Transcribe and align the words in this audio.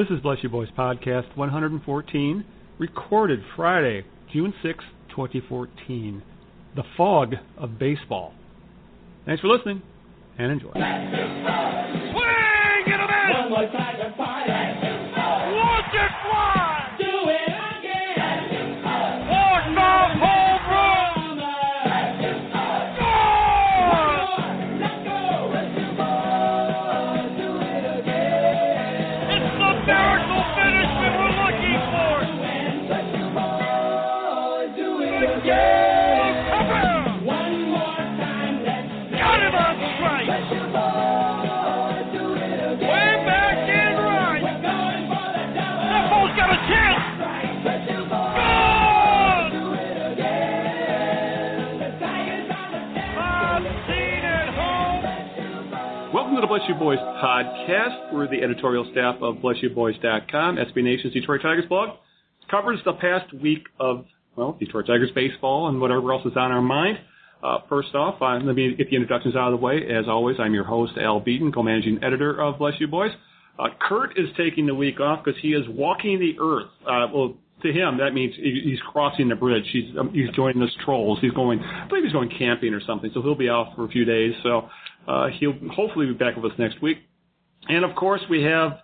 This 0.00 0.16
is 0.16 0.22
Bless 0.22 0.38
You 0.42 0.48
Boys 0.48 0.70
Podcast 0.78 1.36
114, 1.36 2.44
recorded 2.78 3.40
Friday, 3.54 4.06
June 4.32 4.54
6, 4.62 4.82
2014. 5.10 6.22
The 6.74 6.84
Fog 6.96 7.34
of 7.58 7.78
Baseball. 7.78 8.32
Thanks 9.26 9.42
for 9.42 9.48
listening 9.48 9.82
and 10.38 10.52
enjoy. 10.52 10.70
Swing 10.72 10.82
and 12.86 13.02
a 13.02 13.06
miss! 13.06 13.36
One 13.36 13.50
more 13.50 13.66
time 13.72 14.00
You 56.70 56.76
Boys 56.76 56.98
Podcast. 56.98 58.12
We're 58.12 58.28
the 58.28 58.44
editorial 58.44 58.88
staff 58.92 59.16
of 59.20 59.38
BlessYouBoys.com, 59.38 60.56
SB 60.56 60.84
Nation's 60.84 61.12
Detroit 61.12 61.42
Tigers 61.42 61.64
blog. 61.68 61.96
Covers 62.48 62.78
the 62.84 62.92
past 62.92 63.32
week 63.34 63.64
of, 63.80 64.04
well, 64.36 64.56
Detroit 64.60 64.86
Tigers 64.86 65.10
baseball 65.12 65.68
and 65.68 65.80
whatever 65.80 66.12
else 66.12 66.24
is 66.24 66.36
on 66.36 66.52
our 66.52 66.62
mind. 66.62 66.98
Uh, 67.42 67.58
first 67.68 67.92
off, 67.96 68.22
uh, 68.22 68.38
let 68.44 68.54
me 68.54 68.72
get 68.76 68.88
the 68.88 68.94
introductions 68.94 69.34
out 69.34 69.52
of 69.52 69.58
the 69.58 69.64
way. 69.64 69.80
As 69.90 70.04
always, 70.06 70.36
I'm 70.38 70.54
your 70.54 70.62
host, 70.62 70.92
Al 70.96 71.18
Beaton, 71.18 71.50
co-managing 71.50 72.04
editor 72.04 72.40
of 72.40 72.58
Bless 72.58 72.74
You 72.78 72.86
Boys. 72.86 73.10
Uh, 73.58 73.70
Kurt 73.80 74.16
is 74.16 74.28
taking 74.36 74.66
the 74.66 74.74
week 74.74 75.00
off 75.00 75.24
because 75.24 75.40
he 75.42 75.48
is 75.48 75.64
walking 75.70 76.20
the 76.20 76.36
earth. 76.40 76.70
Uh, 76.86 77.12
well, 77.12 77.34
to 77.62 77.72
him, 77.72 77.98
that 77.98 78.12
means 78.12 78.32
he's 78.36 78.78
crossing 78.92 79.28
the 79.28 79.34
bridge. 79.34 79.64
He's 79.72 79.96
um, 79.98 80.12
he's 80.14 80.30
joining 80.36 80.62
us 80.62 80.70
trolls. 80.84 81.18
He's 81.20 81.32
going, 81.32 81.60
I 81.60 81.88
believe 81.88 82.04
he's 82.04 82.12
going 82.12 82.30
camping 82.38 82.72
or 82.74 82.80
something. 82.86 83.10
So 83.12 83.22
he'll 83.22 83.34
be 83.34 83.48
off 83.48 83.74
for 83.74 83.84
a 83.84 83.88
few 83.88 84.04
days. 84.04 84.32
So 84.44 84.68
uh, 85.06 85.28
he'll 85.38 85.54
hopefully 85.72 86.06
be 86.06 86.14
back 86.14 86.36
with 86.36 86.52
us 86.52 86.58
next 86.58 86.80
week. 86.82 86.98
And 87.68 87.84
of 87.84 87.94
course, 87.96 88.22
we 88.28 88.42
have 88.42 88.78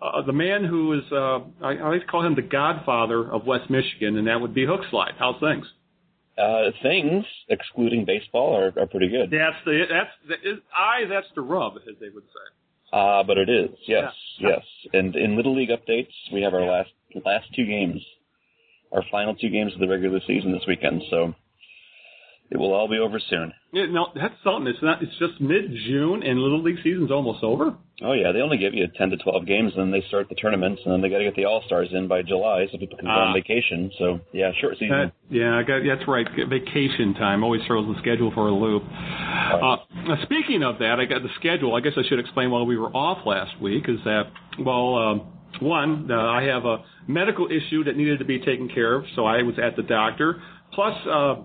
uh, 0.00 0.22
the 0.22 0.32
man 0.32 0.64
who 0.64 0.92
is 0.94 1.04
uh, 1.10 1.40
I, 1.62 1.76
I 1.76 1.88
like 1.88 2.02
to 2.02 2.06
call 2.06 2.24
him 2.24 2.34
the 2.34 2.42
Godfather 2.42 3.30
of 3.32 3.46
West 3.46 3.70
Michigan, 3.70 4.16
and 4.16 4.26
that 4.26 4.40
would 4.40 4.54
be 4.54 4.66
Hookslide. 4.66 5.14
How's 5.18 5.40
things? 5.40 5.66
Uh, 6.36 6.70
things, 6.82 7.24
excluding 7.48 8.04
baseball, 8.04 8.54
are, 8.54 8.72
are 8.80 8.86
pretty 8.86 9.08
good. 9.08 9.30
That's 9.30 9.56
the 9.64 9.84
that's 9.90 10.10
the, 10.28 10.60
I 10.72 11.06
that's 11.08 11.26
the 11.34 11.40
rub, 11.40 11.76
as 11.78 11.96
they 12.00 12.10
would 12.10 12.24
say. 12.24 12.96
Uh, 12.96 13.22
but 13.24 13.36
it 13.38 13.48
is, 13.50 13.70
yes, 13.86 14.12
yes. 14.38 14.62
And 14.92 15.14
in 15.16 15.36
Little 15.36 15.54
League 15.56 15.70
updates, 15.70 16.12
we 16.32 16.42
have 16.42 16.54
our 16.54 16.62
last 16.64 16.90
last 17.24 17.46
two 17.56 17.66
games, 17.66 18.00
our 18.92 19.02
final 19.10 19.34
two 19.34 19.50
games 19.50 19.74
of 19.74 19.80
the 19.80 19.88
regular 19.88 20.20
season 20.26 20.52
this 20.52 20.62
weekend. 20.68 21.02
So 21.10 21.34
it 22.50 22.56
will 22.56 22.72
all 22.72 22.88
be 22.88 22.98
over 22.98 23.20
soon. 23.30 23.52
Yeah, 23.72 23.86
no, 23.90 24.08
that's 24.14 24.34
something. 24.42 24.66
It's 24.66 24.82
not. 24.82 25.02
It's 25.02 25.12
just 25.18 25.40
mid 25.40 25.70
June, 25.86 26.22
and 26.22 26.38
Little 26.40 26.62
League 26.62 26.78
season's 26.82 27.10
almost 27.10 27.44
over. 27.44 27.74
Oh 28.02 28.12
yeah, 28.12 28.32
they 28.32 28.40
only 28.40 28.56
give 28.56 28.72
you 28.74 28.86
ten 28.96 29.10
to 29.10 29.16
twelve 29.18 29.44
games, 29.46 29.72
and 29.76 29.82
then 29.82 29.90
they 29.90 30.06
start 30.08 30.28
the 30.30 30.34
tournaments, 30.34 30.80
and 30.84 30.92
then 30.94 31.00
they 31.02 31.10
got 31.10 31.18
to 31.18 31.24
get 31.24 31.36
the 31.36 31.44
All 31.44 31.62
Stars 31.66 31.88
in 31.92 32.08
by 32.08 32.22
July, 32.22 32.66
so 32.72 32.78
people 32.78 32.96
can 32.96 33.06
go 33.06 33.12
Ah. 33.12 33.28
on 33.28 33.34
vacation. 33.34 33.90
So 33.98 34.20
yeah, 34.32 34.52
short 34.60 34.74
season. 34.78 34.88
That, 34.96 35.12
yeah, 35.28 35.56
I 35.58 35.62
got, 35.64 35.82
that's 35.86 36.08
right. 36.08 36.26
Vacation 36.48 37.14
time 37.14 37.44
always 37.44 37.60
throws 37.66 37.86
the 37.94 38.00
schedule 38.00 38.30
for 38.32 38.48
a 38.48 38.52
loop. 38.54 38.84
Uh, 38.88 39.76
speaking 40.22 40.62
of 40.62 40.78
that, 40.78 40.98
I 41.00 41.04
got 41.04 41.22
the 41.22 41.28
schedule. 41.38 41.74
I 41.74 41.80
guess 41.80 41.92
I 41.96 42.02
should 42.08 42.18
explain 42.20 42.50
why 42.50 42.62
we 42.62 42.76
were 42.78 42.90
off 42.96 43.26
last 43.26 43.60
week. 43.60 43.84
Is 43.88 43.98
that 44.04 44.24
well? 44.58 44.94
Um, 44.96 45.22
one, 45.60 46.08
uh, 46.10 46.14
I 46.14 46.42
have 46.44 46.64
a 46.66 46.84
medical 47.08 47.46
issue 47.48 47.82
that 47.84 47.96
needed 47.96 48.18
to 48.20 48.24
be 48.24 48.38
taken 48.38 48.68
care 48.68 48.94
of, 48.94 49.04
so 49.16 49.24
I 49.24 49.42
was 49.42 49.58
at 49.58 49.76
the 49.76 49.82
doctor. 49.82 50.40
Plus, 50.72 50.94
uh, 51.06 51.36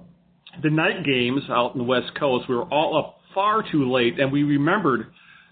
the 0.62 0.70
night 0.70 1.04
games 1.06 1.42
out 1.50 1.74
in 1.74 1.80
the 1.80 1.84
West 1.84 2.12
Coast, 2.20 2.48
we 2.48 2.56
were 2.56 2.64
all 2.64 2.98
up 2.98 3.18
far 3.34 3.64
too 3.70 3.92
late, 3.92 4.20
and 4.20 4.32
we 4.32 4.44
remembered 4.44 5.08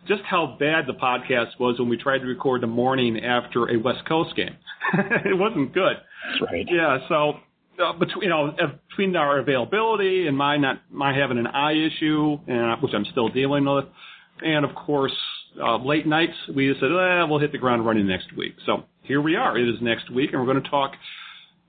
just 0.07 0.21
how 0.23 0.57
bad 0.59 0.85
the 0.87 0.93
podcast 0.93 1.59
was 1.59 1.79
when 1.79 1.89
we 1.89 1.97
tried 1.97 2.19
to 2.19 2.25
record 2.25 2.61
the 2.61 2.67
morning 2.67 3.23
after 3.23 3.69
a 3.69 3.77
West 3.77 4.05
Coast 4.07 4.35
game. 4.35 4.55
it 5.25 5.37
wasn't 5.37 5.73
good. 5.73 5.97
That's 6.29 6.51
right. 6.51 6.65
Yeah, 6.69 6.99
so 7.07 7.33
uh, 7.83 7.93
between 7.93 8.23
you 8.23 8.29
know 8.29 8.49
uh, 8.49 8.73
between 8.89 9.15
our 9.15 9.39
availability 9.39 10.27
and 10.27 10.37
my 10.37 10.57
not 10.57 10.81
my 10.91 11.15
having 11.15 11.37
an 11.37 11.47
eye 11.47 11.73
issue, 11.73 12.37
uh, 12.51 12.75
which 12.77 12.93
I'm 12.93 13.05
still 13.11 13.29
dealing 13.29 13.65
with, 13.65 13.85
and 14.41 14.65
of 14.65 14.75
course 14.75 15.15
uh, 15.59 15.77
late 15.77 16.07
nights, 16.07 16.33
we 16.55 16.69
just 16.69 16.79
said, 16.79 16.91
eh, 16.91 17.23
we'll 17.23 17.39
hit 17.39 17.51
the 17.51 17.57
ground 17.57 17.85
running 17.85 18.07
next 18.07 18.35
week. 18.37 18.53
So 18.65 18.83
here 19.03 19.21
we 19.21 19.35
are. 19.35 19.57
It 19.57 19.67
is 19.67 19.81
next 19.81 20.09
week, 20.09 20.31
and 20.31 20.39
we're 20.39 20.51
going 20.51 20.63
to 20.63 20.69
talk. 20.69 20.93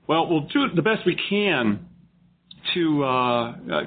Well, 0.07 0.29
we'll 0.29 0.47
do 0.47 0.67
the 0.73 0.81
best 0.81 1.05
we 1.05 1.17
can 1.29 1.87
to. 2.73 3.03
Uh, 3.03 3.51
uh, 3.51 3.81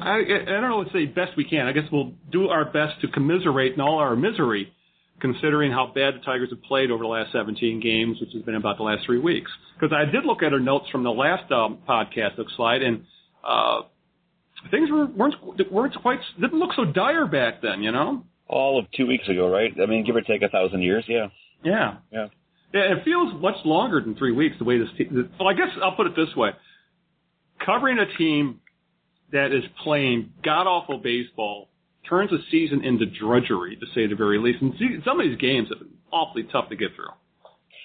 I, 0.00 0.20
I 0.20 0.44
don't 0.46 0.62
know 0.62 0.78
what 0.78 0.92
to 0.92 0.92
say 0.92 1.04
best 1.04 1.36
we 1.36 1.44
can. 1.44 1.66
I 1.66 1.72
guess 1.72 1.84
we'll 1.92 2.12
do 2.32 2.48
our 2.48 2.64
best 2.64 3.00
to 3.02 3.08
commiserate 3.08 3.74
in 3.74 3.80
all 3.80 3.98
our 3.98 4.16
misery 4.16 4.72
considering 5.20 5.72
how 5.72 5.86
bad 5.86 6.14
the 6.14 6.20
Tigers 6.24 6.50
have 6.50 6.62
played 6.62 6.90
over 6.90 7.02
the 7.02 7.08
last 7.08 7.32
17 7.32 7.80
games, 7.80 8.18
which 8.20 8.30
has 8.32 8.42
been 8.42 8.54
about 8.54 8.76
the 8.76 8.82
last 8.82 9.04
three 9.06 9.18
weeks. 9.18 9.50
Because 9.78 9.94
I 9.94 10.10
did 10.10 10.24
look 10.24 10.42
at 10.42 10.52
our 10.52 10.60
notes 10.60 10.86
from 10.90 11.02
the 11.02 11.10
last 11.10 11.50
um, 11.52 11.78
podcast, 11.88 12.38
Hookslide, 12.38 12.82
and 12.82 13.04
uh, 13.46 13.82
things 14.70 14.90
were, 14.90 15.06
weren't 15.06 15.34
weren't 15.70 15.94
quite 16.00 16.20
didn't 16.40 16.58
look 16.58 16.70
so 16.76 16.84
dire 16.84 17.26
back 17.26 17.62
then, 17.62 17.82
you 17.82 17.92
know. 17.92 18.24
All 18.48 18.78
of 18.78 18.86
two 18.96 19.06
weeks 19.06 19.28
ago, 19.28 19.48
right? 19.48 19.72
I 19.80 19.86
mean, 19.86 20.04
give 20.04 20.16
or 20.16 20.22
take 20.22 20.42
a 20.42 20.48
thousand 20.48 20.82
years. 20.82 21.04
Yeah. 21.06 21.28
Yeah. 21.62 21.96
Yeah. 22.10 22.28
Yeah, 22.72 22.92
it 22.92 23.04
feels 23.04 23.40
much 23.40 23.56
longer 23.64 24.00
than 24.00 24.14
three 24.14 24.32
weeks. 24.32 24.56
The 24.58 24.64
way 24.64 24.78
this 24.78 24.88
team. 24.96 25.30
Well, 25.38 25.48
I 25.48 25.54
guess 25.54 25.68
I'll 25.82 25.96
put 25.96 26.06
it 26.06 26.14
this 26.16 26.34
way: 26.36 26.50
covering 27.64 27.98
a 27.98 28.06
team 28.16 28.60
that 29.32 29.52
is 29.52 29.64
playing 29.82 30.32
god 30.44 30.66
awful 30.66 30.98
baseball 30.98 31.68
turns 32.08 32.32
a 32.32 32.38
season 32.50 32.82
into 32.84 33.04
drudgery, 33.04 33.76
to 33.76 33.86
say 33.94 34.06
the 34.06 34.14
very 34.14 34.38
least. 34.38 34.62
And 34.62 34.72
see, 34.78 34.98
some 35.04 35.20
of 35.20 35.26
these 35.26 35.36
games 35.38 35.68
have 35.68 35.78
been 35.80 35.90
awfully 36.10 36.44
tough 36.50 36.70
to 36.70 36.76
get 36.76 36.94
through. 36.96 37.10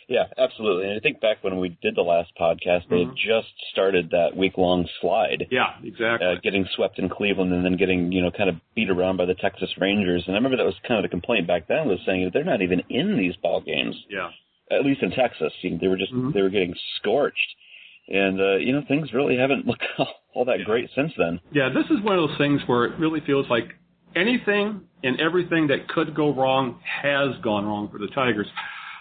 Yeah, 0.07 0.25
absolutely. 0.37 0.87
And 0.89 0.97
I 0.97 0.99
think 0.99 1.19
back 1.21 1.43
when 1.43 1.59
we 1.59 1.77
did 1.81 1.95
the 1.95 2.01
last 2.01 2.31
podcast, 2.39 2.89
they 2.89 2.99
had 2.99 3.15
just 3.15 3.47
started 3.71 4.11
that 4.11 4.35
week 4.35 4.57
long 4.57 4.87
slide. 5.01 5.47
Yeah, 5.49 5.71
exactly. 5.83 6.27
uh, 6.27 6.35
getting 6.43 6.65
swept 6.75 6.99
in 6.99 7.09
Cleveland 7.09 7.53
and 7.53 7.63
then 7.65 7.77
getting 7.77 8.11
you 8.11 8.21
know 8.21 8.29
kind 8.31 8.49
of 8.49 8.55
beat 8.75 8.89
around 8.89 9.17
by 9.17 9.25
the 9.25 9.33
Texas 9.33 9.69
Rangers. 9.79 10.23
And 10.27 10.35
I 10.35 10.37
remember 10.37 10.57
that 10.57 10.65
was 10.65 10.75
kind 10.87 11.03
of 11.03 11.03
the 11.03 11.09
complaint 11.09 11.47
back 11.47 11.67
then 11.67 11.87
was 11.87 11.99
saying 12.05 12.23
that 12.25 12.33
they're 12.33 12.43
not 12.43 12.61
even 12.61 12.81
in 12.89 13.17
these 13.17 13.35
ball 13.37 13.61
games, 13.61 13.95
yeah. 14.09 14.29
at 14.71 14.85
least 14.85 15.01
in 15.01 15.11
Texas. 15.11 15.51
You 15.61 15.71
know, 15.71 15.77
they 15.81 15.87
were 15.87 15.97
just 15.97 16.13
Mhm. 16.13 16.33
they 16.33 16.41
were 16.41 16.49
getting 16.49 16.75
scorched, 16.97 17.55
and 18.07 18.39
uh, 18.39 18.55
you 18.57 18.73
know 18.73 18.81
things 18.87 19.13
really 19.13 19.37
haven't 19.37 19.65
looked 19.67 19.83
all 20.33 20.45
that 20.45 20.59
great 20.65 20.89
since 20.95 21.11
then. 21.17 21.39
Yeah, 21.51 21.69
this 21.69 21.85
is 21.85 22.03
one 22.03 22.17
of 22.17 22.29
those 22.29 22.37
things 22.37 22.61
where 22.65 22.85
it 22.85 22.99
really 22.99 23.21
feels 23.25 23.45
like 23.49 23.69
anything 24.15 24.81
and 25.03 25.19
everything 25.19 25.67
that 25.67 25.87
could 25.87 26.15
go 26.15 26.33
wrong 26.33 26.79
has 26.83 27.29
gone 27.43 27.65
wrong 27.65 27.89
for 27.91 27.97
the 27.97 28.07
Tigers. 28.07 28.47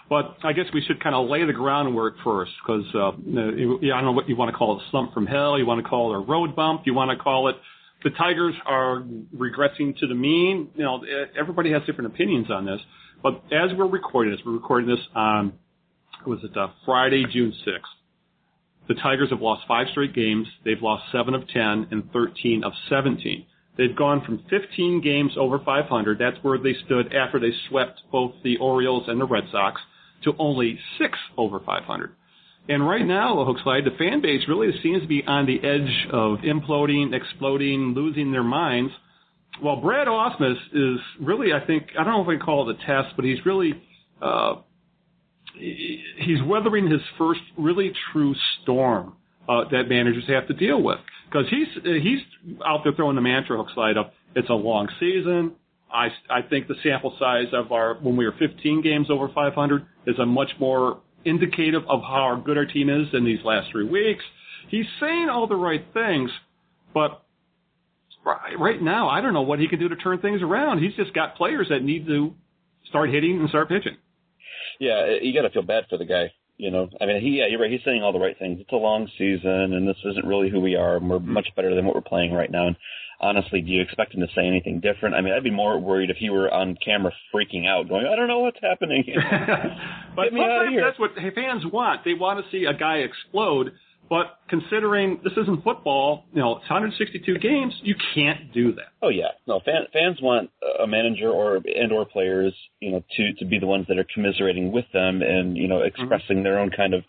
But 0.09 0.37
I 0.43 0.53
guess 0.53 0.65
we 0.73 0.81
should 0.81 1.01
kind 1.01 1.15
of 1.15 1.29
lay 1.29 1.45
the 1.45 1.53
groundwork 1.53 2.15
first, 2.23 2.51
because 2.61 2.85
uh, 2.93 3.07
I 3.07 3.11
don't 3.13 4.05
know 4.05 4.11
what 4.11 4.27
you 4.27 4.35
want 4.35 4.51
to 4.51 4.57
call 4.57 4.77
it, 4.77 4.83
slump 4.91 5.13
from 5.13 5.25
hell. 5.25 5.57
You 5.57 5.65
want 5.65 5.81
to 5.81 5.89
call 5.89 6.13
it 6.13 6.17
a 6.17 6.19
road 6.19 6.55
bump. 6.55 6.81
You 6.85 6.93
want 6.93 7.17
to 7.17 7.23
call 7.23 7.47
it 7.47 7.55
the 8.03 8.09
Tigers 8.11 8.53
are 8.65 9.03
regressing 9.35 9.97
to 9.99 10.07
the 10.07 10.15
mean. 10.15 10.69
You 10.75 10.83
know, 10.83 11.01
everybody 11.39 11.71
has 11.71 11.81
different 11.85 12.13
opinions 12.13 12.51
on 12.51 12.65
this. 12.65 12.79
But 13.21 13.43
as 13.51 13.71
we're 13.77 13.87
recording 13.87 14.33
this, 14.33 14.41
we're 14.45 14.53
recording 14.53 14.89
this 14.89 14.99
on 15.15 15.53
was 16.27 16.39
it 16.43 16.55
uh, 16.55 16.67
Friday, 16.85 17.25
June 17.31 17.53
sixth. 17.65 17.91
The 18.87 18.95
Tigers 18.95 19.29
have 19.29 19.41
lost 19.41 19.67
five 19.67 19.87
straight 19.91 20.13
games. 20.13 20.47
They've 20.65 20.81
lost 20.81 21.11
seven 21.11 21.33
of 21.33 21.47
ten 21.47 21.87
and 21.91 22.11
thirteen 22.11 22.63
of 22.63 22.73
seventeen. 22.89 23.45
They've 23.77 23.95
gone 23.95 24.23
from 24.23 24.43
15 24.49 25.01
games 25.01 25.31
over 25.35 25.57
500. 25.57 26.19
That's 26.19 26.37
where 26.43 26.59
they 26.59 26.75
stood 26.85 27.13
after 27.13 27.39
they 27.39 27.51
swept 27.69 28.01
both 28.11 28.33
the 28.43 28.57
Orioles 28.57 29.05
and 29.07 29.19
the 29.19 29.25
Red 29.25 29.45
Sox 29.51 29.81
to 30.25 30.33
only 30.37 30.79
six 30.99 31.17
over 31.37 31.59
500. 31.59 32.15
And 32.69 32.87
right 32.87 33.05
now, 33.05 33.35
Hookslide, 33.35 33.83
the 33.83 33.97
fan 33.97 34.21
base 34.21 34.43
really 34.47 34.69
seems 34.81 35.01
to 35.01 35.07
be 35.07 35.23
on 35.25 35.45
the 35.45 35.57
edge 35.57 36.07
of 36.11 36.39
imploding, 36.39 37.13
exploding, 37.13 37.93
losing 37.93 38.31
their 38.31 38.43
minds. 38.43 38.93
Well, 39.61 39.77
Brad 39.77 40.07
Ausmus 40.07 40.57
is 40.71 40.99
really, 41.19 41.51
I 41.51 41.65
think, 41.65 41.87
I 41.99 42.03
don't 42.03 42.13
know 42.13 42.21
if 42.21 42.27
we 42.27 42.37
call 42.37 42.69
it 42.69 42.77
a 42.77 42.85
test, 42.85 43.15
but 43.15 43.25
he's 43.25 43.45
really, 43.45 43.73
uh, 44.21 44.55
he's 45.57 46.41
weathering 46.45 46.89
his 46.89 47.01
first 47.17 47.41
really 47.57 47.91
true 48.11 48.35
storm 48.61 49.13
uh, 49.47 49.63
that 49.71 49.89
managers 49.89 50.23
have 50.27 50.47
to 50.47 50.53
deal 50.53 50.81
with. 50.81 50.99
Because 51.29 51.47
he's 51.49 51.67
he's 51.83 52.19
out 52.65 52.81
there 52.83 52.93
throwing 52.93 53.15
the 53.15 53.21
mantra 53.21 53.57
hook 53.57 53.67
slide 53.73 53.97
up. 53.97 54.13
It's 54.35 54.49
a 54.49 54.53
long 54.53 54.87
season. 54.99 55.53
I 55.91 56.09
I 56.29 56.41
think 56.41 56.67
the 56.67 56.75
sample 56.83 57.15
size 57.19 57.47
of 57.53 57.71
our 57.71 57.95
when 57.95 58.15
we 58.15 58.25
were 58.25 58.35
15 58.37 58.81
games 58.81 59.07
over 59.09 59.29
500 59.33 59.85
is 60.07 60.19
a 60.19 60.25
much 60.25 60.51
more 60.59 61.01
indicative 61.25 61.83
of 61.87 62.01
how 62.01 62.41
good 62.45 62.57
our 62.57 62.65
team 62.65 62.89
is 62.89 63.07
in 63.13 63.23
these 63.25 63.39
last 63.43 63.71
three 63.71 63.87
weeks. 63.87 64.23
He's 64.69 64.85
saying 64.99 65.29
all 65.29 65.47
the 65.47 65.55
right 65.55 65.85
things, 65.93 66.29
but 66.93 67.23
right 68.25 68.59
right 68.59 68.81
now 68.81 69.09
I 69.09 69.21
don't 69.21 69.33
know 69.33 69.41
what 69.41 69.59
he 69.59 69.67
can 69.67 69.79
do 69.79 69.89
to 69.89 69.95
turn 69.95 70.19
things 70.19 70.41
around. 70.41 70.83
He's 70.83 70.95
just 70.95 71.13
got 71.13 71.35
players 71.35 71.67
that 71.69 71.83
need 71.83 72.05
to 72.07 72.33
start 72.89 73.09
hitting 73.09 73.39
and 73.39 73.49
start 73.49 73.69
pitching. 73.69 73.97
Yeah, 74.79 75.17
you 75.21 75.33
got 75.33 75.47
to 75.47 75.49
feel 75.49 75.63
bad 75.63 75.85
for 75.89 75.97
the 75.97 76.05
guy. 76.05 76.31
You 76.57 76.69
know, 76.69 76.87
I 77.01 77.07
mean, 77.07 77.19
he 77.21 77.39
yeah, 77.39 77.47
you're 77.49 77.59
right. 77.59 77.71
He's 77.71 77.83
saying 77.83 78.03
all 78.03 78.13
the 78.13 78.19
right 78.19 78.37
things. 78.37 78.59
It's 78.61 78.71
a 78.71 78.75
long 78.75 79.09
season, 79.17 79.73
and 79.73 79.87
this 79.87 79.97
isn't 80.05 80.25
really 80.25 80.49
who 80.49 80.59
we 80.59 80.75
are, 80.75 80.97
and 80.97 81.09
we're 81.09 81.19
hmm. 81.19 81.33
much 81.33 81.47
better 81.55 81.73
than 81.73 81.85
what 81.85 81.95
we're 81.95 82.01
playing 82.01 82.31
right 82.31 82.51
now. 82.51 82.67
And 82.67 82.75
honestly, 83.19 83.61
do 83.61 83.71
you 83.71 83.81
expect 83.81 84.13
him 84.13 84.21
to 84.21 84.27
say 84.35 84.45
anything 84.45 84.79
different? 84.79 85.15
I 85.15 85.21
mean, 85.21 85.33
I'd 85.33 85.43
be 85.43 85.51
more 85.51 85.79
worried 85.79 86.09
if 86.09 86.17
he 86.17 86.29
were 86.29 86.53
on 86.53 86.77
camera 86.83 87.11
freaking 87.33 87.67
out, 87.67 87.89
going, 87.89 88.05
"I 88.05 88.15
don't 88.15 88.27
know 88.27 88.39
what's 88.39 88.59
happening." 88.61 89.03
but 90.15 90.25
Get 90.25 90.33
me 90.33 90.41
outta 90.41 90.53
sometimes 90.59 90.69
here. 90.71 90.85
that's 90.85 90.99
what 90.99 91.11
fans 91.33 91.63
want. 91.65 92.05
They 92.05 92.13
want 92.13 92.43
to 92.43 92.51
see 92.51 92.65
a 92.65 92.73
guy 92.73 92.97
explode. 92.97 93.71
But 94.13 94.37
considering 94.47 95.21
this 95.23 95.33
isn't 95.35 95.63
football, 95.63 96.25
you 96.33 96.39
know, 96.39 96.57
it's 96.57 96.69
162 96.69 97.39
games, 97.39 97.73
you 97.81 97.95
can't 98.13 98.53
do 98.53 98.71
that. 98.73 98.93
Oh 99.01 99.09
yeah, 99.09 99.29
no. 99.47 99.59
Fan, 99.65 99.87
fans 99.91 100.19
want 100.21 100.51
a 100.79 100.85
manager 100.85 101.31
or 101.31 101.55
and 101.55 101.91
or 101.91 102.05
players, 102.05 102.53
you 102.79 102.91
know, 102.91 103.03
to 103.17 103.33
to 103.39 103.45
be 103.45 103.57
the 103.57 103.65
ones 103.65 103.87
that 103.87 103.97
are 103.97 104.05
commiserating 104.13 104.71
with 104.71 104.85
them 104.93 105.23
and 105.23 105.57
you 105.57 105.67
know 105.67 105.77
mm-hmm. 105.77 105.87
expressing 105.87 106.43
their 106.43 106.59
own 106.59 106.69
kind 106.69 106.93
of, 106.93 107.03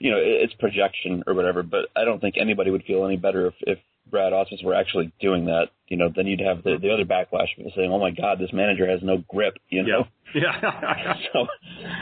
you 0.00 0.10
know, 0.10 0.16
it's 0.20 0.52
projection 0.54 1.22
or 1.28 1.34
whatever. 1.34 1.62
But 1.62 1.90
I 1.94 2.04
don't 2.04 2.20
think 2.20 2.34
anybody 2.36 2.72
would 2.72 2.82
feel 2.82 3.06
any 3.06 3.16
better 3.16 3.46
if 3.46 3.54
if 3.60 3.78
Brad 4.10 4.32
Ausmus 4.32 4.64
were 4.64 4.74
actually 4.74 5.12
doing 5.20 5.44
that. 5.44 5.66
You 5.86 5.96
know, 5.96 6.08
then 6.12 6.26
you'd 6.26 6.40
have 6.40 6.64
the 6.64 6.76
the 6.82 6.90
other 6.90 7.04
backlash 7.04 7.54
people 7.56 7.70
saying, 7.76 7.92
"Oh 7.92 8.00
my 8.00 8.10
God, 8.10 8.40
this 8.40 8.52
manager 8.52 8.90
has 8.90 8.98
no 9.00 9.22
grip." 9.28 9.58
You 9.68 9.84
know. 9.84 10.08
Yeah. 10.34 10.60
so 11.32 11.46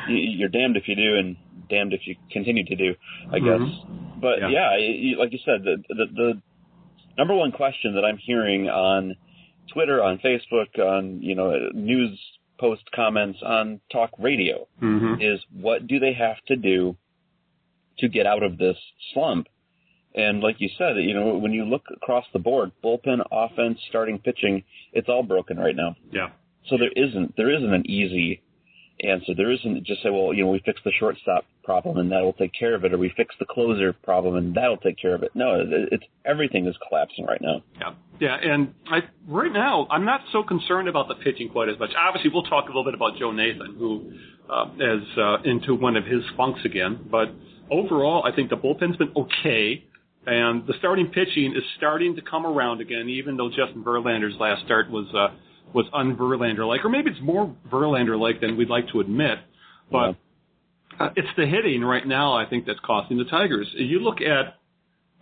you- 0.09 0.35
you're 0.39 0.49
damned 0.49 0.77
if 0.77 0.89
you 0.89 0.97
do 0.97 1.17
and 1.17 1.37
damned 1.69 1.93
if 1.93 2.07
you 2.07 2.17
continue 2.31 2.65
to 2.65 2.77
do, 2.77 2.95
I 3.33 3.39
guess. 3.39 3.61
But 4.21 4.41
Yeah. 4.41 4.49
yeah, 4.49 4.77
you- 4.77 5.19
like 5.19 5.33
you 5.33 5.39
said, 5.45 5.63
the, 5.65 5.83
the 5.89 6.07
the 6.15 6.43
number 7.19 7.35
one 7.35 7.53
question 7.53 7.95
that 7.95 8.05
I'm 8.05 8.19
hearing 8.19 8.69
on 8.69 9.17
Twitter, 9.73 10.03
on 10.03 10.19
Facebook, 10.19 10.79
on 10.79 11.21
you 11.23 11.35
know 11.35 11.71
news 11.75 12.19
post 12.59 12.83
comments 12.95 13.39
on 13.43 13.81
talk 13.93 14.11
radio 14.19 14.67
hmm 14.81 15.15
is 15.21 15.39
what 15.53 15.87
do 15.87 15.99
they 15.99 16.13
have 16.15 16.37
to 16.47 16.57
do 16.57 16.97
to 17.99 18.09
get 18.09 18.27
out 18.27 18.43
of 18.43 18.57
this 18.59 18.77
slump? 19.13 19.47
And 20.15 20.41
like 20.41 20.57
you 20.61 20.71
said, 20.79 20.97
you 20.97 21.13
know, 21.13 21.37
when 21.37 21.53
you 21.53 21.65
look 21.65 21.85
across 21.95 22.25
the 22.33 22.39
board, 22.39 22.73
bullpen, 22.83 23.21
offense, 23.31 23.79
starting 23.91 24.19
pitching, 24.19 24.65
it's 24.95 25.09
all 25.11 25.23
broken 25.23 25.59
right 25.59 25.77
now. 25.77 25.95
Yeah. 26.11 26.31
So 26.69 26.79
there 26.79 26.93
isn't 26.97 27.37
there 27.37 27.51
isn't 27.55 27.73
an 27.75 27.89
easy 27.91 28.41
answer. 29.05 29.35
There 29.37 29.51
isn't 29.51 29.85
just 29.85 30.03
say, 30.03 30.11
well, 30.11 30.33
you 30.33 30.45
know, 30.45 30.51
we 30.51 30.61
fix 30.65 30.81
the 30.85 30.93
shortstop 30.99 31.45
problem 31.65 31.99
and 31.99 32.11
that'll 32.11 32.33
take 32.33 32.53
care 32.59 32.75
of 32.75 32.85
it, 32.85 32.95
or 32.95 32.99
we 32.99 33.13
fix 33.17 33.35
the 33.39 33.45
closer 33.45 33.93
problem 33.93 34.37
and 34.37 34.55
that'll 34.55 34.77
take 34.79 34.99
care 34.99 35.15
of 35.15 35.23
it. 35.23 35.33
No, 35.35 35.63
it's 35.91 36.05
everything 36.25 36.67
is 36.67 36.77
collapsing 36.89 37.27
right 37.27 37.41
now. 37.41 37.63
Yeah, 37.79 37.95
yeah, 38.21 38.37
and 38.53 38.75
I 38.87 39.01
right 39.27 39.53
now 39.53 39.87
I'm 39.91 40.05
not 40.05 40.21
so 40.33 40.43
concerned 40.43 40.89
about 40.89 41.09
the 41.09 41.17
pitching 41.17 41.49
quite 41.51 41.69
as 41.69 41.79
much. 41.79 41.91
Obviously, 41.99 42.31
we'll 42.33 42.45
talk 42.45 42.65
a 42.65 42.69
little 42.69 42.85
bit 42.85 42.95
about 42.95 43.19
Joe 43.19 43.33
Nathan, 43.33 43.75
who 43.79 44.13
uh, 44.49 44.67
is 44.79 45.19
uh, 45.19 45.43
into 45.45 45.75
one 45.75 45.97
of 45.97 46.05
his 46.05 46.23
funks 46.37 46.61
again. 46.65 47.07
But 47.11 47.29
overall, 47.71 48.25
I 48.25 48.35
think 48.35 48.51
the 48.51 48.57
bullpen's 48.57 48.97
been 48.97 49.13
okay, 49.17 49.85
and 50.27 50.67
the 50.67 50.75
starting 50.79 51.09
pitching 51.09 51.55
is 51.57 51.63
starting 51.77 52.17
to 52.17 52.23
come 52.23 52.47
around 52.47 52.81
again. 52.81 53.09
Even 53.09 53.37
though 53.37 53.49
Justin 53.49 53.85
Verlander's 53.85 54.37
last 54.39 54.65
start 54.65 54.91
was 54.91 55.07
uh, 55.15 55.35
was 55.73 55.87
un-Verlander 55.93 56.67
like, 56.67 56.85
or 56.85 56.89
maybe 56.89 57.11
it's 57.11 57.21
more 57.21 57.55
Verlander 57.71 58.19
like 58.19 58.41
than 58.41 58.57
we'd 58.57 58.69
like 58.69 58.89
to 58.93 59.01
admit. 59.01 59.39
But 59.91 60.17
uh, 60.99 61.11
it's 61.17 61.29
the 61.37 61.47
hitting 61.47 61.83
right 61.83 62.07
now. 62.07 62.35
I 62.35 62.49
think 62.49 62.67
that's 62.67 62.81
costing 62.81 63.19
the 63.19 63.25
Tigers. 63.25 63.69
You 63.75 64.01
look 64.01 64.21
at 64.21 64.55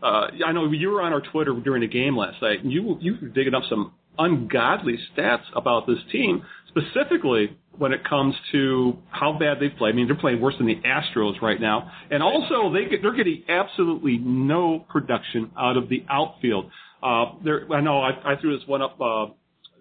uh, 0.02 0.28
I 0.46 0.52
know 0.52 0.70
you 0.70 0.90
were 0.90 1.00
on 1.00 1.12
our 1.12 1.20
Twitter 1.20 1.54
during 1.64 1.80
the 1.80 1.88
game 1.88 2.16
last 2.16 2.40
night, 2.42 2.62
and 2.62 2.70
you 2.70 2.98
you 3.00 3.16
were 3.20 3.28
digging 3.28 3.54
up 3.54 3.62
some 3.68 3.92
ungodly 4.18 4.98
stats 5.16 5.44
about 5.56 5.86
this 5.86 5.98
team, 6.12 6.44
specifically 6.68 7.56
when 7.78 7.92
it 7.92 8.04
comes 8.08 8.34
to 8.52 8.98
how 9.10 9.36
bad 9.38 9.58
they've 9.60 9.76
played. 9.76 9.94
I 9.94 9.96
mean, 9.96 10.06
they're 10.06 10.16
playing 10.16 10.40
worse 10.40 10.54
than 10.58 10.66
the 10.66 10.76
Astros 10.76 11.40
right 11.40 11.60
now, 11.60 11.90
and 12.10 12.22
also 12.22 12.72
they 12.72 12.84
get, 12.84 13.02
they're 13.02 13.16
getting 13.16 13.44
absolutely 13.48 14.18
no 14.18 14.84
production 14.88 15.50
out 15.58 15.76
of 15.76 15.88
the 15.88 16.04
outfield. 16.08 16.70
Uh, 17.02 17.32
there, 17.42 17.72
I 17.72 17.80
know 17.80 18.00
I, 18.00 18.34
I 18.34 18.36
threw 18.40 18.56
this 18.56 18.66
one 18.68 18.82
up, 18.82 19.00
uh, 19.00 19.26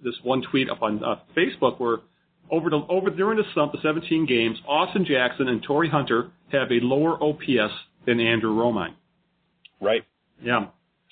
this 0.04 0.16
one 0.24 0.42
tweet 0.42 0.70
up 0.70 0.82
on 0.82 1.04
uh, 1.04 1.16
Facebook 1.36 1.80
where 1.80 1.98
over 2.52 2.70
the 2.70 2.82
over 2.90 3.10
during 3.10 3.38
the 3.38 3.44
slump, 3.54 3.72
the 3.72 3.80
17 3.82 4.26
games, 4.26 4.58
Austin 4.68 5.06
Jackson 5.06 5.48
and 5.48 5.64
Torii 5.64 5.90
Hunter 5.90 6.32
have 6.52 6.72
a 6.72 6.80
lower 6.82 7.22
OPS 7.22 7.74
than 8.06 8.20
Andrew 8.20 8.54
Romine. 8.54 8.94
Right. 9.82 10.04
Yeah. 10.42 10.68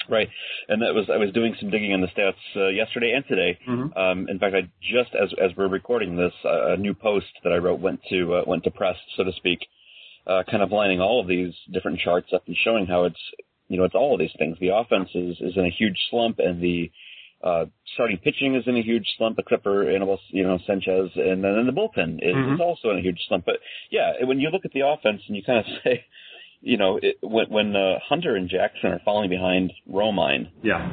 Right, 0.10 0.30
and 0.68 0.82
that 0.82 0.96
was 0.96 1.06
I 1.14 1.18
was 1.18 1.32
doing 1.32 1.56
some 1.60 1.70
digging 1.70 1.94
on 1.94 2.02
the 2.02 2.08
stats 2.08 2.34
uh, 2.56 2.70
yesterday 2.70 3.14
and 3.14 3.24
today. 3.28 3.60
Mhm. 3.68 3.96
Um, 3.96 4.28
in 4.30 4.40
fact, 4.40 4.56
I 4.56 4.62
just 4.82 5.14
as 5.14 5.32
as 5.40 5.56
we're 5.56 5.68
recording 5.68 6.16
this, 6.16 6.34
uh, 6.44 6.74
a 6.74 6.78
new 6.78 6.96
post 6.96 7.28
that 7.44 7.54
I 7.54 7.58
wrote 7.58 7.80
went 7.80 8.02
to 8.10 8.36
uh, 8.36 8.44
went 8.48 8.64
to 8.64 8.72
press, 8.72 8.98
so 9.16 9.24
to 9.24 9.32
speak, 9.34 9.60
uh, 10.26 10.42
kind 10.50 10.64
of 10.64 10.72
lining 10.72 11.00
all 11.02 11.22
of 11.22 11.28
these 11.28 11.54
different 11.72 12.00
charts 12.00 12.34
up 12.34 12.44
and 12.48 12.58
showing 12.64 12.88
how 12.88 13.04
it's 13.04 13.20
you 13.68 13.78
know 13.78 13.84
it's 13.84 13.96
all 13.96 14.14
of 14.14 14.20
these 14.20 14.34
things. 14.40 14.58
The 14.60 14.70
offense 14.76 15.10
is 15.14 15.40
is 15.40 15.56
in 15.56 15.66
a 15.66 15.70
huge 15.70 16.00
slump, 16.10 16.40
and 16.40 16.60
the 16.62 16.90
uh, 17.44 17.66
starting 17.96 18.18
pitching 18.18 18.56
is 18.56 18.64
in 18.68 18.76
a 18.78 18.82
huge 18.82 19.06
slump, 19.18 19.38
except 19.40 19.64
for 19.64 19.90
Anibal, 19.90 20.20
you 20.30 20.44
know 20.44 20.60
Sanchez, 20.68 21.10
and 21.16 21.44
then 21.44 21.66
the 21.66 21.72
bullpen 21.74 22.20
is, 22.22 22.36
Mhm. 22.36 22.54
is 22.56 22.60
also 22.60 22.92
in 22.92 22.98
a 22.98 23.02
huge 23.02 23.20
slump. 23.28 23.46
But 23.46 23.60
yeah, 23.90 24.24
when 24.24 24.40
you 24.40 24.50
look 24.50 24.66
at 24.66 24.72
the 24.74 24.82
offense 24.88 25.22
and 25.28 25.36
you 25.36 25.44
kind 25.44 25.60
of 25.60 25.66
say 25.84 26.06
you 26.64 26.78
know, 26.78 27.00
it, 27.02 27.18
when, 27.22 27.48
when 27.50 27.76
uh, 27.76 27.98
Hunter 28.08 28.36
and 28.36 28.48
Jackson 28.48 28.92
are 28.92 29.00
falling 29.04 29.32
behind 29.32 29.74
Romine, 29.92 30.48
Yeah. 30.62 30.88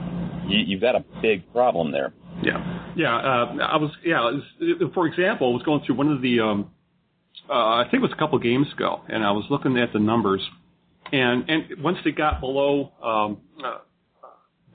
you, 0.49 0.61
you've 0.67 0.81
got 0.81 0.95
a 0.95 1.05
big 1.21 1.53
problem 1.53 1.93
there. 1.93 2.15
Yeah. 2.43 2.93
Yeah. 2.97 3.15
Uh, 3.15 3.57
I 3.61 3.77
was, 3.77 3.91
yeah, 4.03 4.21
was, 4.21 4.43
for 4.95 5.07
example, 5.07 5.51
I 5.51 5.53
was 5.53 5.63
going 5.65 5.83
through 5.85 5.97
one 5.97 6.11
of 6.11 6.23
the, 6.23 6.41
um, 6.41 6.71
uh, 7.51 7.53
I 7.53 7.83
think 7.91 7.97
it 8.03 8.07
was 8.07 8.13
a 8.13 8.17
couple 8.17 8.37
of 8.39 8.43
games 8.43 8.67
ago, 8.73 9.03
and 9.09 9.23
I 9.23 9.31
was 9.33 9.45
looking 9.51 9.77
at 9.77 9.93
the 9.93 9.99
numbers, 9.99 10.41
and, 11.13 11.45
and 11.51 11.83
once 11.85 11.99
they 12.03 12.13
got 12.13 12.41
below, 12.41 12.91
um, 13.03 13.39
uh, 13.63 13.79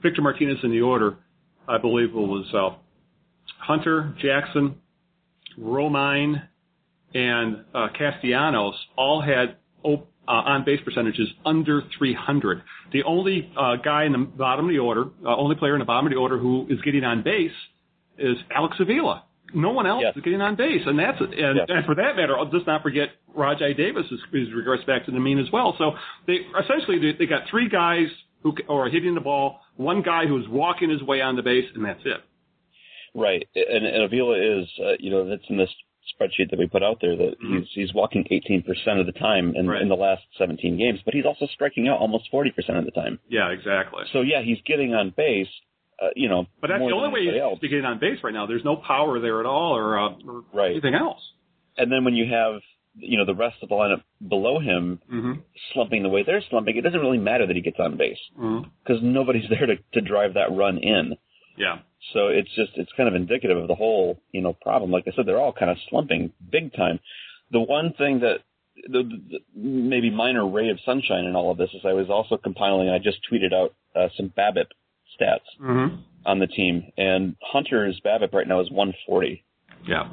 Victor 0.00 0.22
Martinez 0.22 0.58
in 0.62 0.70
the 0.70 0.82
order, 0.82 1.16
I 1.68 1.78
believe 1.78 2.10
it 2.10 2.14
was, 2.14 2.46
uh, 2.54 2.76
Hunter, 3.58 4.14
Jackson, 4.20 4.76
Romine, 5.60 6.42
and, 7.14 7.64
uh, 7.74 7.88
Castellanos 7.98 8.74
all 8.96 9.20
had 9.20 9.56
op- 9.82 10.08
uh, 10.26 10.30
on 10.30 10.64
base 10.64 10.80
percentages 10.84 11.28
under 11.44 11.82
300. 11.98 12.62
The 12.92 13.02
only 13.04 13.50
uh, 13.56 13.76
guy 13.76 14.04
in 14.04 14.12
the 14.12 14.18
bottom 14.18 14.66
of 14.66 14.70
the 14.70 14.78
order, 14.78 15.04
uh, 15.24 15.36
only 15.36 15.54
player 15.54 15.74
in 15.74 15.80
the 15.80 15.84
bottom 15.84 16.06
of 16.06 16.12
the 16.12 16.18
order 16.18 16.38
who 16.38 16.66
is 16.70 16.80
getting 16.80 17.04
on 17.04 17.22
base 17.22 17.52
is 18.18 18.36
Alex 18.50 18.76
Avila. 18.80 19.24
No 19.52 19.70
one 19.70 19.86
else 19.86 20.02
Yes. 20.02 20.16
is 20.16 20.22
getting 20.22 20.40
on 20.40 20.56
base, 20.56 20.82
and 20.86 20.98
that's 20.98 21.20
and, 21.20 21.32
Yes. 21.56 21.66
and 21.68 21.84
for 21.84 21.94
that 21.94 22.16
matter, 22.16 22.34
let's 22.52 22.66
not 22.66 22.82
forget 22.82 23.10
Rajai 23.36 23.76
Davis 23.76 24.06
is, 24.10 24.20
is 24.32 24.48
regressed 24.48 24.86
back 24.86 25.04
to 25.04 25.10
the 25.12 25.20
mean 25.20 25.38
as 25.38 25.50
well. 25.52 25.76
So 25.78 25.92
they 26.26 26.40
essentially 26.58 26.98
they, 26.98 27.12
they 27.12 27.26
got 27.26 27.46
three 27.48 27.68
guys 27.68 28.08
who 28.44 28.54
are 28.68 28.88
hitting 28.88 29.14
the 29.16 29.20
ball, 29.20 29.60
one 29.76 30.02
guy 30.02 30.26
who's 30.26 30.46
walking 30.48 30.90
his 30.90 31.02
way 31.02 31.20
on 31.20 31.34
the 31.34 31.42
base, 31.42 31.64
and 31.74 31.84
that's 31.84 32.02
it. 32.04 32.20
Right, 33.14 33.46
and, 33.54 33.86
and 33.86 34.02
Avila 34.04 34.36
is, 34.60 34.68
uh, 34.80 34.92
you 35.00 35.10
know, 35.10 35.28
that's 35.28 35.42
in 35.48 35.56
this 35.56 35.70
spreadsheet 36.20 36.50
that 36.50 36.58
we 36.58 36.66
put 36.66 36.82
out 36.82 36.98
there 37.00 37.16
that 37.16 37.36
he's 37.40 37.66
he's 37.72 37.94
walking 37.94 38.24
18% 38.30 39.00
of 39.00 39.06
the 39.06 39.12
time 39.12 39.54
in, 39.56 39.66
Right. 39.66 39.80
in 39.80 39.88
the 39.88 39.94
last 39.96 40.22
17 40.38 40.76
games, 40.76 41.00
but 41.04 41.14
he's 41.14 41.24
also 41.24 41.46
striking 41.54 41.88
out 41.88 41.98
almost 41.98 42.24
40% 42.32 42.50
of 42.78 42.84
the 42.84 42.90
time. 42.90 43.18
Yeah, 43.28 43.50
exactly. 43.50 44.02
So 44.12 44.20
yeah, 44.20 44.42
he's 44.44 44.58
getting 44.66 44.92
on 44.94 45.14
base, 45.16 45.48
uh, 46.02 46.08
you 46.14 46.28
know, 46.28 46.46
But 46.60 46.68
that's 46.68 46.80
the 46.80 46.92
only 46.92 47.08
way 47.08 47.20
anybody 47.20 47.40
else. 47.40 47.58
he's 47.62 47.70
getting 47.70 47.86
on 47.86 47.98
base 48.00 48.18
right 48.22 48.34
now. 48.34 48.46
There's 48.46 48.64
no 48.64 48.76
power 48.76 49.18
there 49.20 49.40
at 49.40 49.46
all, 49.46 49.74
or, 49.76 49.98
uh, 49.98 50.08
or 50.28 50.44
Right. 50.52 50.72
anything 50.72 50.94
else. 50.94 51.20
And 51.78 51.90
then 51.90 52.04
when 52.04 52.14
you 52.14 52.26
have, 52.30 52.60
you 52.96 53.16
know, 53.18 53.24
the 53.24 53.34
rest 53.34 53.56
of 53.62 53.68
the 53.68 53.74
lineup 53.74 54.02
below 54.28 54.58
him 54.60 55.00
Mm-hmm. 55.12 55.32
slumping 55.72 56.02
the 56.02 56.08
way 56.08 56.22
they're 56.24 56.42
slumping, 56.50 56.76
it 56.76 56.82
doesn't 56.82 57.00
really 57.00 57.18
matter 57.18 57.46
that 57.46 57.56
he 57.56 57.62
gets 57.62 57.78
on 57.80 57.96
base 57.96 58.18
Mm-hmm. 58.38 58.68
because 58.82 59.02
nobody's 59.02 59.48
there 59.50 59.66
to, 59.66 59.76
to 59.94 60.00
drive 60.00 60.34
that 60.34 60.52
run 60.52 60.78
in. 60.78 61.16
Yeah. 61.56 61.78
So 62.12 62.28
it's 62.28 62.52
just 62.54 62.72
it's 62.76 62.92
kind 62.96 63.08
of 63.08 63.14
indicative 63.14 63.56
of 63.56 63.68
the 63.68 63.74
whole 63.74 64.20
you 64.32 64.40
know 64.42 64.52
problem. 64.52 64.90
Like 64.90 65.04
I 65.06 65.12
said, 65.16 65.26
they're 65.26 65.40
all 65.40 65.52
kind 65.52 65.70
of 65.70 65.76
slumping 65.88 66.32
big 66.50 66.72
time. 66.74 66.98
The 67.50 67.60
one 67.60 67.92
thing 67.96 68.20
that 68.20 68.38
the, 68.88 69.02
the 69.30 69.38
maybe 69.54 70.10
minor 70.10 70.46
ray 70.48 70.68
of 70.70 70.78
sunshine 70.84 71.24
in 71.24 71.36
all 71.36 71.50
of 71.52 71.58
this 71.58 71.70
is 71.72 71.82
I 71.84 71.92
was 71.92 72.10
also 72.10 72.36
compiling. 72.36 72.88
I 72.90 72.98
just 72.98 73.18
tweeted 73.30 73.52
out 73.54 73.72
uh, 73.96 74.08
some 74.16 74.30
BABIP 74.36 74.66
stats 75.18 75.46
Mm-hmm. 75.62 75.96
on 76.26 76.38
the 76.40 76.46
team, 76.48 76.90
and 76.98 77.36
Hunter's 77.40 78.00
BABIP 78.04 78.32
right 78.32 78.48
now 78.48 78.60
is 78.60 78.70
140. 78.70 79.44
Yeah. 79.86 80.08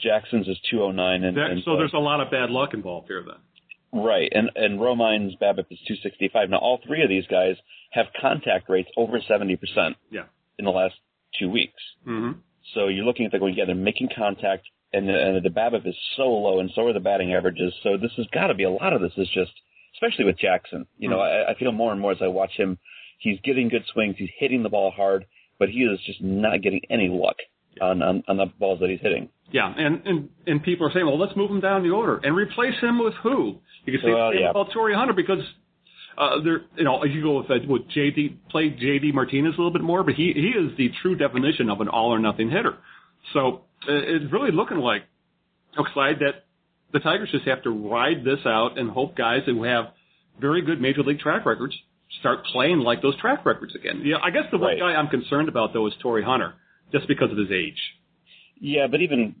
Jackson's 0.00 0.48
is 0.48 0.58
209, 0.70 1.24
and, 1.24 1.36
That, 1.36 1.50
and 1.50 1.62
so 1.64 1.76
there's 1.76 1.94
a 1.94 1.98
lot 1.98 2.20
of 2.20 2.30
bad 2.30 2.50
luck 2.50 2.74
involved 2.74 3.08
here 3.08 3.22
then. 3.26 4.02
right, 4.02 4.30
and 4.34 4.50
and 4.56 4.80
Romine's 4.80 5.34
BABIP 5.36 5.66
is 5.70 5.78
265. 5.86 6.50
Now 6.50 6.58
all 6.58 6.80
three 6.86 7.02
of 7.02 7.08
these 7.08 7.26
guys 7.26 7.56
have 7.92 8.06
contact 8.20 8.68
rates 8.68 8.88
over 8.96 9.20
70 9.26 9.56
percent 9.56 9.96
Yeah. 10.10 10.24
in 10.58 10.64
the 10.64 10.70
last 10.70 10.94
two 11.38 11.48
weeks. 11.50 11.82
Mm-hmm. 12.06 12.38
So 12.74 12.88
you're 12.88 13.04
looking 13.04 13.26
at 13.26 13.32
the 13.32 13.38
going, 13.38 13.54
yeah, 13.54 13.64
they're 13.64 13.74
making 13.74 14.08
contact, 14.16 14.66
and 14.92 15.08
the, 15.08 15.14
and 15.14 15.44
the 15.44 15.50
BABIP 15.50 15.86
is 15.86 15.94
so 16.16 16.24
low, 16.24 16.60
and 16.60 16.70
so 16.74 16.86
are 16.86 16.92
the 16.92 17.00
batting 17.00 17.32
averages. 17.32 17.72
So 17.82 17.96
this 17.96 18.12
has 18.16 18.26
got 18.32 18.48
to 18.48 18.54
be 18.54 18.64
a 18.64 18.70
lot 18.70 18.92
of 18.92 19.00
this 19.00 19.12
is 19.16 19.28
just, 19.32 19.52
especially 19.94 20.24
with 20.24 20.38
Jackson. 20.38 20.86
You 20.98 21.08
know, 21.08 21.20
I, 21.20 21.52
I 21.52 21.54
feel 21.58 21.72
more 21.72 21.92
and 21.92 22.00
more 22.00 22.12
as 22.12 22.18
I 22.20 22.26
watch 22.26 22.52
him, 22.56 22.78
he's 23.18 23.38
getting 23.44 23.68
good 23.68 23.84
swings, 23.92 24.16
he's 24.18 24.30
hitting 24.38 24.62
the 24.62 24.68
ball 24.68 24.90
hard, 24.90 25.24
but 25.58 25.68
he 25.70 25.78
is 25.84 25.98
just 26.04 26.20
not 26.22 26.60
getting 26.60 26.80
any 26.90 27.08
luck 27.08 27.36
on 27.80 28.02
on, 28.02 28.22
on 28.28 28.36
the 28.36 28.46
balls 28.58 28.80
that 28.80 28.90
he's 28.90 29.00
hitting. 29.00 29.28
Yeah, 29.52 29.72
and, 29.76 30.02
and 30.06 30.28
and 30.46 30.62
people 30.62 30.86
are 30.86 30.92
saying, 30.92 31.06
well, 31.06 31.18
let's 31.18 31.36
move 31.36 31.50
him 31.50 31.60
down 31.60 31.82
the 31.82 31.90
order 31.90 32.18
and 32.22 32.34
replace 32.36 32.74
him 32.80 32.98
with 32.98 33.14
who? 33.22 33.58
You 33.84 33.92
can 33.92 34.00
say 34.02 34.12
Well, 34.12 34.34
yeah. 34.34 34.50
about 34.50 34.72
Torii 34.72 34.94
Hunter 34.94 35.12
because 35.12 35.38
uh, 36.18 36.40
there, 36.42 36.62
you 36.76 36.84
know, 36.84 37.04
you 37.04 37.22
go 37.22 37.38
with 37.38 37.50
uh, 37.50 37.54
with 37.68 37.82
JD 37.90 38.38
play 38.50 38.70
JD 38.70 39.12
Martinez 39.14 39.54
a 39.54 39.56
little 39.58 39.72
bit 39.72 39.82
more, 39.82 40.02
but 40.02 40.14
he 40.14 40.32
he 40.34 40.48
is 40.58 40.76
the 40.76 40.90
true 41.02 41.14
definition 41.14 41.70
of 41.70 41.80
an 41.80 41.88
all 41.88 42.12
or 42.12 42.18
nothing 42.18 42.50
hitter. 42.50 42.74
So 43.34 43.62
uh, 43.88 43.92
it's 43.92 44.32
really 44.32 44.50
looking 44.50 44.78
like 44.78 45.02
outside 45.78 46.16
that 46.20 46.44
the 46.92 47.00
Tigers 47.00 47.28
just 47.30 47.44
have 47.46 47.62
to 47.64 47.70
ride 47.70 48.24
this 48.24 48.40
out 48.46 48.78
and 48.78 48.90
hope 48.90 49.16
guys 49.16 49.40
who 49.46 49.62
have 49.64 49.86
very 50.40 50.62
good 50.62 50.80
major 50.80 51.02
league 51.02 51.18
track 51.20 51.44
records 51.46 51.74
start 52.20 52.44
playing 52.52 52.78
like 52.78 53.02
those 53.02 53.16
track 53.20 53.44
records 53.44 53.74
again. 53.74 54.02
Yeah, 54.04 54.16
I 54.22 54.30
guess 54.30 54.44
the 54.50 54.58
one 54.58 54.70
Right. 54.72 54.78
guy 54.80 54.94
I'm 54.94 55.08
concerned 55.08 55.48
about 55.48 55.72
though 55.72 55.86
is 55.86 55.92
Torii 56.02 56.24
Hunter, 56.24 56.54
just 56.92 57.08
because 57.08 57.30
of 57.30 57.38
his 57.38 57.50
age. 57.50 57.80
Yeah, 58.60 58.86
but 58.90 59.00
even, 59.00 59.34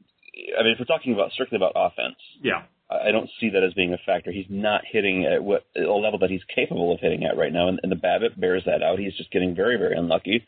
I 0.58 0.62
mean, 0.62 0.72
if 0.72 0.78
we're 0.78 0.84
talking 0.84 1.14
about 1.14 1.32
strictly 1.32 1.56
about 1.56 1.72
offense, 1.74 2.16
Yeah. 2.42 2.62
I 2.88 3.10
don't 3.10 3.28
see 3.40 3.50
that 3.50 3.64
as 3.64 3.74
being 3.74 3.92
a 3.92 3.98
factor. 4.06 4.30
He's 4.30 4.46
not 4.48 4.82
hitting 4.88 5.24
at 5.24 5.42
what 5.42 5.64
a 5.76 5.80
level 5.80 6.20
that 6.20 6.30
he's 6.30 6.44
capable 6.54 6.92
of 6.94 7.00
hitting 7.00 7.24
at 7.24 7.36
right 7.36 7.52
now, 7.52 7.66
and, 7.66 7.80
and 7.82 7.90
the 7.90 7.96
BABIP 7.96 8.38
bears 8.38 8.62
that 8.66 8.80
out. 8.80 9.00
He's 9.00 9.16
just 9.16 9.32
getting 9.32 9.56
very, 9.56 9.76
very 9.76 9.96
unlucky. 9.96 10.46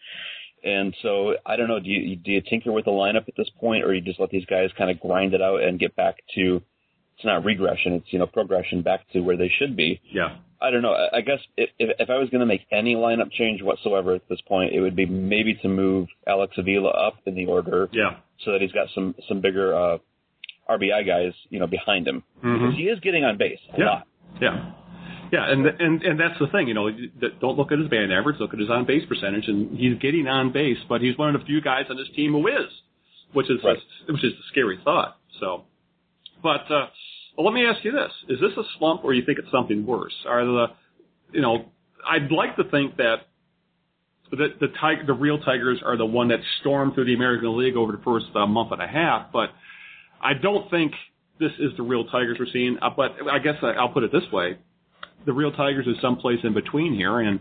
And 0.62 0.94
so 1.02 1.34
I 1.44 1.56
don't 1.56 1.66
know. 1.66 1.80
Do 1.80 1.88
you 1.90 2.14
do 2.14 2.30
you 2.30 2.40
tinker 2.40 2.70
with 2.70 2.84
the 2.84 2.92
lineup 2.92 3.26
at 3.28 3.34
this 3.36 3.50
point, 3.60 3.84
or 3.84 3.92
you 3.92 4.00
just 4.00 4.20
let 4.20 4.30
these 4.30 4.44
guys 4.46 4.70
kind 4.78 4.88
of 4.90 5.00
grind 5.00 5.34
it 5.34 5.42
out 5.42 5.62
and 5.62 5.80
get 5.80 5.96
back 5.96 6.16
to? 6.36 6.62
It's 7.16 7.24
not 7.24 7.44
regression. 7.44 7.94
It's 7.94 8.12
you 8.12 8.20
know 8.20 8.26
progression 8.26 8.82
back 8.82 9.00
to 9.12 9.20
where 9.20 9.36
they 9.36 9.50
should 9.58 9.76
be. 9.76 10.00
Yeah. 10.12 10.36
I 10.60 10.70
don't 10.70 10.82
know. 10.82 10.92
I 10.92 11.18
I 11.18 11.20
guess 11.20 11.38
if 11.56 11.70
if, 11.78 11.90
if 11.98 12.10
I 12.10 12.18
was 12.18 12.28
going 12.30 12.40
to 12.40 12.46
make 12.46 12.62
any 12.72 12.94
lineup 12.94 13.30
change 13.32 13.62
whatsoever 13.62 14.14
at 14.14 14.28
this 14.28 14.40
point, 14.42 14.72
it 14.74 14.80
would 14.80 14.96
be 14.96 15.06
maybe 15.06 15.54
to 15.62 15.68
move 15.68 16.08
Alex 16.26 16.54
Avila 16.58 16.90
up 16.90 17.14
in 17.26 17.34
the 17.34 17.46
order 17.46 17.88
Yeah. 17.92 18.16
so 18.44 18.52
that 18.52 18.60
he's 18.60 18.72
got 18.72 18.88
some 18.94 19.14
some 19.28 19.40
bigger 19.40 19.74
uh, 19.74 19.98
RBI 20.68 21.06
guys, 21.06 21.32
you 21.48 21.58
know, 21.60 21.66
behind 21.66 22.06
him 22.06 22.22
Mhm. 22.44 22.58
because 22.58 22.76
he 22.76 22.84
is 22.88 22.98
getting 23.00 23.24
on 23.24 23.36
base 23.38 23.60
a 23.74 23.78
Yeah. 23.78 23.84
lot. 23.86 24.06
Yeah. 24.40 24.72
Yeah, 25.30 25.44
and 25.52 25.66
and 25.66 26.02
and 26.02 26.18
that's 26.18 26.38
the 26.38 26.46
thing, 26.48 26.68
you 26.68 26.74
know. 26.74 26.90
Don't 27.40 27.56
look 27.58 27.70
at 27.70 27.78
his 27.78 27.88
batting 27.88 28.12
average. 28.12 28.40
Look 28.40 28.54
at 28.54 28.58
his 28.60 28.70
on 28.70 28.84
base 28.86 29.04
percentage, 29.06 29.46
and 29.46 29.76
he's 29.78 29.98
getting 29.98 30.26
on 30.26 30.50
base. 30.52 30.78
But 30.88 31.02
he's 31.02 31.18
one 31.18 31.34
of 31.34 31.40
the 31.40 31.46
few 31.46 31.60
guys 31.60 31.84
on 31.90 31.96
this 31.98 32.08
team 32.16 32.32
who 32.32 32.46
is, 32.48 32.70
which 33.34 33.48
is 33.50 33.62
Right. 33.62 33.78
which 34.06 34.24
is 34.24 34.32
a 34.32 34.42
scary 34.44 34.78
thought. 34.78 35.16
So, 35.38 35.64
but 36.42 36.70
uh, 36.70 36.86
well, 37.38 37.46
let 37.46 37.54
me 37.54 37.64
ask 37.64 37.84
you 37.84 37.92
this: 37.92 38.10
Is 38.28 38.40
this 38.40 38.50
a 38.56 38.64
slump, 38.78 39.04
or 39.04 39.14
you 39.14 39.24
think 39.24 39.38
it's 39.38 39.50
something 39.52 39.86
worse? 39.86 40.12
Are 40.26 40.44
the, 40.44 40.66
you 41.32 41.40
know, 41.40 41.66
I'd 42.04 42.32
like 42.32 42.56
to 42.56 42.64
think 42.64 42.96
that 42.96 43.28
the 44.32 44.48
the 44.60 44.66
tiger, 44.80 45.04
the 45.06 45.12
real 45.12 45.38
Tigers 45.38 45.80
are 45.84 45.96
the 45.96 46.04
one 46.04 46.28
that 46.28 46.40
stormed 46.60 46.94
through 46.94 47.04
the 47.04 47.14
American 47.14 47.56
League 47.56 47.76
over 47.76 47.92
the 47.92 48.02
first 48.02 48.26
uh, 48.34 48.44
month 48.44 48.72
and 48.72 48.82
a 48.82 48.88
half, 48.88 49.32
but 49.32 49.50
I 50.20 50.34
don't 50.34 50.68
think 50.68 50.90
this 51.38 51.52
is 51.60 51.70
the 51.76 51.84
real 51.84 52.06
Tigers 52.06 52.38
we're 52.40 52.46
seeing. 52.52 52.76
Uh, 52.82 52.90
but 52.96 53.12
I 53.30 53.38
guess 53.38 53.54
I, 53.62 53.68
I'll 53.68 53.90
put 53.90 54.02
it 54.02 54.10
this 54.10 54.24
way: 54.32 54.58
the 55.24 55.32
real 55.32 55.52
Tigers 55.52 55.86
is 55.86 55.94
someplace 56.02 56.40
in 56.42 56.54
between 56.54 56.92
here, 56.92 57.20
and 57.20 57.38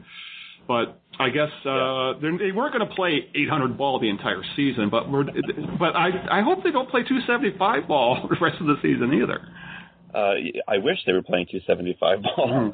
but 0.67 1.01
I 1.19 1.29
guess 1.29 1.49
uh, 1.65 2.13
they 2.21 2.51
weren't 2.51 2.73
going 2.73 2.87
to 2.87 2.93
play 2.95 3.31
800 3.33 3.75
ball 3.79 3.99
the 3.99 4.09
entire 4.09 4.43
season, 4.55 4.91
but 4.91 5.09
we're 5.09 5.23
but 5.23 5.95
I 5.95 6.39
I 6.39 6.41
hope 6.43 6.63
they 6.63 6.71
don't 6.71 6.89
play 6.91 7.01
275 7.01 7.87
ball 7.87 8.27
the 8.29 8.37
rest 8.39 8.61
of 8.61 8.67
the 8.67 8.75
season 8.83 9.11
either. 9.19 9.41
Uh, 10.13 10.33
I 10.67 10.77
wish 10.77 10.97
they 11.05 11.13
were 11.13 11.21
playing 11.21 11.47
275 11.51 12.21
ball. 12.23 12.47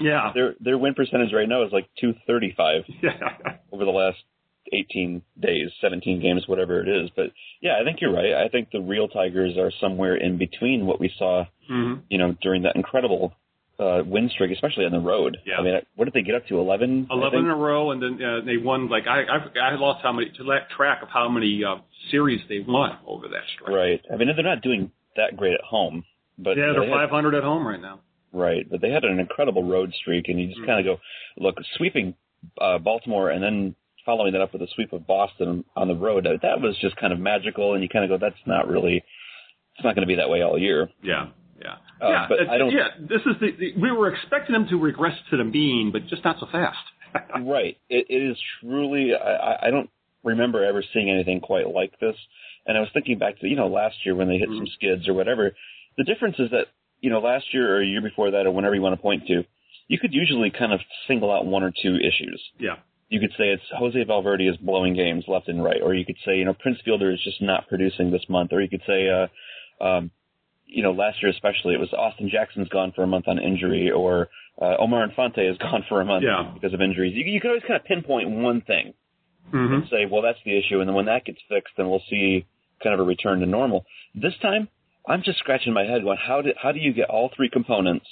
Yeah. 0.00 0.32
their 0.34 0.54
their 0.60 0.78
win 0.78 0.94
percentage 0.94 1.32
right 1.32 1.48
now 1.48 1.62
is 1.64 1.72
like 1.72 1.88
235 2.00 2.84
Yeah, 3.02 3.56
over 3.72 3.84
the 3.84 3.90
last 3.90 4.18
18 4.72 5.20
days, 5.38 5.68
17 5.80 6.20
games, 6.22 6.44
whatever 6.48 6.80
it 6.80 6.88
is. 6.88 7.10
But 7.14 7.26
yeah, 7.60 7.76
I 7.80 7.84
think 7.84 8.00
you're 8.00 8.12
right. 8.12 8.32
I 8.34 8.48
think 8.48 8.70
the 8.72 8.80
real 8.80 9.08
Tigers 9.08 9.56
are 9.58 9.70
somewhere 9.80 10.16
in 10.16 10.38
between 10.38 10.86
what 10.86 11.00
we 11.00 11.12
saw, 11.18 11.44
hmm 11.68 11.94
you 12.08 12.18
know, 12.18 12.34
during 12.42 12.62
that 12.62 12.76
incredible 12.76 13.34
uh, 13.78 14.02
win 14.06 14.30
streak, 14.30 14.52
especially 14.52 14.84
on 14.86 14.92
the 14.92 15.00
road. 15.00 15.36
Yeah. 15.44 15.56
I 15.58 15.62
mean, 15.62 15.74
what 15.96 16.04
did 16.06 16.14
they 16.14 16.22
get 16.22 16.34
up 16.36 16.46
to? 16.46 16.58
11. 16.60 17.08
11 17.10 17.38
in 17.40 17.46
a 17.46 17.56
row, 17.56 17.90
and 17.90 18.00
then 18.02 18.22
uh, 18.24 18.40
they 18.44 18.56
won 18.56 18.88
like 18.88 19.06
I 19.06 19.22
I, 19.24 19.72
I 19.72 19.74
lost 19.74 20.00
how 20.02 20.12
many 20.12 20.30
to 20.30 20.60
track 20.76 21.02
of 21.02 21.08
how 21.08 21.28
many 21.28 21.62
uh, 21.64 21.76
series 22.10 22.40
they 22.48 22.60
won 22.66 22.96
over 23.06 23.28
that 23.28 23.42
streak. 23.54 23.68
Right. 23.76 24.00
I 24.12 24.16
mean, 24.16 24.28
they're 24.34 24.44
not 24.44 24.62
doing 24.62 24.92
that 25.16 25.36
great 25.36 25.54
at 25.54 25.60
home, 25.60 26.04
but 26.38 26.56
Yeah, 26.56 26.68
they 26.68 26.80
they're 26.86 26.98
had- 26.98 27.08
500 27.10 27.34
at 27.34 27.42
home 27.44 27.66
right 27.66 27.80
now. 27.80 28.00
Right, 28.32 28.68
but 28.68 28.80
they 28.80 28.90
had 28.90 29.04
an 29.04 29.20
incredible 29.20 29.62
road 29.62 29.92
streak, 29.94 30.28
and 30.28 30.40
you 30.40 30.48
just 30.48 30.60
Mm. 30.60 30.66
kind 30.66 30.80
of 30.80 30.84
go, 30.96 31.00
look, 31.38 31.56
sweeping 31.76 32.14
uh, 32.60 32.78
Baltimore 32.78 33.30
and 33.30 33.42
then 33.42 33.74
following 34.04 34.32
that 34.32 34.42
up 34.42 34.52
with 34.52 34.60
a 34.60 34.66
sweep 34.74 34.92
of 34.92 35.06
Boston 35.06 35.64
on 35.76 35.88
the 35.88 35.94
road. 35.94 36.24
That, 36.42 36.60
was 36.60 36.76
just 36.78 36.96
kind 36.96 37.12
of 37.12 37.18
magical, 37.20 37.72
and 37.74 37.82
you 37.82 37.88
kind 37.88 38.04
of 38.04 38.10
go, 38.10 38.18
that's 38.22 38.44
not 38.46 38.68
really, 38.68 38.96
it's 39.76 39.84
not 39.84 39.94
going 39.94 40.02
to 40.02 40.06
be 40.06 40.16
that 40.16 40.28
way 40.28 40.42
all 40.42 40.58
year. 40.58 40.90
Yeah, 41.02 41.28
yeah, 41.62 41.76
Uh, 42.02 42.08
yeah. 42.10 42.26
but 42.28 42.48
I 42.50 42.58
don't- 42.58 42.70
Yeah, 42.72 42.88
this 42.98 43.22
is 43.24 43.38
the, 43.40 43.52
the 43.52 43.72
we 43.80 43.90
were 43.92 44.12
expecting 44.12 44.52
them 44.52 44.66
to 44.68 44.76
regress 44.76 45.16
to 45.30 45.36
the 45.38 45.44
mean, 45.44 45.90
but 45.92 46.06
just 46.08 46.22
not 46.24 46.38
so 46.40 46.46
fast. 46.46 46.76
right, 47.40 47.78
it, 47.88 48.06
it 48.10 48.22
is 48.22 48.36
truly. 48.60 49.14
I, 49.14 49.36
I- 49.36 49.66
I 49.68 49.70
don't 49.70 49.88
remember 50.24 50.64
ever 50.64 50.82
seeing 50.92 51.08
anything 51.08 51.40
quite 51.40 51.68
like 51.70 51.98
this. 52.00 52.16
And 52.66 52.76
I 52.76 52.80
was 52.80 52.88
thinking 52.92 53.18
back 53.18 53.38
to 53.40 53.46
you 53.48 53.56
know 53.56 53.68
last 53.68 53.96
year 54.04 54.14
when 54.16 54.26
they 54.28 54.38
hit 54.38 54.48
some 54.48 54.66
skids 54.74 55.06
or 55.08 55.14
whatever. 55.14 55.54
The 55.98 56.04
difference 56.04 56.36
is 56.38 56.50
that 56.50 56.66
you 57.00 57.10
know 57.10 57.20
last 57.20 57.46
year 57.52 57.76
or 57.76 57.82
a 57.82 57.86
year 57.86 58.00
before 58.02 58.30
that 58.32 58.46
or 58.46 58.50
whenever 58.50 58.74
you 58.74 58.82
want 58.82 58.94
to 58.96 59.02
point 59.02 59.26
to, 59.28 59.44
you 59.88 59.98
could 59.98 60.12
usually 60.12 60.50
kind 60.50 60.72
of 60.72 60.80
single 61.06 61.30
out 61.32 61.46
one 61.46 61.62
or 61.62 61.70
two 61.82 61.96
issues. 61.96 62.42
yeah, 62.58 62.76
you 63.08 63.20
could 63.20 63.30
say 63.38 63.48
it's 63.50 63.62
Jose 63.78 64.02
Valverde 64.04 64.46
is 64.46 64.56
blowing 64.56 64.94
games 64.94 65.24
left 65.28 65.48
and 65.48 65.62
right, 65.62 65.80
or 65.82 65.94
you 65.94 66.04
could 66.04 66.16
say, 66.24 66.36
you 66.36 66.44
know, 66.44 66.54
Prince 66.54 66.78
Fielder 66.84 67.12
is 67.12 67.20
just 67.22 67.40
not 67.42 67.68
producing 67.68 68.10
this 68.10 68.24
month, 68.28 68.52
or 68.52 68.60
you 68.60 68.68
could 68.68 68.82
say, 68.86 69.08
uh, 69.08 69.84
um, 69.84 70.10
you 70.66 70.82
know, 70.82 70.92
last 70.92 71.22
year 71.22 71.30
especially, 71.30 71.74
it 71.74 71.80
was 71.80 71.92
Austin 71.92 72.28
Jackson's 72.32 72.68
gone 72.68 72.92
for 72.96 73.02
a 73.02 73.06
month 73.06 73.28
on 73.28 73.38
injury, 73.38 73.90
or 73.90 74.28
uh, 74.60 74.74
Omar 74.80 75.04
Infante 75.04 75.46
is 75.46 75.58
gone 75.68 75.84
for 75.88 76.00
a 76.00 76.04
month 76.04 76.24
Yeah. 76.26 76.50
because 76.54 76.72
of 76.74 76.80
injuries. 76.80 77.12
You, 77.14 77.24
you 77.30 77.40
could 77.40 77.48
always 77.48 77.62
kind 77.62 77.76
of 77.78 77.84
pinpoint 77.84 78.30
one 78.30 78.62
thing 78.62 78.94
hmm 79.50 79.74
and 79.74 79.84
say, 79.90 80.06
well, 80.10 80.22
that's 80.22 80.38
the 80.44 80.56
issue, 80.58 80.80
and 80.80 80.88
then 80.88 80.94
when 80.96 81.04
that 81.04 81.24
gets 81.26 81.38
fixed, 81.48 81.74
then 81.76 81.88
we'll 81.90 82.02
see 82.10 82.46
kind 82.82 82.94
of 82.94 83.00
a 83.00 83.04
return 83.04 83.40
to 83.40 83.46
normal. 83.46 83.84
This 84.14 84.32
time, 84.40 84.68
I'm 85.06 85.22
just 85.22 85.38
scratching 85.38 85.72
my 85.72 85.84
head 85.84 86.02
going, 86.02 86.18
how 86.18 86.40
do 86.42 86.50
how 86.60 86.72
do 86.72 86.78
you 86.80 86.92
get 86.92 87.10
all 87.10 87.30
three 87.36 87.50
components, 87.50 88.06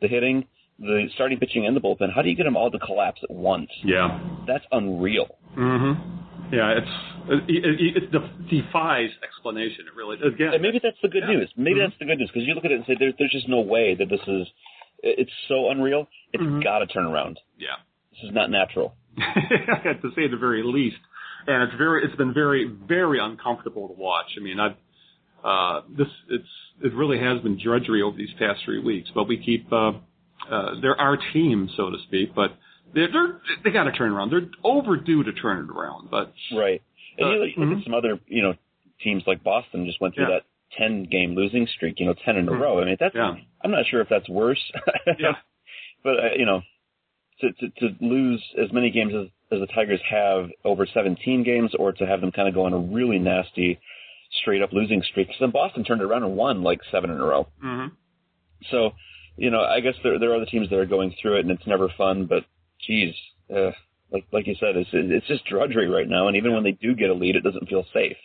the 0.00 0.08
hitting, 0.08 0.44
the 0.78 1.06
starting 1.14 1.38
pitching, 1.38 1.66
and 1.66 1.74
the 1.76 1.80
bullpen? 1.80 2.12
How 2.14 2.22
do 2.22 2.28
you 2.28 2.36
get 2.36 2.44
them 2.44 2.56
all 2.56 2.70
to 2.70 2.78
collapse 2.78 3.20
at 3.22 3.30
once? 3.30 3.70
yeah. 3.84 4.20
That's 4.46 4.64
unreal. 4.70 5.36
Mm-hmm. 5.56 6.54
Yeah, 6.54 6.78
it's 6.78 7.48
it, 7.48 7.64
it, 7.66 7.96
it 8.04 8.12
def- 8.12 8.48
defies 8.48 9.10
explanation. 9.24 9.86
It 9.90 9.96
really 9.96 10.16
again. 10.22 10.54
And 10.54 10.62
maybe 10.62 10.78
that's 10.80 10.96
the 11.02 11.08
good 11.08 11.24
Yeah. 11.28 11.34
news. 11.36 11.50
Maybe 11.56 11.80
Mhm. 11.80 11.86
that's 11.88 11.98
the 11.98 12.04
good 12.06 12.18
news 12.18 12.30
because 12.32 12.46
you 12.46 12.54
look 12.54 12.64
at 12.64 12.70
it 12.70 12.76
and 12.76 12.84
say, 12.86 12.94
there's 12.98 13.14
there's 13.18 13.32
just 13.32 13.48
no 13.48 13.60
way 13.62 13.96
that 13.98 14.08
this 14.08 14.20
is. 14.28 14.46
It's 15.02 15.30
so 15.48 15.70
unreal. 15.70 16.06
It's 16.32 16.42
Mhm. 16.42 16.62
got 16.62 16.78
to 16.78 16.86
turn 16.86 17.06
around. 17.06 17.38
yeah. 17.58 17.76
This 18.12 18.30
is 18.30 18.34
not 18.34 18.50
natural. 18.50 18.94
to 19.16 20.10
say 20.14 20.28
the 20.28 20.36
very 20.38 20.62
least. 20.62 20.96
And 21.46 21.64
it's 21.64 21.74
very, 21.76 22.04
it's 22.04 22.16
been 22.16 22.32
very, 22.32 22.64
very 22.64 23.18
uncomfortable 23.20 23.88
to 23.88 23.94
watch. 23.94 24.26
I 24.38 24.40
mean, 24.42 24.58
I've, 24.58 24.74
uh, 25.46 25.82
this, 25.96 26.08
it's, 26.28 26.48
it 26.82 26.92
really 26.94 27.18
has 27.18 27.40
been 27.42 27.58
drudgery 27.62 28.02
over 28.02 28.16
these 28.16 28.32
past 28.38 28.60
three 28.64 28.80
weeks, 28.80 29.08
but 29.14 29.24
we 29.28 29.36
keep, 29.38 29.72
uh, 29.72 29.92
uh, 30.50 30.80
they're 30.82 31.00
our 31.00 31.16
team, 31.32 31.68
so 31.76 31.90
to 31.90 31.96
speak, 32.06 32.34
but 32.34 32.50
they're, 32.94 33.08
they're 33.12 33.40
they 33.64 33.70
got 33.70 33.84
to 33.84 33.92
turn 33.92 34.12
around. 34.12 34.30
They're 34.30 34.48
overdue 34.64 35.22
to 35.24 35.32
turn 35.32 35.64
it 35.64 35.70
around, 35.70 36.10
but 36.10 36.32
Right. 36.54 36.82
And 37.18 37.26
Uh, 37.28 37.30
you 37.32 37.38
look 37.44 37.56
mhm. 37.56 37.78
at 37.78 37.84
some 37.84 37.94
other, 37.94 38.18
you 38.26 38.42
know, 38.42 38.54
teams 39.02 39.22
like 39.26 39.42
Boston 39.42 39.86
just 39.86 40.00
went 40.00 40.14
through 40.14 40.24
Yeah. 40.28 40.40
that 40.40 40.44
ten 40.76 41.04
game 41.04 41.34
losing 41.34 41.66
streak. 41.66 41.98
You 42.00 42.06
know, 42.06 42.14
ten 42.24 42.36
in 42.36 42.48
a 42.48 42.52
Mhm. 42.52 42.60
row. 42.60 42.80
I 42.80 42.84
mean, 42.84 42.96
that's. 43.00 43.14
Yeah. 43.14 43.36
I'm 43.62 43.70
not 43.70 43.86
sure 43.86 44.00
if 44.00 44.08
that's 44.08 44.28
worse. 44.28 44.62
yeah, 45.18 45.36
but 46.04 46.18
uh, 46.24 46.28
you 46.36 46.44
know, 46.46 46.62
to, 47.40 47.52
to 47.52 47.70
to 47.80 47.96
lose 48.00 48.42
as 48.62 48.72
many 48.72 48.90
games 48.90 49.14
as 49.14 49.26
as 49.52 49.60
the 49.60 49.66
Tigers 49.74 50.00
have 50.10 50.50
over 50.64 50.86
17 50.86 51.42
games, 51.44 51.72
or 51.78 51.92
to 51.92 52.06
have 52.06 52.20
them 52.20 52.32
kind 52.32 52.48
of 52.48 52.54
go 52.54 52.64
on 52.64 52.72
a 52.72 52.78
really 52.78 53.18
nasty, 53.18 53.78
straight 54.40 54.62
up 54.62 54.72
losing 54.72 55.02
streak. 55.02 55.28
Because 55.28 55.40
then 55.40 55.50
Boston 55.50 55.84
turned 55.84 56.02
around 56.02 56.22
and 56.24 56.36
won 56.36 56.62
like 56.62 56.80
seven 56.90 57.10
in 57.10 57.20
a 57.20 57.24
row. 57.24 57.48
hmm 57.60 57.86
So, 58.70 58.90
you 59.36 59.50
know, 59.50 59.62
I 59.62 59.80
guess 59.80 59.94
there 60.02 60.18
there 60.18 60.32
are 60.32 60.36
other 60.36 60.46
teams 60.46 60.70
that 60.70 60.78
are 60.78 60.86
going 60.86 61.14
through 61.20 61.36
it, 61.36 61.40
and 61.40 61.50
it's 61.50 61.66
never 61.66 61.88
fun. 61.96 62.26
But, 62.26 62.44
geez, 62.86 63.14
uh, 63.54 63.70
like 64.12 64.24
like 64.32 64.46
you 64.46 64.54
said, 64.58 64.76
it's 64.76 64.90
it's 64.92 65.26
just 65.26 65.44
drudgery 65.46 65.88
right 65.88 66.08
now. 66.08 66.28
And 66.28 66.36
even 66.36 66.52
when 66.54 66.64
they 66.64 66.72
do 66.72 66.94
get 66.94 67.10
a 67.10 67.14
lead, 67.14 67.36
it 67.36 67.42
doesn't 67.42 67.68
feel 67.68 67.84
safe. 67.92 68.16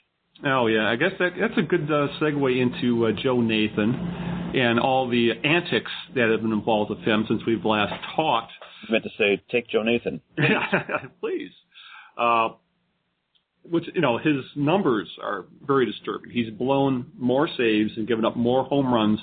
Oh 0.45 0.67
yeah, 0.67 0.89
I 0.89 0.95
guess 0.95 1.11
that 1.19 1.33
that's 1.39 1.57
a 1.57 1.61
good 1.61 1.91
uh, 1.91 2.07
segue 2.19 2.61
into 2.61 3.05
uh, 3.07 3.11
Joe 3.11 3.41
Nathan 3.41 3.93
and 4.55 4.79
all 4.79 5.07
the 5.09 5.31
antics 5.43 5.91
that 6.15 6.29
have 6.29 6.41
been 6.41 6.51
involved 6.51 6.89
with 6.89 6.99
him 6.99 7.25
since 7.27 7.41
we've 7.45 7.63
last 7.63 7.93
talked. 8.15 8.51
I 8.87 8.91
meant 8.91 9.03
to 9.03 9.09
say, 9.17 9.41
take 9.51 9.69
Joe 9.69 9.83
Nathan. 9.83 10.21
Please. 11.21 11.51
Uh, 12.17 12.49
which 13.69 13.85
you 13.93 14.01
know 14.01 14.17
his 14.17 14.43
numbers 14.55 15.07
are 15.21 15.45
very 15.65 15.85
disturbing. 15.85 16.31
He's 16.31 16.49
blown 16.51 17.11
more 17.17 17.47
saves 17.57 17.91
and 17.97 18.07
given 18.07 18.25
up 18.25 18.35
more 18.35 18.63
home 18.63 18.93
runs 18.93 19.19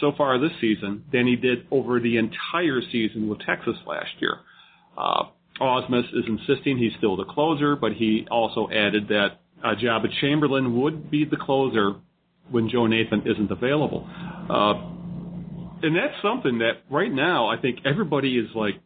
so 0.00 0.12
far 0.16 0.38
this 0.38 0.52
season 0.60 1.04
than 1.12 1.26
he 1.26 1.36
did 1.36 1.66
over 1.70 2.00
the 2.00 2.18
entire 2.18 2.80
season 2.92 3.28
with 3.28 3.40
Texas 3.40 3.76
last 3.86 4.10
year. 4.20 4.38
Uh, 4.96 5.24
Ausmus 5.60 6.04
is 6.12 6.24
insisting 6.26 6.78
he's 6.78 6.92
still 6.98 7.16
the 7.16 7.24
closer, 7.24 7.74
but 7.74 7.92
he 7.92 8.26
also 8.30 8.68
added 8.70 9.08
that 9.08 9.40
uh, 9.64 9.74
Joba 9.74 10.06
Chamberlain 10.20 10.80
would 10.80 11.10
be 11.10 11.24
the 11.24 11.36
closer 11.36 11.94
when 12.50 12.68
Joe 12.68 12.86
Nathan 12.86 13.22
isn't 13.26 13.50
available. 13.50 14.08
Uh, 14.48 14.74
and 15.82 15.96
that's 15.96 16.14
something 16.22 16.58
that 16.58 16.82
right 16.90 17.12
now 17.12 17.48
I 17.48 17.56
think 17.60 17.80
everybody 17.84 18.36
is 18.36 18.48
like 18.54 18.80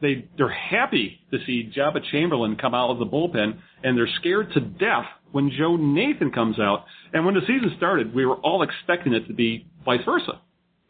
they 0.00 0.26
they're 0.36 0.48
happy 0.48 1.18
to 1.30 1.38
see 1.46 1.70
Joba 1.76 2.02
Chamberlain 2.10 2.56
come 2.56 2.74
out 2.74 2.90
of 2.90 2.98
the 2.98 3.06
bullpen, 3.06 3.58
and 3.82 3.96
they're 3.96 4.08
scared 4.20 4.52
to 4.54 4.60
death 4.60 5.06
when 5.32 5.50
Joe 5.56 5.76
Nathan 5.76 6.30
comes 6.30 6.58
out. 6.60 6.84
And 7.12 7.24
when 7.24 7.34
the 7.34 7.40
season 7.42 7.72
started, 7.76 8.14
we 8.14 8.26
were 8.26 8.36
all 8.36 8.62
expecting 8.62 9.12
it 9.14 9.26
to 9.28 9.34
be 9.34 9.66
vice 9.84 10.04
versa. 10.04 10.40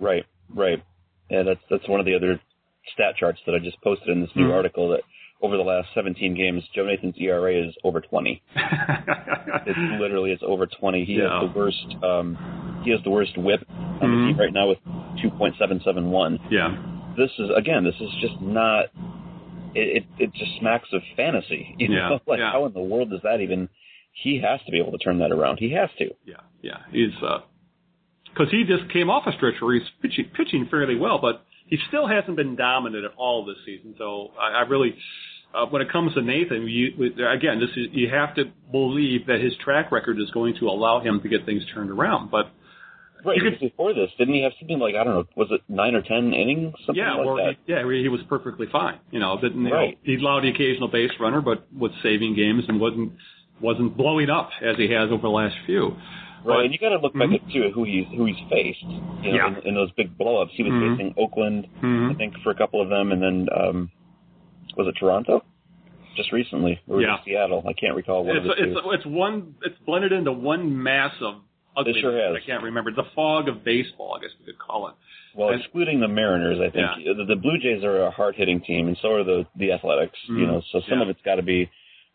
Right, 0.00 0.24
right. 0.54 0.82
Yeah, 1.30 1.42
that's 1.44 1.60
that's 1.70 1.88
one 1.88 2.00
of 2.00 2.06
the 2.06 2.14
other 2.14 2.40
stat 2.94 3.16
charts 3.18 3.40
that 3.46 3.54
I 3.54 3.58
just 3.58 3.80
posted 3.82 4.08
in 4.08 4.20
this 4.20 4.30
new 4.36 4.46
Mhm. 4.48 4.54
article 4.54 4.88
that 4.90 5.00
over 5.42 5.56
the 5.56 5.62
last 5.62 5.88
17 5.94 6.34
games, 6.34 6.62
Joe 6.74 6.86
Nathan's 6.86 7.16
ERA 7.18 7.52
is 7.54 7.74
over 7.84 8.00
20. 8.00 8.40
It's 9.66 10.00
literally 10.00 10.30
it's 10.32 10.42
over 10.46 10.66
20. 10.66 11.04
He 11.04 11.14
Yeah. 11.14 11.40
has 11.40 11.52
the 11.52 11.58
worst. 11.58 11.96
Um, 12.02 12.38
he 12.84 12.90
has 12.92 13.02
the 13.02 13.10
worst 13.10 13.36
WHIP 13.36 13.64
on 13.68 13.98
the 14.00 14.06
Mhm. 14.06 14.26
team 14.28 14.36
right 14.38 14.52
now 14.52 14.68
with 14.68 14.78
2.771. 15.22 16.38
yeah, 16.50 16.76
This 17.16 17.30
is 17.38 17.50
again, 17.56 17.82
this 17.84 17.98
is 18.00 18.10
just 18.20 18.40
not. 18.40 18.86
It 19.76 20.04
it, 20.18 20.24
it 20.24 20.30
just 20.34 20.52
smacks 20.60 20.88
of 20.92 21.02
fantasy. 21.16 21.74
You 21.78 21.88
Yeah, 21.94 22.08
know, 22.08 22.20
like 22.26 22.38
yeah. 22.40 22.52
how 22.52 22.66
in 22.66 22.72
the 22.72 22.80
world 22.80 23.10
does 23.10 23.20
that 23.22 23.40
even? 23.40 23.68
He 24.12 24.40
has 24.40 24.60
to 24.64 24.72
be 24.72 24.78
able 24.80 24.92
to 24.92 24.98
turn 24.98 25.18
that 25.18 25.30
around. 25.32 25.58
He 25.58 25.72
has 25.72 25.90
to. 25.98 26.06
yeah, 26.24 26.36
yeah. 26.62 26.78
He's 26.90 27.12
because 28.32 28.50
he 28.50 28.64
just 28.64 28.90
came 28.92 29.08
off 29.10 29.26
a 29.26 29.32
stretch 29.32 29.54
where 29.60 29.74
he's 29.74 29.88
pitching, 30.02 30.26
pitching 30.36 30.68
fairly 30.70 30.94
well, 30.96 31.18
but 31.20 31.44
he 31.66 31.78
still 31.88 32.06
hasn't 32.06 32.36
been 32.36 32.54
dominant 32.56 33.04
at 33.04 33.12
all 33.16 33.44
this 33.44 33.56
season. 33.64 33.94
So 33.98 34.30
I, 34.38 34.58
I 34.58 34.60
really, 34.62 34.94
uh, 35.54 35.66
when 35.66 35.82
it 35.82 35.90
comes 35.90 36.14
to 36.14 36.22
Nathan, 36.22 36.66
you, 36.68 36.88
again, 37.28 37.60
this 37.60 37.70
is 37.76 37.88
you 37.92 38.08
have 38.10 38.34
to 38.36 38.44
believe 38.70 39.26
that 39.26 39.40
his 39.40 39.52
track 39.64 39.90
record 39.92 40.18
is 40.20 40.30
going 40.32 40.54
to 40.60 40.66
allow 40.68 41.00
him 41.00 41.20
to 41.22 41.28
get 41.28 41.44
things 41.46 41.62
turned 41.74 41.90
around. 41.90 42.30
But 42.30 42.50
Right. 43.26 43.38
Because 43.42 43.58
before 43.58 43.92
this, 43.92 44.10
didn't 44.18 44.34
he 44.34 44.42
have 44.42 44.52
something 44.60 44.78
like 44.78 44.94
I 44.94 45.02
don't 45.04 45.14
know, 45.14 45.24
was 45.36 45.48
it 45.50 45.60
nine 45.68 45.94
or 45.96 46.02
ten 46.02 46.32
innings, 46.32 46.74
something 46.86 47.02
yeah, 47.02 47.14
like 47.14 47.26
or 47.26 47.36
that? 47.38 47.56
he, 47.66 47.72
yeah, 47.72 47.82
he 47.90 48.02
he 48.02 48.08
was 48.08 48.20
perfectly 48.28 48.66
fine. 48.70 48.98
You 49.10 49.18
know, 49.18 49.36
didn't 49.40 49.62
you 49.64 49.70
know, 49.70 49.74
Right. 49.76 49.98
he 50.04 50.14
allowed 50.16 50.44
the 50.44 50.48
occasional 50.50 50.88
base 50.88 51.10
runner, 51.18 51.40
but 51.40 51.66
was 51.76 51.90
saving 52.02 52.36
games 52.36 52.64
and 52.68 52.80
wasn't 52.80 53.12
wasn't 53.60 53.96
blowing 53.96 54.30
up 54.30 54.50
as 54.62 54.76
he 54.76 54.88
has 54.92 55.10
over 55.10 55.22
the 55.22 55.28
last 55.28 55.56
few. 55.66 55.96
Right, 56.44 56.56
But- 56.58 56.64
and 56.66 56.72
you 56.72 56.78
got 56.78 56.90
to 56.90 56.98
look 56.98 57.14
back 57.14 57.30
Mhm. 57.30 57.34
at 57.42 57.50
too 57.50 57.70
who 57.74 57.82
he's 57.84 58.06
who 58.16 58.26
he's 58.26 58.38
faced. 58.48 58.82
You 58.84 59.32
know, 59.32 59.36
Yeah. 59.36 59.58
in, 59.58 59.68
in 59.68 59.74
those 59.74 59.90
big 59.92 60.16
blowups, 60.16 60.50
he 60.50 60.62
was 60.62 60.72
Mhm. 60.72 60.92
facing 60.96 61.14
Oakland, 61.16 61.66
Mhm. 61.82 62.10
I 62.12 62.14
think, 62.14 62.38
for 62.44 62.50
a 62.50 62.54
couple 62.54 62.80
of 62.80 62.88
them, 62.90 63.10
and 63.10 63.20
then 63.20 63.48
um, 63.52 63.90
was 64.76 64.86
it 64.86 64.92
Toronto? 65.00 65.42
Just 66.16 66.30
recently, 66.32 66.78
or 66.86 66.96
was 66.98 67.02
Yeah. 67.04 67.14
it 67.16 67.20
Seattle? 67.24 67.64
I 67.66 67.72
can't 67.72 67.96
recall 67.96 68.24
one 68.24 68.36
It's 68.36 68.46
it's 68.60 68.78
it's 68.94 69.06
one 69.06 69.54
it's 69.64 69.78
blended 69.80 70.12
into 70.12 70.32
one 70.32 70.80
mass 70.82 71.12
of 71.20 71.34
ugliness. 71.76 72.00
sure 72.00 72.18
has. 72.18 72.36
I 72.42 72.46
can't 72.46 72.62
remember 72.62 72.90
the 72.92 73.04
fog 73.14 73.48
of 73.48 73.64
baseball. 73.64 74.16
I 74.18 74.22
guess 74.22 74.30
we 74.40 74.46
could 74.46 74.58
call 74.58 74.88
it. 74.88 74.94
well, 75.34 75.50
and- 75.50 75.60
excluding 75.60 76.00
the 76.00 76.08
Mariners, 76.08 76.58
I 76.60 76.70
think 76.70 76.86
Yeah. 77.06 77.12
the, 77.16 77.24
the 77.24 77.36
Blue 77.36 77.58
Jays 77.58 77.84
are 77.84 78.02
a 78.06 78.10
hard 78.10 78.34
hitting 78.36 78.60
team, 78.62 78.88
and 78.88 78.96
so 79.02 79.12
are 79.12 79.24
the 79.24 79.46
the 79.56 79.72
Athletics. 79.72 80.18
You 80.28 80.34
Mhm. 80.34 80.46
know, 80.46 80.62
so 80.72 80.80
some 80.88 80.98
Yeah. 80.98 81.02
of 81.04 81.08
it's 81.10 81.20
got 81.22 81.36
to 81.36 81.42
be. 81.42 81.68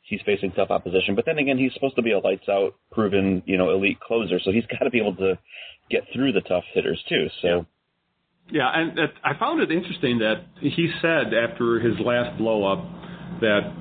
He's 0.04 0.22
facing 0.24 0.52
tough 0.52 0.72
opposition, 0.72 1.16
but 1.16 1.26
then 1.26 1.38
again, 1.38 1.58
he's 1.58 1.74
supposed 1.74 1.96
to 1.96 2.02
be 2.02 2.12
a 2.12 2.20
lights 2.20 2.50
out, 2.50 2.74
proven, 2.92 3.44
you 3.46 3.56
know, 3.58 3.70
elite 3.70 4.00
closer. 4.02 4.40
So 4.40 4.52
he's 4.52 4.66
got 4.66 4.80
to 4.84 4.90
be 4.90 4.98
able 4.98 5.16
to 5.18 5.38
get 5.90 6.06
through 6.12 6.32
the 6.34 6.42
tough 6.42 6.66
hitters 6.74 7.02
too. 7.08 7.30
So 7.42 7.66
Yeah, 8.50 8.68
and 8.70 8.98
that, 8.98 9.14
I 9.24 9.36
found 9.36 9.62
it 9.62 9.72
interesting 9.72 10.18
that 10.18 10.42
he 10.60 10.92
said 11.02 11.34
after 11.34 11.80
his 11.80 11.98
last 12.00 12.38
blow 12.38 12.66
up 12.66 12.84
that 13.40 13.72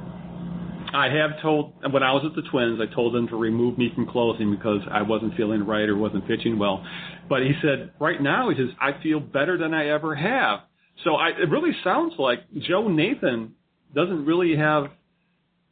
I 0.92 1.08
have 1.08 1.40
told 1.42 1.74
when 1.92 2.02
I 2.02 2.12
was 2.12 2.24
at 2.24 2.34
the 2.34 2.48
Twins, 2.50 2.80
I 2.80 2.92
told 2.94 3.14
them 3.14 3.28
to 3.28 3.36
remove 3.36 3.78
me 3.78 3.90
from 3.94 4.06
closing 4.06 4.50
because 4.54 4.80
I 4.90 5.02
wasn't 5.02 5.36
feeling 5.36 5.64
right 5.66 5.88
or 5.88 5.96
wasn't 5.96 6.26
pitching 6.26 6.58
well. 6.58 6.84
But 7.28 7.42
he 7.42 7.52
said 7.62 7.92
right 8.00 8.20
now 8.20 8.50
he 8.50 8.56
says 8.56 8.74
I 8.80 9.00
feel 9.02 9.20
better 9.20 9.56
than 9.58 9.74
I 9.74 9.88
ever 9.88 10.14
have. 10.14 10.60
So 11.04 11.14
I, 11.14 11.28
it 11.30 11.48
really 11.48 11.72
sounds 11.82 12.14
like 12.18 12.40
Joe 12.68 12.88
Nathan 12.88 13.54
doesn't 13.94 14.26
really 14.26 14.56
have 14.56 14.84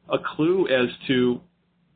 a 0.09 0.17
clue 0.37 0.67
as 0.69 0.89
to 1.09 1.41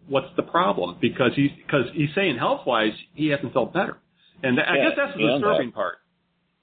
what's 0.08 0.35
the 0.37 0.42
problem 0.42 0.98
because 1.00 1.30
he's 1.35 1.50
because 1.64 1.87
he's 1.94 2.11
saying 2.14 2.37
health 2.38 2.66
wise 2.66 2.92
he 3.14 3.28
hasn't 3.28 3.52
felt 3.52 3.72
better, 3.72 3.96
and 4.42 4.58
I 4.61 4.74
Yeah, 4.76 4.88
guess 4.88 4.92
that's 4.96 5.16
the 5.16 5.22
that. 5.22 5.32
Uh, 5.32 5.38
disturbing 5.38 5.72
part. 5.72 5.98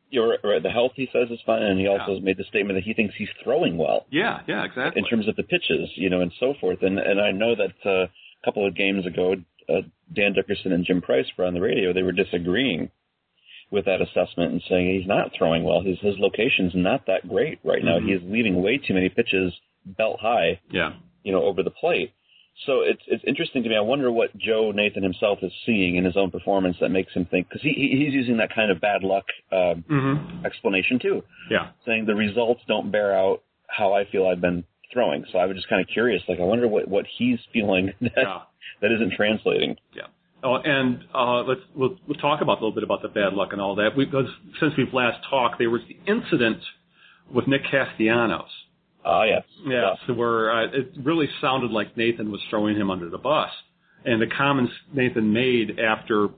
You're 0.10 0.38
right. 0.44 0.62
The 0.64 0.70
health 0.72 0.94
he 0.96 1.08
says 1.14 1.30
is 1.30 1.40
fine, 1.46 1.62
and 1.64 1.80
he 1.80 1.88
also 1.88 2.16
has 2.16 2.24
made 2.24 2.38
the 2.38 2.44
statement 2.46 2.78
that 2.78 2.84
he 2.84 2.94
thinks 2.94 3.14
he's 3.18 3.30
throwing 3.44 3.78
well 3.78 4.06
Yeah, 4.10 4.40
yeah, 4.48 4.64
exactly. 4.66 5.02
in 5.02 5.08
terms 5.08 5.28
of 5.28 5.36
the 5.36 5.44
pitches, 5.44 5.90
you 5.96 6.10
know, 6.10 6.22
and 6.22 6.32
so 6.40 6.54
forth. 6.60 6.82
And 6.82 6.98
and 7.00 7.20
I 7.22 7.32
know 7.32 7.56
that 7.56 7.76
uh, 7.90 8.04
a 8.06 8.10
couple 8.46 8.66
of 8.68 8.76
games 8.76 9.06
ago, 9.06 9.36
uh, 9.70 9.82
Dan 10.14 10.34
Dickerson 10.34 10.72
and 10.72 10.86
Jim 10.86 11.02
Price 11.02 11.26
were 11.38 11.46
on 11.46 11.54
the 11.54 11.62
radio. 11.62 11.94
They 11.94 12.04
were 12.04 12.12
disagreeing 12.12 12.90
with 13.72 13.86
that 13.86 14.02
assessment 14.02 14.52
and 14.52 14.62
saying 14.68 14.98
he's 15.00 15.08
not 15.08 15.32
throwing 15.38 15.64
well. 15.64 15.82
His 15.82 16.00
his 16.00 16.16
location's 16.18 16.74
not 16.74 17.06
that 17.06 17.28
great 17.30 17.60
right 17.64 17.84
now. 17.84 18.00
Mhm. 18.00 18.08
He's 18.10 18.30
leaving 18.32 18.62
way 18.64 18.78
too 18.80 18.94
many 18.96 19.10
pitches 19.10 19.54
belt 19.86 20.20
high, 20.20 20.60
yeah, 20.72 20.94
you 21.24 21.32
know, 21.32 21.44
over 21.44 21.62
the 21.64 21.70
plate. 21.72 22.12
So 22.66 22.82
it's 22.82 23.02
it's 23.08 23.24
interesting 23.26 23.64
to 23.64 23.70
me. 23.70 23.76
I 23.78 23.82
wonder 23.82 24.12
what 24.12 24.36
Joe 24.38 24.72
Nathan 24.76 25.02
himself 25.04 25.40
is 25.42 25.52
seeing 25.66 25.96
in 25.96 26.04
his 26.06 26.18
own 26.18 26.30
performance 26.30 26.78
that 26.82 26.90
makes 26.90 27.14
him 27.14 27.26
think 27.26 27.48
because 27.48 27.62
he 27.62 27.70
he- 27.74 28.04
he's 28.06 28.14
using 28.14 28.38
that 28.38 28.54
kind 28.54 28.70
of 28.72 28.82
bad 28.82 29.04
luck 29.04 29.26
um, 29.52 29.84
hmm 29.88 30.46
explanation 30.46 31.00
too 31.00 31.24
yeah, 31.50 31.70
saying 31.86 32.06
the 32.06 32.16
results 32.16 32.62
don't 32.68 32.92
bear 32.92 33.18
out 33.18 33.42
how 33.68 33.94
I 33.94 34.04
feel 34.12 34.28
I've 34.28 34.42
been 34.42 34.64
throwing. 34.92 35.24
So 35.32 35.38
I 35.40 35.46
was 35.46 35.56
just 35.56 35.70
kind 35.70 35.82
of 35.82 35.88
curious, 35.88 36.22
like 36.28 36.40
I 36.40 36.44
wonder 36.44 36.68
what 36.68 36.88
what 36.88 37.06
he's 37.18 37.40
feeling 37.54 37.94
that 38.02 38.12
yeah, 38.18 38.40
that 38.82 38.92
isn't 38.92 39.14
translating. 39.16 39.78
yeah. 39.96 40.04
Oh, 40.42 40.56
and 40.56 41.00
uh, 41.14 41.42
let's 41.44 41.62
we'll, 41.76 41.98
we'll 42.08 42.18
talk 42.18 42.42
about 42.42 42.54
a 42.60 42.62
little 42.62 42.72
bit 42.74 42.84
about 42.84 43.02
the 43.02 43.10
bad 43.10 43.34
luck 43.34 43.50
and 43.52 43.60
all 43.62 43.76
that 43.76 43.92
because 43.98 44.28
since 44.60 44.74
we've 44.78 44.94
last 44.94 45.18
talked, 45.30 45.60
there 45.60 45.70
was 45.70 45.82
the 45.88 45.98
incident 46.12 46.60
with 47.34 47.46
Nick 47.48 47.62
Castellanos. 47.70 48.50
Ah, 49.06 49.24
yes, 49.24 49.44
Yeah, 49.66 49.96
so 50.06 50.14
where 50.14 50.52
uh, 50.52 50.66
it 50.66 50.92
really 51.04 51.28
sounded 51.42 51.72
like 51.72 51.96
Nathan 51.96 52.32
was 52.32 52.42
throwing 52.50 52.76
him 52.76 52.92
under 52.92 53.10
the 53.10 53.18
bus, 53.18 53.50
and 54.06 54.22
the 54.22 54.28
comments 54.28 54.74
Nathan 54.94 55.32
made 55.32 55.80
after 55.80 56.30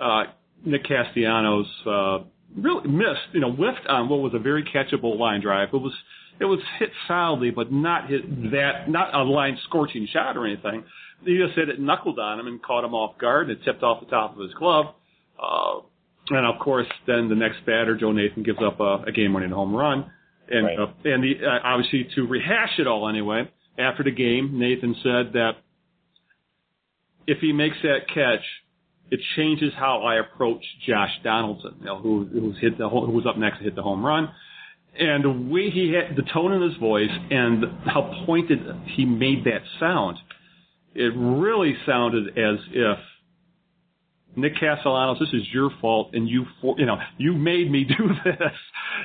uh, 0.00 0.24
Nick 0.64 0.84
Castellanos 0.84 1.66
uh, 1.86 2.18
really 2.56 2.88
missed, 2.88 3.32
you 3.32 3.40
know, 3.40 3.52
whiffed 3.52 3.86
on 3.88 4.08
what 4.08 4.20
was 4.20 4.32
a 4.34 4.38
very 4.38 4.64
catchable 4.64 5.18
line 5.18 5.40
drive. 5.40 5.68
It 5.72 5.76
was 5.76 5.94
it 6.38 6.44
was 6.44 6.60
hit 6.78 6.90
solidly, 7.08 7.50
but 7.50 7.72
not 7.72 8.08
hit 8.10 8.50
that 8.50 8.88
not 8.88 9.14
a 9.14 9.22
line 9.22 9.58
scorching 9.64 10.06
shot 10.12 10.36
or 10.36 10.46
anything. 10.46 10.84
He 11.24 11.38
just 11.38 11.54
hit 11.56 11.68
it 11.68 11.80
knuckled 11.80 12.18
on 12.18 12.38
him 12.38 12.46
and 12.46 12.62
caught 12.62 12.84
him 12.84 12.94
off 12.94 13.18
guard, 13.18 13.48
and 13.48 13.58
it 13.58 13.64
tipped 13.64 13.82
off 13.82 14.00
the 14.00 14.06
top 14.06 14.34
of 14.34 14.42
his 14.42 14.52
glove. 14.54 14.86
Uh, 15.42 15.80
and 16.28 16.46
of 16.46 16.58
course, 16.60 16.86
then 17.06 17.28
the 17.28 17.34
next 17.34 17.64
batter, 17.64 17.96
Joe 17.96 18.12
Nathan, 18.12 18.42
gives 18.42 18.58
up 18.62 18.80
a, 18.80 19.04
a 19.06 19.12
game-winning 19.12 19.50
home 19.50 19.74
run. 19.74 20.10
And 20.48 20.66
Right. 20.66 20.78
uh, 20.78 20.86
and 21.04 21.24
the, 21.24 21.44
uh, 21.44 21.60
obviously 21.64 22.08
to 22.14 22.26
rehash 22.26 22.78
it 22.78 22.86
all 22.86 23.08
anyway, 23.08 23.48
after 23.78 24.02
the 24.02 24.10
game, 24.10 24.58
Nathan 24.58 24.94
said 25.02 25.32
that 25.32 25.56
if 27.26 27.38
he 27.40 27.52
makes 27.52 27.76
that 27.82 28.08
catch, 28.08 28.44
it 29.10 29.20
changes 29.36 29.72
how 29.74 30.02
I 30.02 30.16
approach 30.16 30.64
Josh 30.86 31.10
Donaldson, 31.22 31.76
you 31.80 31.86
know, 31.86 31.98
who 31.98 32.26
who's 32.32 32.58
hit 32.60 32.78
the 32.78 32.88
who 32.88 33.10
was 33.10 33.26
up 33.26 33.36
next 33.36 33.58
to 33.58 33.64
hit 33.64 33.74
the 33.74 33.82
home 33.82 34.04
run, 34.04 34.30
and 34.98 35.24
the 35.24 35.30
way 35.30 35.70
he 35.70 35.92
had 35.92 36.16
the 36.16 36.22
tone 36.32 36.52
in 36.52 36.62
his 36.62 36.76
voice 36.78 37.10
and 37.30 37.64
how 37.84 38.24
pointed 38.26 38.60
he 38.96 39.04
made 39.04 39.44
that 39.44 39.62
sound, 39.78 40.16
it 40.94 41.12
really 41.16 41.76
sounded 41.84 42.38
as 42.38 42.58
if 42.72 42.98
Nick 44.36 44.54
Castellanos, 44.60 45.18
this 45.18 45.30
is 45.32 45.42
your 45.52 45.70
fault, 45.80 46.10
and 46.12 46.28
you 46.28 46.44
for, 46.60 46.76
you 46.78 46.86
know 46.86 46.96
you 47.16 47.32
made 47.32 47.70
me 47.70 47.84
do 47.98 48.08
this, 48.24 48.52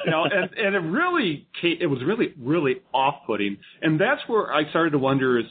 you 0.06 0.12
know, 0.12 0.26
and 0.26 0.50
and 0.58 0.76
it 0.76 0.80
really 0.80 1.48
it 1.64 1.88
was 1.88 2.04
really 2.04 2.34
really 2.38 2.82
off 2.94 3.16
putting, 3.26 3.58
and 3.82 4.00
that's 4.00 4.22
where 4.28 4.54
I 4.54 4.70
started 4.70 4.92
to 4.92 5.00
wonder 5.00 5.40
is 5.40 5.46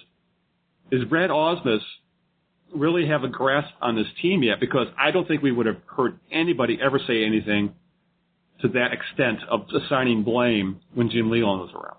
is 0.90 1.04
Brad 1.04 1.30
Ausmus 1.30 1.80
really 2.74 3.08
have 3.08 3.24
a 3.24 3.28
grasp 3.28 3.72
on 3.80 3.96
this 3.96 4.06
team 4.22 4.42
yet? 4.42 4.60
Because 4.60 4.86
I 4.98 5.10
don't 5.10 5.26
think 5.26 5.42
we 5.42 5.52
would 5.52 5.66
have 5.66 5.78
heard 5.86 6.18
anybody 6.30 6.78
ever 6.82 7.00
say 7.06 7.24
anything 7.24 7.74
to 8.62 8.68
that 8.68 8.92
extent 8.92 9.38
of 9.48 9.66
assigning 9.74 10.22
blame 10.22 10.80
when 10.94 11.10
Jim 11.10 11.30
Leyland 11.30 11.62
was 11.62 11.70
around. 11.74 11.96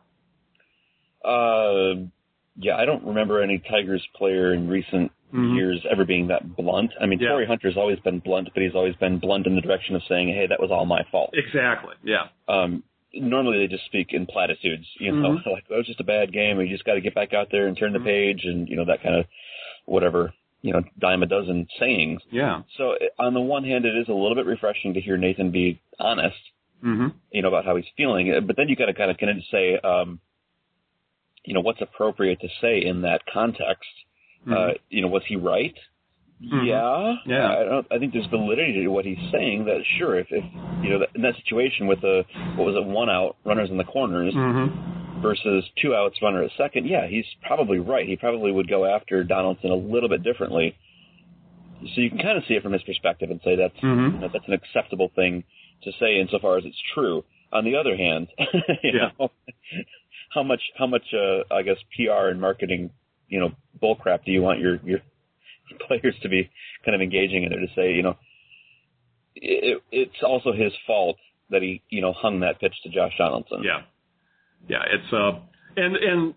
Uh, 1.23 2.09
yeah, 2.57 2.75
I 2.77 2.85
don't 2.85 3.03
remember 3.03 3.41
any 3.41 3.59
Tigers 3.69 4.05
player 4.15 4.53
in 4.53 4.67
recent 4.67 5.11
Mhm. 5.33 5.55
years 5.55 5.85
ever 5.89 6.03
being 6.05 6.27
that 6.27 6.55
blunt. 6.55 6.91
I 6.99 7.05
mean, 7.05 7.19
Yeah. 7.19 7.29
Torii 7.29 7.45
Hunter's 7.45 7.77
always 7.77 7.99
been 7.99 8.19
blunt, 8.19 8.49
but 8.53 8.61
he's 8.63 8.75
always 8.75 8.95
been 8.95 9.17
blunt 9.19 9.47
in 9.47 9.55
the 9.55 9.61
direction 9.61 9.95
of 9.95 10.03
saying, 10.03 10.29
"Hey, 10.29 10.45
that 10.47 10.59
was 10.59 10.71
all 10.71 10.85
my 10.85 11.03
fault." 11.11 11.31
Exactly. 11.33 11.95
Yeah. 12.03 12.27
Um, 12.47 12.83
normally, 13.13 13.59
they 13.59 13.67
just 13.67 13.85
speak 13.85 14.13
in 14.13 14.25
platitudes. 14.25 14.87
You 14.99 15.11
know, 15.11 15.29
Mhm. 15.31 15.45
like, 15.51 15.65
"Oh, 15.69 15.79
it's 15.79 15.87
just 15.87 15.99
a 15.99 16.05
bad 16.05 16.31
game. 16.31 16.57
We 16.57 16.67
just 16.69 16.85
got 16.85 16.93
to 16.95 17.01
get 17.01 17.13
back 17.15 17.33
out 17.33 17.49
there 17.51 17.67
and 17.67 17.77
turn 17.77 17.93
the 17.93 17.99
page," 17.99 18.45
and 18.45 18.67
you 18.69 18.75
know 18.75 18.85
that 18.85 19.01
kind 19.01 19.15
of 19.15 19.25
whatever 19.85 20.33
you 20.61 20.71
know 20.73 20.83
dime 20.99 21.23
a 21.23 21.25
dozen 21.25 21.67
sayings. 21.79 22.21
Yeah. 22.29 22.61
So 22.77 22.93
eh, 22.93 23.07
on 23.19 23.33
the 23.33 23.41
one 23.41 23.63
hand, 23.63 23.85
it 23.85 23.95
is 23.95 24.07
a 24.09 24.13
little 24.13 24.35
bit 24.35 24.45
refreshing 24.45 24.93
to 24.93 25.01
hear 25.01 25.17
Nathan 25.17 25.51
be 25.51 25.79
honest, 25.99 26.37
hmm 26.81 27.07
you 27.31 27.41
know, 27.41 27.47
about 27.47 27.63
how 27.65 27.75
he's 27.77 27.87
feeling. 27.95 28.33
Uh, 28.33 28.41
But 28.41 28.57
then 28.57 28.67
you 28.69 28.75
got 28.75 28.87
to 28.87 28.93
kind 28.93 29.09
of 29.09 29.17
kind 29.17 29.37
of 29.37 29.43
say, 29.45 29.77
um, 29.77 30.19
you 31.45 31.53
know, 31.53 31.61
what's 31.61 31.81
appropriate 31.81 32.39
to 32.41 32.49
say 32.61 32.83
in 32.83 33.01
that 33.01 33.25
context. 33.25 33.89
Uh, 34.49 34.69
you 34.89 35.01
know, 35.01 35.07
was 35.07 35.23
he 35.27 35.35
right? 35.35 35.75
Mhm. 36.43 36.65
Yeah, 36.65 37.15
Yeah. 37.27 37.49
I 37.59 37.63
don't. 37.63 37.87
I 37.91 37.99
think 37.99 38.13
there's 38.13 38.25
validity 38.27 38.81
to 38.81 38.87
what 38.87 39.05
he's 39.05 39.19
saying. 39.31 39.65
That 39.65 39.83
sure, 39.99 40.17
if, 40.17 40.27
if 40.31 40.43
you 40.81 40.89
know, 40.89 40.99
that, 40.99 41.09
in 41.13 41.21
that 41.21 41.35
situation 41.35 41.85
with 41.85 42.01
the 42.01 42.23
what 42.55 42.65
was 42.65 42.75
it, 42.75 42.83
one 42.85 43.09
out, 43.09 43.37
runners 43.45 43.69
in 43.69 43.77
the 43.77 43.83
corners 43.83 44.33
hmm 44.33 44.67
versus 45.21 45.63
two 45.79 45.93
outs, 45.93 46.17
runner 46.23 46.41
at 46.41 46.49
second. 46.57 46.87
Yeah, 46.87 47.05
he's 47.07 47.25
probably 47.45 47.77
right. 47.77 48.07
He 48.07 48.15
probably 48.15 48.51
would 48.51 48.67
go 48.67 48.85
after 48.85 49.23
Donaldson 49.23 49.69
a 49.69 49.75
little 49.75 50.09
bit 50.09 50.23
differently. 50.23 50.75
So 51.93 52.01
you 52.01 52.09
can 52.09 52.17
kind 52.17 52.39
of 52.39 52.43
see 52.47 52.55
it 52.55 52.63
from 52.63 52.73
his 52.73 52.81
perspective 52.83 53.29
and 53.29 53.39
say 53.43 53.55
that's 53.55 53.77
Mhm. 53.77 54.13
you 54.13 54.19
know, 54.19 54.29
that's 54.33 54.47
an 54.47 54.53
acceptable 54.53 55.09
thing 55.15 55.43
to 55.83 55.91
say 55.99 56.19
insofar 56.19 56.57
as 56.57 56.65
it's 56.65 56.81
true. 56.95 57.23
On 57.53 57.63
the 57.65 57.75
other 57.75 57.95
hand, 57.95 58.29
you 58.83 58.93
Yeah. 58.93 59.11
know, 59.19 59.29
how 60.33 60.41
much 60.41 60.61
how 60.75 60.87
much 60.87 61.13
uh, 61.13 61.43
I 61.53 61.61
guess 61.61 61.77
PR 61.95 62.29
and 62.29 62.41
marketing 62.41 62.89
you 63.31 63.39
know 63.39 63.49
bullcrap 63.81 64.23
do 64.23 64.31
you 64.31 64.41
want 64.43 64.59
your 64.59 64.75
your 64.83 64.99
players 65.87 66.13
to 66.21 66.29
be 66.29 66.47
kind 66.85 66.93
of 66.93 67.01
engaging 67.01 67.43
in 67.43 67.51
it 67.53 67.57
to 67.57 67.67
say 67.75 67.93
you 67.93 68.03
know 68.03 68.15
it, 69.35 69.81
it's 69.91 70.21
also 70.23 70.51
his 70.51 70.73
fault 70.85 71.17
that 71.49 71.61
he 71.61 71.81
you 71.89 72.01
know 72.01 72.13
hung 72.13 72.41
that 72.41 72.59
pitch 72.59 72.73
to 72.83 72.89
Josh 72.89 73.13
Donaldson. 73.17 73.63
Yeah. 73.63 73.81
Yeah. 74.67 74.83
It's 74.93 75.13
uh, 75.13 75.39
and 75.77 75.95
and 75.95 76.33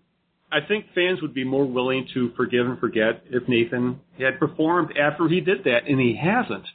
I 0.51 0.59
think 0.65 0.85
fans 0.95 1.21
would 1.21 1.33
be 1.33 1.43
more 1.43 1.65
willing 1.65 2.07
to 2.13 2.31
forgive 2.35 2.65
and 2.67 2.79
forget 2.79 3.23
if 3.29 3.47
Nathan 3.47 3.99
had 4.19 4.39
performed 4.39 4.93
after 4.97 5.27
he 5.27 5.41
did 5.41 5.63
that, 5.65 5.87
and 5.87 5.99
he 5.99 6.15
hasn't. 6.21 6.65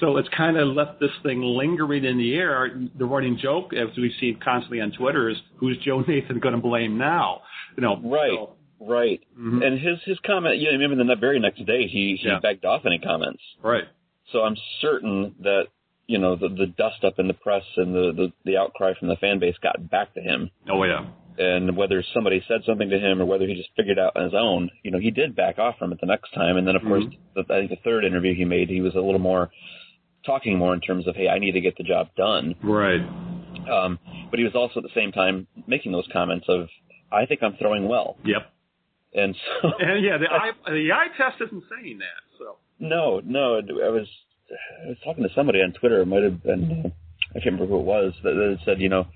So 0.00 0.16
it's 0.18 0.28
kind 0.36 0.56
of 0.58 0.68
left 0.68 1.00
this 1.00 1.10
thing 1.22 1.40
lingering 1.42 2.04
in 2.04 2.18
the 2.18 2.34
air. 2.34 2.70
The 2.98 3.04
running 3.04 3.38
joke, 3.42 3.72
as 3.72 3.88
we've 3.96 4.12
seen 4.20 4.38
constantly 4.42 4.80
on 4.80 4.92
Twitter, 4.92 5.28
is 5.30 5.36
who's 5.56 5.78
Joe 5.84 6.00
Nathan 6.06 6.38
going 6.38 6.54
to 6.54 6.60
blame 6.60 6.98
now? 6.98 7.42
You 7.76 7.82
know, 7.82 7.96
Right. 8.02 8.30
so- 8.34 8.52
Right. 8.80 9.20
Mhm. 9.38 9.64
And 9.66 9.78
his 9.78 9.98
his 10.04 10.18
comment, 10.20 10.58
yeah, 10.58 10.70
remember 10.70 11.02
the 11.02 11.16
very 11.16 11.38
next 11.38 11.64
day 11.64 11.86
he 11.86 12.16
he 12.16 12.28
Yeah. 12.28 12.40
backed 12.40 12.64
off 12.64 12.84
any 12.86 12.98
comments. 12.98 13.42
right. 13.62 13.84
So 14.32 14.42
I'm 14.42 14.56
certain 14.80 15.34
that 15.40 15.68
you 16.06 16.18
know 16.18 16.34
the 16.36 16.48
the 16.48 16.66
dust 16.66 17.04
up 17.04 17.18
in 17.18 17.26
the 17.28 17.34
press 17.34 17.64
and 17.76 17.94
the 17.94 18.12
the, 18.12 18.32
the 18.44 18.56
outcry 18.58 18.92
from 18.98 19.08
the 19.08 19.16
fan 19.16 19.38
base 19.38 19.56
got 19.58 19.88
back 19.90 20.12
to 20.14 20.20
him. 20.20 20.50
Oh 20.68 20.82
yeah. 20.84 21.06
And 21.38 21.76
whether 21.76 22.02
somebody 22.14 22.42
said 22.48 22.62
something 22.64 22.88
to 22.90 22.98
him 22.98 23.20
or 23.20 23.26
whether 23.26 23.46
he 23.46 23.54
just 23.54 23.68
figured 23.76 23.98
out 23.98 24.16
on 24.16 24.24
his 24.24 24.34
own, 24.34 24.70
you 24.82 24.90
know, 24.90 24.98
he 24.98 25.10
did 25.10 25.36
back 25.36 25.58
off 25.58 25.78
from 25.78 25.92
it 25.92 26.00
the 26.00 26.06
next 26.06 26.30
time. 26.32 26.56
And 26.56 26.66
then 26.66 26.76
of 26.76 26.82
Mhm. 26.82 26.88
course, 26.88 27.04
the, 27.34 27.40
I 27.52 27.58
think 27.58 27.70
the 27.70 27.76
third 27.84 28.04
interview 28.04 28.34
he 28.34 28.44
made, 28.46 28.68
he 28.70 28.80
was 28.80 28.94
a 28.94 29.00
little 29.00 29.20
more 29.20 29.50
talking 30.24 30.56
more 30.58 30.72
in 30.74 30.80
terms 30.80 31.06
of, 31.06 31.14
hey, 31.14 31.28
I 31.28 31.38
need 31.38 31.52
to 31.52 31.60
get 31.60 31.76
the 31.76 31.82
job 31.84 32.08
done. 32.16 32.54
Right. 32.62 33.02
Um, 33.70 33.98
but 34.30 34.38
he 34.38 34.44
was 34.44 34.54
also 34.54 34.80
at 34.80 34.82
the 34.82 34.88
same 34.94 35.12
time 35.12 35.46
making 35.66 35.92
those 35.92 36.06
comments 36.12 36.46
of, 36.48 36.68
I 37.12 37.26
think 37.26 37.42
I'm 37.42 37.54
throwing 37.56 37.86
well. 37.86 38.16
Yep. 38.24 38.50
And 39.16 39.34
so 39.34 39.70
And 39.80 40.04
yeah, 40.04 40.18
the 40.18 40.30
eye 40.30 40.52
the 40.66 40.92
eye 40.92 41.08
test 41.16 41.40
isn't 41.40 41.64
saying 41.74 41.98
that. 41.98 42.22
So 42.38 42.56
No, 42.78 43.20
no. 43.24 43.56
I 43.58 43.88
was 43.88 44.06
I 44.84 44.88
was 44.88 44.98
talking 45.04 45.24
to 45.24 45.30
somebody 45.34 45.60
on 45.60 45.72
Twitter. 45.72 46.02
It 46.02 46.06
might 46.06 46.22
have 46.22 46.42
been 46.42 46.84
uh, 46.84 46.88
I 47.30 47.40
can't 47.40 47.58
remember 47.58 47.66
who 47.66 47.80
it 47.80 47.84
was 47.84 48.14
that, 48.22 48.34
that 48.34 48.58
said, 48.64 48.80
you 48.80 48.88
know, 48.88 49.06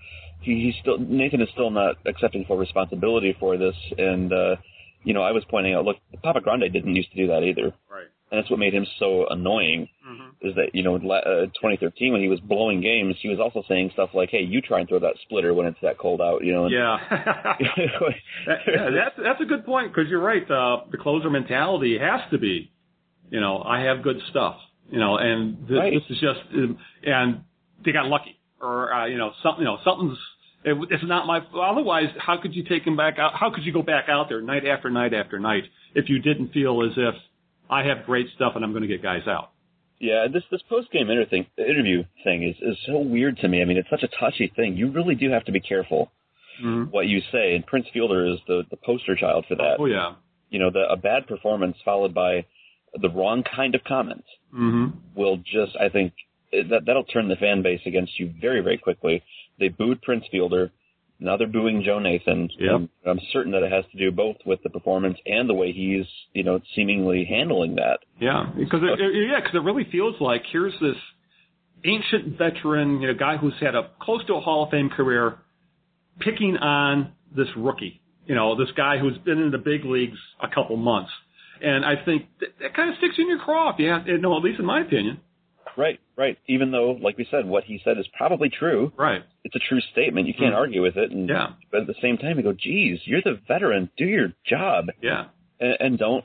he, 0.41 0.65
he's 0.65 0.75
still 0.81 0.99
Nathan 0.99 1.41
is 1.41 1.49
still 1.53 1.71
not 1.71 1.97
accepting 2.07 2.45
full 2.45 2.57
responsibility 2.57 3.37
for 3.39 3.57
this, 3.57 3.75
and 3.97 4.33
uh, 4.33 4.57
you 5.05 5.15
know, 5.15 5.23
I 5.23 5.33
was 5.33 5.45
pointing 5.49 5.75
out, 5.75 5.85
look, 5.85 5.97
Papa 6.23 6.41
Grande 6.41 6.73
didn't 6.73 6.95
used 6.95 7.11
to 7.13 7.17
do 7.17 7.27
that 7.29 7.43
either, 7.43 7.73
right. 7.91 8.09
and 8.31 8.41
that's 8.41 8.51
what 8.51 8.59
made 8.59 8.75
him 8.75 8.87
so 8.99 9.27
annoying. 9.29 9.89
Is 10.43 10.55
that 10.55 10.71
you 10.73 10.83
know, 10.83 10.95
la- 10.95 11.17
uh, 11.17 11.47
2013 11.61 12.13
when 12.13 12.23
he 12.23 12.29
was 12.29 12.41
blowing 12.41 12.81
games, 12.81 13.15
he 13.21 13.29
was 13.29 13.39
also 13.39 13.63
saying 13.69 13.91
stuff 13.93 14.11
like, 14.15 14.31
"Hey, 14.31 14.43
you 14.43 14.63
try 14.63 14.81
and 14.81 14.89
throw 14.89 14.99
that 14.99 15.15
splitter 15.25 15.53
when 15.53 15.67
it's 15.67 15.77
that 15.83 15.99
cold 15.99 16.21
out," 16.23 16.43
you 16.43 16.53
know. 16.55 16.65
And, 16.65 16.73
Yeah. 16.73 16.97
That, 18.47 18.59
yeah, 18.67 18.91
that's 18.91 19.17
that's 19.23 19.41
a 19.41 19.45
good 19.45 19.65
point 19.67 19.93
because 19.95 20.09
you're 20.11 20.23
right. 20.23 20.43
Uh, 20.51 20.85
the 20.91 20.97
closer 20.97 21.29
mentality 21.31 21.99
has 21.99 22.21
to 22.31 22.39
be, 22.39 22.71
you 23.31 23.41
know, 23.41 23.63
I 23.63 23.81
have 23.81 24.03
good 24.03 24.17
stuff, 24.31 24.57
you 24.91 24.99
know, 24.99 25.17
and 25.19 25.59
this, 25.69 25.79
Right. 25.79 25.93
this 25.93 26.17
is 26.17 26.21
just, 26.21 26.41
and 27.05 27.41
they 27.85 27.93
got 27.93 28.07
lucky, 28.07 28.39
or 28.61 28.93
uh, 28.95 29.07
you 29.07 29.19
know, 29.19 29.33
something, 29.43 29.61
you 29.61 29.67
know, 29.67 29.79
something's. 29.85 30.19
It, 30.65 30.77
it's 30.91 31.05
not 31.05 31.27
my. 31.27 31.41
Otherwise, 31.55 32.09
how 32.19 32.39
could 32.41 32.55
you 32.55 32.65
take 32.65 32.87
him 32.87 32.97
back 32.97 33.19
out? 33.19 33.33
How 33.35 33.51
could 33.51 33.65
you 33.65 33.73
go 33.73 33.83
back 33.83 34.07
out 34.09 34.29
there 34.29 34.41
night 34.43 34.67
after 34.67 34.91
night 34.91 35.13
after 35.15 35.39
night 35.39 35.65
if 35.95 36.09
you 36.09 36.19
didn't 36.19 36.53
feel 36.53 36.83
as 36.83 36.93
if 36.97 37.15
I 37.71 37.85
have 37.85 38.05
great 38.07 38.27
stuff 38.37 38.53
and 38.57 38.65
I'm 38.65 38.73
going 38.73 38.83
to 38.83 38.89
get 38.89 39.03
guys 39.03 39.27
out? 39.27 39.51
Yeah, 40.01 40.27
this 40.33 40.43
this 40.51 40.63
post 40.69 40.91
game 40.91 41.11
inter- 41.11 41.27
thing, 41.27 41.47
interview 41.59 42.05
thing 42.25 42.43
is 42.43 42.57
is 42.63 42.77
so 42.87 42.99
weird 42.99 43.37
to 43.39 43.49
me. 43.49 43.61
I 43.63 43.67
mean, 43.67 43.77
it's 43.77 43.91
such 43.91 44.03
a 44.03 44.09
touchy 44.09 44.51
thing. 44.57 44.77
You 44.77 44.91
really 44.91 45.15
do 45.15 45.31
have 45.31 45.45
to 45.45 45.53
be 45.53 45.61
careful 45.61 46.11
Mm-hmm. 46.63 46.91
what 46.91 47.07
you 47.07 47.21
say, 47.33 47.55
and 47.55 47.65
Prince 47.67 47.87
Fielder 47.93 48.27
is 48.27 48.39
the 48.47 48.65
the 48.71 48.77
poster 48.77 49.15
child 49.17 49.47
for 49.49 49.55
that. 49.57 49.77
Oh 49.79 49.87
yeah. 49.87 50.15
You 50.51 50.59
know, 50.59 50.71
the, 50.71 50.85
a 50.91 50.97
bad 50.97 51.27
performance 51.27 51.77
followed 51.85 52.13
by 52.13 52.45
the 53.01 53.09
wrong 53.09 53.43
kind 53.45 53.75
of 53.75 53.85
comments 53.85 54.27
Mm-hmm. 54.55 54.99
will 55.15 55.37
just, 55.39 55.77
I 55.81 55.89
think, 55.89 56.13
that 56.53 56.83
that'll 56.87 57.05
turn 57.05 57.29
the 57.29 57.37
fan 57.37 57.63
base 57.63 57.81
against 57.87 58.19
you 58.19 58.33
very 58.41 58.61
very 58.63 58.77
quickly. 58.79 59.23
They 59.59 59.69
booed 59.69 60.03
Prince 60.03 60.25
Fielder. 60.31 60.71
Now 61.21 61.37
they're 61.37 61.47
booing 61.47 61.83
Joe 61.85 61.99
Nathan. 61.99 62.49
Yep. 62.59 62.89
I'm 63.07 63.21
certain 63.33 63.53
that 63.53 63.63
it 63.63 63.71
has 63.71 63.85
to 63.93 63.99
do 63.99 64.11
both 64.11 64.37
with 64.47 64.63
the 64.63 64.71
performance 64.71 65.19
and 65.27 65.49
the 65.49 65.55
way 65.55 65.71
he's, 65.73 66.07
you 66.33 66.43
know, 66.43 66.61
seemingly 66.75 67.27
handling 67.29 67.75
that. 67.77 68.01
Yeah, 68.19 68.47
because 68.59 68.81
it, 68.83 69.01
it, 69.01 69.29
yeah, 69.31 69.41
because 69.41 69.55
it 69.55 69.63
really 69.63 69.87
feels 69.93 70.15
like 70.21 70.43
here's 70.51 70.73
this 70.81 70.97
ancient 71.85 72.39
veteran, 72.39 73.03
you 73.03 73.09
know, 73.09 73.15
guy 73.15 73.37
who's 73.37 73.55
had 73.61 73.75
a 73.75 73.91
close 74.01 74.25
to 74.27 74.35
a 74.35 74.41
Hall 74.41 74.65
of 74.65 74.71
Fame 74.71 74.89
career, 74.89 75.37
picking 76.21 76.57
on 76.57 77.13
this 77.37 77.49
rookie, 77.55 78.01
you 78.27 78.35
know, 78.35 78.57
this 78.57 78.73
guy 78.75 78.99
who's 78.99 79.19
been 79.19 79.39
in 79.39 79.51
the 79.51 79.59
big 79.59 79.85
leagues 79.85 80.19
a 80.43 80.49
couple 80.49 80.77
months, 80.77 81.11
and 81.63 81.85
I 81.85 82.03
think 82.03 82.29
that, 82.41 82.49
that 82.61 82.75
kind 82.75 82.91
of 82.91 82.97
sticks 82.97 83.17
in 83.19 83.29
your 83.29 83.39
craw. 83.39 83.75
Yeah, 83.79 84.03
you 84.07 84.19
know, 84.19 84.37
at 84.39 84.43
least 84.43 84.59
in 84.59 84.65
my 84.65 84.81
opinion. 84.81 85.21
Right, 85.77 85.99
right. 86.17 86.37
Even 86.47 86.71
though, 86.71 86.93
like 87.01 87.17
we 87.17 87.27
said, 87.31 87.47
what 87.47 87.65
he 87.65 87.81
said 87.85 87.99
is 87.99 88.07
probably 88.17 88.49
true. 88.51 88.93
Right. 88.97 89.23
It's 89.45 89.55
a 89.57 89.61
true 89.61 89.81
statement. 89.93 90.27
You 90.27 90.35
can't 90.35 90.55
Mhm. 90.55 90.59
argue 90.59 90.83
with 90.83 90.97
it. 90.97 91.11
And, 91.11 91.29
Yeah. 91.29 91.53
But 91.71 91.83
at 91.83 91.87
the 91.87 91.95
same 92.03 92.19
time, 92.19 92.37
you 92.37 92.43
go, 92.43 92.53
geez, 92.53 93.01
you're 93.07 93.23
the 93.23 93.35
veteran. 93.49 93.91
Do 93.97 94.05
your 94.07 94.33
job. 94.45 94.91
Yeah. 95.01 95.27
And, 95.61 95.77
and 95.81 95.99
don't, 95.99 96.25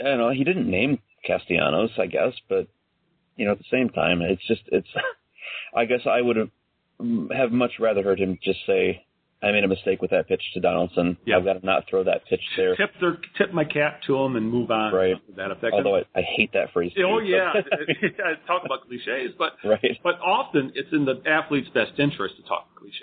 you 0.00 0.04
know, 0.16 0.30
he 0.30 0.44
didn't 0.44 0.68
name 0.70 1.00
Castellanos, 1.24 1.90
I 1.98 2.06
guess, 2.06 2.34
but, 2.48 2.66
you 3.36 3.44
know, 3.46 3.52
at 3.52 3.58
the 3.58 3.64
same 3.70 3.88
time, 3.90 4.22
it's 4.22 4.46
just, 4.46 4.62
it's, 4.72 4.88
I 5.74 5.84
guess 5.86 6.06
I 6.06 6.20
would 6.20 6.36
have, 6.36 6.50
have 7.32 7.52
much 7.52 7.78
rather 7.80 8.02
heard 8.02 8.20
him 8.20 8.38
just 8.42 8.64
say, 8.66 9.04
I 9.44 9.52
made 9.52 9.64
a 9.64 9.68
mistake 9.68 10.00
with 10.02 10.10
that 10.12 10.26
pitch 10.28 10.42
to 10.54 10.60
Donaldson. 10.60 11.16
Yeah. 11.26 11.36
I've 11.36 11.44
got 11.44 11.54
to 11.60 11.64
not 11.66 11.84
throw 11.88 12.02
that 12.04 12.22
pitch 12.28 12.40
there. 12.56 12.74
Tip 12.76 12.90
their 13.00 13.18
tip 13.38 13.52
my 13.52 13.64
cap 13.64 14.00
to 14.06 14.16
him 14.16 14.36
and 14.36 14.50
move 14.50 14.70
on. 14.70 14.92
Right. 14.92 15.16
That 15.36 15.50
effect. 15.50 15.72
Although 15.74 15.96
I, 15.96 16.02
I 16.16 16.22
hate 16.36 16.52
that 16.54 16.72
phrase. 16.72 16.92
Oh 16.98 17.20
too, 17.20 17.26
yeah, 17.26 17.52
talk 18.46 18.62
about 18.64 18.86
cliches, 18.88 19.32
but 19.38 19.52
right. 19.64 19.98
but 20.02 20.14
often 20.20 20.72
it's 20.74 20.88
in 20.92 21.04
the 21.04 21.22
athlete's 21.28 21.68
best 21.70 21.92
interest 21.98 22.36
to 22.36 22.42
talk 22.48 22.74
cliches. 22.76 22.98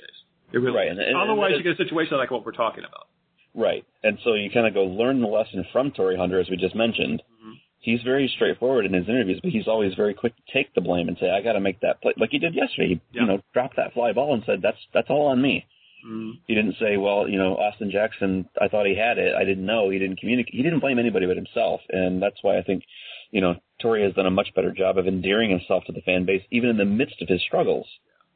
It 0.54 0.58
really 0.58 0.76
Right, 0.76 0.92
is. 0.92 0.98
and- 1.00 1.16
Otherwise, 1.16 1.52
and 1.56 1.64
you 1.64 1.72
get 1.76 1.80
a 1.80 1.84
situation 1.84 2.18
like 2.18 2.32
what 2.32 2.46
we're 2.46 2.52
talking 2.52 2.84
about. 2.84 3.08
Right. 3.54 3.86
And 4.04 4.18
so 4.24 4.34
you 4.34 4.50
kind 4.50 4.68
of 4.68 4.74
go 4.74 4.84
learn 4.84 5.22
the 5.22 5.28
lesson 5.28 5.66
from 5.72 5.92
Torii 5.92 6.18
Hunter, 6.18 6.40
as 6.40 6.50
we 6.50 6.58
just 6.58 6.76
mentioned. 6.76 7.22
Mhm. 7.44 7.54
He's 7.80 8.02
very 8.04 8.28
straightforward 8.36 8.86
in 8.86 8.94
his 8.94 9.10
interviews, 9.10 9.40
but 9.42 9.52
he's 9.52 9.68
always 9.68 9.94
very 9.96 10.14
quick 10.14 10.36
to 10.36 10.42
take 10.54 10.74
the 10.76 10.82
blame 10.82 11.08
and 11.08 11.18
say, 11.20 11.30
"I 11.32 11.42
got 11.42 11.54
to 11.54 11.60
make 11.60 11.80
that 11.82 12.00
play," 12.02 12.14
like 12.18 12.30
he 12.32 12.38
did 12.38 12.54
yesterday. 12.54 12.88
He, 12.90 13.02
Yeah. 13.14 13.22
you 13.22 13.28
know, 13.28 13.42
dropped 13.54 13.76
that 13.78 13.94
fly 13.94 14.12
ball 14.14 14.34
and 14.34 14.44
said, 14.46 14.62
"That's 14.62 14.78
that's 14.94 15.10
all 15.10 15.28
on 15.28 15.42
me." 15.42 15.66
Mm. 16.08 16.40
He 16.48 16.56
didn't 16.56 16.76
say, 16.80 16.98
"Well, 16.98 17.28
you 17.28 17.38
know, 17.38 17.56
Austin 17.56 17.92
Jackson, 17.92 18.48
I 18.60 18.68
thought 18.68 18.86
he 18.86 18.96
had 18.96 19.18
it. 19.18 19.36
I 19.36 19.44
didn't 19.44 19.66
know. 19.66 19.90
He 19.90 20.00
didn't 20.00 20.20
communicate. 20.20 20.54
He 20.54 20.64
didn't 20.64 20.80
blame 20.80 21.00
anybody 21.00 21.26
but 21.26 21.38
himself." 21.38 21.82
And 21.90 22.22
that's 22.22 22.38
why 22.42 22.58
I 22.58 22.64
think, 22.64 22.84
you 23.32 23.42
know, 23.42 23.56
Torii 23.82 24.04
has 24.04 24.14
done 24.14 24.26
a 24.26 24.32
much 24.32 24.54
better 24.56 24.72
job 24.72 24.98
of 24.98 25.08
endearing 25.08 25.50
himself 25.50 25.84
to 25.86 25.92
the 25.92 26.02
fan 26.02 26.26
base, 26.26 26.44
even 26.52 26.70
in 26.70 26.78
the 26.78 26.86
midst 26.86 27.22
of 27.22 27.28
his 27.28 27.42
struggles. 27.42 27.88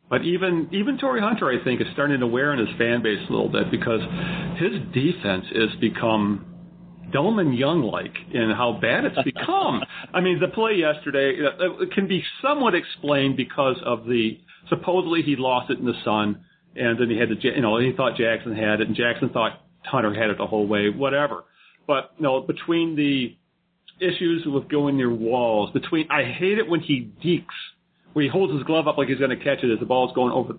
But 0.09 0.23
even 0.23 0.69
even 0.71 0.97
Torii 0.97 1.21
Hunter, 1.21 1.49
I 1.49 1.63
think, 1.63 1.81
is 1.81 1.87
starting 1.93 2.19
to 2.19 2.27
wear 2.27 2.51
on 2.51 2.59
his 2.59 2.69
fan 2.77 3.01
base 3.01 3.19
a 3.27 3.31
little 3.31 3.49
bit 3.49 3.71
because 3.71 4.01
his 4.57 4.79
defense 4.93 5.45
has 5.53 5.75
become 5.79 6.51
and 7.13 7.57
young 7.57 7.81
like 7.81 8.13
in 8.33 8.49
how 8.51 8.77
bad 8.81 9.05
it's 9.05 9.21
become. 9.23 9.81
I 10.13 10.21
mean, 10.21 10.39
the 10.39 10.49
play 10.49 10.73
yesterday 10.73 11.37
uh, 11.45 11.81
it 11.81 11.91
can 11.91 12.07
be 12.07 12.23
somewhat 12.41 12.75
explained 12.75 13.37
because 13.37 13.77
of 13.85 14.05
the 14.05 14.39
supposedly 14.69 15.21
he 15.21 15.35
lost 15.35 15.71
it 15.71 15.79
in 15.79 15.85
the 15.85 15.99
sun, 16.03 16.44
and 16.75 16.99
then 16.99 17.09
he 17.09 17.17
had 17.17 17.29
to, 17.29 17.35
you 17.41 17.61
know, 17.61 17.77
he 17.77 17.93
thought 17.95 18.17
Jackson 18.17 18.55
had 18.55 18.81
it, 18.81 18.87
and 18.87 18.95
Jackson 18.95 19.29
thought 19.29 19.61
Hunter 19.83 20.13
had 20.13 20.29
it 20.29 20.37
the 20.37 20.47
whole 20.47 20.67
way, 20.67 20.89
whatever. 20.89 21.43
But 21.87 22.11
you 22.17 22.23
know, 22.23 22.41
between 22.41 22.95
the 22.95 23.35
issues 23.99 24.43
with 24.45 24.69
going 24.69 24.97
near 24.97 25.13
walls, 25.13 25.71
between 25.71 26.07
I 26.11 26.23
hate 26.23 26.57
it 26.57 26.67
when 26.67 26.81
he 26.81 27.11
deeks, 27.23 27.45
where 28.13 28.23
he 28.23 28.29
holds 28.29 28.53
his 28.53 28.63
glove 28.63 28.87
up 28.87 28.97
like 28.97 29.07
he's 29.07 29.19
going 29.19 29.37
to 29.37 29.43
catch 29.43 29.63
it 29.63 29.71
as 29.71 29.79
the 29.79 29.85
ball's 29.85 30.13
going 30.15 30.31
over 30.31 30.53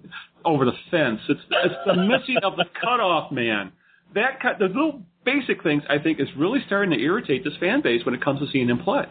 over 0.44 0.64
the 0.64 0.72
fence. 0.90 1.20
It's 1.28 1.40
it's 1.50 1.74
the 1.86 1.94
missing 1.94 2.38
of 2.42 2.56
the 2.56 2.64
cutoff 2.80 3.32
man. 3.32 3.72
That 4.14 4.40
cut, 4.40 4.58
the 4.58 4.66
little 4.66 5.02
basic 5.24 5.62
things 5.62 5.82
I 5.90 5.98
think 5.98 6.20
is 6.20 6.28
really 6.36 6.60
starting 6.66 6.90
to 6.96 7.02
irritate 7.02 7.44
this 7.44 7.54
fan 7.58 7.82
base 7.82 8.04
when 8.04 8.14
it 8.14 8.22
comes 8.22 8.40
to 8.40 8.46
seeing 8.52 8.68
him 8.68 8.78
play. 8.78 9.04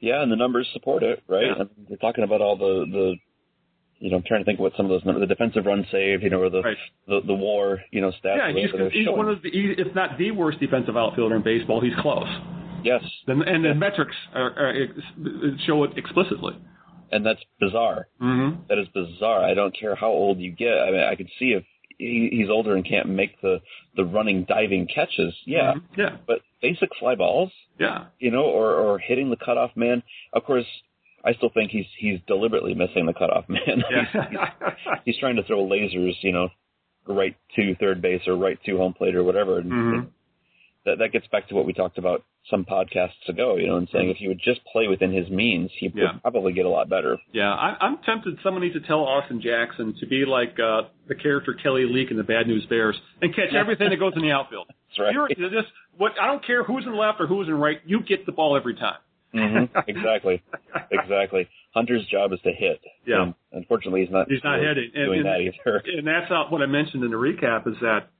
Yeah, 0.00 0.22
and 0.22 0.32
the 0.32 0.36
numbers 0.36 0.68
support 0.72 1.02
it, 1.02 1.22
right? 1.28 1.46
Yeah. 1.46 1.52
I 1.54 1.58
mean, 1.58 1.86
we're 1.88 1.96
talking 1.96 2.24
about 2.24 2.40
all 2.40 2.56
the 2.56 2.86
the 2.90 3.14
you 4.02 4.10
know, 4.10 4.16
I'm 4.18 4.24
trying 4.26 4.40
to 4.40 4.44
think 4.44 4.58
what 4.58 4.72
some 4.76 4.86
of 4.86 4.90
those 4.90 5.04
numbers, 5.04 5.22
the 5.22 5.32
defensive 5.34 5.64
run 5.64 5.86
saved, 5.92 6.22
you 6.24 6.30
know, 6.30 6.40
or 6.42 6.50
the 6.50 6.60
Right. 6.62 6.76
the, 7.06 7.20
the 7.26 7.34
war, 7.34 7.80
you 7.92 8.00
know, 8.00 8.10
stats. 8.10 8.36
Yeah, 8.36 8.52
he's, 8.52 8.70
he's 8.92 9.04
showing. 9.06 9.16
one 9.16 9.28
of 9.28 9.40
the, 9.42 9.50
he- 9.50 9.74
if 9.78 9.94
not 9.94 10.18
the 10.18 10.30
worst 10.32 10.58
defensive 10.60 10.96
outfielder 10.96 11.36
in 11.36 11.42
baseball. 11.42 11.80
He's 11.80 11.94
close. 12.00 12.26
yes, 12.84 13.02
And, 13.28 13.42
and 13.42 13.64
the 13.64 13.74
metrics 13.74 14.16
are, 14.34 14.50
are, 14.50 14.74
show 15.66 15.84
it 15.84 15.92
explicitly. 15.96 16.54
and 17.12 17.24
that's 17.24 17.40
bizarre. 17.60 18.08
Mm-hmm. 18.20 18.62
That 18.68 18.78
is 18.78 18.88
bizarre. 18.94 19.44
I 19.44 19.54
don't 19.54 19.76
care 19.78 19.94
how 19.94 20.08
old 20.10 20.38
you 20.40 20.50
get. 20.50 20.74
I 20.78 20.90
mean, 20.90 21.00
I 21.04 21.14
could 21.14 21.28
see 21.38 21.52
if 21.52 21.64
he, 21.98 22.28
he's 22.32 22.48
older 22.50 22.74
and 22.74 22.84
can't 22.88 23.08
make 23.08 23.40
the 23.42 23.58
the 23.96 24.04
running, 24.04 24.44
diving 24.48 24.88
catches. 24.92 25.34
Yeah, 25.46 25.74
Mm-hmm. 25.74 26.00
Yeah. 26.00 26.16
but 26.26 26.38
basic 26.60 26.88
fly 26.98 27.14
balls, 27.14 27.52
Yeah. 27.78 28.06
you 28.18 28.30
know, 28.30 28.44
or 28.44 28.74
or 28.74 28.98
hitting 28.98 29.30
the 29.30 29.36
cutoff 29.36 29.70
man. 29.76 30.02
Of 30.32 30.44
course, 30.44 30.64
I 31.24 31.34
still 31.34 31.50
think 31.54 31.70
he's 31.70 31.86
he's 31.98 32.18
deliberately 32.26 32.74
missing 32.74 33.06
the 33.06 33.12
cutoff 33.14 33.44
man. 33.48 33.60
he's, 33.66 34.06
Yeah. 34.14 34.74
he's 35.04 35.18
trying 35.18 35.36
to 35.36 35.42
throw 35.44 35.64
lasers, 35.66 36.14
you 36.22 36.32
know, 36.32 36.48
right 37.06 37.36
to 37.56 37.74
third 37.76 38.00
base 38.02 38.22
or 38.26 38.36
right 38.36 38.58
to 38.66 38.76
home 38.76 38.92
plate 38.94 39.14
or 39.14 39.24
whatever. 39.24 39.58
And 39.58 39.72
Mhm. 39.72 40.06
that 40.84 40.98
that 40.98 41.12
gets 41.12 41.26
back 41.28 41.48
to 41.48 41.54
what 41.54 41.64
we 41.66 41.72
talked 41.72 41.98
about 41.98 42.24
some 42.50 42.64
podcasts 42.64 43.28
ago, 43.28 43.56
you 43.56 43.68
know, 43.68 43.76
and 43.76 43.88
saying 43.92 44.08
if 44.10 44.16
he 44.16 44.26
would 44.26 44.40
just 44.44 44.60
play 44.64 44.88
within 44.88 45.12
his 45.12 45.30
means, 45.30 45.70
he 45.78 45.88
Mm-hmm. 45.88 45.98
Yeah. 45.98 46.12
would 46.14 46.22
probably 46.22 46.52
get 46.52 46.66
a 46.66 46.68
lot 46.68 46.88
better. 46.88 47.18
Yeah, 47.32 47.52
I, 47.52 47.76
I'm 47.80 47.98
tempted. 47.98 48.38
Someone 48.42 48.62
needs 48.62 48.74
to 48.74 48.80
tell 48.80 49.00
Austin 49.04 49.40
Jackson 49.40 49.94
to 50.00 50.06
be 50.06 50.24
like 50.24 50.58
uh, 50.58 50.82
the 51.06 51.14
character 51.14 51.54
Kelly 51.54 51.84
Leak 51.86 52.10
in 52.10 52.16
the 52.16 52.24
Bad 52.24 52.48
News 52.48 52.66
Bears 52.66 52.96
and 53.20 53.32
catch 53.34 53.54
everything 53.54 53.90
that 53.90 53.98
goes 54.00 54.14
in 54.16 54.22
the 54.22 54.32
outfield. 54.32 54.66
That's 54.88 54.98
right. 54.98 55.38
You're 55.38 55.50
just 55.50 55.68
what 55.96 56.12
I 56.20 56.26
don't 56.26 56.44
care 56.44 56.64
who's 56.64 56.84
in 56.84 56.96
left 56.96 57.20
or 57.20 57.28
who's 57.28 57.46
in 57.46 57.54
right. 57.54 57.80
You 57.86 58.00
get 58.02 58.26
the 58.26 58.32
ball 58.32 58.56
every 58.56 58.74
time. 58.74 58.98
Hmm 59.32 59.64
Exactly. 59.88 60.42
Exactly. 60.90 61.48
Hunter's 61.74 62.06
job 62.10 62.32
is 62.32 62.40
to 62.44 62.52
hit. 62.52 62.80
Yeah. 63.06 63.22
And 63.22 63.34
unfortunately, 63.52 64.02
he's 64.02 64.10
not. 64.10 64.28
He's 64.28 64.44
not 64.44 64.54
really 64.56 64.68
hitting. 64.68 64.90
And- 64.94 65.06
doing 65.06 65.20
and- 65.20 65.28
that 65.28 65.40
either. 65.40 65.82
And 65.98 66.06
that's 66.06 66.30
not 66.30 66.52
what 66.52 66.62
I 66.62 66.66
mentioned 66.66 67.02
in 67.04 67.10
the 67.10 67.16
recap 67.16 67.66
is 67.66 67.74
that 67.80 68.10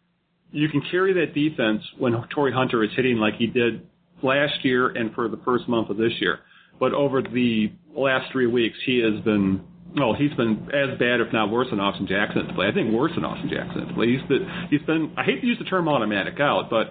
you 0.51 0.69
can 0.69 0.83
carry 0.91 1.13
that 1.15 1.35
defense 1.35 1.83
when 1.99 2.13
Torii 2.35 2.53
Hunter 2.53 2.83
is 2.85 2.91
hitting 2.95 3.17
like 3.17 3.35
he 3.37 3.47
did 3.47 3.87
last 4.23 4.65
year 4.65 4.89
and 4.89 5.13
for 5.15 5.29
the 5.29 5.39
first 5.45 5.69
month 5.69 5.91
of 5.91 5.97
this 5.97 6.13
year. 6.21 6.41
But 6.79 6.93
over 6.93 7.23
the 7.23 7.73
last 7.95 8.31
three 8.33 8.47
weeks, 8.47 8.77
he 8.85 8.99
has 8.99 9.23
been, 9.25 9.63
well, 9.97 10.15
he's 10.15 10.33
been 10.35 10.69
as 10.75 10.99
bad, 10.99 11.21
if 11.21 11.33
not 11.33 11.51
worse, 11.51 11.69
than 11.71 11.81
Austin 11.81 12.07
Jackson 12.07 12.47
the 12.47 12.53
play. 12.55 12.67
I 12.69 12.73
think 12.73 12.93
worse 12.93 13.13
than 13.15 13.25
Austin 13.25 13.51
Jackson 13.51 13.87
the 13.87 13.95
play. 13.95 14.09
He's 14.09 14.29
been, 14.29 14.47
he's 14.71 14.83
been, 14.83 15.13
I 15.17 15.25
hate 15.25 15.41
to 15.41 15.47
use 15.47 15.59
the 15.59 15.65
term 15.65 15.89
automatic 15.89 16.41
out, 16.41 16.69
but 16.71 16.91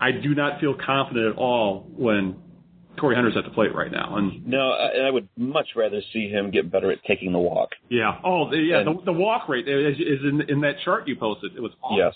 I 0.00 0.12
do 0.12 0.34
not 0.34 0.60
feel 0.60 0.74
confident 0.74 1.26
at 1.32 1.36
all 1.36 1.86
when 1.96 2.36
Torii 2.98 3.16
Hunter's 3.16 3.36
at 3.36 3.44
the 3.44 3.50
plate 3.50 3.74
right 3.74 3.90
now. 3.90 4.16
And 4.16 4.46
No, 4.46 4.70
I, 4.72 5.06
I 5.06 5.10
would 5.10 5.28
much 5.36 5.68
rather 5.76 6.00
see 6.12 6.28
him 6.28 6.50
get 6.50 6.70
better 6.70 6.90
at 6.90 6.98
taking 7.04 7.32
the 7.32 7.38
walk. 7.38 7.70
yeah, 7.88 8.18
oh, 8.24 8.50
the, 8.50 8.56
yeah, 8.58 8.80
And- 8.80 8.98
the, 9.00 9.04
the 9.06 9.12
walk 9.12 9.48
rate 9.48 9.68
is, 9.68 9.96
is 9.98 10.20
in, 10.24 10.42
in 10.48 10.60
that 10.62 10.74
chart 10.84 11.06
you 11.08 11.16
posted. 11.16 11.56
It 11.56 11.60
was 11.62 11.72
awful. 11.82 11.98
Yes. 11.98 12.14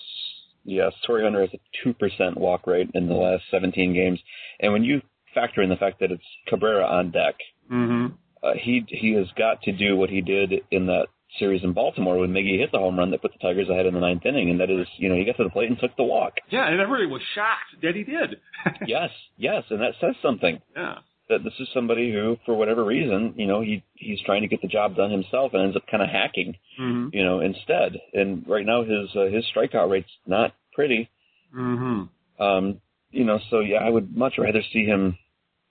Yes. 0.64 0.92
Torii 1.06 1.24
Hunter 1.24 1.40
has 1.42 1.50
a 1.54 1.88
2% 1.88 2.36
walk 2.36 2.66
rate 2.66 2.90
in 2.94 3.08
the 3.08 3.14
last 3.14 3.44
17 3.50 3.92
games. 3.94 4.18
And 4.60 4.72
when 4.72 4.82
you 4.84 5.00
factor 5.34 5.62
in 5.62 5.68
the 5.70 5.76
fact 5.76 6.00
that 6.00 6.10
it's 6.10 6.24
Cabrera 6.48 6.84
on 6.86 7.10
deck, 7.10 7.34
hmm 7.68 8.06
uh, 8.42 8.52
he 8.62 8.84
he 8.88 9.14
has 9.14 9.26
got 9.38 9.62
to 9.62 9.72
do 9.72 9.96
what 9.96 10.10
he 10.10 10.20
did 10.20 10.52
in 10.70 10.84
that 10.86 11.06
series 11.38 11.62
in 11.64 11.72
Baltimore 11.72 12.18
when 12.18 12.30
Miggy 12.30 12.58
hit 12.58 12.72
the 12.72 12.78
home 12.78 12.98
run 12.98 13.10
that 13.10 13.22
put 13.22 13.32
the 13.32 13.38
Tigers 13.38 13.68
ahead 13.68 13.86
in 13.86 13.94
the 13.94 14.00
ninth 14.00 14.24
inning, 14.24 14.50
and 14.50 14.60
that 14.60 14.70
is, 14.70 14.86
you 14.98 15.08
know, 15.08 15.16
he 15.16 15.24
got 15.24 15.36
to 15.36 15.44
the 15.44 15.50
plate 15.50 15.68
and 15.68 15.78
took 15.78 15.96
the 15.96 16.04
walk. 16.04 16.34
Yeah, 16.50 16.68
and 16.68 16.80
everybody 16.80 17.06
was 17.06 17.22
shocked 17.34 17.82
that 17.82 17.94
he 17.94 18.04
did. 18.04 18.40
yes, 18.86 19.10
yes, 19.36 19.64
and 19.70 19.80
that 19.80 19.92
says 20.00 20.14
something. 20.22 20.60
Yeah. 20.76 20.96
That 21.30 21.42
this 21.42 21.54
is 21.58 21.68
somebody 21.72 22.12
who, 22.12 22.36
for 22.44 22.54
whatever 22.54 22.84
reason, 22.84 23.32
you 23.36 23.46
know, 23.46 23.62
he 23.62 23.82
he's 23.94 24.20
trying 24.26 24.42
to 24.42 24.48
get 24.48 24.60
the 24.60 24.68
job 24.68 24.94
done 24.94 25.10
himself 25.10 25.52
and 25.54 25.62
ends 25.62 25.76
up 25.76 25.86
kind 25.90 26.02
of 26.02 26.10
hacking, 26.10 26.54
hmm 26.76 27.08
you 27.12 27.24
know, 27.24 27.40
instead. 27.40 27.98
And 28.12 28.44
right 28.46 28.66
now 28.66 28.82
his 28.84 29.08
uh, 29.16 29.24
his 29.34 29.44
strikeout 29.56 29.90
rate's 29.90 30.10
not 30.26 30.52
pretty. 30.74 31.08
hmm 31.50 32.02
Um, 32.38 32.80
you 33.10 33.24
know, 33.24 33.38
so 33.48 33.60
yeah, 33.60 33.78
I 33.78 33.88
would 33.88 34.14
much 34.14 34.34
rather 34.38 34.60
see 34.72 34.84
him. 34.84 35.16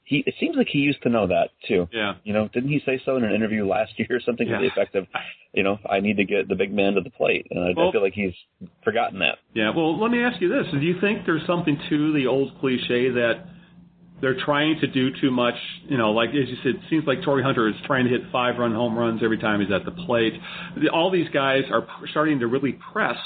He 0.05 0.23
it 0.27 0.33
seems 0.39 0.55
like 0.57 0.67
he 0.69 0.79
used 0.79 1.01
to 1.03 1.09
know 1.09 1.27
that 1.27 1.49
too. 1.67 1.87
Yeah. 1.93 2.13
You 2.23 2.33
know, 2.33 2.49
didn't 2.53 2.69
he 2.69 2.81
say 2.85 3.01
so 3.05 3.15
in 3.15 3.23
an 3.23 3.33
interview 3.33 3.65
last 3.65 3.93
year 3.97 4.09
or 4.11 4.19
something 4.19 4.47
to 4.47 4.53
the 4.61 4.67
effect 4.67 4.95
of, 4.95 5.07
you 5.53 5.63
know, 5.63 5.79
I 5.89 5.99
need 6.01 6.17
to 6.17 6.25
get 6.25 6.47
the 6.49 6.55
big 6.55 6.73
man 6.73 6.93
to 6.95 7.01
the 7.01 7.09
plate, 7.09 7.47
and 7.51 7.59
I, 7.59 7.73
Well- 7.75 7.89
I 7.89 7.91
feel 7.93 8.01
like 8.03 8.13
he's 8.13 8.33
forgotten 8.83 9.19
that. 9.19 9.37
Yeah. 9.53 9.71
Well, 9.75 9.99
let 10.01 10.11
me 10.11 10.21
ask 10.23 10.41
you 10.41 10.49
this: 10.49 10.65
Do 10.71 10.79
you 10.79 10.99
think 10.99 11.25
there's 11.25 11.45
something 11.47 11.77
to 11.89 12.13
the 12.13 12.27
old 12.27 12.51
cliche 12.59 13.09
that 13.11 13.45
they're 14.21 14.39
trying 14.45 14.79
to 14.81 14.87
do 14.87 15.09
too 15.21 15.31
much? 15.31 15.55
You 15.87 15.97
know, 15.97 16.11
like 16.11 16.29
as 16.29 16.47
you 16.49 16.55
said, 16.63 16.75
it 16.75 16.81
seems 16.89 17.05
like 17.05 17.23
Torii 17.23 17.43
Hunter 17.43 17.67
is 17.69 17.75
trying 17.85 18.05
to 18.05 18.09
hit 18.11 18.21
five-run 18.31 18.73
home 18.73 18.97
runs 18.97 19.21
every 19.23 19.37
time 19.37 19.61
he's 19.61 19.71
at 19.71 19.85
the 19.85 19.91
plate. 20.05 20.33
All 20.93 21.11
these 21.11 21.29
guys 21.29 21.63
are 21.71 21.85
starting 22.11 22.39
to 22.39 22.47
really 22.47 22.77
press, 22.93 23.17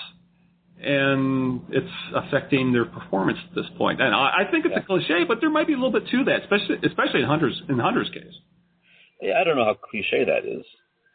and 0.83 1.61
it's 1.69 1.91
affecting 2.15 2.71
their 2.73 2.85
performance 2.85 3.39
at 3.49 3.55
this 3.55 3.65
point. 3.77 4.01
And 4.01 4.13
I, 4.13 4.43
I 4.47 4.51
think 4.51 4.65
it's 4.65 4.73
Yeah. 4.75 4.81
a 4.81 4.85
cliche, 4.85 5.23
but 5.27 5.39
there 5.41 5.49
might 5.49 5.67
be 5.67 5.73
a 5.73 5.77
little 5.77 5.91
bit 5.91 6.07
to 6.09 6.23
that, 6.25 6.41
especially 6.43 6.77
especially 6.83 7.21
in 7.21 7.27
Hunter's 7.27 7.61
in 7.69 7.79
Hunter's 7.79 8.09
case. 8.09 8.33
Yeah, 9.21 9.39
I 9.41 9.43
don't 9.43 9.55
know 9.57 9.65
how 9.65 9.73
cliche 9.73 10.25
that 10.25 10.45
is. 10.45 10.65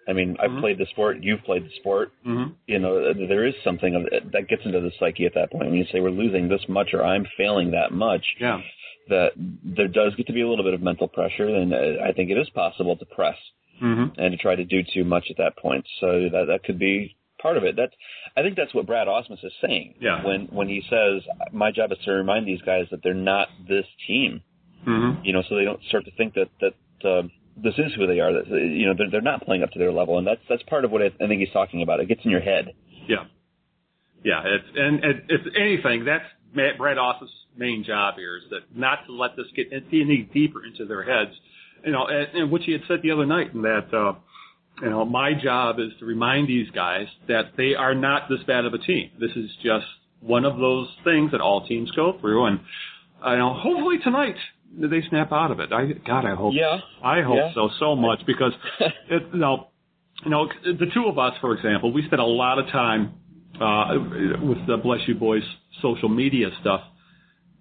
I 0.09 0.13
mean, 0.15 0.37
I've 0.41 0.51
Mhm. 0.51 0.61
played 0.61 0.79
the 0.79 0.87
sport, 0.87 1.19
you've 1.23 1.45
played 1.45 1.65
the 1.65 1.71
sport. 1.79 2.11
Mm-hmm. 2.27 2.53
You 2.67 2.79
know, 2.81 3.13
there 3.13 3.47
is 3.47 3.55
something 3.63 3.95
of 3.95 4.09
that 4.33 4.49
gets 4.49 4.65
into 4.65 4.81
the 4.81 4.91
psyche 4.99 5.27
at 5.27 5.35
that 5.35 5.53
point. 5.53 5.67
When 5.67 5.75
you 5.79 5.85
say 5.93 6.01
we're 6.01 6.11
losing 6.11 6.49
this 6.49 6.69
much 6.69 6.93
or 6.93 7.05
I'm 7.05 7.25
failing 7.37 7.71
that 7.71 7.93
much, 7.93 8.25
Yeah. 8.41 8.61
that 9.09 9.33
there 9.37 9.87
does 9.89 10.15
get 10.17 10.27
to 10.27 10.33
be 10.33 10.41
a 10.41 10.49
little 10.49 10.65
bit 10.65 10.75
of 10.75 10.83
mental 10.83 11.07
pressure, 11.07 11.47
and 11.47 11.73
uh, 11.73 12.03
I 12.03 12.11
think 12.13 12.31
it 12.31 12.37
is 12.39 12.51
possible 12.51 12.97
to 12.97 13.05
press 13.07 13.37
Mm-hmm. 13.81 14.21
and 14.21 14.33
to 14.33 14.37
try 14.39 14.55
to 14.55 14.65
do 14.65 14.83
too 14.83 15.03
much 15.05 15.29
at 15.31 15.37
that 15.39 15.57
point. 15.57 15.85
So 16.01 16.29
that 16.29 16.47
that 16.49 16.63
could 16.65 16.79
be 16.79 17.17
part 17.43 17.57
of 17.57 17.65
it. 17.65 17.75
That's 17.77 17.93
I 18.37 18.43
think 18.43 18.57
that's 18.57 18.75
what 18.75 18.87
Brad 18.87 19.09
Ausmus 19.09 19.45
is 19.45 19.53
saying. 19.61 19.95
Yeah. 20.01 20.25
When 20.25 20.47
when 20.47 20.69
he 20.69 20.83
says 20.89 21.23
my 21.53 21.73
job 21.73 21.93
is 21.93 21.99
to 22.05 22.13
remind 22.13 22.47
these 22.47 22.63
guys 22.63 22.87
that 22.91 23.01
they're 23.03 23.15
not 23.15 23.49
this 23.69 23.87
team. 24.07 24.43
Mm-hmm. 24.87 25.25
You 25.25 25.33
know, 25.33 25.43
so 25.49 25.57
they 25.57 25.65
don't 25.65 25.81
start 25.89 26.05
to 26.07 26.11
think 26.13 26.35
that 26.35 26.49
that 26.61 27.09
uh, 27.09 27.23
this 27.57 27.75
is 27.79 27.93
who 27.97 28.07
they 28.07 28.21
are. 28.21 28.33
That 28.33 28.49
you 28.49 28.87
know 28.87 28.95
they're 28.97 29.11
they're 29.11 29.21
not 29.21 29.45
playing 29.45 29.63
up 29.63 29.71
to 29.73 29.79
their 29.79 29.93
level, 29.93 30.19
and 30.19 30.27
that's 30.27 30.41
that's 30.49 30.63
part 30.65 30.85
of 30.85 30.91
what 30.91 31.03
I, 31.03 31.07
I 31.23 31.29
think 31.29 31.41
he's 31.41 31.53
talking 31.53 31.83
about. 31.83 32.01
It 32.01 32.09
gets 32.09 32.25
in 32.25 32.31
your 32.31 32.41
head. 32.41 32.73
Yeah, 33.09 33.25
yeah. 34.25 34.43
It's 34.45 34.65
and, 34.77 35.05
and 35.05 35.23
if 35.29 35.41
anything, 35.59 36.05
that's 36.05 36.25
Matt 36.55 36.79
Brad 36.79 36.99
Os's 36.99 37.31
main 37.57 37.85
job 37.85 38.15
here 38.17 38.37
is 38.39 38.45
that 38.51 38.77
not 38.77 39.07
to 39.07 39.13
let 39.13 39.37
this 39.37 39.47
get 39.55 39.69
any 39.73 40.29
deeper 40.33 40.65
into 40.65 40.87
their 40.87 41.03
heads. 41.03 41.37
You 41.85 41.93
know, 41.93 42.07
and, 42.07 42.43
and 42.43 42.51
which 42.51 42.63
he 42.65 42.73
had 42.73 42.83
said 42.89 43.01
the 43.03 43.11
other 43.11 43.27
night, 43.27 43.55
and 43.55 43.65
that 43.65 43.93
uh, 43.93 44.15
you 44.83 44.91
know 44.91 45.05
my 45.05 45.33
job 45.35 45.79
is 45.79 45.91
to 46.01 46.05
remind 46.05 46.49
these 46.49 46.69
guys 46.71 47.07
that 47.29 47.53
they 47.57 47.75
are 47.75 47.95
not 47.95 48.29
this 48.29 48.41
bad 48.47 48.65
of 48.65 48.75
a 48.75 48.79
team. 48.79 49.11
This 49.21 49.31
is 49.37 49.51
just 49.63 49.87
one 50.21 50.45
of 50.45 50.59
those 50.59 50.89
things 51.05 51.31
that 51.33 51.41
all 51.41 51.67
teams 51.67 51.91
go 51.93 52.19
through, 52.21 52.47
and 52.47 52.61
I 53.23 53.37
know 53.37 53.55
hopefully 53.55 53.99
tonight 54.03 54.37
they 54.77 55.03
snap 55.09 55.33
out 55.33 55.51
of 55.51 55.61
it. 55.61 55.73
I 55.73 55.93
God, 56.07 56.25
I 56.27 56.35
hope. 56.35 56.55
Yeah. 56.55 56.79
I 57.03 57.23
hope 57.23 57.37
Yeah. 57.37 57.55
so 57.55 57.71
so 57.79 57.95
much 57.97 58.21
because 58.27 58.53
it, 59.11 59.23
you 59.33 59.39
know, 59.39 59.69
you 60.25 60.31
know, 60.31 60.49
the 60.65 60.87
two 60.95 61.07
of 61.07 61.19
us, 61.19 61.35
for 61.41 61.55
example, 61.55 61.93
we 61.93 62.05
spent 62.07 62.21
a 62.21 62.27
lot 62.27 62.59
of 62.59 62.67
time 62.69 63.15
uh, 63.61 63.95
with 64.43 64.67
the 64.67 64.77
Bless 64.83 65.01
You 65.07 65.15
Boys 65.15 65.43
social 65.81 66.09
media 66.09 66.49
stuff, 66.61 66.81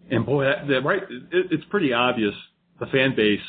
and 0.10 0.26
boy, 0.26 0.46
that, 0.46 0.68
that 0.68 0.82
right, 0.86 1.04
it, 1.04 1.48
it's 1.52 1.64
pretty 1.70 1.92
obvious 1.94 2.34
the 2.80 2.86
fan 2.88 3.16
base 3.16 3.40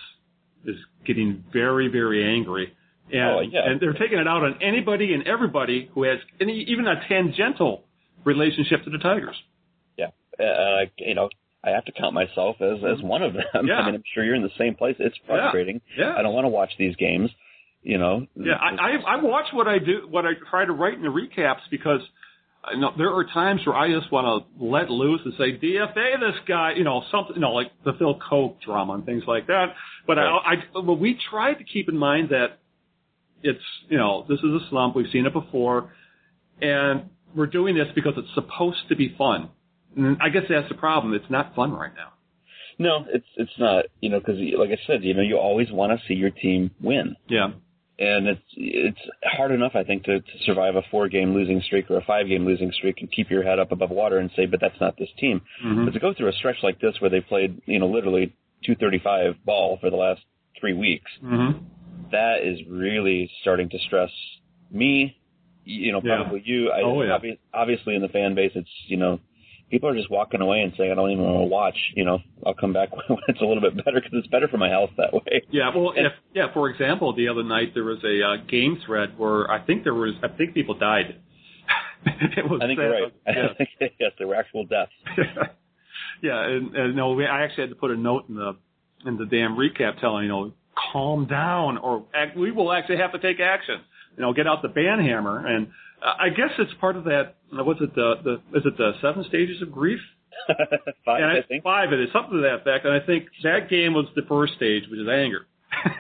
is 0.65 0.77
getting 1.07 1.45
very, 1.53 1.89
very 1.89 2.25
angry, 2.25 2.73
and 3.11 3.21
Oh, 3.31 3.41
yeah. 3.41 3.61
and 3.69 3.81
they're 3.81 3.93
taking 3.95 4.19
it 4.19 4.29
out 4.29 4.43
on 4.45 4.59
anybody 4.63 5.13
and 5.15 5.27
everybody 5.27 5.91
who 5.95 6.05
has 6.05 6.19
any 6.41 6.65
even 6.69 6.87
a 6.87 7.01
tangential 7.09 7.85
relationship 8.25 8.85
to 8.85 8.91
the 8.91 8.99
Tigers. 8.99 9.37
Yeah. 9.97 10.09
Uh, 10.39 10.87
you 10.99 11.15
know, 11.15 11.29
I 11.65 11.71
have 11.71 11.85
to 11.87 11.93
count 11.93 12.15
myself 12.15 12.57
as 12.61 12.79
as 12.85 13.03
one 13.03 13.23
of 13.23 13.35
them. 13.35 13.45
Yeah. 13.67 13.75
I 13.75 13.87
mean, 13.87 13.95
I'm 13.97 14.03
sure 14.15 14.25
you're 14.25 14.35
in 14.35 14.43
the 14.43 14.51
same 14.59 14.75
place. 14.75 14.97
It's 14.99 15.17
frustrating. 15.27 15.81
Yeah. 15.97 16.15
I 16.17 16.23
don't 16.23 16.35
want 16.35 16.45
to 16.45 16.49
watch 16.49 16.71
these 16.79 16.97
games. 16.97 17.31
You 17.85 17.99
know. 17.99 18.27
Yeah, 18.37 18.53
I, 18.61 18.69
I 18.77 19.17
I 19.17 19.23
watch 19.23 19.47
what 19.53 19.67
I 19.67 19.79
do, 19.81 20.07
what 20.09 20.25
I 20.25 20.31
try 20.51 20.65
to 20.65 20.73
write 20.73 20.95
in 20.95 21.03
the 21.03 21.09
recaps 21.09 21.63
because 21.69 21.99
you 22.73 22.79
know 22.81 22.93
there 22.97 23.13
are 23.13 23.25
times 23.25 23.61
where 23.67 23.75
I 23.75 23.91
just 23.93 24.13
want 24.13 24.25
to 24.59 24.65
let 24.65 24.89
loose 24.89 25.21
and 25.25 25.35
say 25.37 25.59
DFA 25.59 26.21
this 26.21 26.39
guy, 26.47 26.75
you 26.77 26.85
know, 26.85 27.03
something, 27.11 27.35
you 27.35 27.41
know, 27.41 27.51
like 27.51 27.73
the 27.85 27.93
Phil 27.99 28.17
Coke 28.31 28.59
drama 28.65 28.93
and 28.93 29.05
things 29.05 29.25
like 29.27 29.49
that. 29.49 29.75
But 30.07 30.21
I, 30.21 30.23
I, 30.23 30.55
but 30.73 30.95
we 31.01 31.19
try 31.29 31.55
to 31.55 31.65
keep 31.65 31.89
in 31.89 31.97
mind 31.97 32.29
that 32.31 32.59
it's, 33.43 33.63
you 33.89 33.99
know, 33.99 34.25
this 34.29 34.39
is 34.39 34.45
a 34.45 34.61
slump. 34.71 34.95
We've 34.97 35.11
seen 35.13 35.27
it 35.27 35.33
before, 35.33 35.93
and 36.61 37.11
we're 37.35 37.47
doing 37.47 37.75
this 37.75 37.89
because 37.95 38.15
it's 38.17 38.33
supposed 38.35 38.89
to 38.89 38.97
be 38.97 39.15
fun. 39.17 39.49
And 39.97 40.17
I 40.21 40.29
guess 40.29 40.43
that's 40.49 40.69
the 40.69 40.75
problem. 40.75 41.15
It's 41.15 41.31
not 41.31 41.55
fun 41.55 41.73
right 41.73 41.93
now. 41.95 42.13
No, 42.79 43.05
it's 43.13 43.27
it's 43.37 43.53
not. 43.59 43.85
You 44.01 44.09
know, 44.11 44.19
because 44.19 44.37
like 44.59 44.71
I 44.71 44.79
said, 44.87 45.05
you 45.05 45.15
know, 45.15 45.23
you 45.23 45.37
always 45.37 45.71
want 45.71 45.93
to 45.99 46.07
see 46.07 46.15
your 46.15 46.31
team 46.31 46.71
win. 46.81 47.17
Yeah. 47.29 47.49
and 47.99 48.27
it's 48.27 48.41
it's 48.57 48.99
hard 49.23 49.51
enough, 49.53 49.73
I 49.75 49.85
think, 49.85 50.05
to, 50.05 50.21
to 50.21 50.39
survive 50.47 50.77
a 50.77 50.83
four 50.91 51.09
game 51.09 51.35
losing 51.35 51.61
streak 51.61 51.91
or 51.91 51.99
a 51.99 52.05
five 52.05 52.27
game 52.29 52.47
losing 52.47 52.73
streak 52.73 52.97
and 53.01 53.13
keep 53.13 53.31
your 53.31 53.43
head 53.43 53.59
up 53.59 53.71
above 53.73 53.91
water 53.91 54.19
and 54.19 54.31
say, 54.35 54.47
but 54.47 54.61
that's 54.61 54.81
not 54.81 54.97
this 54.97 55.11
team. 55.19 55.43
Mhm. 55.65 55.85
But 55.85 55.93
to 55.95 56.01
go 56.01 56.15
through 56.15 56.29
a 56.29 56.33
stretch 56.33 56.57
like 56.63 56.81
this 56.81 56.95
where 57.01 57.11
they 57.11 57.21
played, 57.21 57.61
you 57.67 57.79
know, 57.79 57.87
literally 57.89 58.33
235 58.65 59.45
ball 59.45 59.77
for 59.81 59.91
the 59.91 59.97
last 59.97 60.23
three 60.59 60.73
weeks, 60.75 61.11
Mm-hmm. 61.23 61.59
That 62.13 62.39
is 62.45 62.59
really 62.69 63.31
starting 63.43 63.69
to 63.71 63.79
stress 63.87 64.11
me. 64.71 65.17
You 65.65 65.93
know, 65.93 66.01
Yeah. 66.05 66.17
probably 66.23 66.43
you. 66.45 66.71
I, 66.71 66.81
Oh, 66.83 67.03
yeah. 67.03 67.19
obvi- 67.19 67.39
obviously, 67.55 67.95
in 67.95 68.03
the 68.03 68.09
fan 68.09 68.35
base, 68.35 68.53
it's 68.55 68.71
you 68.87 68.97
know. 68.97 69.21
People 69.71 69.89
are 69.89 69.97
just 69.97 70.11
walking 70.11 70.43
away 70.43 70.61
and 70.61 70.75
saying, 70.77 70.93
"I 70.93 70.95
don't 70.95 71.11
even 71.13 71.25
want 71.25 71.45
to 71.45 71.47
watch." 71.49 71.79
You 71.97 72.05
know, 72.05 72.19
I'll 72.45 72.53
come 72.53 72.75
back 72.75 72.91
when 73.09 73.19
it's 73.29 73.41
a 73.41 73.45
little 73.45 73.63
bit 73.63 73.75
better 73.83 74.01
because 74.03 74.13
it's 74.13 74.27
better 74.27 74.47
for 74.47 74.59
my 74.59 74.69
health 74.69 74.91
that 74.99 75.15
way. 75.15 75.43
Yeah, 75.51 75.71
well, 75.75 75.93
if 75.97 76.13
yeah, 76.35 76.53
for 76.53 76.69
example, 76.69 77.15
the 77.15 77.29
other 77.29 77.43
night 77.43 77.73
there 77.73 77.85
was 77.85 78.03
a 78.05 78.23
uh, 78.23 78.37
game 78.49 78.79
thread 78.85 79.17
where 79.19 79.51
I 79.51 79.61
think 79.65 79.83
there 79.85 79.95
was 79.95 80.13
I 80.23 80.29
think 80.29 80.53
people 80.53 80.75
died. 80.75 81.17
it 82.05 82.51
was 82.51 82.61
I 82.63 82.67
think 82.67 82.79
sad. 82.81 82.85
you're 82.85 83.03
right. 83.03 83.13
Yeah. 83.81 83.89
Yes, 83.99 84.13
there 84.19 84.27
were 84.29 84.35
actual 84.35 84.67
deaths. 84.67 84.93
yeah, 86.23 86.45
and, 86.47 86.75
and 86.77 86.97
no, 86.97 87.13
we, 87.13 87.27
I 87.27 87.45
actually 87.45 87.63
had 87.63 87.71
to 87.71 87.77
put 87.77 87.91
a 87.91 87.97
note 87.97 88.29
in 88.29 88.35
the 88.35 88.57
in 89.07 89.17
the 89.17 89.25
damn 89.27 89.57
recap 89.57 90.01
telling 90.01 90.25
you 90.25 90.29
know 90.29 90.53
calm 90.93 91.27
down 91.27 91.79
or 91.79 92.05
act, 92.15 92.37
we 92.37 92.51
will 92.51 92.73
actually 92.73 92.99
have 92.99 93.13
to 93.13 93.19
take 93.19 93.41
action. 93.41 93.81
You 94.17 94.23
know, 94.23 94.33
get 94.33 94.47
out 94.47 94.63
the 94.63 94.69
ban 94.69 94.99
hammer, 94.99 95.47
and 95.47 95.69
I 96.03 96.29
guess 96.29 96.51
it's 96.59 96.73
part 96.81 96.97
of 96.97 97.05
that. 97.05 97.37
What's 97.51 97.81
it 97.81 97.95
the 97.95 98.15
the 98.23 98.59
is 98.59 98.67
it 98.67 98.77
the 98.77 98.93
seven 99.01 99.25
stages 99.29 99.63
of 99.63 99.73
grief? 99.73 100.01
Five, 101.05 101.23
and 101.23 101.31
I 101.31 101.43
think. 101.47 101.63
five 101.63 101.93
it 101.93 102.01
is 102.01 102.09
something 102.13 102.35
to 102.35 102.43
that 102.43 102.61
effect. 102.63 102.85
And 102.85 102.95
I 102.95 103.05
think 103.05 103.27
that 103.43 103.69
game 103.71 103.95
was 103.95 104.07
the 104.17 104.23
first 104.23 104.55
stage, 104.55 104.85
which 104.91 105.01
is 105.01 105.09
anger. 105.09 105.47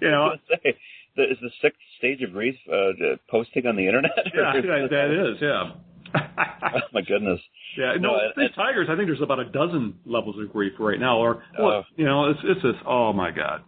you 0.00 0.10
know, 0.10 0.32
I 0.50 0.56
say, 0.62 0.76
the, 1.16 1.22
is 1.24 1.38
the 1.40 1.50
sixth 1.60 1.80
stage 1.98 2.22
of 2.22 2.32
grief 2.32 2.56
uh, 2.72 3.16
posting 3.30 3.66
on 3.66 3.76
the 3.76 3.86
internet? 3.86 4.12
yeah, 4.34 4.52
that 4.54 5.32
is, 5.32 5.38
yeah. 5.40 5.72
oh 6.74 6.80
my 6.92 7.00
goodness. 7.02 7.40
Yeah, 7.76 7.94
no, 7.98 8.16
No, 8.36 8.48
tigers. 8.54 8.88
I 8.90 8.96
think 8.96 9.08
there's 9.08 9.20
about 9.22 9.40
a 9.40 9.44
dozen 9.46 9.94
levels 10.04 10.36
of 10.38 10.52
grief 10.52 10.72
right 10.78 11.00
now, 11.00 11.18
or 11.18 11.42
well, 11.58 11.70
Oh. 11.70 11.82
you 11.96 12.04
know, 12.04 12.30
it's 12.30 12.40
it's 12.44 12.62
just 12.62 12.78
oh 12.86 13.12
my 13.12 13.30
god. 13.30 13.62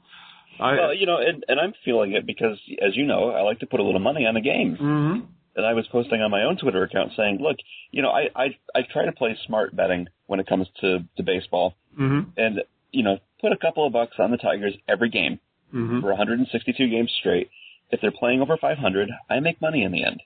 I 0.61 0.75
Well, 0.75 0.95
you 0.95 1.07
know, 1.07 1.19
and, 1.19 1.45
and 1.49 1.59
I'm 1.59 1.73
feeling 1.85 2.13
it 2.13 2.27
because, 2.27 2.57
as 2.81 2.97
you 2.97 3.05
know, 3.07 3.31
I 3.31 3.41
like 3.43 3.59
to 3.61 3.67
put 3.67 3.81
a 3.81 3.83
little 3.83 4.01
money 4.01 4.25
on 4.27 4.35
the 4.35 4.41
games. 4.41 4.79
hmm 4.79 5.21
And 5.57 5.67
I 5.67 5.73
was 5.73 5.87
posting 5.91 6.21
on 6.23 6.31
my 6.31 6.43
own 6.45 6.57
Twitter 6.57 6.83
account 6.85 7.13
saying, 7.17 7.39
"Look, 7.41 7.57
you 7.91 8.03
know, 8.03 8.11
I 8.11 8.29
I, 8.37 8.47
I 8.75 8.83
try 8.93 9.05
to 9.07 9.13
play 9.13 9.37
smart 9.47 9.75
betting 9.75 10.09
when 10.27 10.39
it 10.41 10.47
comes 10.47 10.67
to 10.81 11.01
to 11.17 11.23
baseball, 11.23 11.75
hmm 11.97 12.21
and 12.37 12.61
you 12.93 13.03
know, 13.03 13.19
put 13.41 13.51
a 13.53 13.57
couple 13.57 13.85
of 13.87 13.93
bucks 13.93 14.17
on 14.19 14.31
the 14.31 14.37
Tigers 14.37 14.75
every 14.89 15.09
game 15.11 15.41
hmm 15.73 16.01
for 16.01 16.09
162 16.11 16.89
games 16.89 17.11
straight. 17.19 17.51
If 17.91 18.01
they're 18.01 18.13
playing 18.13 18.41
over 18.41 18.57
500, 18.57 19.11
I 19.31 19.41
make 19.41 19.61
money 19.61 19.83
in 19.83 19.93
the 19.93 20.05
end. 20.05 20.21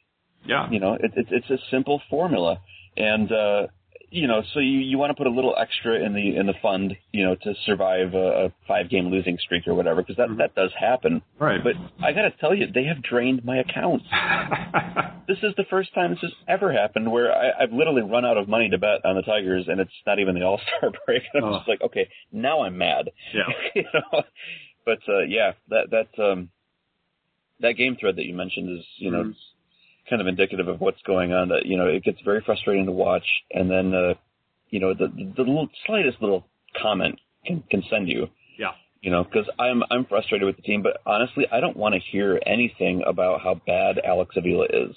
Yeah. 0.45 0.71
You 0.71 0.81
know, 0.81 0.95
it, 0.95 1.13
it, 1.17 1.27
it's 1.31 1.51
a 1.51 1.59
simple 1.71 2.01
formula, 2.09 2.61
and 2.97 3.31
uh, 3.31 3.67
you 4.11 4.27
know, 4.27 4.43
so 4.55 4.61
you, 4.61 4.79
you 4.79 4.97
want 4.97 5.11
to 5.11 5.15
put 5.15 5.27
a 5.27 5.31
little 5.31 5.55
extra 5.61 5.95
in 6.03 6.15
the 6.15 6.37
in 6.37 6.47
the 6.47 6.55
fund, 6.63 6.97
you 7.13 7.25
know, 7.27 7.35
to 7.35 7.55
survive 7.67 8.15
a, 8.15 8.47
a 8.47 8.53
five 8.67 8.89
game 8.89 9.09
losing 9.11 9.37
streak 9.39 9.67
or 9.69 9.75
whatever, 9.75 10.01
because 10.03 10.17
that 10.17 10.29
Mhm. 10.31 10.39
that 10.39 10.55
does 10.55 10.71
happen. 10.79 11.21
Right. 11.39 11.63
But 11.63 11.75
I 12.03 12.13
got 12.13 12.23
to 12.23 12.31
tell 12.41 12.55
you, 12.55 12.67
they 12.73 12.85
have 12.85 13.03
drained 13.03 13.45
my 13.45 13.59
account. 13.59 14.03
This 15.29 15.37
is 15.43 15.53
the 15.59 15.65
first 15.69 15.93
time 15.95 16.13
this 16.13 16.21
has 16.23 16.33
ever 16.49 16.73
happened 16.73 17.13
where 17.13 17.31
I, 17.31 17.51
I've 17.65 17.73
literally 17.75 18.01
run 18.01 18.25
out 18.25 18.39
of 18.39 18.49
money 18.49 18.71
to 18.71 18.79
bet 18.79 19.05
on 19.05 19.15
the 19.15 19.21
Tigers, 19.21 19.67
and 19.69 19.79
it's 19.79 19.91
not 20.07 20.19
even 20.19 20.35
the 20.35 20.43
All 20.43 20.59
Star 20.79 20.91
break. 21.07 21.23
And 21.35 21.45
I'm 21.45 21.53
Oh. 21.53 21.57
just 21.59 21.69
like, 21.69 21.83
okay, 21.83 22.09
now 22.33 22.63
I'm 22.63 22.79
mad. 22.79 23.11
yeah. 23.35 23.43
you 23.75 23.85
know, 23.93 24.23
but 24.87 25.01
uh, 25.07 25.19
yeah, 25.29 25.53
that 25.69 25.91
that 25.91 26.23
um, 26.23 26.49
that 27.61 27.73
game 27.73 27.97
thread 28.01 28.17
that 28.17 28.25
you 28.25 28.33
mentioned 28.35 28.71
is 28.79 28.87
you 28.97 29.11
know 29.11 29.25
Mhm. 29.25 29.35
Kind 30.09 30.21
of 30.23 30.27
indicative 30.29 30.69
of 30.69 30.81
what's 30.81 31.01
going 31.03 31.33
on. 31.33 31.49
That 31.49 31.67
you 31.67 31.77
know 31.77 31.87
it 31.87 32.03
gets 32.05 32.21
very 32.25 32.41
frustrating 32.45 32.87
to 32.87 32.93
watch, 32.93 33.27
and 33.53 33.71
then 33.71 33.95
uh, 33.95 34.15
you 34.71 34.81
know 34.81 34.95
the 34.95 35.09
the 35.09 35.43
little 35.43 35.69
slightest 35.87 36.21
little 36.21 36.47
comment 36.81 37.19
can 37.47 37.63
can 37.71 37.83
send 37.91 38.09
you. 38.09 38.29
Yeah. 38.59 38.73
You 39.01 39.11
know, 39.13 39.23
because 39.25 39.49
I'm 39.59 39.83
I'm 39.91 40.05
frustrated 40.07 40.47
with 40.47 40.57
the 40.57 40.63
team, 40.63 40.83
but 40.83 40.99
honestly, 41.07 41.47
I 41.53 41.61
don't 41.61 41.77
want 41.77 41.95
to 41.95 42.01
hear 42.01 42.41
anything 42.45 43.03
about 43.07 43.41
how 43.43 43.55
bad 43.67 44.01
Alex 44.05 44.35
Avila 44.37 44.67
is, 44.71 44.97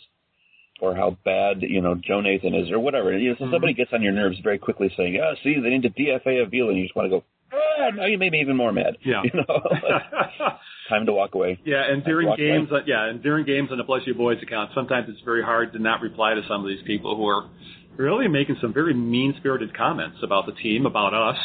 or 0.82 0.96
how 0.96 1.18
bad 1.24 1.62
you 1.62 1.82
know 1.82 1.94
Joe 1.96 2.20
Nathan 2.22 2.56
is, 2.56 2.72
or 2.72 2.80
whatever. 2.80 3.16
You 3.16 3.30
know, 3.30 3.36
so 3.38 3.46
Mhm. 3.46 3.52
somebody 3.52 3.74
gets 3.74 3.94
on 3.94 4.02
your 4.02 4.12
nerves 4.14 4.40
very 4.40 4.58
quickly, 4.58 4.90
saying, 4.98 5.14
"Yeah, 5.14 5.36
see, 5.44 5.60
they 5.60 5.70
need 5.70 5.84
to 5.84 5.90
DFA 5.90 6.42
Avila," 6.42 6.70
and 6.70 6.78
you 6.80 6.86
just 6.86 6.96
want 6.96 7.12
to 7.12 7.20
go, 7.20 7.24
"Ah, 7.54 7.92
now 7.92 8.06
you 8.06 8.18
made 8.18 8.32
me 8.32 8.42
even 8.42 8.56
more 8.58 8.72
mad." 8.72 8.98
Yeah. 9.04 9.22
You 9.32 9.32
know, 9.48 9.62
time 10.92 11.06
to 11.08 11.14
walk 11.14 11.34
away. 11.34 11.60
Yeah, 11.66 11.84
and 11.92 12.04
during 12.04 12.28
games, 12.38 12.70
uh, 12.72 12.80
yeah, 12.86 13.10
and 13.10 13.22
during 13.24 13.46
games 13.46 13.70
on 13.72 13.78
the 13.78 13.84
Bless 13.84 14.02
You 14.06 14.14
Boys 14.14 14.38
account, 14.44 14.72
sometimes 14.76 15.08
it's 15.10 15.22
very 15.26 15.44
hard 15.44 15.74
to 15.74 15.80
not 15.80 16.02
reply 16.02 16.34
to 16.36 16.42
some 16.48 16.62
of 16.62 16.68
these 16.68 16.84
people 16.86 17.16
who 17.16 17.26
are 17.28 17.50
really 17.98 18.28
making 18.28 18.58
some 18.62 18.74
very 18.74 18.94
mean-spirited 18.94 19.76
comments 19.76 20.18
about 20.24 20.46
the 20.46 20.54
team, 20.54 20.86
about 20.86 21.14
us. 21.14 21.38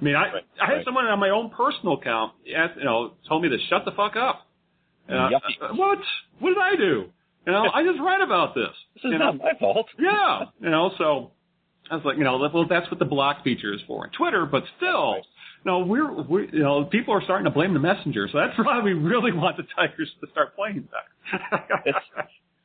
I 0.00 0.04
mean, 0.04 0.14
I 0.14 0.32
Right, 0.32 0.44
I 0.60 0.66
had 0.66 0.72
right. 0.74 0.84
someone 0.84 1.06
on 1.06 1.18
my 1.18 1.30
own 1.30 1.50
personal 1.50 1.94
account, 1.94 2.32
you 2.44 2.56
know, 2.84 3.12
told 3.28 3.42
me 3.42 3.48
to 3.48 3.58
shut 3.70 3.84
the 3.84 3.92
fuck 3.92 4.16
up. 4.16 4.46
And 5.08 5.34
uh, 5.34 5.40
what? 5.74 5.98
What 6.40 6.50
did 6.50 6.58
I 6.58 6.76
do? 6.76 7.10
You 7.46 7.52
know, 7.52 7.64
I 7.72 7.84
just 7.84 8.00
write 8.00 8.20
about 8.22 8.54
this. 8.54 8.74
This 8.96 9.04
is 9.04 9.12
you 9.12 9.18
know? 9.18 9.32
not 9.32 9.38
my 9.38 9.52
fault. 9.60 9.86
Yeah, 9.98 10.44
you 10.60 10.70
know, 10.70 10.90
so 10.98 11.30
I 11.90 11.96
was 11.96 12.04
like, 12.04 12.16
you 12.18 12.24
know, 12.24 12.38
well, 12.52 12.66
that's 12.68 12.90
what 12.90 12.98
the 12.98 13.04
block 13.04 13.44
feature 13.44 13.72
is 13.72 13.80
for 13.86 14.06
in 14.06 14.10
Twitter, 14.12 14.46
but 14.46 14.64
still, 14.76 15.12
Right. 15.12 15.22
No, 15.66 15.80
we're, 15.80 16.22
we, 16.22 16.48
you 16.52 16.62
know, 16.62 16.84
people 16.84 17.12
are 17.12 17.22
starting 17.22 17.44
to 17.44 17.50
blame 17.50 17.74
the 17.74 17.80
messenger, 17.80 18.28
so 18.30 18.38
that's 18.38 18.56
why 18.64 18.80
we 18.80 18.92
really 18.92 19.32
want 19.32 19.56
the 19.56 19.64
Tigers 19.74 20.08
to 20.20 20.30
start 20.30 20.54
playing 20.54 20.88
better. 20.88 21.98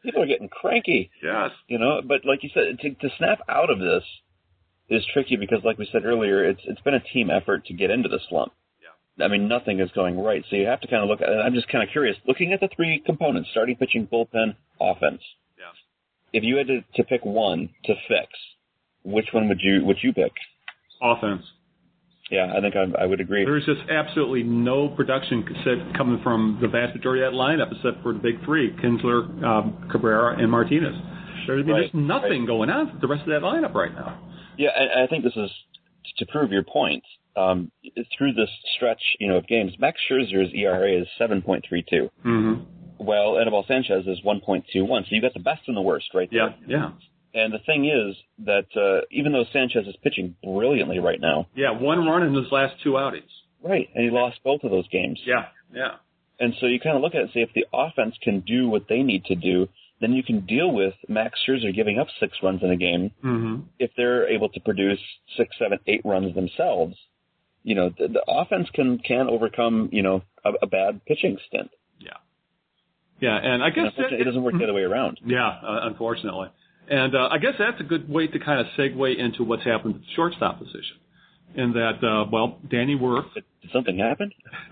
People 0.04 0.22
are 0.24 0.28
getting 0.28 0.50
cranky. 0.50 1.10
yes, 1.22 1.50
you 1.68 1.80
know. 1.80 2.02
But 2.08 2.26
like 2.26 2.44
you 2.44 2.50
said, 2.54 2.80
to, 2.80 2.90
to 2.90 3.16
snap 3.18 3.40
out 3.50 3.70
of 3.70 3.80
this 3.80 4.04
is 4.90 5.04
tricky 5.14 5.36
because, 5.36 5.60
like 5.64 5.78
we 5.78 5.88
said 5.92 6.06
earlier, 6.06 6.46
it's 6.46 6.62
it's 6.66 6.82
been 6.82 6.94
a 6.94 7.00
team 7.14 7.30
effort 7.30 7.66
to 7.66 7.74
get 7.74 7.90
into 7.90 8.08
the 8.10 8.20
slump. 8.30 8.52
Yeah. 8.82 9.26
I 9.26 9.28
mean, 9.28 9.48
nothing 9.48 9.80
is 9.80 9.90
going 9.94 10.20
right, 10.20 10.44
so 10.50 10.56
you 10.56 10.66
have 10.68 10.82
to 10.82 10.88
kind 10.88 11.04
of 11.04 11.10
look. 11.10 11.22
at 11.22 11.30
I'm 11.30 11.54
just 11.54 11.68
kind 11.70 11.84
of 11.84 11.92
curious, 11.92 12.16
looking 12.28 12.54
at 12.54 12.60
the 12.60 12.70
three 12.76 13.02
components: 13.06 13.50
starting 13.52 13.76
pitching, 13.76 14.08
bullpen, 14.12 14.56
offense. 14.80 15.22
yes. 15.58 15.76
If 16.34 16.44
you 16.44 16.58
had 16.58 16.68
to, 16.68 16.82
to 16.96 17.04
pick 17.04 17.24
one 17.24 17.70
to 17.86 17.94
fix, 18.08 18.30
which 19.04 19.28
one 19.34 19.48
would 19.50 19.60
you 19.62 19.86
would 19.86 19.98
you 20.02 20.14
pick? 20.14 20.34
Offense. 21.02 21.44
Yeah, 22.32 22.54
I 22.56 22.62
think 22.62 22.76
I, 22.78 23.04
I 23.04 23.06
would 23.06 23.20
agree. 23.20 23.44
There's 23.44 23.66
just 23.66 23.82
absolutely 23.90 24.44
no 24.44 24.88
production 24.88 25.44
set 25.66 25.98
coming 25.98 26.22
from 26.24 26.60
the 26.62 26.70
vast 26.70 26.96
majority 26.96 27.24
of 27.24 27.34
that 27.34 27.38
lineup 27.38 27.76
except 27.76 28.02
for 28.02 28.14
the 28.14 28.20
big 28.20 28.44
three, 28.46 28.72
Kinsler, 28.82 29.44
um, 29.44 29.90
Cabrera, 29.92 30.38
and 30.42 30.50
Martinez. 30.50 30.96
There's, 31.46 31.64
I 31.64 31.68
mean, 31.68 31.76
Right, 31.76 31.82
there's 31.82 31.94
nothing 31.94 32.42
right. 32.42 32.48
going 32.48 32.70
on 32.70 32.94
with 32.94 33.02
the 33.02 33.08
rest 33.08 33.24
of 33.24 33.28
that 33.28 33.42
lineup 33.42 33.74
right 33.74 33.94
now. 33.94 34.18
Yeah, 34.58 34.70
and 34.76 35.04
I 35.04 35.08
think 35.08 35.26
this 35.26 35.36
is 35.36 35.52
to 36.18 36.26
prove 36.28 36.52
your 36.52 36.64
point. 36.64 37.04
Um, 37.36 37.72
through 38.18 38.34
this 38.34 38.50
stretch, 38.76 39.02
you 39.20 39.30
know, 39.30 39.38
of 39.38 39.48
games, 39.48 39.72
Max 39.80 40.00
Scherzer's 40.10 40.54
ERA 40.54 41.02
is 41.02 41.08
7.32. 41.20 41.64
Mm-hmm. 42.26 42.64
Well, 42.98 43.40
Anibal 43.40 43.64
Sanchez 43.68 44.06
is 44.06 44.20
1.21. 44.26 44.66
So 44.74 45.06
you 45.10 45.22
got 45.22 45.34
the 45.34 45.40
best 45.40 45.62
and 45.68 45.78
the 45.78 45.82
worst 45.82 46.08
right 46.14 46.30
there. 46.30 46.56
Yeah, 46.68 46.68
yeah. 46.68 46.90
And 47.34 47.54
the 47.54 47.60
thing 47.60 47.86
is 47.86 48.16
that 48.46 48.66
uh, 48.76 49.06
even 49.12 49.32
though 49.32 49.46
Sanchez 49.54 49.88
is 49.88 49.96
pitching 50.04 50.36
brilliantly 50.44 51.00
right 51.00 51.20
now, 51.22 51.48
Yeah, 51.56 51.72
one 51.72 52.06
run 52.06 52.24
in 52.24 52.34
his 52.34 52.52
last 52.52 52.76
two 52.84 52.98
outings. 52.98 53.30
right, 53.64 53.88
and 53.96 54.04
he 54.04 54.10
lost 54.12 54.40
both 54.44 54.64
of 54.64 54.72
those 54.72 54.88
games. 54.90 55.20
Yeah, 55.26 55.46
yeah. 55.74 55.96
And 56.40 56.54
so 56.60 56.66
you 56.66 56.80
kind 56.80 56.96
of 56.96 57.02
look 57.04 57.14
at 57.14 57.20
it 57.20 57.24
and 57.26 57.32
say 57.34 57.42
if 57.42 57.54
the 57.54 57.66
offense 57.74 58.16
can 58.22 58.40
do 58.42 58.68
what 58.68 58.88
they 58.90 59.04
need 59.04 59.24
to 59.26 59.36
do, 59.36 59.70
then 60.02 60.12
you 60.14 60.24
can 60.24 60.46
deal 60.48 60.72
with 60.72 60.96
Max 61.08 61.40
Scherzer 61.48 61.74
giving 61.74 62.00
up 62.00 62.08
six 62.20 62.38
runs 62.42 62.64
in 62.64 62.72
a 62.72 62.76
game 62.76 63.12
Mm-hmm. 63.24 63.62
if 63.80 63.92
they're 63.96 64.28
able 64.28 64.50
to 64.50 64.60
produce 64.60 65.00
six, 65.38 65.56
seven, 65.60 65.78
eight 65.88 66.02
runs 66.04 66.34
themselves. 66.36 66.96
You 67.64 67.76
know, 67.76 67.92
the, 67.98 68.08
the 68.08 68.24
offense 68.28 68.68
can 68.74 68.98
can 68.98 69.30
overcome 69.30 69.90
you 69.92 70.02
know 70.02 70.24
a, 70.44 70.50
a 70.64 70.68
bad 70.68 71.06
pitching 71.06 71.38
stint. 71.48 71.70
Yeah. 72.00 72.18
Yeah, 73.20 73.38
and 73.38 73.62
I 73.62 73.68
And 73.68 73.76
guess 73.76 73.84
unfortunately, 73.86 74.18
that, 74.18 74.22
it 74.22 74.26
doesn't 74.26 74.42
work 74.44 74.56
the 74.58 74.64
other 74.64 74.74
way 74.74 74.82
around. 74.82 75.20
Yeah, 75.24 75.48
uh, 75.48 75.82
unfortunately. 75.84 76.48
And 76.92 77.16
uh, 77.16 77.30
I 77.32 77.38
guess 77.38 77.54
that's 77.58 77.80
a 77.80 77.86
good 77.86 78.10
way 78.10 78.28
to 78.28 78.38
kind 78.38 78.60
of 78.60 78.66
segue 78.78 79.18
into 79.18 79.46
what's 79.46 79.64
happened 79.64 79.96
at 79.96 80.02
the 80.02 80.08
shortstop 80.14 80.60
position. 80.60 80.98
In 81.56 81.72
that, 81.72 82.04
uh, 82.04 82.30
well, 82.30 82.60
Danny 82.70 82.96
Worth. 82.96 83.34
Did, 83.34 83.46
something 83.72 83.98
happen? 83.98 84.30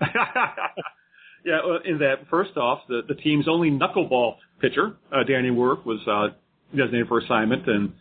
yeah, 1.46 1.60
in 1.86 1.98
that, 2.00 2.28
first 2.28 2.58
off, 2.58 2.80
the, 2.88 3.00
the 3.08 3.14
team's 3.14 3.48
only 3.48 3.70
knuckleball 3.70 4.34
pitcher, 4.60 4.96
uh, 5.10 5.24
Danny 5.24 5.50
Worth, 5.50 5.86
was 5.86 5.98
uh, 6.06 6.34
designated 6.76 7.08
for 7.08 7.20
assignment, 7.20 7.66
and 7.66 7.94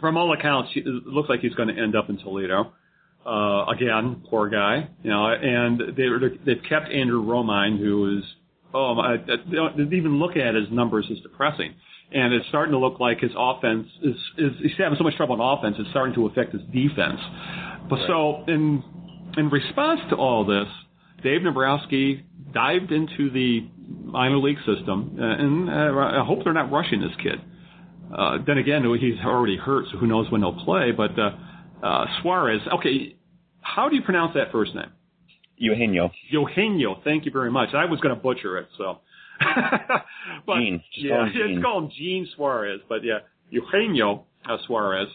from 0.00 0.16
all 0.16 0.32
accounts, 0.32 0.70
it 0.74 0.86
looks 0.86 1.28
like 1.28 1.40
he's 1.40 1.54
going 1.54 1.68
to 1.68 1.78
end 1.78 1.94
up 1.94 2.08
in 2.08 2.16
Toledo. 2.18 2.72
Uh, 3.26 3.66
again, 3.66 4.22
poor 4.30 4.48
guy, 4.48 4.88
you 5.02 5.10
know, 5.10 5.26
and 5.26 5.78
they, 5.94 6.06
they've 6.46 6.62
kept 6.66 6.90
Andrew 6.90 7.22
Romine, 7.22 7.78
who 7.78 8.18
is, 8.18 8.24
oh, 8.72 8.94
my, 8.94 9.16
I- 9.16 9.76
even 9.76 10.18
look 10.18 10.36
at 10.36 10.54
his 10.54 10.70
numbers 10.70 11.06
is 11.10 11.18
depressing. 11.20 11.74
And 12.12 12.34
it's 12.34 12.46
starting 12.48 12.72
to 12.72 12.78
look 12.78 12.98
like 12.98 13.20
his 13.20 13.30
offense 13.36 13.86
is, 14.02 14.16
is 14.36 14.52
he's 14.60 14.72
having 14.78 14.98
so 14.98 15.04
much 15.04 15.16
trouble 15.16 15.40
on 15.40 15.58
offense, 15.58 15.76
it's 15.78 15.90
starting 15.90 16.14
to 16.16 16.26
affect 16.26 16.52
his 16.52 16.62
defense. 16.72 17.20
But 17.88 18.00
so, 18.06 18.44
in, 18.48 18.82
in 19.36 19.48
response 19.48 20.00
to 20.10 20.16
all 20.16 20.44
this, 20.44 20.66
Dave 21.22 21.44
Dombrowski 21.44 22.24
dived 22.52 22.90
into 22.90 23.30
the 23.30 23.68
minor 24.04 24.38
league 24.38 24.58
system, 24.58 25.16
uh, 25.20 25.24
and 25.24 25.70
uh, 25.70 26.20
I 26.20 26.24
hope 26.24 26.40
they're 26.44 26.52
not 26.52 26.72
rushing 26.72 27.00
this 27.00 27.12
kid. 27.22 27.40
Uh, 28.16 28.38
then 28.44 28.58
again, 28.58 28.82
he's 28.98 29.24
already 29.24 29.56
hurt, 29.56 29.84
so 29.92 29.98
who 29.98 30.06
knows 30.06 30.30
when 30.32 30.40
he'll 30.40 30.64
play. 30.64 30.90
But 30.90 31.16
uh, 31.18 31.30
uh, 31.82 32.06
Suarez, 32.22 32.60
okay, 32.74 33.14
how 33.60 33.88
do 33.88 33.94
you 33.94 34.02
pronounce 34.02 34.34
that 34.34 34.50
first 34.50 34.74
name? 34.74 34.90
Eugenio. 35.56 36.10
Eugenio. 36.28 37.00
Thank 37.04 37.24
you 37.26 37.30
very 37.30 37.50
much. 37.50 37.68
I 37.74 37.84
was 37.84 38.00
going 38.00 38.14
to 38.14 38.20
butcher 38.20 38.58
it, 38.58 38.68
so. 38.78 38.98
but, 40.46 40.56
Gene. 40.56 40.82
Yeah, 40.96 41.10
call 41.10 41.24
him 41.26 41.32
Gene. 41.32 41.56
it's 41.56 41.62
called 41.64 41.92
Gene 41.96 42.28
Suarez, 42.36 42.80
but 42.88 43.04
yeah, 43.04 43.18
Eugenio 43.50 44.24
uh, 44.48 44.56
Suarez 44.66 45.08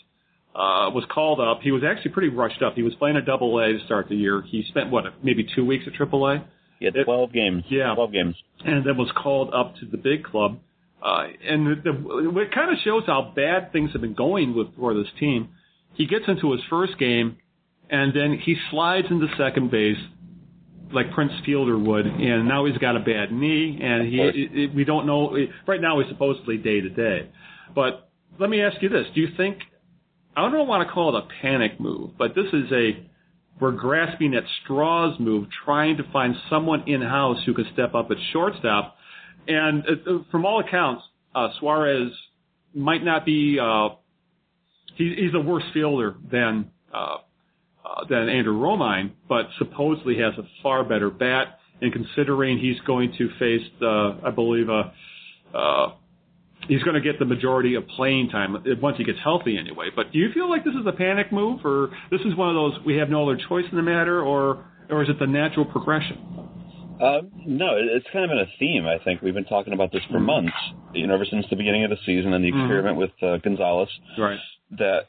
uh, 0.55 0.89
was 0.93 1.03
called 1.11 1.39
up. 1.39 1.61
He 1.61 1.71
was 1.71 1.83
actually 1.83 2.11
pretty 2.11 2.29
rushed 2.29 2.61
up. 2.61 2.75
He 2.75 2.83
was 2.83 2.95
playing 2.95 3.17
a 3.17 3.21
double 3.21 3.59
A 3.59 3.73
to 3.73 3.85
start 3.85 4.09
the 4.09 4.15
year. 4.15 4.41
He 4.41 4.63
spent 4.69 4.89
what, 4.89 5.03
maybe 5.23 5.47
two 5.55 5.65
weeks 5.65 5.83
at 5.87 5.93
triple 5.93 6.25
A? 6.27 6.45
Yeah, 6.79 6.89
had 6.89 6.95
It- 6.97 7.03
12 7.05 7.31
games. 7.33 7.63
Yeah. 7.69 7.93
12 7.95 8.11
games. 8.11 8.35
and 8.63 8.85
then 8.85 8.97
was 8.97 9.11
called 9.15 9.53
up 9.53 9.75
to 9.77 9.85
the 9.85 9.97
big 9.97 10.23
club. 10.23 10.59
Uh, 11.03 11.27
and 11.47 11.67
the, 11.67 11.75
the, 11.91 12.39
it 12.41 12.51
kind 12.53 12.71
of 12.71 12.77
shows 12.83 13.03
how 13.05 13.31
bad 13.35 13.71
things 13.71 13.91
have 13.91 14.01
been 14.01 14.15
going 14.15 14.55
with 14.55 14.75
for 14.75 14.93
this 14.95 15.07
team. 15.19 15.49
He 15.93 16.07
gets 16.07 16.25
into 16.27 16.51
his 16.51 16.61
first 16.69 16.97
game, 16.97 17.37
and 17.89 18.11
then 18.13 18.39
he 18.43 18.55
slides 18.71 19.07
into 19.11 19.27
second 19.37 19.69
base 19.71 19.97
like 20.91 21.11
Prince 21.11 21.33
Fielder 21.45 21.77
would, 21.77 22.05
and 22.05 22.47
now 22.47 22.65
he's 22.65 22.77
got 22.77 22.95
a 22.95 22.99
bad 22.99 23.31
knee, 23.31 23.79
and 23.81 24.07
he 24.07 24.21
it, 24.21 24.35
it, 24.53 24.75
we 24.75 24.83
don't 24.83 25.05
know. 25.05 25.35
Right 25.67 25.81
now, 25.81 25.99
he's 25.99 26.09
supposedly 26.09 26.57
day 26.57 26.81
to 26.81 26.89
day. 26.89 27.29
But 27.73 28.09
let 28.39 28.49
me 28.49 28.61
ask 28.61 28.81
you 28.81 28.89
this: 28.89 29.05
Do 29.13 29.21
you 29.21 29.29
think 29.35 29.59
I 30.35 30.49
don't 30.49 30.67
want 30.67 30.87
to 30.87 30.93
call 30.93 31.15
it 31.15 31.23
a 31.23 31.27
panic 31.41 31.79
move, 31.79 32.11
but 32.17 32.35
this 32.35 32.47
is 32.53 32.71
a 32.71 33.05
we're 33.59 33.71
grasping 33.71 34.35
at 34.35 34.43
straws 34.63 35.17
move, 35.19 35.47
trying 35.63 35.97
to 35.97 36.03
find 36.11 36.35
someone 36.49 36.83
in 36.87 37.01
house 37.01 37.37
who 37.45 37.53
could 37.53 37.67
step 37.73 37.95
up 37.95 38.11
at 38.11 38.17
shortstop. 38.33 38.97
And 39.47 39.83
uh, 39.83 40.11
uh, 40.11 40.17
from 40.29 40.45
all 40.45 40.59
accounts, 40.59 41.03
uh, 41.33 41.49
Suarez 41.59 42.11
might 42.73 43.03
not 43.03 43.25
be. 43.25 43.57
Uh, 43.61 43.95
he, 44.95 45.15
he's 45.17 45.33
a 45.33 45.39
worse 45.39 45.63
fielder 45.73 46.15
than 46.31 46.71
uh, 46.93 46.97
uh, 46.97 47.17
than 48.09 48.29
Andrew 48.29 48.53
Romine, 48.59 49.11
but 49.27 49.47
supposedly 49.57 50.17
has 50.19 50.33
a 50.37 50.43
far 50.61 50.83
better 50.83 51.09
bat. 51.09 51.59
And 51.81 51.91
considering 51.91 52.57
he's 52.57 52.79
going 52.87 53.13
to 53.17 53.29
face, 53.37 53.67
the, 53.79 54.17
I 54.23 54.31
believe, 54.31 54.69
uh, 54.69 54.83
uh, 55.53 55.93
he's 56.67 56.81
going 56.83 56.95
to 56.95 57.01
get 57.01 57.19
the 57.19 57.25
majority 57.25 57.75
of 57.75 57.85
playing 57.87 58.29
time 58.29 58.55
once 58.81 58.97
he 58.97 59.03
gets 59.03 59.19
healthy 59.21 59.57
anyway. 59.57 59.89
But 59.93 60.11
do 60.13 60.19
you 60.19 60.31
feel 60.33 60.49
like 60.49 60.63
this 60.63 60.73
is 60.73 60.85
a 60.87 60.93
panic 60.93 61.31
move, 61.33 61.65
or 61.65 61.89
this 62.11 62.21
is 62.21 62.35
one 62.35 62.49
of 62.49 62.55
those 62.55 62.73
we 62.85 62.95
have 62.97 63.09
no 63.09 63.23
other 63.29 63.37
choice 63.49 63.65
in 63.69 63.75
the 63.75 63.83
matter, 63.83 64.21
or 64.21 64.65
or 64.89 65.03
is 65.03 65.09
it 65.09 65.19
the 65.19 65.27
natural 65.27 65.65
progression? 65.65 66.17
Um, 67.01 67.31
no, 67.45 67.75
it's 67.75 68.05
kind 68.13 68.23
of 68.23 68.29
been 68.29 68.39
a 68.39 68.51
theme. 68.57 68.85
I 68.85 69.03
think 69.03 69.21
we've 69.21 69.33
been 69.33 69.43
talking 69.45 69.73
about 69.73 69.91
this 69.91 70.01
for 70.09 70.19
months. 70.19 70.53
You 70.93 71.07
know, 71.07 71.15
ever 71.15 71.25
since 71.29 71.45
the 71.49 71.57
beginning 71.57 71.83
of 71.83 71.89
the 71.89 71.97
season 72.05 72.33
and 72.33 72.43
the 72.43 72.51
Mhm. 72.51 72.61
experiment 72.63 72.97
with 72.97 73.11
uh, 73.21 73.37
Gonzalez. 73.37 73.89
Right. 74.17 74.39
That 74.77 75.07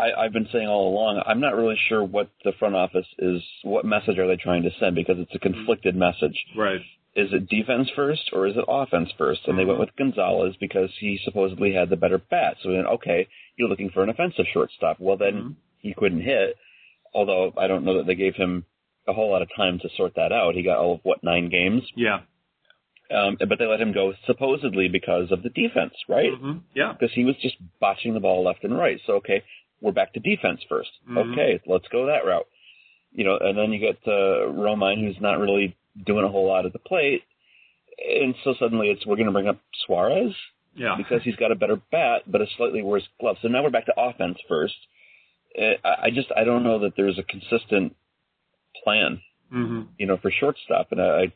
I, 0.00 0.24
I've 0.24 0.32
been 0.32 0.48
saying 0.52 0.66
all 0.66 0.88
along. 0.92 1.22
I'm 1.26 1.40
not 1.40 1.54
really 1.56 1.76
sure 1.88 2.02
what 2.02 2.30
the 2.44 2.52
front 2.58 2.74
office 2.74 3.06
is. 3.18 3.42
What 3.62 3.84
message 3.84 4.18
are 4.18 4.26
they 4.26 4.36
trying 4.36 4.62
to 4.64 4.70
send? 4.80 4.94
Because 4.96 5.16
it's 5.18 5.34
a 5.34 5.38
conflicted 5.38 5.94
message. 5.96 6.36
Right. 6.56 6.80
Is 7.16 7.32
it 7.32 7.48
defense 7.48 7.88
first 7.96 8.30
or 8.32 8.46
is 8.46 8.56
it 8.56 8.64
offense 8.68 9.10
first? 9.18 9.40
And 9.46 9.58
they 9.58 9.64
went 9.64 9.80
with 9.80 9.96
Gonzalez 9.96 10.54
because 10.60 10.90
he 11.00 11.18
supposedly 11.24 11.72
had 11.74 11.90
the 11.90 11.96
better 11.96 12.18
bat. 12.18 12.56
So 12.62 12.70
then, 12.70 12.86
okay, 12.86 13.26
you're 13.56 13.68
looking 13.68 13.90
for 13.90 14.02
an 14.02 14.08
offensive 14.10 14.46
shortstop. 14.52 14.96
Well, 15.00 15.16
then 15.16 15.34
Mhm. 15.34 15.54
he 15.80 15.92
couldn't 15.92 16.22
hit. 16.22 16.56
Although 17.12 17.52
I 17.56 17.66
don't 17.66 17.84
know 17.84 17.94
that 17.98 18.06
they 18.06 18.14
gave 18.14 18.36
him 18.36 18.64
a 19.08 19.12
whole 19.12 19.30
lot 19.30 19.42
of 19.42 19.48
time 19.56 19.80
to 19.80 19.88
sort 19.96 20.14
that 20.14 20.30
out. 20.32 20.54
He 20.54 20.62
got 20.62 20.78
all 20.78 20.94
of 20.94 21.00
what 21.02 21.24
nine 21.24 21.48
games, 21.48 21.82
Yeah. 21.96 22.20
um, 23.10 23.36
but 23.40 23.58
they 23.58 23.66
let 23.66 23.80
him 23.80 23.90
go 23.92 24.14
supposedly 24.26 24.86
because 24.88 25.32
of 25.32 25.42
the 25.42 25.48
defense, 25.50 25.94
right? 26.08 26.32
hmm 26.32 26.58
Yeah. 26.76 26.92
Because 26.92 27.12
he 27.12 27.24
was 27.24 27.34
just 27.38 27.56
botching 27.80 28.14
the 28.14 28.20
ball 28.20 28.44
left 28.44 28.62
and 28.62 28.76
right. 28.78 29.00
So 29.04 29.14
okay, 29.14 29.42
we're 29.80 29.92
back 29.92 30.12
to 30.14 30.20
defense 30.20 30.60
1st 30.70 30.90
Mhm. 31.08 31.32
Okay, 31.32 31.60
let's 31.66 31.88
go 31.88 32.06
that 32.06 32.24
route. 32.26 32.46
You 33.12 33.24
know, 33.24 33.36
and 33.38 33.56
then 33.58 33.72
you 33.72 33.78
get 33.80 33.98
uh, 34.06 34.46
Romine, 34.52 35.00
who's 35.04 35.20
not 35.20 35.38
really 35.40 35.74
doing 36.06 36.24
a 36.24 36.28
whole 36.28 36.46
lot 36.46 36.64
at 36.66 36.72
the 36.72 36.78
plate, 36.78 37.22
and 37.98 38.34
so 38.44 38.54
suddenly 38.58 38.88
it's 38.90 39.04
we're 39.04 39.16
going 39.16 39.26
to 39.26 39.32
bring 39.32 39.48
up 39.48 39.58
Suarez 39.86 40.32
Yeah. 40.76 40.94
because 40.96 41.22
he's 41.24 41.36
got 41.36 41.50
a 41.50 41.56
better 41.56 41.76
bat 41.90 42.22
but 42.26 42.40
a 42.40 42.46
slightly 42.56 42.82
worse 42.82 43.06
glove. 43.18 43.36
So 43.42 43.48
now 43.48 43.62
we're 43.64 43.70
back 43.70 43.86
to 43.86 44.00
offense 44.00 44.38
first. 44.48 44.76
Uh, 45.58 45.74
I 45.84 46.10
just 46.10 46.30
I 46.36 46.44
don't 46.44 46.62
know 46.62 46.78
that 46.80 46.92
there's 46.96 47.18
a 47.18 47.24
consistent 47.24 47.96
plan, 48.84 49.20
hmm 49.50 49.82
you 49.98 50.06
know, 50.06 50.16
for 50.16 50.30
shortstop, 50.30 50.92
and 50.92 51.00
I, 51.02 51.22
I 51.22 51.32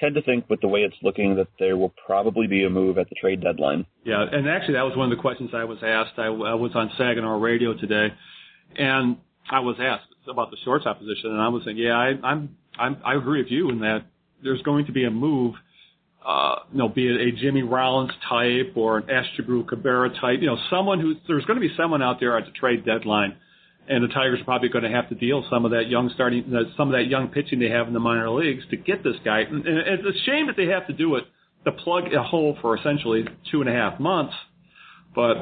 tend 0.00 0.14
to 0.14 0.22
think 0.22 0.48
with 0.48 0.60
the 0.60 0.68
way 0.68 0.80
it's 0.80 0.96
looking 1.02 1.36
that 1.36 1.48
there 1.58 1.76
will 1.76 1.94
probably 2.06 2.46
be 2.46 2.64
a 2.64 2.70
move 2.70 2.98
at 2.98 3.08
the 3.08 3.14
trade 3.14 3.40
deadline. 3.40 3.86
Yeah, 4.04 4.24
and 4.30 4.48
actually 4.48 4.74
that 4.74 4.82
was 4.82 4.96
one 4.96 5.10
of 5.10 5.16
the 5.16 5.20
questions 5.20 5.50
I 5.54 5.64
was 5.64 5.78
asked. 5.82 6.18
I, 6.18 6.26
I 6.26 6.54
was 6.54 6.72
on 6.74 6.90
Saginaw 6.96 7.38
Radio 7.40 7.74
today, 7.74 8.08
and 8.76 9.16
I 9.50 9.60
was 9.60 9.76
asked 9.80 10.08
about 10.28 10.50
the 10.50 10.56
shortstop 10.64 10.98
position, 10.98 11.30
and 11.30 11.40
I 11.40 11.48
was 11.48 11.62
saying, 11.64 11.76
yeah, 11.76 11.92
I, 11.92 12.14
I'm, 12.22 12.56
I'm, 12.78 12.96
I 13.04 13.14
agree 13.14 13.42
with 13.42 13.50
you 13.50 13.70
in 13.70 13.80
that 13.80 14.06
there's 14.42 14.62
going 14.62 14.86
to 14.86 14.92
be 14.92 15.04
a 15.04 15.10
move, 15.10 15.54
uh, 16.26 16.56
you 16.72 16.78
know, 16.78 16.88
be 16.88 17.06
it 17.06 17.20
a 17.20 17.32
Jimmy 17.32 17.62
Rollins 17.62 18.12
type 18.28 18.72
or 18.74 18.98
an 18.98 19.04
Asdrubal 19.04 19.68
Cabrera 19.68 20.10
type, 20.20 20.40
you 20.40 20.46
know, 20.46 20.58
someone 20.70 21.00
who 21.00 21.14
there's 21.26 21.44
going 21.44 21.60
to 21.60 21.66
be 21.66 21.74
someone 21.76 22.02
out 22.02 22.18
there 22.20 22.36
at 22.36 22.44
the 22.44 22.52
trade 22.52 22.84
deadline, 22.84 23.36
and 23.88 24.02
the 24.04 24.08
Tigers 24.08 24.40
are 24.40 24.44
probably 24.44 24.68
going 24.68 24.84
to 24.84 24.90
have 24.90 25.08
to 25.10 25.14
deal 25.14 25.44
some 25.50 25.64
of 25.64 25.70
that 25.72 25.88
young 25.88 26.10
starting, 26.14 26.44
uh, 26.54 26.64
some 26.76 26.88
of 26.88 26.92
that 26.98 27.06
young 27.08 27.28
pitching 27.28 27.58
they 27.58 27.68
have 27.70 27.86
in 27.88 27.94
the 27.94 28.00
minor 28.00 28.28
leagues 28.30 28.64
to 28.70 28.76
get 28.76 29.02
this 29.04 29.16
guy. 29.24 29.40
And, 29.40 29.64
it's 29.66 30.02
a 30.04 30.24
shame 30.24 30.46
that 30.48 30.56
they 30.56 30.66
have 30.66 30.86
to 30.88 30.92
do 30.92 31.16
it 31.16 31.24
to 31.64 31.72
plug 31.72 32.12
a 32.12 32.22
hole 32.22 32.56
for 32.60 32.76
essentially 32.76 33.24
two 33.50 33.60
and 33.60 33.68
a 33.70 33.72
half 33.72 33.98
months. 34.00 34.34
But 35.14 35.36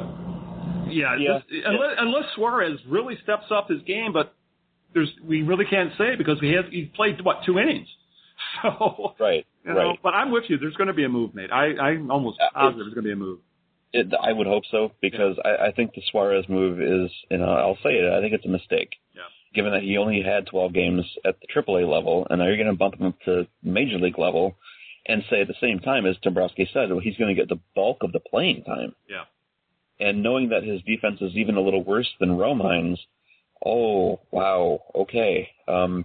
yeah, 0.88 1.16
Yeah. 1.18 1.38
this- 1.48 1.62
Unless, 1.64 1.94
unless 1.98 2.24
Suarez 2.34 2.78
really 2.88 3.16
steps 3.22 3.46
up 3.50 3.68
his 3.68 3.82
game, 3.82 4.12
but 4.12 4.34
there's 4.94 5.10
we 5.26 5.42
really 5.42 5.64
can't 5.64 5.90
say 5.98 6.14
because 6.16 6.38
he 6.40 6.52
has 6.52 6.64
he 6.70 6.84
played 6.94 7.20
what 7.24 7.44
two 7.44 7.58
innings. 7.58 7.88
So 8.62 9.14
Right. 9.18 9.46
you 9.64 9.72
know, 9.74 9.90
right. 9.90 9.98
but 10.02 10.14
I'm 10.14 10.30
with 10.30 10.44
you. 10.48 10.58
There's 10.58 10.74
going 10.74 10.88
to 10.88 10.92
be 10.94 11.04
a 11.04 11.08
move 11.08 11.34
made. 11.34 11.50
I 11.50 11.66
I'm 11.76 12.10
almost 12.10 12.38
Uh, 12.40 12.50
positive 12.52 12.78
there's 12.86 12.94
going 12.94 13.04
to 13.04 13.08
be 13.08 13.12
a 13.12 13.16
move. 13.16 13.38
It, 13.96 14.12
I 14.20 14.32
would 14.32 14.48
hope 14.48 14.64
so 14.72 14.90
because 15.00 15.36
I, 15.44 15.68
I 15.68 15.72
think 15.72 15.94
the 15.94 16.02
Suarez 16.10 16.46
move 16.48 16.82
is, 16.82 17.12
you 17.30 17.38
know, 17.38 17.44
I'll 17.44 17.78
say 17.82 17.90
it. 17.90 18.12
I 18.12 18.20
think 18.20 18.32
it's 18.32 18.44
a 18.44 18.48
mistake. 18.48 18.90
Yeah. 19.14 19.22
Given 19.54 19.72
that 19.72 19.82
he 19.82 19.96
only 19.98 20.20
had 20.20 20.48
12 20.48 20.74
games 20.74 21.04
at 21.24 21.36
the 21.40 21.46
AAA 21.46 21.88
level, 21.88 22.26
and 22.28 22.40
now 22.40 22.46
you're 22.46 22.56
going 22.56 22.66
to 22.66 22.74
bump 22.74 22.96
him 22.96 23.06
up 23.06 23.20
to 23.26 23.46
major 23.62 23.98
league 23.98 24.18
level, 24.18 24.56
and 25.06 25.22
say 25.30 25.42
at 25.42 25.46
the 25.46 25.54
same 25.60 25.78
time, 25.78 26.06
as 26.06 26.16
Dombrowski 26.22 26.68
said, 26.72 26.90
well, 26.90 26.98
he's 26.98 27.16
going 27.16 27.34
to 27.34 27.40
get 27.40 27.48
the 27.48 27.60
bulk 27.76 27.98
of 28.02 28.10
the 28.10 28.20
playing 28.20 28.64
time. 28.64 28.96
Yeah. 29.08 29.24
And 30.00 30.24
knowing 30.24 30.48
that 30.48 30.64
his 30.64 30.82
defense 30.82 31.20
is 31.20 31.36
even 31.36 31.56
a 31.56 31.60
little 31.60 31.84
worse 31.84 32.10
than 32.18 32.36
Romine's, 32.36 32.98
oh 33.64 34.20
wow, 34.32 34.80
okay, 34.94 35.50
um, 35.68 36.04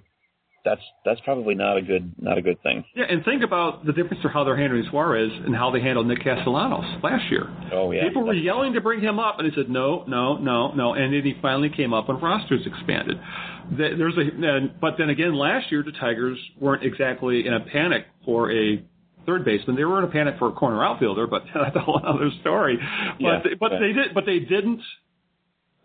that's 0.70 0.82
that's 1.06 1.20
probably 1.22 1.56
not 1.56 1.78
a 1.78 1.82
good 1.82 2.14
not 2.20 2.38
a 2.38 2.42
good 2.42 2.62
thing. 2.64 2.84
Yeah, 2.96 3.06
and 3.10 3.24
think 3.26 3.44
about 3.44 3.86
the 3.86 3.94
difference 3.94 4.22
to 4.24 4.30
how 4.30 4.44
they're 4.44 4.58
handling 4.58 4.86
Suarez 4.90 5.32
and 5.46 5.56
how 5.56 5.72
they 5.72 5.82
handled 5.82 6.08
Nick 6.08 6.24
Castellanos 6.24 6.86
last 7.04 7.30
year. 7.32 7.48
Oh 7.74 7.92
yeah, 7.92 8.04
People 8.08 8.24
were 8.26 8.34
yelling 8.34 8.74
to 8.74 8.82
bring 8.82 9.02
him 9.02 9.18
up, 9.20 9.40
and 9.40 9.50
he 9.52 9.56
said 9.60 9.70
no, 9.70 10.04
no, 10.08 10.38
no, 10.38 10.72
no, 10.74 10.94
and 10.94 11.14
then 11.14 11.24
he 11.24 11.34
finally 11.42 11.70
came 11.70 11.94
up 11.94 12.08
when 12.08 12.20
rosters 12.20 12.62
expanded. 12.66 13.18
There's 13.72 14.16
a, 14.18 14.22
and- 14.22 14.80
but 14.80 14.96
then 14.98 15.10
again, 15.10 15.36
last 15.36 15.72
year 15.72 15.84
the 15.84 15.92
Tigers 15.92 16.38
weren't 16.60 16.84
exactly 16.84 17.46
in 17.48 17.54
a 17.54 17.60
panic 17.60 18.06
for 18.26 18.52
a 18.52 18.84
third 19.26 19.46
baseman. 19.46 19.76
They 19.76 19.84
were 19.86 20.00
in 20.00 20.06
a 20.06 20.12
panic 20.12 20.36
for 20.40 20.48
a 20.50 20.52
corner 20.54 20.84
outfielder, 20.84 21.28
but 21.28 21.44
that's 21.54 21.76
a 21.76 21.80
whole 21.80 22.02
other 22.06 22.30
story. 22.42 22.78
But 23.20 23.24
Yeah, 23.24 23.40
but 23.60 23.72
yeah. 23.74 23.80
they 23.80 23.94
did, 23.94 24.14
but 24.14 24.26
they 24.26 24.40
didn't. 24.40 24.82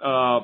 Uh, 0.02 0.40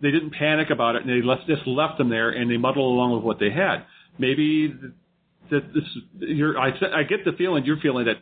they 0.00 0.10
didn't 0.10 0.30
panic 0.30 0.70
about 0.70 0.96
it, 0.96 1.02
and 1.04 1.10
they 1.10 1.26
left, 1.26 1.46
just 1.46 1.66
left 1.66 1.98
them 1.98 2.08
there, 2.10 2.30
and 2.30 2.50
they 2.50 2.56
muddled 2.56 2.92
along 2.92 3.12
with 3.14 3.22
what 3.22 3.38
they 3.38 3.50
had. 3.50 3.84
Maybe 4.18 4.68
th- 4.68 4.92
that 5.50 5.72
this, 5.74 5.84
you're, 6.18 6.58
I, 6.58 6.68
I 6.94 7.02
get 7.04 7.24
the 7.24 7.32
feeling 7.32 7.64
you're 7.64 7.78
feeling 7.80 8.06
that 8.06 8.16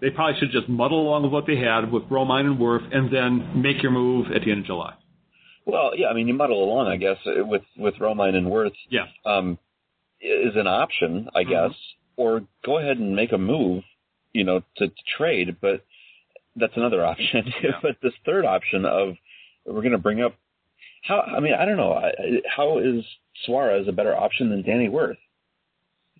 they 0.00 0.10
probably 0.10 0.38
should 0.38 0.52
just 0.52 0.68
muddle 0.68 1.00
along 1.08 1.24
with 1.24 1.32
what 1.32 1.46
they 1.46 1.56
had 1.56 1.90
with 1.90 2.04
Romine 2.04 2.44
and 2.46 2.58
Worth, 2.60 2.82
and 2.92 3.12
then 3.12 3.60
make 3.62 3.82
your 3.82 3.90
move 3.92 4.26
at 4.34 4.42
the 4.44 4.50
end 4.52 4.60
of 4.60 4.66
July. 4.66 4.94
Well, 5.64 5.90
yeah, 5.96 6.06
I 6.08 6.14
mean, 6.14 6.28
you 6.28 6.34
muddle 6.34 6.62
along, 6.64 6.86
I 6.88 6.96
guess, 6.96 7.18
uh, 7.26 7.44
with 7.44 7.62
with 7.76 7.94
Romine 7.96 8.34
and 8.34 8.48
Worth 8.50 8.72
Yeah. 8.88 9.06
um, 9.26 9.58
is 10.20 10.54
an 10.56 10.66
option, 10.66 11.28
I 11.34 11.44
Mhm. 11.44 11.48
guess, 11.50 11.76
or 12.16 12.42
go 12.64 12.78
ahead 12.78 12.98
and 12.98 13.14
make 13.14 13.32
a 13.32 13.38
move, 13.38 13.82
you 14.32 14.44
know, 14.44 14.62
to, 14.76 14.88
to 14.88 14.94
trade. 15.16 15.56
But 15.60 15.84
that's 16.56 16.76
another 16.76 17.04
option. 17.12 17.52
Yeah. 17.62 17.72
but 17.82 17.96
this 18.02 18.14
third 18.24 18.44
option 18.46 18.84
of 18.84 19.14
we're 19.66 19.82
going 19.82 19.92
to 19.92 19.98
bring 19.98 20.22
up 20.22 20.34
how 21.04 21.20
I 21.20 21.40
mean 21.40 21.54
I 21.54 21.64
don't 21.64 21.76
know 21.76 22.00
how 22.56 22.78
is 22.78 23.04
Suarez 23.44 23.86
a 23.88 23.92
better 23.92 24.16
option 24.16 24.50
than 24.50 24.62
Danny 24.62 24.88
Worth, 24.88 25.18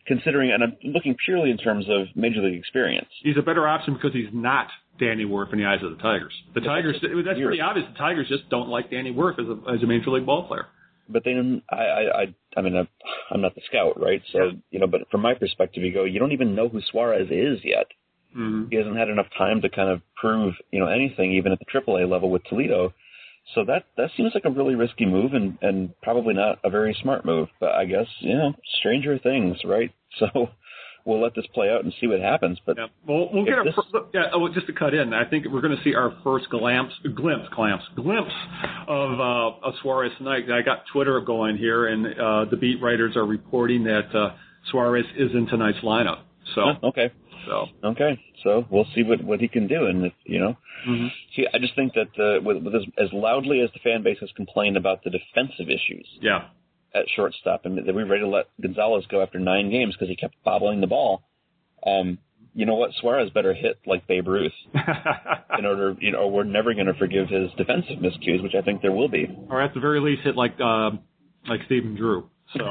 considering 0.07 0.51
and 0.53 0.62
I'm 0.62 0.76
looking 0.85 1.16
purely 1.24 1.51
in 1.51 1.59
terms 1.59 1.87
of 1.89 2.07
major 2.14 2.41
league 2.41 2.59
experience. 2.59 3.09
He's 3.22 3.37
a 3.39 3.43
better 3.43 3.66
option 3.66 3.95
because 3.95 4.12
he's 4.12 4.33
not 4.33 4.68
Danny 4.99 5.24
Worth 5.24 5.53
in 5.53 5.59
the 5.59 5.66
eyes 5.66 5.83
of 5.83 5.91
the 5.97 6.03
Tigers. 6.03 6.33
The 6.55 6.61
Tigers, 6.61 6.97
that's 7.03 7.39
pretty 7.39 7.61
obvious. 7.61 7.87
The 7.93 7.99
Tigers 7.99 8.29
just 8.29 8.49
don't 8.51 8.68
like 8.68 8.91
Danny 8.91 9.11
Worth 9.11 9.39
as 9.39 9.47
a, 9.47 9.72
as 9.74 9.83
a 9.83 9.87
major 9.87 10.11
league 10.11 10.26
ball 10.26 10.47
player. 10.49 10.66
But 11.09 11.24
then 11.24 11.62
I 11.70 11.76
I 11.76 12.03
I, 12.22 12.35
I 12.57 12.62
mean 12.62 12.76
I'm 13.31 13.41
not 13.41 13.55
the 13.55 13.62
scout 13.68 14.01
right, 14.01 14.22
so 14.33 14.39
Yeah. 14.45 14.51
you 14.70 14.79
know. 14.81 14.87
But 14.87 15.09
from 15.11 15.22
my 15.22 15.35
perspective, 15.35 15.83
you 15.83 15.93
go 15.93 16.05
you 16.05 16.18
don't 16.18 16.33
even 16.33 16.55
know 16.55 16.68
who 16.68 16.81
Suarez 16.91 17.29
is 17.31 17.61
yet. 17.64 17.87
Mm-hmm. 18.37 18.68
He 18.70 18.76
hasn't 18.76 18.97
had 18.97 19.09
enough 19.09 19.26
time 19.37 19.62
to 19.62 19.70
kind 19.70 19.89
of 19.89 20.03
prove, 20.16 20.53
you 20.70 20.79
know, 20.79 20.87
anything, 20.87 21.33
even 21.33 21.51
at 21.51 21.59
the 21.61 21.64
AAA 21.64 22.09
level 22.11 22.31
with 22.31 22.45
Toledo. 22.45 22.93
So 23.55 23.64
that 23.64 23.84
that 23.96 24.11
seems 24.16 24.32
like 24.34 24.44
a 24.44 24.51
really 24.51 24.74
risky 24.74 25.07
move, 25.07 25.32
and 25.34 25.57
and 25.62 25.90
probably 26.03 26.34
not 26.34 26.59
a 26.64 26.70
very 26.70 26.96
smart 27.03 27.24
move. 27.24 27.49
But 27.61 27.72
I 27.72 27.84
guess 27.86 28.07
you 28.20 28.34
know, 28.34 28.53
stranger 28.78 29.18
things, 29.18 29.57
right? 29.64 29.90
So 30.18 30.49
we'll 31.05 31.20
let 31.22 31.34
this 31.34 31.44
play 31.55 31.68
out 31.70 31.84
and 31.84 31.92
see 32.01 32.07
what 32.07 32.20
happens. 32.20 32.59
But 32.66 32.76
Yeah. 32.78 32.86
Well, 33.07 33.28
we'll 33.32 33.44
get 33.44 33.55
our 33.55 33.64
this- 33.64 33.74
yeah. 34.12 34.24
Oh, 34.32 34.49
just 34.53 34.66
to 34.66 34.72
cut 34.72 34.94
in, 34.94 35.12
I 35.14 35.24
think 35.28 35.46
we're 35.46 35.61
going 35.61 35.76
to 35.76 35.82
see 35.84 35.94
our 35.94 36.14
first 36.24 36.49
glimpse, 36.51 36.94
glimpse, 37.14 37.46
glimpse, 37.55 37.84
glimpse 37.94 38.32
of 38.88 39.20
uh, 39.20 39.66
of 39.66 39.74
Suarez 39.82 40.12
tonight. 40.18 40.51
I 40.51 40.62
got 40.62 40.84
Twitter 40.92 41.20
going 41.20 41.57
here, 41.57 41.86
and 41.86 42.07
uh, 42.07 42.44
the 42.51 42.57
beat 42.57 42.80
writers 42.82 43.16
are 43.16 43.26
reporting 43.26 43.84
that 43.84 44.14
uh, 44.14 44.34
Suarez 44.70 45.07
is 45.16 45.30
in 45.34 45.46
tonight's 45.46 45.78
lineup. 45.78 46.20
So, 46.55 46.62
Huh, 46.64 46.88
okay, 46.88 47.11
so 47.49 47.66
okay. 47.82 48.20
So 48.44 48.64
we'll 48.70 48.86
see 48.94 49.03
what 49.03 49.22
what 49.24 49.40
he 49.40 49.49
can 49.49 49.66
do, 49.66 49.86
and 49.86 50.07
if, 50.07 50.12
you 50.24 50.38
know, 50.38 50.57
mhm. 50.86 51.09
he, 51.30 51.46
I 51.53 51.59
just 51.59 51.74
think 51.74 51.94
that 51.94 52.12
uh, 52.18 52.42
with, 52.42 52.62
with 52.62 52.74
as, 52.74 52.82
as 52.99 53.09
loudly 53.12 53.61
as 53.61 53.70
the 53.72 53.80
fan 53.80 54.03
base 54.03 54.18
has 54.20 54.30
complained 54.36 54.76
about 54.76 55.03
the 55.03 55.11
defensive 55.11 55.68
issues 55.68 56.07
yeah, 56.20 56.49
at 56.94 57.07
shortstop, 57.16 57.64
and 57.64 57.78
that 57.78 57.94
we 57.94 58.05
were 58.05 58.09
ready 58.09 58.22
to 58.22 58.28
let 58.28 58.46
Gonzalez 58.61 59.05
go 59.11 59.22
after 59.22 59.38
nine 59.38 59.70
games 59.70 59.94
because 59.94 60.09
he 60.09 60.16
kept 60.16 60.34
bobbling 60.44 60.80
the 60.80 60.86
ball. 60.86 61.22
Um, 61.84 62.18
you 62.55 62.66
know 62.66 62.74
what? 62.74 62.90
Suarez 63.01 63.30
better 63.30 63.55
hit 63.55 63.78
like 63.86 64.07
Babe 64.09 64.26
Ruth 64.26 64.53
in 65.59 65.64
order, 65.64 65.94
you 66.01 66.11
know, 66.11 66.26
we're 66.26 66.44
never 66.44 66.74
going 66.74 66.86
to 66.86 66.94
forgive 66.94 67.28
his 67.28 67.51
defensive 67.57 67.99
miscues, 67.99 68.42
which 68.42 68.55
I 68.59 68.62
think 68.62 68.82
there 68.82 68.90
will 68.90 69.09
be. 69.09 69.26
or 69.49 69.62
at 69.62 69.74
the 69.74 69.80
very 69.80 70.01
least, 70.01 70.22
hit 70.22 70.34
like 70.34 70.59
um, 70.61 71.01
like 71.49 71.61
Stephen 71.66 71.94
Drew. 71.94 72.28
So, 72.57 72.70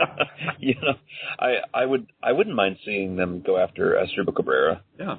you 0.58 0.74
know, 0.82 0.94
I 1.38 1.56
I 1.74 1.84
would 1.86 2.06
I 2.22 2.32
wouldn't 2.32 2.56
mind 2.56 2.76
seeing 2.84 3.16
them 3.16 3.42
go 3.46 3.56
after 3.58 3.92
Asdrubal 4.02 4.34
Cabrera. 4.34 4.82
yeah. 4.98 5.16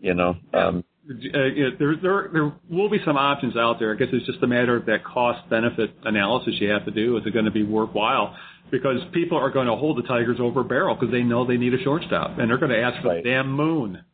You 0.00 0.14
know, 0.14 0.36
um, 0.54 0.84
Uh, 1.10 1.44
yeah, 1.46 1.70
there, 1.78 1.96
there, 2.00 2.28
there 2.32 2.52
will 2.70 2.88
be 2.88 2.98
some 3.04 3.16
options 3.16 3.56
out 3.56 3.78
there. 3.80 3.92
I 3.92 3.96
guess 3.96 4.08
it's 4.12 4.26
just 4.26 4.42
a 4.42 4.46
matter 4.46 4.76
of 4.76 4.86
that 4.86 5.02
cost 5.04 5.48
benefit 5.50 5.90
analysis 6.04 6.54
you 6.60 6.68
have 6.70 6.84
to 6.84 6.92
do. 6.92 7.16
Is 7.16 7.26
it 7.26 7.32
going 7.32 7.46
to 7.46 7.50
be 7.50 7.64
worthwhile? 7.64 8.36
Because 8.70 9.00
people 9.12 9.38
are 9.38 9.50
going 9.50 9.66
to 9.66 9.74
hold 9.74 9.96
the 9.98 10.02
Tigers 10.06 10.36
over 10.40 10.60
a 10.60 10.64
barrel 10.64 10.94
because 10.94 11.10
they 11.10 11.22
know 11.22 11.44
they 11.46 11.56
need 11.56 11.74
a 11.74 11.82
shortstop, 11.82 12.38
and 12.38 12.48
they're 12.50 12.58
going 12.58 12.70
to 12.70 12.80
ask 12.80 13.00
for 13.02 13.08
Right. 13.08 13.24
the 13.24 13.30
damn 13.30 13.50
moon. 13.50 14.04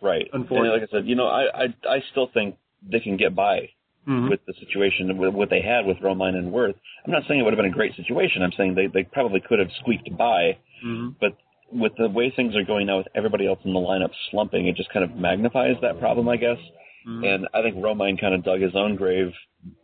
right. 0.00 0.28
Unfortunately. 0.32 0.70
And 0.70 0.80
like 0.82 0.88
I 0.88 0.96
said, 0.98 1.06
you 1.08 1.16
know, 1.16 1.26
I 1.26 1.64
I 1.64 1.64
I 1.96 2.02
still 2.12 2.28
think 2.32 2.56
they 2.90 3.00
can 3.00 3.16
get 3.18 3.34
by 3.34 3.68
Mhm. 4.06 4.28
with 4.30 4.44
the 4.46 4.52
situation 4.54 5.16
with 5.16 5.34
what 5.34 5.48
they 5.50 5.60
had 5.60 5.86
with 5.86 5.98
Romine 5.98 6.34
and 6.36 6.52
Worth. 6.52 6.76
I'm 7.04 7.12
not 7.12 7.24
saying 7.26 7.40
it 7.40 7.42
would 7.44 7.52
have 7.54 7.58
been 7.62 7.72
a 7.72 7.74
great 7.74 7.94
situation. 7.96 8.42
I'm 8.42 8.52
saying 8.52 8.74
they 8.74 8.86
they 8.86 9.04
probably 9.04 9.40
could 9.40 9.58
have 9.58 9.70
squeaked 9.80 10.14
by, 10.16 10.56
Mhm. 10.84 11.14
but 11.20 11.36
with 11.72 11.94
the 11.96 12.08
way 12.08 12.30
things 12.30 12.54
are 12.54 12.62
going 12.64 12.86
now 12.86 12.98
with 12.98 13.08
everybody 13.14 13.46
else 13.46 13.58
in 13.64 13.72
the 13.72 13.80
lineup 13.80 14.12
slumping, 14.30 14.66
it 14.66 14.76
just 14.76 14.90
kind 14.90 15.04
of 15.04 15.16
magnifies 15.16 15.76
that 15.80 15.98
problem, 15.98 16.28
I 16.28 16.36
guess. 16.36 16.58
Mhm. 17.06 17.24
And 17.34 17.48
I 17.54 17.62
think 17.62 17.76
Romine 17.76 18.18
kind 18.18 18.34
of 18.34 18.42
dug 18.44 18.60
his 18.60 18.74
own 18.76 18.94
grave 18.96 19.34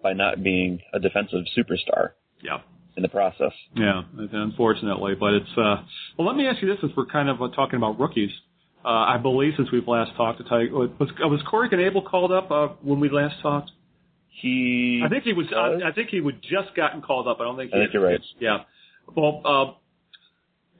by 0.03 0.12
not 0.12 0.43
being 0.43 0.81
a 0.93 1.01
defensive 1.01 1.45
superstar 1.57 2.11
Yeah. 2.43 2.61
in 2.97 3.03
the 3.03 3.09
process. 3.09 3.53
Yeah, 3.75 4.03
unfortunately, 4.33 5.14
but 5.14 5.35
it's. 5.35 5.59
uh 5.59 5.83
Well, 6.16 6.27
let 6.27 6.37
me 6.37 6.47
ask 6.47 6.61
you 6.62 6.68
this: 6.68 6.81
since 6.81 6.95
we're 6.97 7.07
kind 7.07 7.29
of 7.29 7.41
uh, 7.43 7.49
talking 7.49 7.77
about 7.77 7.99
rookies, 7.99 8.31
uh, 8.85 8.89
I 8.89 9.16
believe 9.16 9.55
since 9.57 9.71
we've 9.71 9.87
last 9.89 10.14
talked 10.16 10.39
to 10.39 10.45
Tiger, 10.45 10.73
was 10.75 10.91
was 11.18 11.43
Corey 11.43 11.68
Knebel 11.68 12.05
called 12.05 12.33
up 12.33 12.51
uh, 12.51 12.68
when 12.83 13.01
we 13.01 13.09
last 13.09 13.41
talked? 13.41 13.71
He 14.41 15.03
I 15.05 15.09
think 15.09 15.24
he 15.24 15.32
was. 15.32 15.47
I, 15.55 15.88
I 15.88 15.93
think 15.93 16.11
he 16.11 16.20
would 16.20 16.43
just 16.43 16.74
gotten 16.74 17.03
called 17.03 17.28
up. 17.28 17.38
I 17.41 17.45
don't 17.45 17.57
think. 17.57 17.72
He 17.72 17.78
I 17.78 17.82
think 17.82 17.95
you're 17.95 18.05
right. 18.05 18.20
Yeah. 18.38 18.59
Well, 19.14 19.43
uh, 19.45 19.72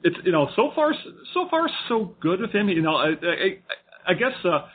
it's 0.03 0.17
you 0.23 0.31
know 0.31 0.49
so 0.55 0.71
far 0.75 0.93
so 1.33 1.47
far 1.49 1.69
so 1.87 2.15
good 2.19 2.41
with 2.41 2.51
him. 2.51 2.69
You 2.69 2.81
know, 2.81 2.95
I, 2.95 3.09
I, 3.09 3.59
I 4.07 4.13
guess 4.13 4.33
uh, 4.43 4.67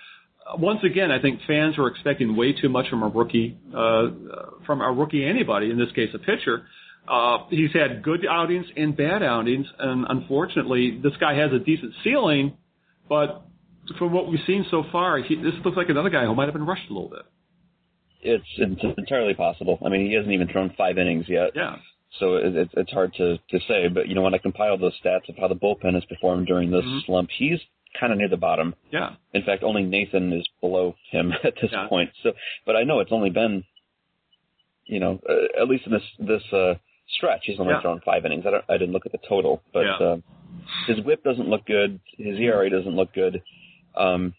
once 0.58 0.80
again, 0.84 1.10
I 1.10 1.20
think 1.20 1.40
fans 1.46 1.78
are 1.78 1.88
expecting 1.88 2.36
way 2.36 2.52
too 2.52 2.68
much 2.68 2.88
from 2.88 3.02
a 3.02 3.08
rookie, 3.08 3.58
uh, 3.74 4.08
from 4.66 4.80
a 4.80 4.92
rookie 4.92 5.24
anybody. 5.24 5.70
In 5.70 5.78
this 5.78 5.90
case, 5.94 6.10
a 6.14 6.18
pitcher. 6.18 6.66
Uh, 7.08 7.46
he's 7.50 7.72
had 7.72 8.02
good 8.02 8.26
outings 8.28 8.66
and 8.76 8.96
bad 8.96 9.22
outings, 9.22 9.66
and 9.78 10.06
unfortunately, 10.08 10.98
this 11.02 11.12
guy 11.20 11.34
has 11.34 11.52
a 11.52 11.58
decent 11.58 11.92
ceiling, 12.02 12.56
but 13.08 13.46
from 13.96 14.12
what 14.12 14.28
we've 14.28 14.40
seen 14.44 14.66
so 14.72 14.84
far, 14.90 15.18
he, 15.18 15.36
this 15.36 15.54
looks 15.64 15.76
like 15.76 15.88
another 15.88 16.10
guy 16.10 16.24
who 16.24 16.34
might 16.34 16.46
have 16.46 16.54
been 16.54 16.66
rushed 16.66 16.90
a 16.90 16.92
little 16.92 17.08
bit. 17.08 17.22
It's, 18.26 18.44
it's 18.82 18.98
entirely 18.98 19.34
possible. 19.34 19.78
I 19.84 19.88
mean, 19.88 20.06
he 20.06 20.14
hasn't 20.14 20.32
even 20.32 20.48
thrown 20.48 20.70
five 20.76 20.98
innings 20.98 21.26
yet, 21.28 21.50
Yeah. 21.54 21.76
so 22.18 22.36
it, 22.36 22.54
it's 22.56 22.72
it's 22.76 22.92
hard 22.92 23.14
to 23.14 23.38
to 23.38 23.60
say. 23.68 23.88
But 23.88 24.08
you 24.08 24.14
know, 24.14 24.22
when 24.22 24.34
I 24.34 24.38
compiled 24.38 24.80
those 24.80 24.94
stats 25.02 25.28
of 25.28 25.36
how 25.36 25.48
the 25.48 25.54
bullpen 25.56 25.94
has 25.94 26.04
performed 26.06 26.46
during 26.46 26.70
this 26.70 26.84
Mhm. 26.84 27.04
slump, 27.06 27.30
he's 27.36 27.60
kind 27.98 28.12
of 28.12 28.18
near 28.18 28.28
the 28.28 28.36
bottom. 28.36 28.74
Yeah. 28.90 29.14
In 29.32 29.42
fact, 29.42 29.62
only 29.62 29.82
Nathan 29.82 30.32
is 30.32 30.46
below 30.60 30.94
him 31.10 31.32
at 31.44 31.54
this 31.60 31.70
Yeah. 31.72 31.86
point. 31.88 32.10
So, 32.22 32.32
but 32.66 32.76
I 32.76 32.82
know 32.84 33.00
it's 33.00 33.12
only 33.12 33.30
been, 33.30 33.64
you 34.86 35.00
know, 35.00 35.20
uh, 35.28 35.60
at 35.62 35.68
least 35.68 35.86
in 35.86 35.92
this 35.92 36.02
this 36.18 36.52
uh, 36.52 36.74
stretch, 37.16 37.44
he's 37.44 37.58
only 37.60 37.72
Yeah. 37.74 37.80
thrown 37.82 38.00
five 38.04 38.24
innings. 38.26 38.44
I 38.46 38.50
don't, 38.50 38.64
I 38.68 38.76
didn't 38.78 38.92
look 38.92 39.06
at 39.06 39.12
the 39.12 39.20
total, 39.28 39.62
but 39.72 39.84
Yeah. 39.84 40.06
uh, 40.06 40.16
his 40.86 41.00
WHIP 41.00 41.22
doesn't 41.24 41.48
look 41.48 41.64
good. 41.66 42.00
His 42.18 42.38
ERA 42.38 42.68
doesn't 42.70 42.94
look 42.96 43.12
good. 43.12 43.42
Um, 43.94 44.34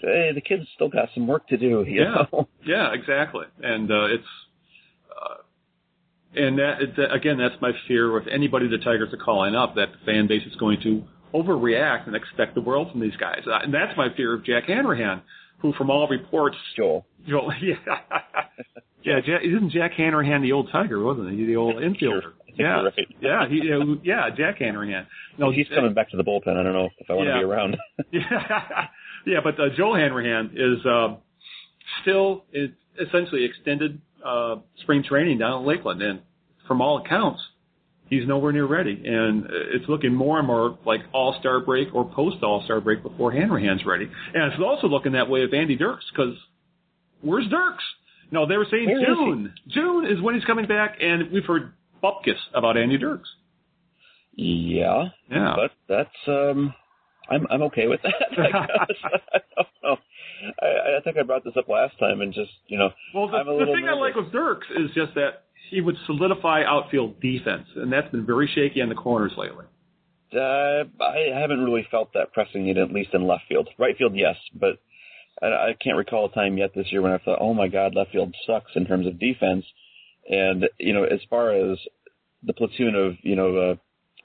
hey, 0.00 0.30
the 0.34 0.40
kid's 0.40 0.66
still 0.74 0.88
got 0.88 1.08
some 1.14 1.26
work 1.26 1.46
to 1.48 1.56
do. 1.56 1.84
You 1.86 2.02
Yeah. 2.02 2.24
know? 2.32 2.48
Yeah, 2.64 2.92
exactly. 2.92 3.44
And 3.62 3.90
uh, 3.90 4.04
it's 4.06 4.24
uh, 5.10 5.34
and 6.34 6.58
that 6.58 7.12
again, 7.12 7.38
that's 7.38 7.60
my 7.60 7.72
fear 7.88 8.12
with 8.12 8.24
anybody 8.32 8.68
the 8.68 8.78
Tigers 8.78 9.12
are 9.12 9.22
calling 9.24 9.54
up 9.54 9.74
that 9.76 9.88
the 9.92 9.98
fan 10.06 10.26
base 10.28 10.46
is 10.46 10.56
going 10.56 10.80
to 10.82 11.02
overreact 11.34 12.06
and 12.06 12.16
expect 12.16 12.54
the 12.54 12.60
world 12.60 12.90
from 12.90 13.00
these 13.00 13.16
guys. 13.16 13.42
Uh, 13.46 13.58
and 13.62 13.72
that's 13.72 13.96
my 13.96 14.08
fear 14.16 14.34
of 14.34 14.44
Jack 14.44 14.64
Hanrahan, 14.66 15.22
who, 15.58 15.72
from 15.74 15.90
all 15.90 16.08
reports, 16.08 16.56
Joel. 16.76 17.06
know, 17.26 17.50
yeah, 17.62 17.74
yeah, 19.04 19.20
Jack, 19.20 19.42
isn't 19.44 19.70
Jack 19.70 19.92
Hanrahan 19.96 20.42
the 20.42 20.52
old 20.52 20.68
Tiger, 20.72 21.02
wasn't 21.02 21.30
he? 21.38 21.46
The 21.46 21.56
old 21.56 21.76
infielder. 21.76 22.32
Yeah, 22.56 22.82
right. 22.82 22.92
yeah, 23.20 23.48
he, 23.48 23.62
yeah, 24.02 24.28
Jack 24.36 24.58
Hanrahan. 24.58 25.06
No, 25.38 25.50
he's 25.52 25.68
coming 25.68 25.94
back 25.94 26.10
to 26.10 26.16
the 26.16 26.24
bullpen. 26.24 26.56
I 26.56 26.62
don't 26.62 26.72
know 26.72 26.88
if 26.98 27.08
I 27.08 27.14
want 27.14 27.28
to 27.28 27.38
be 27.38 27.44
around. 27.44 27.76
Yeah, 28.12 28.88
yeah, 29.26 29.38
but 29.42 29.58
uh, 29.60 29.68
Joel 29.76 29.96
Hanrahan 29.96 30.50
is 30.54 30.84
uh, 30.86 31.16
still 32.02 32.44
is 32.52 32.70
essentially 33.00 33.44
extended 33.44 34.00
uh, 34.24 34.56
spring 34.82 35.02
training 35.02 35.38
down 35.38 35.62
in 35.62 35.66
Lakeland, 35.68 36.02
and 36.02 36.20
from 36.66 36.80
all 36.80 36.98
accounts, 37.04 37.40
he's 38.08 38.26
nowhere 38.28 38.52
near 38.52 38.66
ready. 38.66 39.00
And 39.04 39.44
uh, 39.44 39.48
it's 39.74 39.88
looking 39.88 40.14
more 40.14 40.38
and 40.38 40.46
more 40.46 40.78
like 40.86 41.00
All 41.12 41.36
Star 41.40 41.60
break 41.60 41.94
or 41.94 42.04
post 42.10 42.42
All 42.42 42.62
Star 42.64 42.80
break 42.80 43.02
before 43.02 43.32
Hanrahan's 43.32 43.84
ready. 43.86 44.04
And 44.34 44.52
it's 44.52 44.62
also 44.62 44.86
looking 44.86 45.12
that 45.12 45.28
way 45.28 45.42
of 45.42 45.52
Andy 45.54 45.76
Dirks 45.76 46.04
because 46.12 46.34
where's 47.22 47.48
Dirks? 47.48 47.84
No, 48.30 48.46
they 48.46 48.56
were 48.56 48.66
saying 48.70 48.86
Where 48.86 49.00
is 49.00 49.06
he? 49.06 49.14
June. 49.24 49.54
June 49.68 50.06
is 50.06 50.22
when 50.22 50.34
he's 50.36 50.44
coming 50.44 50.66
back, 50.66 50.96
and 51.00 51.32
we've 51.32 51.44
heard 51.44 51.72
bupkis 52.02 52.36
about 52.54 52.76
Andy 52.76 52.96
Dirks. 52.98 53.28
yeah, 54.34 55.06
Yeah. 55.30 55.54
but 55.56 55.70
that's 55.88 56.28
um, 56.28 56.72
I'm 57.30 57.46
I'm 57.50 57.62
okay 57.62 57.86
with 57.86 58.00
that. 58.02 58.14
I. 58.38 58.42
I 59.34 59.38
don't 59.56 59.68
know. 59.82 59.96
I, 60.60 60.98
I 60.98 61.00
think 61.04 61.16
I 61.18 61.22
brought 61.22 61.44
this 61.44 61.54
up 61.56 61.68
last 61.68 61.98
time, 61.98 62.20
and 62.20 62.32
just 62.32 62.50
you 62.66 62.78
know, 62.78 62.90
Well, 63.14 63.28
the, 63.28 63.44
the 63.44 63.72
thing 63.72 63.88
I 63.88 63.94
like 63.94 64.14
with 64.14 64.32
Dirks 64.32 64.66
is 64.70 64.90
just 64.94 65.14
that 65.14 65.44
he 65.70 65.80
would 65.80 65.96
solidify 66.06 66.62
outfield 66.64 67.20
defense, 67.20 67.66
and 67.76 67.92
that's 67.92 68.10
been 68.10 68.26
very 68.26 68.50
shaky 68.52 68.82
on 68.82 68.88
the 68.88 68.94
corners 68.94 69.32
lately. 69.36 69.66
Uh, 70.32 70.84
I 71.02 71.38
haven't 71.38 71.60
really 71.60 71.86
felt 71.90 72.12
that 72.14 72.32
pressing 72.32 72.64
need, 72.64 72.78
at 72.78 72.92
least 72.92 73.10
in 73.14 73.26
left 73.26 73.44
field. 73.48 73.68
Right 73.78 73.96
field, 73.96 74.14
yes, 74.14 74.36
but 74.54 74.78
I, 75.42 75.46
I 75.46 75.76
can't 75.82 75.96
recall 75.96 76.26
a 76.26 76.32
time 76.32 76.56
yet 76.56 76.70
this 76.74 76.86
year 76.90 77.02
when 77.02 77.12
I 77.12 77.18
thought, 77.18 77.38
oh 77.40 77.54
my 77.54 77.68
God, 77.68 77.94
left 77.94 78.12
field 78.12 78.34
sucks 78.46 78.72
in 78.74 78.86
terms 78.86 79.06
of 79.06 79.18
defense. 79.18 79.64
And 80.28 80.68
you 80.78 80.92
know, 80.92 81.04
as 81.04 81.20
far 81.28 81.52
as 81.52 81.78
the 82.42 82.52
platoon 82.52 82.94
of 82.94 83.14
you 83.22 83.36
know 83.36 83.56
uh, 83.56 83.74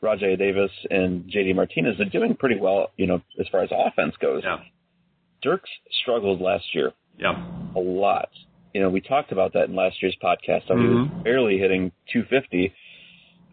Rajai 0.03 0.37
Davis 0.37 0.71
and 0.89 1.23
JD 1.31 1.55
Martinez, 1.55 1.95
they're 1.97 2.09
doing 2.09 2.35
pretty 2.35 2.59
well. 2.59 2.91
You 2.97 3.07
know, 3.07 3.21
as 3.39 3.47
far 3.51 3.63
as 3.63 3.69
offense 3.71 4.15
goes. 4.21 4.43
Yeah, 4.43 4.57
Dirks 5.41 5.69
struggled 6.01 6.41
last 6.41 6.65
year 6.73 6.91
yeah, 7.19 7.33
a 7.75 7.79
lot. 7.79 8.29
You 8.73 8.81
know, 8.81 8.89
we 8.89 8.99
talked 8.99 9.31
about 9.31 9.53
that 9.53 9.69
in 9.69 9.75
last 9.75 10.01
year's 10.01 10.17
podcast. 10.21 10.63
How 10.67 10.75
he 10.77 10.85
was 10.87 11.07
Mhm. 11.07 11.23
barely 11.23 11.57
hitting 11.57 11.91
250 12.11 12.73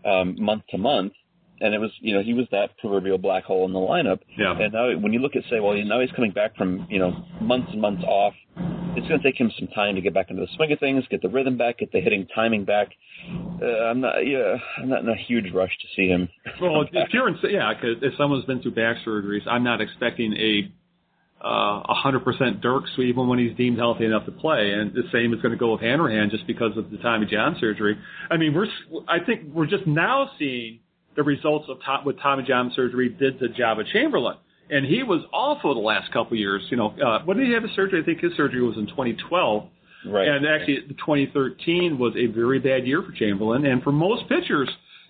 um, 0.05 0.37
month 0.43 0.65
to 0.71 0.79
month, 0.79 1.13
and 1.61 1.73
it 1.75 1.79
was 1.79 1.93
you 2.01 2.13
know 2.15 2.23
he 2.23 2.35
was 2.35 2.47
that 2.51 2.77
proverbial 2.79 3.19
black 3.19 3.45
hole 3.45 3.65
in 3.67 3.73
the 3.73 3.79
lineup. 3.79 4.21
yeah, 4.37 4.59
And 4.59 4.73
now 4.73 4.97
when 4.99 5.13
you 5.13 5.21
look 5.21 5.37
at 5.37 5.45
say, 5.49 5.61
well, 5.61 5.75
now 5.85 6.01
he's 6.01 6.11
coming 6.13 6.33
back 6.33 6.57
from 6.57 6.87
you 6.91 6.99
know 6.99 7.25
months 7.41 7.69
and 7.73 7.81
months 7.81 8.03
off 8.05 8.35
it's 8.97 9.09
going 9.09 9.21
to 9.21 9.23
take 9.23 9.41
him 9.41 9.51
some 9.59 9.69
time 9.69 9.95
to 9.95 10.01
get 10.01 10.15
back 10.15 10.31
into 10.31 10.43
the 10.43 10.49
swing 10.57 10.73
of 10.73 10.79
things, 10.79 11.05
get 11.11 11.23
the 11.23 11.29
rhythm 11.29 11.57
back, 11.57 11.79
get 11.79 11.93
the 11.93 12.01
hitting 12.01 12.27
timing 12.35 12.65
back. 12.65 12.89
Uh, 13.61 13.67
I'm 13.67 14.01
not, 14.01 14.27
yeah, 14.27 14.57
I'm 14.79 14.89
not 14.89 15.03
in 15.03 15.09
a 15.09 15.17
huge 15.17 15.53
rush 15.53 15.73
to 15.81 15.87
see 15.97 16.09
him. 16.09 16.29
Well, 16.61 16.83
if 16.93 17.13
you're 17.13 17.29
in, 17.29 17.37
yeah, 17.51 17.73
because 17.75 18.03
if 18.03 18.15
someone's 18.19 18.45
been 18.45 18.61
through 18.61 18.75
back 18.75 18.97
surgeries, 19.07 19.47
I'm 19.47 19.65
not 19.65 19.81
expecting 19.81 20.35
a 20.35 20.73
uh, 21.43 21.83
100% 22.05 22.61
Dirk 22.61 22.85
sweep 22.95 23.09
even 23.09 23.27
when 23.29 23.39
he's 23.39 23.57
deemed 23.57 23.79
healthy 23.79 24.05
enough 24.05 24.27
to 24.27 24.33
play. 24.33 24.73
And 24.73 24.93
the 24.93 25.03
same 25.13 25.35
is 25.35 25.41
going 25.41 25.53
to 25.53 25.59
go 25.59 25.73
with 25.73 25.81
Hanrahan 25.81 26.31
just 26.31 26.47
because 26.47 26.77
of 26.77 26.91
the 26.91 26.99
Tommy 26.99 27.27
John 27.27 27.57
surgery. 27.61 27.99
I 28.31 28.37
mean, 28.37 28.55
we're, 28.55 28.67
I 29.09 29.25
think 29.25 29.53
we're 29.53 29.67
just 29.67 29.87
now 29.87 30.31
seeing 30.39 30.81
the 31.17 31.23
results 31.23 31.67
of 31.69 31.79
top, 31.85 32.07
what 32.07 32.19
Tommy 32.21 32.45
John 32.47 32.73
surgery 32.75 33.09
did 33.09 33.39
to 33.41 33.49
Joba 33.49 33.85
Chamberlain. 33.93 34.37
And 34.73 34.87
he 34.87 35.03
was 35.03 35.21
awful 35.33 35.75
the 35.75 35.81
last 35.81 36.11
couple 36.13 36.33
of 36.33 36.39
years. 36.39 36.63
You 36.71 36.79
know, 36.79 36.95
uh, 37.05 37.21
when 37.25 37.37
did 37.37 37.47
he 37.47 37.53
have 37.53 37.63
his 37.63 37.73
surgery? 37.77 38.01
I 38.01 38.05
think 38.05 38.21
his 38.21 38.33
surgery 38.37 38.63
was 38.63 38.77
in 38.79 38.87
2012. 38.87 39.69
Right. 40.07 40.27
And 40.27 40.47
actually, 40.47 40.81
2013 40.89 41.99
was 41.99 42.15
a 42.17 42.27
very 42.27 42.59
bad 42.59 42.87
year 42.87 43.03
for 43.03 43.13
Chamberlain. 43.13 43.67
And 43.67 43.83
for 43.83 43.93
most 43.93 44.29
pitchers, 44.29 44.69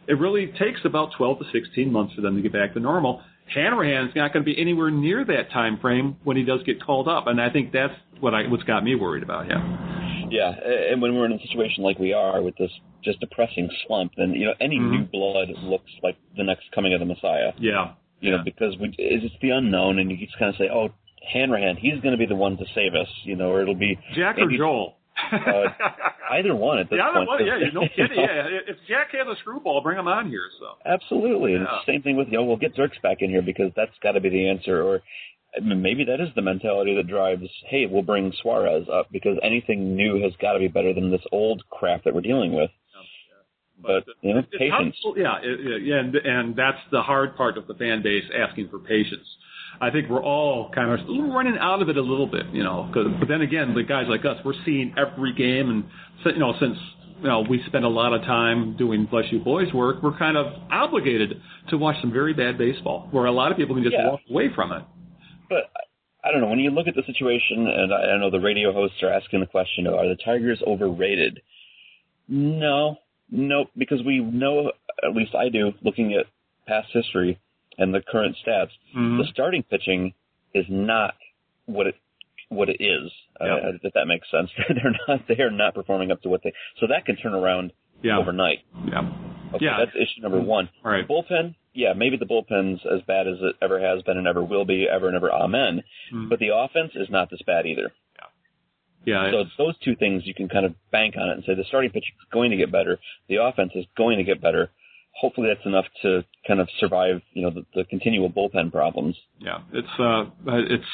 it 0.09 0.19
really 0.19 0.49
takes 0.59 0.81
about 0.85 1.13
12 1.17 1.39
to 1.39 1.45
16 1.53 1.93
months 1.93 2.15
for 2.15 2.21
them 2.21 2.37
to 2.37 2.43
get 2.43 2.53
back 2.53 2.75
to 2.75 2.81
normal. 2.81 3.23
Hanrahan's 3.55 4.15
not 4.17 4.33
going 4.33 4.45
to 4.45 4.51
be 4.53 4.61
anywhere 4.61 4.91
near 4.91 5.25
that 5.25 5.51
time 5.53 5.79
frame 5.79 6.17
when 6.25 6.37
he 6.37 6.45
does 6.45 6.63
get 6.65 6.83
called 6.83 7.09
up, 7.09 7.27
and 7.27 7.41
I 7.41 7.51
think 7.51 7.73
that's 7.73 7.95
what 8.21 8.35
I 8.35 8.47
what's 8.49 8.63
got 8.65 8.85
me 8.85 8.95
worried 8.95 9.23
about 9.23 9.47
him. 9.47 9.61
Yeah, 10.31 10.55
and 10.91 11.03
when 11.03 11.15
we're 11.15 11.27
in 11.27 11.33
a 11.33 11.41
situation 11.41 11.83
like 11.83 11.99
we 11.99 12.13
are 12.13 12.41
with 12.41 12.57
this 12.57 12.71
just 13.05 13.21
depressing 13.21 13.69
slump, 13.87 14.13
then 14.17 14.33
you 14.33 14.47
know 14.47 14.55
any 14.61 14.79
Mhm. 14.79 14.91
new 14.91 15.05
blood 15.05 15.49
looks 15.63 15.91
like 16.03 16.17
the 16.37 16.45
next 16.45 16.71
coming 16.73 16.95
of 16.95 17.01
the 17.01 17.07
Messiah. 17.07 17.53
Yeah, 17.59 17.91
You 18.23 18.31
know, 18.33 18.45
because 18.45 18.77
we, 18.81 18.95
it's 18.99 19.35
the 19.43 19.51
unknown, 19.51 19.99
and 19.99 20.11
you 20.11 20.16
just 20.16 20.39
kind 20.39 20.49
of 20.49 20.57
say, 20.57 20.68
"Oh, 20.73 20.91
Hanrahan, 21.33 21.77
he's 21.77 22.01
going 22.01 22.12
to 22.12 22.18
be 22.18 22.27
the 22.27 22.37
one 22.37 22.57
to 22.57 22.64
save 22.75 22.95
us," 22.95 23.09
you 23.25 23.37
know, 23.37 23.51
or 23.51 23.62
it'll 23.62 23.75
be 23.75 23.99
Jack 24.14 24.39
or 24.39 24.49
Joel. 24.51 24.97
Uh, 25.31 25.64
either 26.33 26.55
one 26.55 26.79
at 26.79 26.89
this 26.89 26.99
yeah, 26.99 27.12
point. 27.12 27.29
know, 27.29 27.45
yeah, 27.45 27.59
'cause, 27.59 27.75
no 27.75 27.83
you 27.83 28.09
know, 28.09 28.23
Yeah, 28.23 28.59
if 28.66 28.77
Jack 28.89 29.11
has 29.12 29.27
a 29.29 29.37
screwball, 29.41 29.83
bring 29.83 29.99
him 29.99 30.09
on 30.09 30.29
here. 30.29 30.49
So 30.59 30.77
Absolutely. 30.87 31.55
And 31.55 31.64
Yeah. 31.64 31.81
same 31.87 32.03
thing 32.03 32.16
with, 32.16 32.29
you 32.29 32.35
know, 32.39 32.45
we'll 32.45 32.57
get 32.57 32.75
Dirks 32.75 32.99
back 33.03 33.18
in 33.20 33.29
here 33.31 33.43
because 33.43 33.73
that's 33.77 33.97
got 34.03 34.12
to 34.12 34.20
be 34.20 34.31
the 34.31 34.49
answer. 34.49 34.83
Or 34.83 35.03
I 35.57 35.61
mean, 35.61 35.83
maybe 35.83 36.05
that 36.05 36.20
is 36.20 36.29
the 36.35 36.43
mentality 36.43 36.95
that 36.97 37.07
drives, 37.09 37.47
hey, 37.66 37.87
we'll 37.87 38.03
bring 38.03 38.33
Suarez 38.41 38.87
up 38.91 39.12
because 39.12 39.37
anything 39.43 39.95
new 39.95 40.23
has 40.23 40.33
got 40.41 40.55
to 40.55 40.59
be 40.59 40.68
better 40.68 40.95
than 40.95 41.11
this 41.11 41.25
old 41.31 41.62
crap 41.70 42.05
that 42.05 42.14
we're 42.14 42.23
dealing 42.23 42.55
with. 42.55 42.70
But, 43.83 44.05
you 44.20 44.35
know, 44.35 44.43
patience. 44.59 44.97
yeah, 45.16 45.39
it- 45.43 45.83
yeah, 45.83 45.97
and, 46.01 46.14
and 46.14 46.57
that's 46.57 46.78
the 46.91 47.03
hard 47.03 47.37
part 47.37 47.59
of 47.59 47.66
the 47.66 47.74
fan 47.74 48.03
base 48.03 48.24
asking 48.35 48.68
for 48.68 48.78
patience. 48.78 49.26
I 49.80 49.91
think 49.91 50.09
we're 50.09 50.22
all 50.22 50.70
kind 50.70 50.91
of 50.93 51.01
running 51.35 51.57
out 51.59 51.83
of 51.83 51.89
it 51.89 51.97
a 51.97 52.01
little 52.03 52.26
bit, 52.26 52.47
you 52.53 52.62
know. 52.62 52.89
'cause- 52.93 53.09
but 53.18 53.26
then 53.28 53.41
again, 53.43 53.74
the 53.74 53.83
guys 53.83 54.07
like 54.09 54.24
us, 54.24 54.39
we're 54.45 54.55
seeing 54.64 54.95
every 54.97 55.33
game, 55.33 55.70
and 55.70 55.85
you 56.26 56.39
know, 56.39 56.53
since 56.61 56.78
you 57.20 57.26
know 57.28 57.41
we 57.41 57.61
spend 57.64 57.85
a 57.85 57.89
lot 57.89 58.12
of 58.12 58.22
time 58.22 58.74
doing 58.76 59.05
bless 59.07 59.30
you 59.33 59.41
boys 59.41 59.72
work, 59.72 60.03
we're 60.03 60.16
kind 60.16 60.37
of 60.37 60.53
obligated 60.70 61.41
to 61.68 61.78
watch 61.78 61.97
some 62.01 62.12
very 62.12 62.33
bad 62.35 62.59
baseball, 62.59 63.09
where 63.11 63.26
a 63.26 63.33
lot 63.33 63.51
of 63.51 63.57
people 63.57 63.74
can 63.74 63.83
just 63.83 63.95
Yeah. 63.97 64.09
walk 64.11 64.20
away 64.30 64.49
from 64.51 64.72
it. 64.72 64.83
But 65.49 65.70
I 66.24 66.30
don't 66.30 66.41
know. 66.41 66.49
When 66.49 66.61
you 66.61 66.70
look 66.70 66.87
at 66.87 66.95
the 66.95 67.03
situation, 67.03 67.66
and 67.66 67.93
I 67.93 68.12
I 68.12 68.16
know 68.18 68.30
the 68.30 68.39
radio 68.41 68.72
hosts 68.72 69.03
are 69.03 69.11
asking 69.11 69.41
the 69.41 69.47
question, 69.47 69.87
are 69.89 70.07
the 70.07 70.14
Tigers 70.16 70.62
overrated? 70.64 71.41
No, 72.28 72.99
nope, 73.33 73.68
because 73.76 74.01
we 74.05 74.20
know, 74.20 74.70
at 75.03 75.16
least 75.16 75.35
I 75.35 75.49
do, 75.49 75.72
looking 75.83 76.12
at 76.14 76.26
past 76.68 76.89
history 76.93 77.39
and 77.78 77.93
the 77.93 78.01
current 78.03 78.37
stats, 78.47 78.70
Mhm. 78.95 79.18
the 79.18 79.24
starting 79.33 79.62
pitching 79.64 80.14
is 80.55 80.66
not 80.68 81.14
what 81.66 81.87
it 81.89 81.97
what 82.51 82.68
it 82.68 82.76
is. 82.80 83.11
Yeah. 83.41 83.55
Uh, 83.55 83.72
if 83.83 83.95
that 83.95 84.07
makes 84.07 84.30
sense, 84.30 84.51
they're 84.68 84.95
not 85.09 85.26
they 85.26 85.41
are 85.43 85.51
not 85.51 85.74
performing 85.74 86.12
up 86.12 86.20
to 86.22 86.28
what 86.28 86.43
they. 86.45 86.53
So 86.78 86.87
that 86.89 87.07
can 87.07 87.16
turn 87.16 87.33
around 87.35 87.72
Yeah, 88.03 88.18
overnight. 88.18 88.61
yeah, 88.87 89.11
Okay, 89.55 89.64
Yeah. 89.64 89.78
that's 89.78 89.97
issue 89.97 90.20
number 90.20 90.39
one. 90.41 90.68
all 90.85 90.91
right. 90.93 91.07
Bullpen, 91.09 91.55
yeah, 91.72 91.95
maybe 91.95 92.16
the 92.18 92.26
bullpen's 92.26 92.85
as 92.85 93.01
bad 93.03 93.26
as 93.26 93.41
it 93.41 93.57
ever 93.62 93.80
has 93.80 94.03
been 94.03 94.18
and 94.18 94.26
ever 94.26 94.43
will 94.43 94.66
be, 94.66 94.87
ever 94.89 95.07
and 95.07 95.16
ever, 95.16 95.33
amen. 95.33 95.83
Mhm. 96.12 96.28
But 96.28 96.41
the 96.41 96.49
offense 96.55 96.95
is 96.95 97.09
not 97.09 97.30
this 97.30 97.41
bad 97.43 97.64
either. 97.66 97.91
Yeah, 99.05 99.30
So 99.30 99.40
it's- 99.40 99.53
those 99.59 99.76
two 99.78 99.94
things 99.96 100.26
you 100.26 100.34
can 100.34 100.48
kind 100.48 100.64
of 100.66 100.74
bank 100.90 101.16
on 101.16 101.28
it 101.28 101.32
and 101.32 101.44
say 101.44 101.55
the 101.55 101.64
starting 101.64 101.90
pitch 101.90 102.05
is 102.05 102.28
going 102.32 102.50
to 102.50 102.57
get 102.57 102.70
better, 102.70 102.98
the 103.28 103.36
offense 103.36 103.72
is 103.74 103.84
going 103.96 104.18
to 104.18 104.24
get 104.24 104.40
better. 104.40 104.70
Hopefully 105.14 105.48
that's 105.53 105.66
enough 105.66 105.84
to 106.03 106.24
kind 106.46 106.61
of 106.61 106.68
survive, 106.78 107.20
you 107.32 107.42
know, 107.42 107.50
the, 107.50 107.64
the 107.74 107.84
continual 107.84 108.30
bullpen 108.30 108.72
problems. 108.72 109.16
Yeah, 109.38 109.59
it's 109.72 109.88
uh, 109.98 110.24
it's 110.46 110.84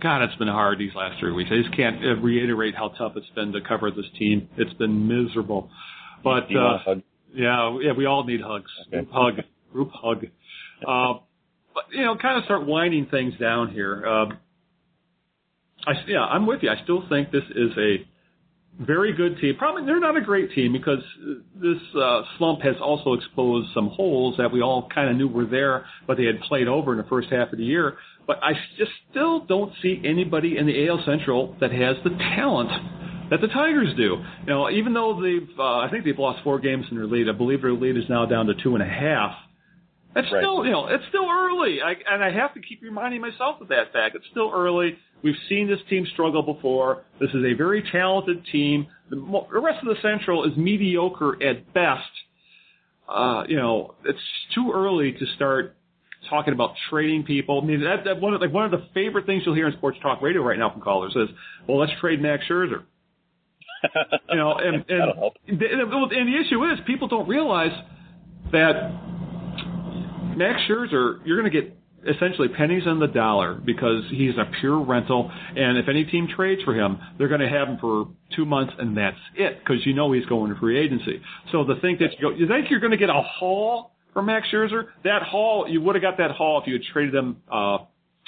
God, 0.00 0.22
it's 0.22 0.34
been 0.36 0.48
hard 0.48 0.78
these 0.78 0.94
last 0.94 1.20
three 1.20 1.32
weeks. 1.32 1.50
I 1.52 1.62
just 1.62 1.76
can't 1.76 2.02
uh, 2.04 2.16
reiterate 2.16 2.74
how 2.74 2.88
tough 2.88 3.12
it's 3.16 3.28
been 3.34 3.52
to 3.52 3.60
cover 3.60 3.90
this 3.90 4.06
team. 4.18 4.48
It's 4.56 4.72
been 4.74 5.06
miserable, 5.06 5.70
but 6.24 6.44
uh, 6.44 6.54
want 6.54 6.74
a 6.74 6.84
hug? 6.84 7.02
yeah, 7.34 7.78
yeah, 7.82 7.92
we 7.92 8.06
all 8.06 8.24
need 8.24 8.40
hugs. 8.40 8.70
Okay. 8.88 8.96
Group 9.04 9.10
hug, 9.12 9.34
group 9.72 9.90
hug. 9.92 10.26
Uh, 10.88 11.18
but 11.74 11.84
you 11.92 12.02
know, 12.02 12.16
kind 12.16 12.38
of 12.38 12.44
start 12.44 12.66
winding 12.66 13.04
things 13.10 13.34
down 13.38 13.68
here. 13.70 14.02
Uh, 14.06 14.26
I 15.86 15.92
yeah, 16.06 16.24
I'm 16.24 16.46
with 16.46 16.62
you. 16.62 16.70
I 16.70 16.82
still 16.84 17.02
think 17.08 17.30
this 17.30 17.44
is 17.54 17.70
a 17.78 18.06
very 18.80 19.12
good 19.12 19.38
team. 19.40 19.56
Probably 19.58 19.84
they're 19.84 20.00
not 20.00 20.16
a 20.16 20.20
great 20.20 20.52
team 20.54 20.72
because 20.72 21.02
this 21.54 21.78
uh, 22.00 22.22
slump 22.38 22.62
has 22.62 22.76
also 22.82 23.12
exposed 23.14 23.68
some 23.74 23.88
holes 23.88 24.36
that 24.38 24.50
we 24.52 24.62
all 24.62 24.88
kind 24.94 25.10
of 25.10 25.16
knew 25.16 25.28
were 25.28 25.46
there, 25.46 25.84
but 26.06 26.16
they 26.16 26.24
had 26.24 26.40
played 26.40 26.68
over 26.68 26.92
in 26.92 26.98
the 26.98 27.04
first 27.04 27.28
half 27.30 27.52
of 27.52 27.58
the 27.58 27.64
year. 27.64 27.96
But 28.26 28.42
I 28.42 28.52
just 28.78 28.92
still 29.10 29.44
don't 29.44 29.72
see 29.82 30.00
anybody 30.04 30.56
in 30.56 30.66
the 30.66 30.88
AL 30.88 31.02
Central 31.04 31.56
that 31.60 31.72
has 31.72 31.96
the 32.04 32.10
talent 32.10 32.70
that 33.30 33.40
the 33.40 33.48
Tigers 33.48 33.94
do. 33.96 34.22
You 34.40 34.46
know, 34.46 34.70
even 34.70 34.92
though 34.92 35.20
they've, 35.20 35.58
uh, 35.58 35.78
I 35.78 35.88
think 35.90 36.04
they've 36.04 36.18
lost 36.18 36.42
four 36.42 36.58
games 36.58 36.86
in 36.90 36.96
their 36.96 37.06
lead. 37.06 37.28
I 37.28 37.32
believe 37.32 37.62
their 37.62 37.72
lead 37.72 37.96
is 37.96 38.04
now 38.08 38.26
down 38.26 38.46
to 38.46 38.54
two 38.62 38.74
and 38.74 38.82
a 38.82 38.88
half. 38.88 39.32
That's 40.14 40.30
Right. 40.32 40.42
still, 40.42 40.64
you 40.64 40.72
know, 40.72 40.88
it's 40.88 41.04
still 41.08 41.28
early, 41.30 41.80
I, 41.82 41.94
and 42.10 42.24
I 42.24 42.30
have 42.30 42.54
to 42.54 42.60
keep 42.60 42.82
reminding 42.82 43.20
myself 43.20 43.60
of 43.60 43.68
that 43.68 43.92
fact. 43.92 44.16
It's 44.16 44.26
still 44.30 44.50
early. 44.52 44.98
We've 45.22 45.36
seen 45.48 45.68
this 45.68 45.80
team 45.88 46.06
struggle 46.12 46.42
before. 46.42 47.04
This 47.20 47.30
is 47.30 47.44
a 47.44 47.54
very 47.54 47.82
talented 47.90 48.44
team. 48.50 48.86
The, 49.10 49.16
the 49.16 49.60
rest 49.60 49.86
of 49.86 49.94
the 49.94 50.00
Central 50.02 50.44
is 50.44 50.56
mediocre 50.56 51.42
at 51.42 51.72
best. 51.74 52.10
Uh, 53.08 53.44
you 53.48 53.56
know, 53.56 53.94
it's 54.04 54.18
too 54.54 54.72
early 54.72 55.12
to 55.12 55.26
start 55.36 55.76
talking 56.28 56.54
about 56.54 56.74
trading 56.88 57.24
people. 57.24 57.60
I 57.62 57.66
mean, 57.66 57.80
that, 57.80 58.04
that 58.04 58.20
one 58.20 58.34
of 58.34 58.40
like 58.40 58.52
one 58.52 58.64
of 58.64 58.70
the 58.70 58.86
favorite 58.94 59.26
things 59.26 59.42
you'll 59.44 59.54
hear 59.54 59.66
in 59.66 59.72
sports 59.74 59.98
talk 60.02 60.22
radio 60.22 60.42
right 60.42 60.58
now 60.58 60.70
from 60.70 60.80
callers 60.80 61.12
is, 61.16 61.28
"Well, 61.66 61.78
let's 61.78 61.92
trade 62.00 62.22
Max 62.22 62.44
Scherzer." 62.48 62.84
You 64.28 64.36
know, 64.36 64.54
and 64.54 64.76
and, 64.88 65.60
the, 65.60 65.66
and 65.66 66.12
and 66.12 66.34
the 66.34 66.40
issue 66.40 66.64
is 66.66 66.78
people 66.86 67.08
don't 67.08 67.28
realize 67.28 67.72
that 68.52 68.92
Max 70.36 70.60
Scherzer, 70.68 71.20
you're 71.24 71.40
going 71.40 71.50
to 71.50 71.62
get 71.62 71.76
essentially 72.08 72.48
pennies 72.48 72.84
on 72.86 72.98
the 73.00 73.06
dollar 73.06 73.54
because 73.54 74.04
he's 74.10 74.34
a 74.36 74.50
pure 74.60 74.80
rental, 74.82 75.30
and 75.56 75.78
if 75.78 75.88
any 75.88 76.04
team 76.04 76.28
trades 76.34 76.62
for 76.62 76.74
him, 76.74 76.98
they're 77.18 77.28
going 77.28 77.40
to 77.40 77.48
have 77.48 77.68
him 77.68 77.78
for 77.80 78.08
two 78.34 78.44
months, 78.44 78.72
and 78.78 78.96
that's 78.96 79.16
it 79.36 79.58
because 79.58 79.84
you 79.84 79.92
know 79.94 80.12
he's 80.12 80.26
going 80.26 80.52
to 80.52 80.58
free 80.60 80.78
agency. 80.78 81.20
So 81.52 81.64
the 81.64 81.76
think 81.80 81.98
that 81.98 82.12
you 82.18 82.30
go, 82.30 82.30
you 82.30 82.46
think 82.48 82.70
you're 82.70 82.80
going 82.80 82.92
to 82.92 82.96
get 82.96 83.10
a 83.10 83.22
haul 83.22 83.92
for 84.12 84.22
Max 84.22 84.46
Scherzer? 84.52 84.86
That 85.04 85.22
haul, 85.22 85.66
you 85.68 85.80
would 85.82 85.94
have 85.94 86.02
got 86.02 86.18
that 86.18 86.30
haul 86.32 86.60
if 86.60 86.66
you 86.66 86.74
had 86.74 86.82
traded 86.92 87.14
him 87.14 87.42
uh, 87.50 87.78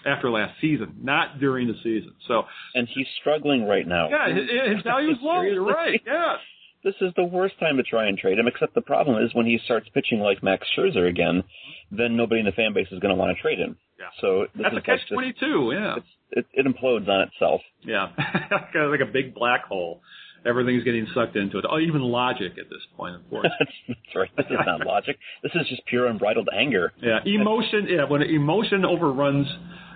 after 0.06 0.30
last 0.30 0.60
season, 0.60 0.96
not 1.02 1.38
during 1.40 1.68
the 1.68 1.74
season. 1.82 2.12
So 2.28 2.44
And 2.74 2.88
he's 2.94 3.06
struggling 3.20 3.66
right 3.66 3.86
now. 3.86 4.08
yeah, 4.10 4.28
his, 4.34 4.74
his 4.76 4.82
value 4.82 5.12
is 5.12 5.18
low. 5.22 5.42
You're 5.42 5.64
right. 5.64 6.00
Yeah. 6.06 6.36
This 6.84 6.94
is 7.00 7.12
the 7.16 7.24
worst 7.24 7.58
time 7.60 7.76
to 7.76 7.82
try 7.82 8.08
and 8.08 8.18
trade 8.18 8.38
him, 8.38 8.48
except 8.48 8.74
the 8.74 8.80
problem 8.80 9.22
is 9.22 9.34
when 9.34 9.46
he 9.46 9.58
starts 9.64 9.88
pitching 9.94 10.18
like 10.18 10.42
Max 10.42 10.66
Scherzer 10.76 11.08
again, 11.08 11.44
then 11.90 12.16
nobody 12.16 12.40
in 12.40 12.46
the 12.46 12.52
fan 12.52 12.72
base 12.74 12.88
is 12.90 12.98
going 12.98 13.14
to 13.14 13.18
want 13.18 13.36
to 13.36 13.40
trade 13.40 13.58
him. 13.58 13.76
Yeah. 13.98 14.06
So 14.20 14.46
this 14.54 14.62
That's 14.64 14.74
a 14.74 14.78
is 14.78 14.82
catch 14.84 14.98
like 15.10 15.14
twenty 15.14 15.34
two. 15.38 15.70
Yeah. 15.72 15.94
it's, 15.98 16.06
it, 16.32 16.46
it 16.54 16.66
implodes 16.66 17.08
on 17.08 17.28
itself. 17.28 17.60
Yeah, 17.84 18.08
kind 18.72 18.86
of 18.86 18.90
like 18.90 19.00
a 19.00 19.10
big 19.12 19.34
black 19.34 19.64
hole. 19.64 20.00
Everything's 20.44 20.82
getting 20.82 21.06
sucked 21.14 21.36
into 21.36 21.58
it. 21.58 21.64
Oh, 21.70 21.78
even 21.78 22.00
logic 22.00 22.52
at 22.58 22.68
this 22.68 22.82
point, 22.96 23.14
of 23.14 23.30
course. 23.30 23.46
that's, 23.60 23.70
that's 23.88 24.16
right. 24.16 24.30
This 24.36 24.46
is 24.46 24.58
not 24.66 24.84
logic. 24.84 25.16
This 25.44 25.52
is 25.54 25.68
just 25.68 25.86
pure 25.86 26.06
unbridled 26.06 26.48
anger. 26.52 26.92
Yeah, 27.00 27.20
emotion. 27.24 27.86
Yeah, 27.88 28.04
when 28.08 28.22
emotion 28.22 28.84
overruns 28.84 29.46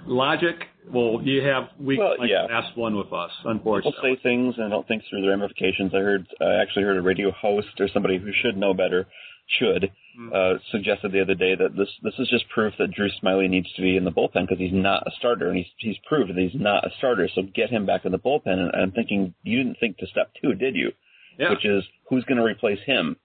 logic, 0.07 0.57
well, 0.93 1.21
you 1.23 1.43
have 1.43 1.65
weeks 1.81 1.99
Well, 2.01 2.17
like 2.19 2.31
yeah. 2.31 2.47
the 2.49 2.55
last 2.55 2.77
one 2.77 2.97
with 2.97 3.13
us, 3.13 3.31
unfortunately. 3.45 3.93
People 3.93 4.17
say 4.17 4.23
things 4.23 4.55
and 4.59 4.71
don't 4.71 4.87
think 4.87 5.03
through 5.11 5.23
the 5.23 5.29
ramifications. 5.29 5.93
I 5.95 5.99
heard, 5.99 6.27
I 6.41 6.55
actually 6.63 6.85
heard 6.85 6.97
a 6.97 7.03
radio 7.03 7.31
host 7.33 7.69
or 7.81 7.89
somebody 7.93 8.19
who 8.19 8.31
should 8.43 8.57
know 8.57 8.73
better, 8.75 9.07
should, 9.59 9.91
Hmm. 10.17 10.31
uh, 10.35 10.55
suggested 10.71 11.13
the 11.13 11.21
other 11.21 11.35
day 11.35 11.55
that 11.55 11.77
this 11.77 11.91
this 12.03 12.15
is 12.19 12.27
just 12.31 12.49
proof 12.49 12.73
that 12.79 12.91
Drew 12.93 13.11
Smyly 13.23 13.51
needs 13.51 13.71
to 13.75 13.83
be 13.83 13.99
in 13.99 14.05
the 14.05 14.11
bullpen 14.11 14.47
because 14.49 14.57
he's 14.59 14.73
not 14.73 15.07
a 15.07 15.11
starter 15.19 15.49
and 15.49 15.59
he's 15.59 15.67
he's 15.77 15.99
proved 16.09 16.31
that 16.31 16.39
he's 16.39 16.59
not 16.59 16.87
a 16.87 16.91
starter. 16.97 17.29
So 17.35 17.43
get 17.55 17.69
him 17.69 17.85
back 17.85 18.07
in 18.07 18.13
the 18.13 18.19
bullpen. 18.19 18.47
And 18.59 18.71
I'm 18.75 18.93
thinking 18.93 19.35
you 19.43 19.59
didn't 19.63 19.79
think 19.79 19.99
to 19.99 20.07
step 20.07 20.33
two, 20.41 20.55
did 20.55 20.75
you? 20.75 20.91
yeah. 21.39 21.51
Which 21.51 21.67
is 21.67 21.85
who's 22.09 22.25
going 22.25 22.39
to 22.39 22.45
replace 22.45 22.79
him? 22.87 23.17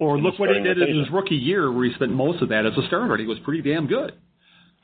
or 0.00 0.18
look 0.18 0.38
what 0.40 0.48
he 0.50 0.60
did 0.60 0.78
in 0.78 0.96
his 0.98 1.08
rookie 1.12 1.34
year, 1.36 1.70
where 1.72 1.84
he 1.84 1.92
spent 1.94 2.10
most 2.12 2.42
of 2.42 2.48
that 2.48 2.64
as 2.66 2.72
a 2.76 2.86
starter. 2.88 3.16
He 3.16 3.26
was 3.26 3.38
pretty 3.40 3.62
damn 3.62 3.86
good. 3.86 4.12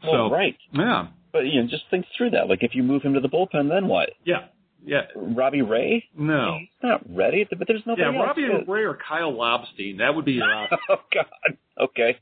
Well, 0.05 0.29
so 0.29 0.35
right. 0.35 0.57
yeah, 0.73 1.07
But 1.33 1.41
you 1.47 1.63
know, 1.63 1.69
just 1.69 1.85
think 1.91 2.07
through 2.17 2.31
that. 2.31 2.49
Like 2.49 2.63
if 2.63 2.75
you 2.75 2.83
move 2.83 3.03
him 3.03 3.15
to 3.15 3.21
the 3.21 3.29
bullpen, 3.29 3.69
then 3.69 3.89
what? 3.89 4.11
yeah, 4.25 4.47
Yeah. 4.85 5.03
Robbie 5.17 5.63
Ray? 5.63 6.05
No. 6.17 6.57
He's 6.61 6.69
not 6.83 7.03
ready, 7.15 7.47
but 7.51 7.67
there's 7.67 7.83
nobody 7.87 8.03
Yeah, 8.03 8.19
else. 8.19 8.27
Robbie 8.37 8.65
Ray 8.71 8.83
or 8.85 8.99
Kyle 9.09 9.33
Lobstein. 9.33 9.99
That 9.99 10.15
would 10.15 10.25
be 10.25 10.33
your 10.33 10.53
uh, 10.53 10.65
option. 10.65 10.79
oh 10.91 10.97
God. 11.13 11.57
Okay. 11.81 12.19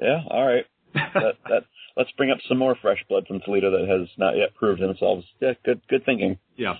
Yeah. 0.00 0.20
All 0.30 0.46
right. 0.46 0.64
that, 0.94 1.34
that, 1.48 1.64
let's 1.96 2.10
bring 2.16 2.30
up 2.30 2.38
some 2.48 2.58
more 2.58 2.76
fresh 2.80 3.02
blood 3.08 3.26
from 3.26 3.40
Toledo 3.40 3.70
that 3.70 3.88
has 3.88 4.08
not 4.18 4.36
yet 4.36 4.54
proved 4.54 4.80
themselves. 4.80 5.24
Yeah. 5.40 5.52
Good. 5.64 5.80
Good 5.88 6.04
thinking. 6.04 6.38
Yeah, 6.56 6.74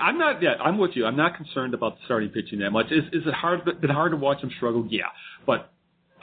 I'm 0.00 0.18
not. 0.18 0.40
Yeah, 0.42 0.54
I'm 0.62 0.78
with 0.78 0.92
you. 0.94 1.04
I'm 1.04 1.16
not 1.16 1.36
concerned 1.36 1.74
about 1.74 1.96
starting 2.04 2.28
pitching 2.28 2.60
that 2.60 2.70
much. 2.70 2.86
Is, 2.92 3.02
is 3.12 3.26
it 3.26 3.34
hard? 3.34 3.64
Been 3.80 3.90
hard 3.90 4.12
to 4.12 4.16
watch 4.16 4.40
them 4.40 4.50
struggle? 4.56 4.86
Yeah, 4.88 5.06
but 5.44 5.72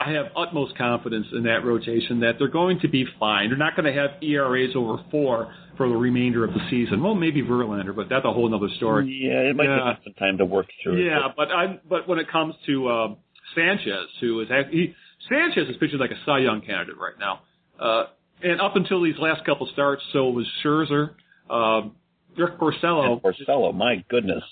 I 0.00 0.10
have 0.12 0.26
utmost 0.36 0.76
confidence 0.76 1.26
in 1.32 1.44
that 1.44 1.64
rotation 1.64 2.20
that 2.20 2.32
they're 2.38 2.48
going 2.48 2.80
to 2.80 2.88
be 2.88 3.06
fine. 3.18 3.48
They're 3.48 3.56
not 3.58 3.76
going 3.76 3.92
to 3.92 4.00
have 4.00 4.22
ERAs 4.22 4.74
over 4.76 5.02
four 5.10 5.54
for 5.76 5.88
the 5.88 5.94
remainder 5.94 6.44
of 6.44 6.52
the 6.52 6.60
season. 6.68 7.02
Well, 7.02 7.14
maybe 7.14 7.42
Verlander, 7.42 7.94
but 7.94 8.08
that's 8.08 8.24
a 8.24 8.32
whole 8.32 8.52
other 8.54 8.68
story. 8.76 9.06
Yeah. 9.22 9.50
It 9.50 9.56
might 9.56 9.64
Yeah. 9.64 9.94
take 9.94 10.04
some 10.04 10.12
time 10.14 10.38
to 10.38 10.44
work 10.44 10.66
through. 10.82 10.96
it, 10.96 11.06
Yeah, 11.06 11.28
but 11.36 11.50
I. 11.50 11.78
But 11.88 12.06
when 12.08 12.18
it 12.18 12.28
comes 12.30 12.54
to 12.66 12.88
um, 12.90 13.16
Sanchez, 13.54 14.08
who 14.20 14.40
is 14.40 14.48
he, 14.70 14.94
Sanchez 15.28 15.68
is 15.68 15.76
pitching 15.78 15.98
like 15.98 16.10
a 16.10 16.18
Cy 16.26 16.38
Young 16.40 16.60
candidate 16.60 16.96
right 16.98 17.18
now, 17.18 17.40
uh, 17.80 18.06
and 18.42 18.60
up 18.60 18.76
until 18.76 19.00
these 19.02 19.16
last 19.18 19.44
couple 19.46 19.66
starts, 19.72 20.02
so 20.12 20.28
was 20.28 20.46
Scherzer. 20.64 21.10
Um, 21.48 21.92
Rick 22.36 22.58
Porcello. 22.58 23.12
And 23.12 23.22
Porcello, 23.22 23.72
my 23.74 24.04
goodness. 24.08 24.42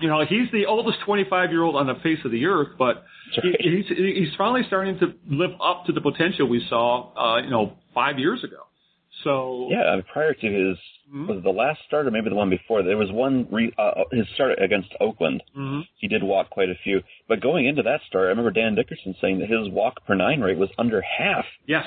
You 0.00 0.08
know, 0.08 0.24
he's 0.28 0.50
the 0.52 0.66
oldest 0.66 0.98
25 1.04 1.50
year 1.50 1.62
old 1.62 1.76
on 1.76 1.86
the 1.86 1.94
face 2.02 2.18
of 2.24 2.30
the 2.30 2.46
earth, 2.46 2.68
but 2.78 3.04
he, 3.32 3.48
right. 3.48 3.60
he's 3.60 3.86
he's 3.88 4.34
finally 4.36 4.62
starting 4.66 4.98
to 4.98 5.14
live 5.30 5.50
up 5.62 5.84
to 5.86 5.92
the 5.92 6.00
potential 6.00 6.48
we 6.48 6.64
saw, 6.68 7.12
uh, 7.14 7.42
you 7.42 7.50
know, 7.50 7.74
five 7.94 8.18
years 8.18 8.42
ago. 8.44 8.62
So 9.24 9.68
Yeah, 9.70 9.82
I 9.84 9.96
mean, 9.96 10.04
prior 10.12 10.32
to 10.34 10.46
his 10.46 10.78
Mhm. 11.12 11.26
was 11.26 11.42
the 11.42 11.50
last 11.50 11.80
start 11.88 12.06
or 12.06 12.12
maybe 12.12 12.28
the 12.28 12.36
one 12.36 12.50
before. 12.50 12.84
There 12.84 12.96
was 12.96 13.10
one 13.10 13.44
re, 13.50 13.72
uh, 13.76 14.04
his 14.12 14.28
start 14.34 14.62
against 14.62 14.90
Oakland. 15.00 15.42
Mhm. 15.56 15.84
He 15.98 16.06
did 16.06 16.22
walk 16.22 16.50
quite 16.50 16.70
a 16.70 16.76
few, 16.76 17.02
but 17.26 17.40
going 17.40 17.66
into 17.66 17.82
that 17.82 18.00
start, 18.06 18.26
I 18.26 18.28
remember 18.28 18.52
Dan 18.52 18.76
Dickerson 18.76 19.14
saying 19.20 19.40
that 19.40 19.48
his 19.48 19.68
walk 19.70 20.06
per 20.06 20.14
nine 20.14 20.40
rate 20.40 20.56
was 20.56 20.70
under 20.78 21.00
half. 21.00 21.44
yes, 21.66 21.86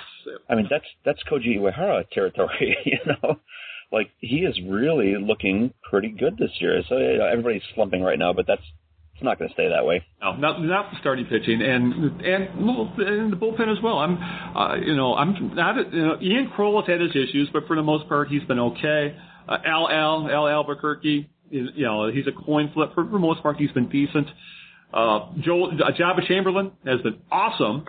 I 0.49 0.55
mean, 0.55 0.67
that's 0.69 0.85
that's 1.05 1.23
Koji 1.23 1.57
Uehara 1.57 2.03
territory, 2.11 2.77
you 2.85 2.99
know. 3.05 3.39
Like 3.93 4.09
he 4.19 4.39
is 4.39 4.59
really 4.67 5.15
looking 5.15 5.73
pretty 5.89 6.09
good 6.09 6.37
this 6.37 6.51
year. 6.59 6.81
So 6.89 6.97
you 6.97 7.19
know, 7.19 7.27
everybody's 7.27 7.61
slumping 7.75 8.01
right 8.01 8.19
now, 8.19 8.33
but 8.33 8.47
that's 8.47 8.63
it's 9.13 9.23
not 9.23 9.37
going 9.37 9.49
to 9.49 9.53
stay 9.53 9.69
that 9.69 9.85
way. 9.85 10.03
no, 10.21 10.35
not 10.35 10.61
not 10.63 10.93
starting 10.99 11.25
pitching 11.25 11.61
and 11.61 11.93
and 12.21 12.49
and 12.99 13.31
the 13.31 13.37
bullpen 13.37 13.71
as 13.71 13.81
well. 13.83 13.99
I'm, 13.99 14.17
uh, 14.17 14.75
you 14.77 14.95
know, 14.95 15.13
I'm 15.13 15.55
not. 15.55 15.93
You 15.93 16.01
know, 16.01 16.17
Ian 16.19 16.51
Krol 16.57 16.81
has 16.81 16.89
had 16.89 16.99
his 16.99 17.11
issues, 17.11 17.49
but 17.53 17.67
for 17.67 17.75
the 17.75 17.83
most 17.83 18.09
part, 18.09 18.29
he's 18.29 18.43
been 18.43 18.59
okay. 18.59 19.15
Uh, 19.47 19.57
Al 19.65 19.87
Al 19.89 20.29
Al 20.29 20.47
Albuquerque, 20.47 21.29
is, 21.51 21.69
you 21.75 21.85
know, 21.85 22.11
he's 22.11 22.25
a 22.25 22.31
coin 22.31 22.71
flip. 22.73 22.93
For, 22.95 23.05
for 23.05 23.19
most 23.19 23.43
part, 23.43 23.57
he's 23.57 23.71
been 23.71 23.89
decent. 23.89 24.27
Uh, 24.91 25.31
Joel 25.41 25.71
uh, 25.73 25.91
Joba 25.91 26.27
Chamberlain 26.27 26.71
has 26.85 27.01
been 27.01 27.19
awesome. 27.31 27.85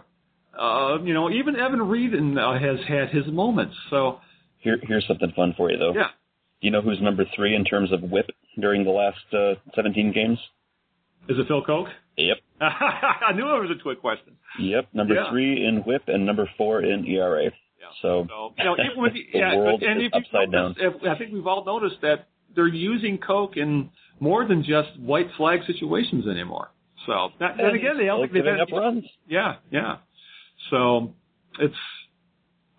Uh, 0.59 0.98
you 1.02 1.14
know, 1.14 1.30
even 1.30 1.57
Evan 1.57 1.82
Reed 1.82 2.14
and, 2.14 2.38
uh, 2.38 2.52
has 2.52 2.78
had 2.86 3.09
his 3.11 3.26
moments. 3.26 3.74
So 3.90 4.20
Here, 4.65 4.79
here's 4.83 5.07
something 5.07 5.33
fun 5.37 5.55
for 5.57 5.71
you 5.71 5.79
though. 5.79 5.93
yeah, 5.95 6.09
Do 6.61 6.67
you 6.67 6.71
know 6.73 6.81
who's 6.81 7.01
number 7.01 7.25
three 7.37 7.55
in 7.55 7.65
terms 7.65 7.93
of 7.93 8.01
WHIP 8.03 8.31
during 8.61 8.83
the 8.85 8.91
last 8.91 9.19
uh, 9.33 9.55
17 9.77 10.12
games? 10.12 10.39
is 11.29 11.39
it 11.39 11.47
Phil 11.49 11.62
Coke? 11.65 11.89
Yep. 12.19 12.37
I 12.61 13.33
knew 13.35 13.43
it 13.57 13.61
was 13.61 13.71
a 13.79 13.83
twit 13.83 14.01
question. 14.01 14.37
Yep, 14.61 14.89
number 14.93 15.15
Yeah. 15.15 15.31
three 15.31 15.65
in 15.67 15.83
WHIP 15.87 16.03
and 16.09 16.27
number 16.27 16.49
four 16.59 16.83
in 16.83 17.07
ERA. 17.07 17.45
Yeah. 17.45 17.51
So, 18.03 18.27
So, 18.29 18.55
you 18.59 18.65
know, 18.65 18.77
even 18.85 19.03
with, 19.03 19.12
the 19.33 19.39
yeah, 19.39 19.57
world 19.57 19.83
and 19.83 20.03
is 20.03 20.11
upside 20.12 20.51
down. 20.53 20.75
noticed, 20.79 21.03
if- 21.03 21.09
I 21.09 21.17
think 21.19 21.33
we've 21.33 21.47
all 21.47 21.65
noticed 21.65 22.01
that 22.03 22.29
they're 22.55 22.67
using 22.69 23.19
Coke 23.19 23.57
in 23.57 23.91
more 24.21 24.47
than 24.47 24.62
just 24.62 24.99
white 24.99 25.29
flag 25.37 25.61
situations 25.67 26.27
anymore. 26.29 26.71
So, 27.07 27.31
that, 27.41 27.59
and 27.61 27.75
again, 27.77 27.97
they 27.99 28.05
Still 28.05 28.21
also 28.23 28.33
they've 28.33 28.61
up 28.61 28.71
runs. 28.71 29.05
yeah, 29.29 29.57
yeah. 29.71 29.97
So, 30.71 31.15
it's. 31.59 31.75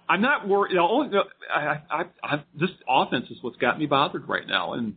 I'm 0.07 0.21
not 0.21 0.47
worried. 0.47 0.77
I, 0.77 1.81
I, 1.89 2.03
I, 2.23 2.43
this 2.59 2.69
offense 2.87 3.25
is 3.29 3.37
what's 3.41 3.57
got 3.57 3.79
me 3.79 3.85
bothered 3.85 4.27
right 4.27 4.47
now, 4.47 4.73
and 4.73 4.95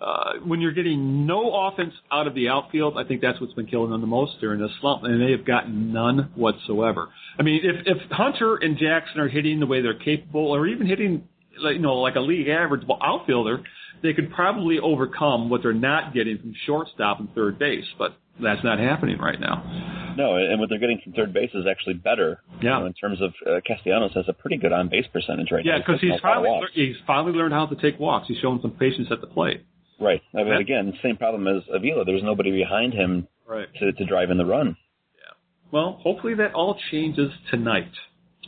uh, 0.00 0.34
when 0.44 0.60
you're 0.60 0.72
getting 0.72 1.26
no 1.26 1.52
offense 1.66 1.92
out 2.12 2.26
of 2.26 2.34
the 2.34 2.48
outfield, 2.48 2.96
I 2.96 3.04
think 3.04 3.20
that's 3.20 3.40
what's 3.40 3.54
been 3.54 3.66
killing 3.66 3.90
them 3.90 4.00
the 4.00 4.06
most 4.06 4.40
during 4.40 4.60
this 4.60 4.70
slump, 4.80 5.02
and 5.02 5.20
they 5.20 5.32
have 5.32 5.44
gotten 5.44 5.92
none 5.92 6.30
whatsoever. 6.36 7.08
I 7.38 7.42
mean, 7.42 7.60
if 7.64 7.86
if 7.86 8.10
Hunter 8.10 8.56
and 8.56 8.78
Jackson 8.78 9.20
are 9.20 9.28
hitting 9.28 9.58
the 9.58 9.66
way 9.66 9.82
they're 9.82 9.98
capable, 9.98 10.52
or 10.52 10.66
even 10.66 10.86
hitting, 10.86 11.28
you 11.60 11.78
know, 11.80 11.96
like 11.96 12.14
a 12.14 12.20
league 12.20 12.48
average 12.48 12.82
outfielder, 13.02 13.64
they 14.02 14.12
could 14.12 14.32
probably 14.32 14.78
overcome 14.78 15.50
what 15.50 15.62
they're 15.62 15.72
not 15.72 16.14
getting 16.14 16.38
from 16.38 16.54
shortstop 16.64 17.18
and 17.18 17.34
third 17.34 17.58
base. 17.58 17.86
But 17.98 18.16
that's 18.42 18.62
not 18.64 18.78
happening 18.78 19.18
right 19.18 19.38
now. 19.40 20.14
No, 20.16 20.34
and 20.36 20.58
what 20.58 20.68
they're 20.68 20.78
getting 20.80 21.00
from 21.02 21.12
third 21.12 21.32
base 21.32 21.50
is 21.54 21.64
actually 21.70 21.94
better. 21.94 22.40
Yeah. 22.60 22.74
You 22.78 22.80
know, 22.80 22.86
in 22.86 22.92
terms 22.94 23.20
of 23.22 23.32
uh, 23.46 23.60
Castellanos 23.66 24.12
has 24.14 24.24
a 24.28 24.32
pretty 24.32 24.56
good 24.56 24.72
on 24.72 24.88
base 24.88 25.06
percentage 25.12 25.52
right 25.52 25.64
Yeah, 25.64 25.72
now. 25.72 25.78
because 25.78 25.96
taking 26.00 26.10
he's 26.10 26.18
a 26.18 26.22
finally 26.22 26.50
lear- 26.50 26.68
he's 26.72 26.96
finally 27.06 27.32
learned 27.32 27.54
how 27.54 27.66
to 27.66 27.76
take 27.76 28.00
walks. 28.00 28.26
He's 28.26 28.38
shown 28.38 28.60
some 28.60 28.72
patience 28.72 29.08
at 29.10 29.20
the 29.20 29.28
plate. 29.28 29.62
right. 30.00 30.20
I 30.34 30.38
mean, 30.38 30.48
Yeah. 30.48 30.58
again, 30.60 30.92
same 31.02 31.16
problem 31.16 31.46
as 31.48 31.62
Avila. 31.72 32.04
There's 32.04 32.22
nobody 32.22 32.50
behind 32.52 32.94
him 32.94 33.26
Right. 33.46 33.68
to 33.80 33.92
to 33.92 34.04
drive 34.04 34.30
in 34.30 34.38
the 34.38 34.44
run. 34.46 34.76
Yeah. 35.18 35.32
Well, 35.70 35.92
hopefully 36.02 36.34
that 36.34 36.52
all 36.54 36.78
changes 36.90 37.32
tonight. 37.50 37.90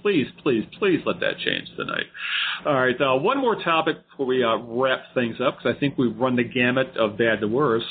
Please, 0.03 0.29
please, 0.43 0.65
please 0.79 1.01
let 1.05 1.21
that 1.21 1.39
change 1.39 1.69
tonight. 1.77 2.07
All 2.65 2.75
right, 2.75 2.99
uh, 3.01 3.17
one 3.19 3.39
more 3.39 3.57
topic 3.63 3.97
before 4.11 4.27
we 4.27 4.43
uh, 4.43 4.57
wrap 4.57 5.03
things 5.15 5.37
up, 5.41 5.59
because 5.59 5.77
I 5.77 5.79
think 5.79 5.99
we've 5.99 6.17
run 6.17 6.37
the 6.37 6.45
gamut 6.45 6.97
of 6.97 7.19
bad 7.19 7.41
to 7.41 7.49
worse. 7.49 7.85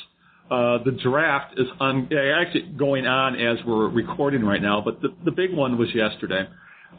Uh, 0.49 0.83
the 0.83 0.91
draft 1.03 1.59
is 1.59 1.67
on, 1.79 2.09
actually 2.11 2.63
going 2.77 3.05
on 3.05 3.35
as 3.35 3.63
we're 3.65 3.87
recording 3.87 4.43
right 4.43 4.61
now, 4.61 4.81
but 4.83 5.01
the, 5.01 5.09
the 5.23 5.31
big 5.31 5.53
one 5.53 5.77
was 5.77 5.89
yesterday, 5.93 6.47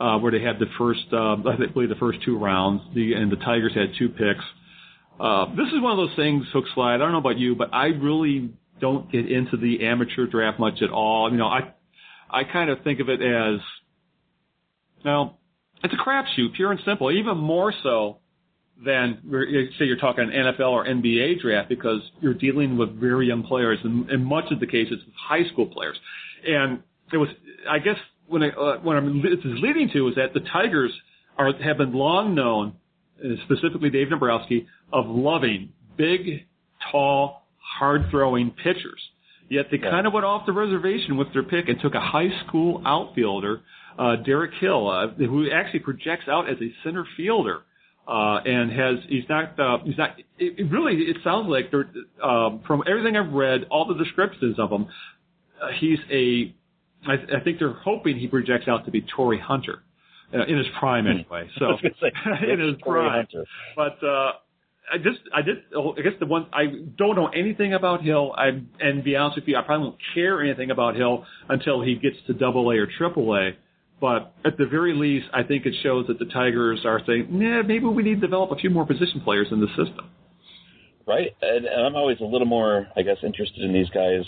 uh, 0.01 0.19
where 0.19 0.31
they 0.31 0.41
had 0.41 0.59
the 0.59 0.67
first, 0.79 1.05
uh, 1.13 1.33
I 1.49 1.67
believe 1.73 1.89
the 1.89 1.97
first 1.99 2.21
two 2.25 2.39
rounds, 2.39 2.83
the, 2.95 3.15
and 3.15 3.31
the 3.31 3.37
Tigers 3.37 3.73
had 3.75 3.91
two 3.99 4.09
picks. 4.09 4.45
Uh, 5.19 5.47
this 5.57 5.67
is 5.67 5.83
one 5.83 5.93
of 5.93 5.99
those 5.99 6.17
things, 6.17 6.47
Hook 6.53 6.65
Slide. 6.75 6.95
I 6.95 6.99
don't 6.99 7.13
know 7.13 7.19
about 7.19 7.39
you, 7.39 7.55
but 7.57 7.75
I 7.75 7.87
really 7.87 8.51
don't 8.81 9.11
get 9.11 9.31
into 9.31 9.57
the 9.57 9.85
amateur 9.85 10.27
draft 10.27 10.59
much 10.59 10.81
at 10.81 10.91
all. 10.91 11.31
You 11.31 11.37
know, 11.37 11.47
I 11.47 11.75
I 12.31 12.45
kind 12.45 12.71
of 12.71 12.83
think 12.85 13.01
of 13.01 13.09
it 13.09 13.21
as, 13.21 13.61
well, 15.05 15.39
it's 15.83 15.93
a 15.93 15.97
crapshoot, 15.97 16.55
pure 16.55 16.71
and 16.71 16.81
simple. 16.85 17.11
Even 17.11 17.37
more 17.37 17.73
so 17.83 18.19
than 18.85 19.19
say 19.79 19.85
you're 19.85 19.97
talking 19.97 20.29
NFL 20.29 20.71
or 20.71 20.85
NBA 20.87 21.41
draft 21.41 21.69
because 21.69 22.01
you're 22.21 22.35
dealing 22.35 22.79
with 22.79 22.99
very 22.99 23.27
young 23.27 23.43
players, 23.43 23.79
and 23.85 24.09
in 24.11 24.25
much 24.25 24.51
of 24.51 24.61
the 24.61 24.67
cases, 24.67 24.99
it's 25.07 25.17
high 25.17 25.45
school 25.53 25.67
players. 25.67 25.97
And 26.47 26.83
it 27.13 27.17
was, 27.19 27.29
I 27.69 27.79
guess, 27.79 27.97
when 28.27 28.43
I, 28.43 28.51
uh, 28.51 28.79
what 28.79 28.97
I'm 28.97 29.21
this 29.23 29.39
is 29.45 29.61
leading 29.61 29.91
to 29.93 30.09
is 30.09 30.15
that 30.15 30.33
the 30.35 30.41
Tigers 30.41 30.93
are 31.37 31.53
have 31.63 31.79
been 31.79 31.93
long 31.93 32.35
known, 32.35 32.75
specifically 33.45 33.91
Dave 33.91 34.09
Dombrowski, 34.11 34.67
of 34.93 35.07
loving 35.07 35.73
big, 35.97 36.47
tall, 36.91 37.43
hard 37.59 38.07
throwing 38.11 38.51
pitchers. 38.51 39.01
Yet 39.49 39.67
they 39.71 39.79
Yeah. 39.79 39.91
kind 39.91 40.07
of 40.07 40.13
went 40.13 40.25
off 40.25 40.47
the 40.47 40.53
reservation 40.53 41.17
with 41.17 41.33
their 41.33 41.43
pick 41.43 41.69
and 41.69 41.79
took 41.81 41.95
a 41.95 42.01
high 42.01 42.31
school 42.47 42.81
outfielder, 42.87 43.61
uh, 43.99 44.17
Derek 44.17 44.55
Hill, 44.55 44.89
uh, 44.89 45.09
who 45.09 45.51
actually 45.51 45.81
projects 45.81 46.29
out 46.29 46.49
as 46.49 46.57
a 46.63 46.73
center 46.85 47.05
fielder. 47.17 47.63
Uh, 48.09 48.41
and 48.45 48.73
has 48.73 48.97
he's 49.09 49.25
not 49.29 49.59
uh, 49.61 49.79
he's 49.85 49.97
not 49.97 50.19
it, 50.39 50.59
it 50.59 50.71
really 50.71 50.95
it 50.95 51.19
sounds 51.23 51.49
like 51.49 51.71
they're 51.71 51.89
um, 52.23 52.61
from 52.67 52.83
everything 52.89 53.17
I've 53.17 53.33
read 53.33 53.67
all 53.71 53.87
the 53.87 54.03
descriptions 54.03 54.59
of 54.59 54.71
him 54.71 54.89
uh, 55.63 55.69
he's 55.79 55.99
a 56.11 56.53
I, 57.07 57.15
I 57.37 57.41
think 57.45 57.59
they're 57.61 57.73
hoping 57.73 58.19
he 58.19 58.27
projects 58.27 58.67
out 58.67 58.85
to 58.87 58.91
be 58.91 59.03
Torii 59.15 59.39
Hunter 59.39 59.83
uh, 60.35 60.45
in 60.45 60.59
his 60.59 60.67
prime 60.79 61.07
anyway 61.07 61.49
so 61.59 61.65
I 61.67 61.69
was 61.69 61.81
say, 62.01 62.11
in 62.53 62.59
his 62.59 62.77
prime 62.83 63.27
Hunter. 63.27 63.45
but 63.77 64.05
uh, 64.05 64.33
I 64.93 64.99
just 64.99 65.21
I 65.33 65.43
did 65.43 65.59
oh, 65.77 65.95
I 65.97 66.03
guess 66.03 66.13
the 66.19 66.27
one 66.27 66.47
I 66.53 66.65
don't 66.97 67.17
know 67.17 67.29
anything 67.29 67.75
about 67.75 68.03
Hill. 68.03 68.35
I 68.37 68.61
and 68.81 69.05
be 69.05 69.17
honest 69.17 69.37
with 69.37 69.49
you, 69.49 69.57
I 69.57 69.63
probably 69.63 69.89
won't 69.89 69.99
care 70.15 70.43
anything 70.43 70.71
about 70.71 70.97
Hill 70.97 71.25
until 71.49 71.83
he 71.83 71.95
gets 71.95 72.17
to 72.27 72.35
Double 72.35 72.71
A 72.71 72.77
or 72.77 72.89
Triple 72.99 73.35
A. 73.37 73.53
But 74.01 74.33
at 74.45 74.57
the 74.57 74.67
very 74.67 74.95
least, 74.95 75.27
I 75.35 75.43
think 75.43 75.67
it 75.67 75.75
shows 75.83 76.07
that 76.07 76.19
the 76.19 76.25
Tigers 76.25 76.81
are 76.87 77.01
saying, 77.07 77.29
nah, 77.31 77.63
maybe 77.63 77.85
we 77.85 78.03
need 78.03 78.21
to 78.21 78.27
develop 78.27 78.51
a 78.51 78.57
few 78.57 78.71
more 78.71 78.87
position 78.87 79.21
players 79.23 79.49
in 79.51 79.61
the 79.61 79.69
system. 79.69 80.09
right? 81.07 81.29
And, 81.43 81.67
and 81.67 81.87
I'm 81.87 81.97
always 81.97 82.19
a 82.21 82.25
little 82.25 82.47
more, 82.47 82.87
I 82.97 83.03
guess, 83.03 83.19
interested 83.23 83.63
in 83.63 83.73
these 83.73 83.91
guys, 83.91 84.23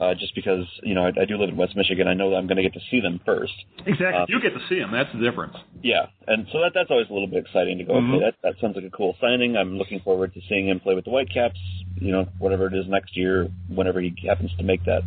uh, 0.00 0.14
just 0.14 0.34
because 0.34 0.64
you 0.82 0.94
know 0.94 1.04
I, 1.04 1.22
I 1.22 1.24
do 1.24 1.36
live 1.36 1.50
in 1.50 1.56
West 1.56 1.76
Michigan. 1.76 2.08
I 2.08 2.14
know 2.14 2.30
that 2.30 2.36
I'm 2.36 2.46
going 2.46 2.56
to 2.56 2.62
get 2.62 2.74
to 2.74 2.80
see 2.90 3.00
them 3.00 3.20
first. 3.24 3.52
Exactly. 3.86 4.06
Uh, 4.22 4.26
you 4.28 4.40
get 4.40 4.50
to 4.54 4.60
see 4.68 4.78
them. 4.78 4.90
That's 4.92 5.12
the 5.12 5.20
difference. 5.22 5.56
Yeah, 5.82 6.06
and 6.26 6.46
so 6.52 6.60
that 6.60 6.72
that's 6.74 6.90
always 6.90 7.08
a 7.10 7.12
little 7.12 7.28
bit 7.28 7.44
exciting 7.44 7.78
to 7.78 7.84
go. 7.84 7.94
Mhm. 7.94 8.14
Okay, 8.16 8.24
that 8.24 8.34
that 8.42 8.54
sounds 8.60 8.74
like 8.76 8.84
a 8.84 8.90
cool 8.90 9.16
signing. 9.20 9.56
I'm 9.56 9.78
looking 9.78 10.00
forward 10.00 10.34
to 10.34 10.40
seeing 10.48 10.68
him 10.68 10.80
play 10.80 10.94
with 10.94 11.04
the 11.04 11.10
Whitecaps. 11.10 11.60
You 12.00 12.10
know, 12.12 12.26
whatever 12.38 12.66
it 12.66 12.74
is 12.74 12.86
next 12.88 13.16
year, 13.16 13.48
whenever 13.68 14.00
he 14.00 14.12
happens 14.26 14.50
to 14.58 14.64
make 14.64 14.84
that 14.84 15.02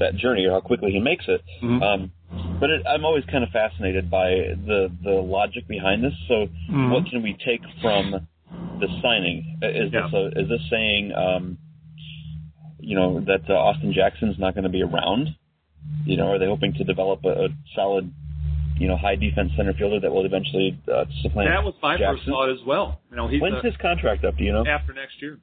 that 0.00 0.16
journey, 0.16 0.44
or 0.44 0.52
how 0.52 0.60
quickly 0.60 0.90
he 0.92 1.00
makes 1.00 1.24
it. 1.28 1.42
Mhm. 1.62 1.82
Um, 1.82 2.12
but 2.60 2.70
it, 2.70 2.82
I'm 2.86 3.04
always 3.04 3.24
kind 3.26 3.44
of 3.44 3.50
fascinated 3.50 4.10
by 4.10 4.30
the 4.66 4.90
the 5.04 5.12
logic 5.12 5.68
behind 5.68 6.02
this. 6.02 6.14
So, 6.26 6.48
Mhm. 6.70 6.90
what 6.90 7.06
can 7.06 7.22
we 7.22 7.34
take 7.44 7.60
from 7.80 8.26
the 8.80 8.88
signing. 9.02 9.58
Is 9.62 9.90
Yeah. 9.92 10.02
this 10.02 10.12
a, 10.12 10.26
is 10.40 10.48
this 10.48 10.60
saying, 10.68 11.12
um, 11.14 11.56
you 12.86 12.94
know, 12.94 13.18
that 13.18 13.50
uh, 13.50 13.52
Austin 13.52 13.92
Jackson's 13.92 14.38
not 14.38 14.54
going 14.54 14.62
to 14.62 14.70
be 14.70 14.82
around? 14.82 15.34
You 16.04 16.16
know, 16.16 16.30
are 16.30 16.38
they 16.38 16.46
hoping 16.46 16.72
to 16.74 16.84
develop 16.84 17.24
a, 17.24 17.46
a 17.46 17.48
solid, 17.74 18.12
you 18.78 18.86
know, 18.86 18.96
high 18.96 19.16
defense 19.16 19.50
center 19.56 19.74
fielder 19.74 19.98
that 19.98 20.12
will 20.12 20.24
eventually 20.24 20.78
uh, 20.86 21.04
supplant? 21.20 21.50
That 21.50 21.64
was 21.64 21.74
my 21.82 21.98
first 21.98 22.22
thought 22.26 22.48
as 22.48 22.64
well. 22.64 23.00
You 23.10 23.16
know, 23.16 23.26
he's 23.26 23.42
When's 23.42 23.56
uh, 23.56 23.62
his 23.62 23.74
contract 23.82 24.24
up? 24.24 24.36
Do 24.36 24.44
you 24.44 24.52
know? 24.52 24.64
after 24.64 24.92
next 24.92 25.20
year. 25.20 25.38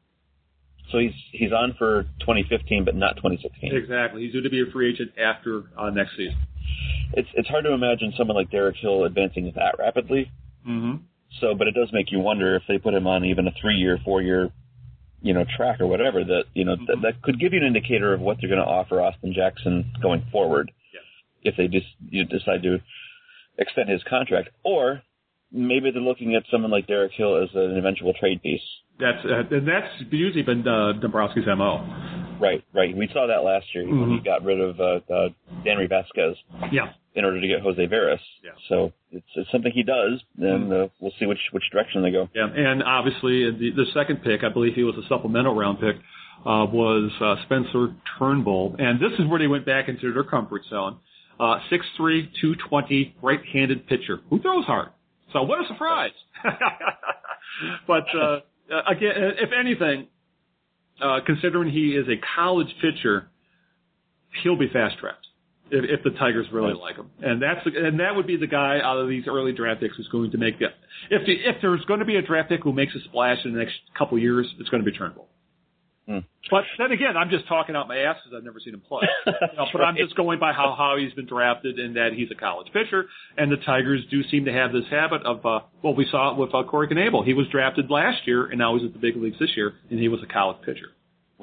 So 0.89 1.00
he's 1.00 1.12
he's 1.32 1.52
on 1.52 1.76
for 1.78 2.04
2015, 2.22 2.86
but 2.86 2.96
not 2.96 3.18
2016. 3.18 3.76
Exactly. 3.76 4.24
He's 4.24 4.32
due 4.32 4.41
to 4.41 4.50
be 4.50 4.62
a 4.62 4.72
free 4.72 4.89
agent 4.94 5.12
after 5.18 5.64
uh, 5.78 5.89
next 5.89 6.12
season. 6.16 6.38
It's 7.12 7.30
it's 7.34 7.50
hard 7.50 7.66
to 7.66 7.74
imagine 7.74 8.14
someone 8.18 8.38
like 8.38 8.52
Derek 8.52 8.78
Hill 8.78 9.04
advancing 9.04 9.52
that 9.56 9.76
rapidly. 9.80 10.32
Mm-hmm. 10.68 11.04
So, 11.41 11.56
but 11.56 11.68
it 11.68 11.74
does 11.74 11.89
make 11.91 12.12
you 12.12 12.20
wonder 12.20 12.56
if 12.56 12.64
they 12.70 12.78
put 12.78 12.94
him 12.94 13.08
on 13.08 13.26
even 13.26 13.48
a 13.48 13.52
three-year, 13.60 13.98
four-year, 14.06 14.50
you 15.24 15.34
know, 15.34 15.45
track 15.57 15.80
or 15.82 15.88
whatever 15.88 16.24
that 16.24 16.43
you 16.53 16.65
know 16.65 16.76
th- 16.76 16.99
that 17.01 17.21
could 17.24 17.39
give 17.39 17.53
you 17.53 17.59
an 17.59 17.65
indicator 17.65 18.13
of 18.13 18.19
what 18.21 18.38
they're 18.39 18.49
going 18.49 18.61
to 18.61 18.65
offer 18.67 19.01
Austin 19.01 19.34
Jackson 19.34 19.91
going 20.01 20.21
forward. 20.32 20.71
Yeah. 20.93 21.49
If 21.51 21.57
they 21.57 21.67
just 21.67 21.88
you 22.09 22.26
decide 22.26 22.61
to 22.63 22.78
extend 23.57 23.89
his 23.89 24.03
contract, 24.09 24.49
or 24.63 25.01
maybe 25.51 25.89
they're 25.91 26.01
looking 26.01 26.36
at 26.36 26.43
someone 26.51 26.71
like 26.71 26.88
Derek 26.88 27.13
Hill 27.13 27.41
as 27.41 27.49
an 27.55 27.78
eventual 27.78 28.13
trade 28.13 28.41
piece. 28.43 28.61
That's 28.99 29.24
uh, 29.26 29.55
and 29.55 29.67
that's 29.67 29.88
usually 30.11 30.43
been 30.43 30.67
uh, 30.67 30.93
Dombrowski's 31.01 31.47
mo. 31.47 32.38
Right, 32.39 32.63
right. 32.74 32.95
We 32.95 33.07
saw 33.13 33.28
that 33.28 33.43
last 33.43 33.65
year 33.74 33.86
when 33.88 34.09
he 34.11 34.17
Mhm. 34.19 34.26
got 34.26 34.43
rid 34.43 34.59
of 34.59 34.80
uh, 34.80 34.99
uh, 35.13 35.30
Danry 35.65 35.88
Vasquez 35.88 36.36
Yeah. 36.71 36.91
In 37.16 37.26
order 37.26 37.39
to 37.39 37.47
get 37.47 37.61
Jose 37.61 37.88
Veras. 37.88 38.20
Yeah. 38.43 38.51
So 38.70 38.91
it's, 39.11 39.26
it's 39.36 39.51
something 39.51 39.72
he 39.74 39.84
does, 39.84 40.22
and 40.38 40.72
uh, 40.74 40.88
we'll 40.99 41.14
see 41.20 41.26
which 41.26 41.39
which 41.51 41.64
direction 41.72 42.01
they 42.01 42.11
go. 42.11 42.30
Yeah, 42.34 42.47
and 42.47 42.84
obviously 42.84 43.51
the, 43.51 43.72
the 43.76 43.86
second 43.93 44.24
pick, 44.24 44.43
I 44.43 44.49
believe 44.49 44.74
he 44.74 44.84
was 44.84 44.95
a 44.95 45.07
supplemental 45.07 45.55
round 45.55 45.80
pick, 45.80 45.95
uh, 46.45 46.66
was 46.66 47.11
uh, 47.22 47.36
Spencer 47.45 47.95
Turnbull, 48.18 48.76
and 48.80 48.99
this 48.99 49.11
is 49.20 49.28
where 49.28 49.39
they 49.39 49.47
went 49.47 49.66
back 49.66 49.89
into 49.89 50.14
their 50.14 50.24
comfort 50.24 50.64
zone. 50.70 50.97
Uh, 51.39 51.59
6'3", 51.72 52.30
220, 52.39 53.16
right-handed 53.22 53.88
pitcher 53.88 54.20
who 54.30 54.39
throws 54.39 54.66
hard. 54.66 54.89
So 55.34 55.41
what 55.41 55.59
a 55.64 55.68
surprise! 55.68 56.11
but 57.88 58.03
uh, 58.16 58.39
uh, 58.72 58.82
again, 58.88 59.14
if 59.41 59.49
anything, 59.51 60.07
uh, 61.01 61.20
considering 61.26 61.72
he 61.72 61.95
is 61.95 62.07
a 62.07 62.22
college 62.36 62.74
pitcher, 62.82 63.30
he'll 64.43 64.57
be 64.57 64.68
fast 64.72 64.99
tracked 64.99 65.22
if, 65.74 65.99
if 65.99 66.03
the 66.03 66.11
Tigers 66.11 66.47
really 66.51 66.74
like 66.74 66.95
him. 66.95 67.09
And 67.21 67.41
that's 67.41 67.65
and 67.65 67.99
that 67.99 68.15
would 68.15 68.28
be 68.28 68.38
the 68.38 68.47
guy 68.47 68.80
out 68.84 68.97
of 68.97 69.09
these 69.09 69.24
early 69.28 69.51
draft 69.51 69.82
picks 69.82 69.97
who's 69.97 70.07
going 70.09 70.32
to 70.32 70.38
make 70.38 70.61
it. 70.61 70.71
If 71.09 71.26
the, 71.26 71.34
if 71.34 71.57
there's 71.61 71.84
going 71.86 71.99
to 71.99 72.05
be 72.05 72.15
a 72.15 72.21
draft 72.21 72.49
pick 72.49 72.63
who 72.63 72.71
makes 72.71 72.93
a 72.95 72.99
splash 73.05 73.39
in 73.43 73.53
the 73.53 73.59
next 73.59 73.76
couple 73.97 74.17
of 74.17 74.24
years, 74.24 74.47
it's 74.59 74.69
going 74.69 74.84
to 74.84 74.89
be 74.89 74.95
Turnbull. 74.95 75.28
Hmm. 76.07 76.19
But 76.51 76.65
then 76.78 76.91
again, 76.91 77.15
I'm 77.15 77.30
just 77.30 77.47
talking 77.47 77.76
out 77.76 77.88
my 77.88 77.97
ass 77.97 78.17
because 78.24 78.38
I've 78.38 78.43
never 78.43 78.59
seen 78.59 78.74
him 78.74 78.82
play. 78.82 79.07
You 79.26 79.57
know, 79.57 79.65
but 79.71 79.82
I'm 79.82 79.95
just 79.95 80.15
going 80.15 80.39
by 80.39 80.51
how 80.51 80.76
how 80.78 80.97
he's 80.97 81.13
been 81.13 81.26
drafted 81.26 81.80
and 81.80 81.95
that 81.95 82.11
he's 82.15 82.30
a 82.32 82.36
college 82.36 82.67
pitcher. 82.74 83.05
And 83.38 83.51
the 83.51 83.57
Tigers 83.57 84.01
do 84.11 84.21
seem 84.30 84.45
to 84.45 84.53
have 84.53 84.71
this 84.71 84.86
habit 84.89 85.24
of 85.24 85.45
uh, 85.45 85.59
well, 85.82 85.95
we 85.95 86.07
saw 86.09 86.34
it 86.34 86.38
with 86.38 86.53
uh, 86.53 86.63
Corey 86.63 86.88
Knebel. 86.88 87.26
He 87.26 87.34
was 87.34 87.47
drafted 87.49 87.89
last 87.89 88.28
year, 88.28 88.45
and 88.45 88.59
now 88.59 88.76
he's 88.78 88.86
at 88.86 88.93
the 88.93 88.99
big 88.99 89.15
leagues 89.15 89.39
this 89.39 89.51
year, 89.55 89.74
and 89.89 89.99
he 89.99 90.07
was 90.07 90.21
a 90.24 90.32
college 90.32 90.57
pitcher. 90.65 90.91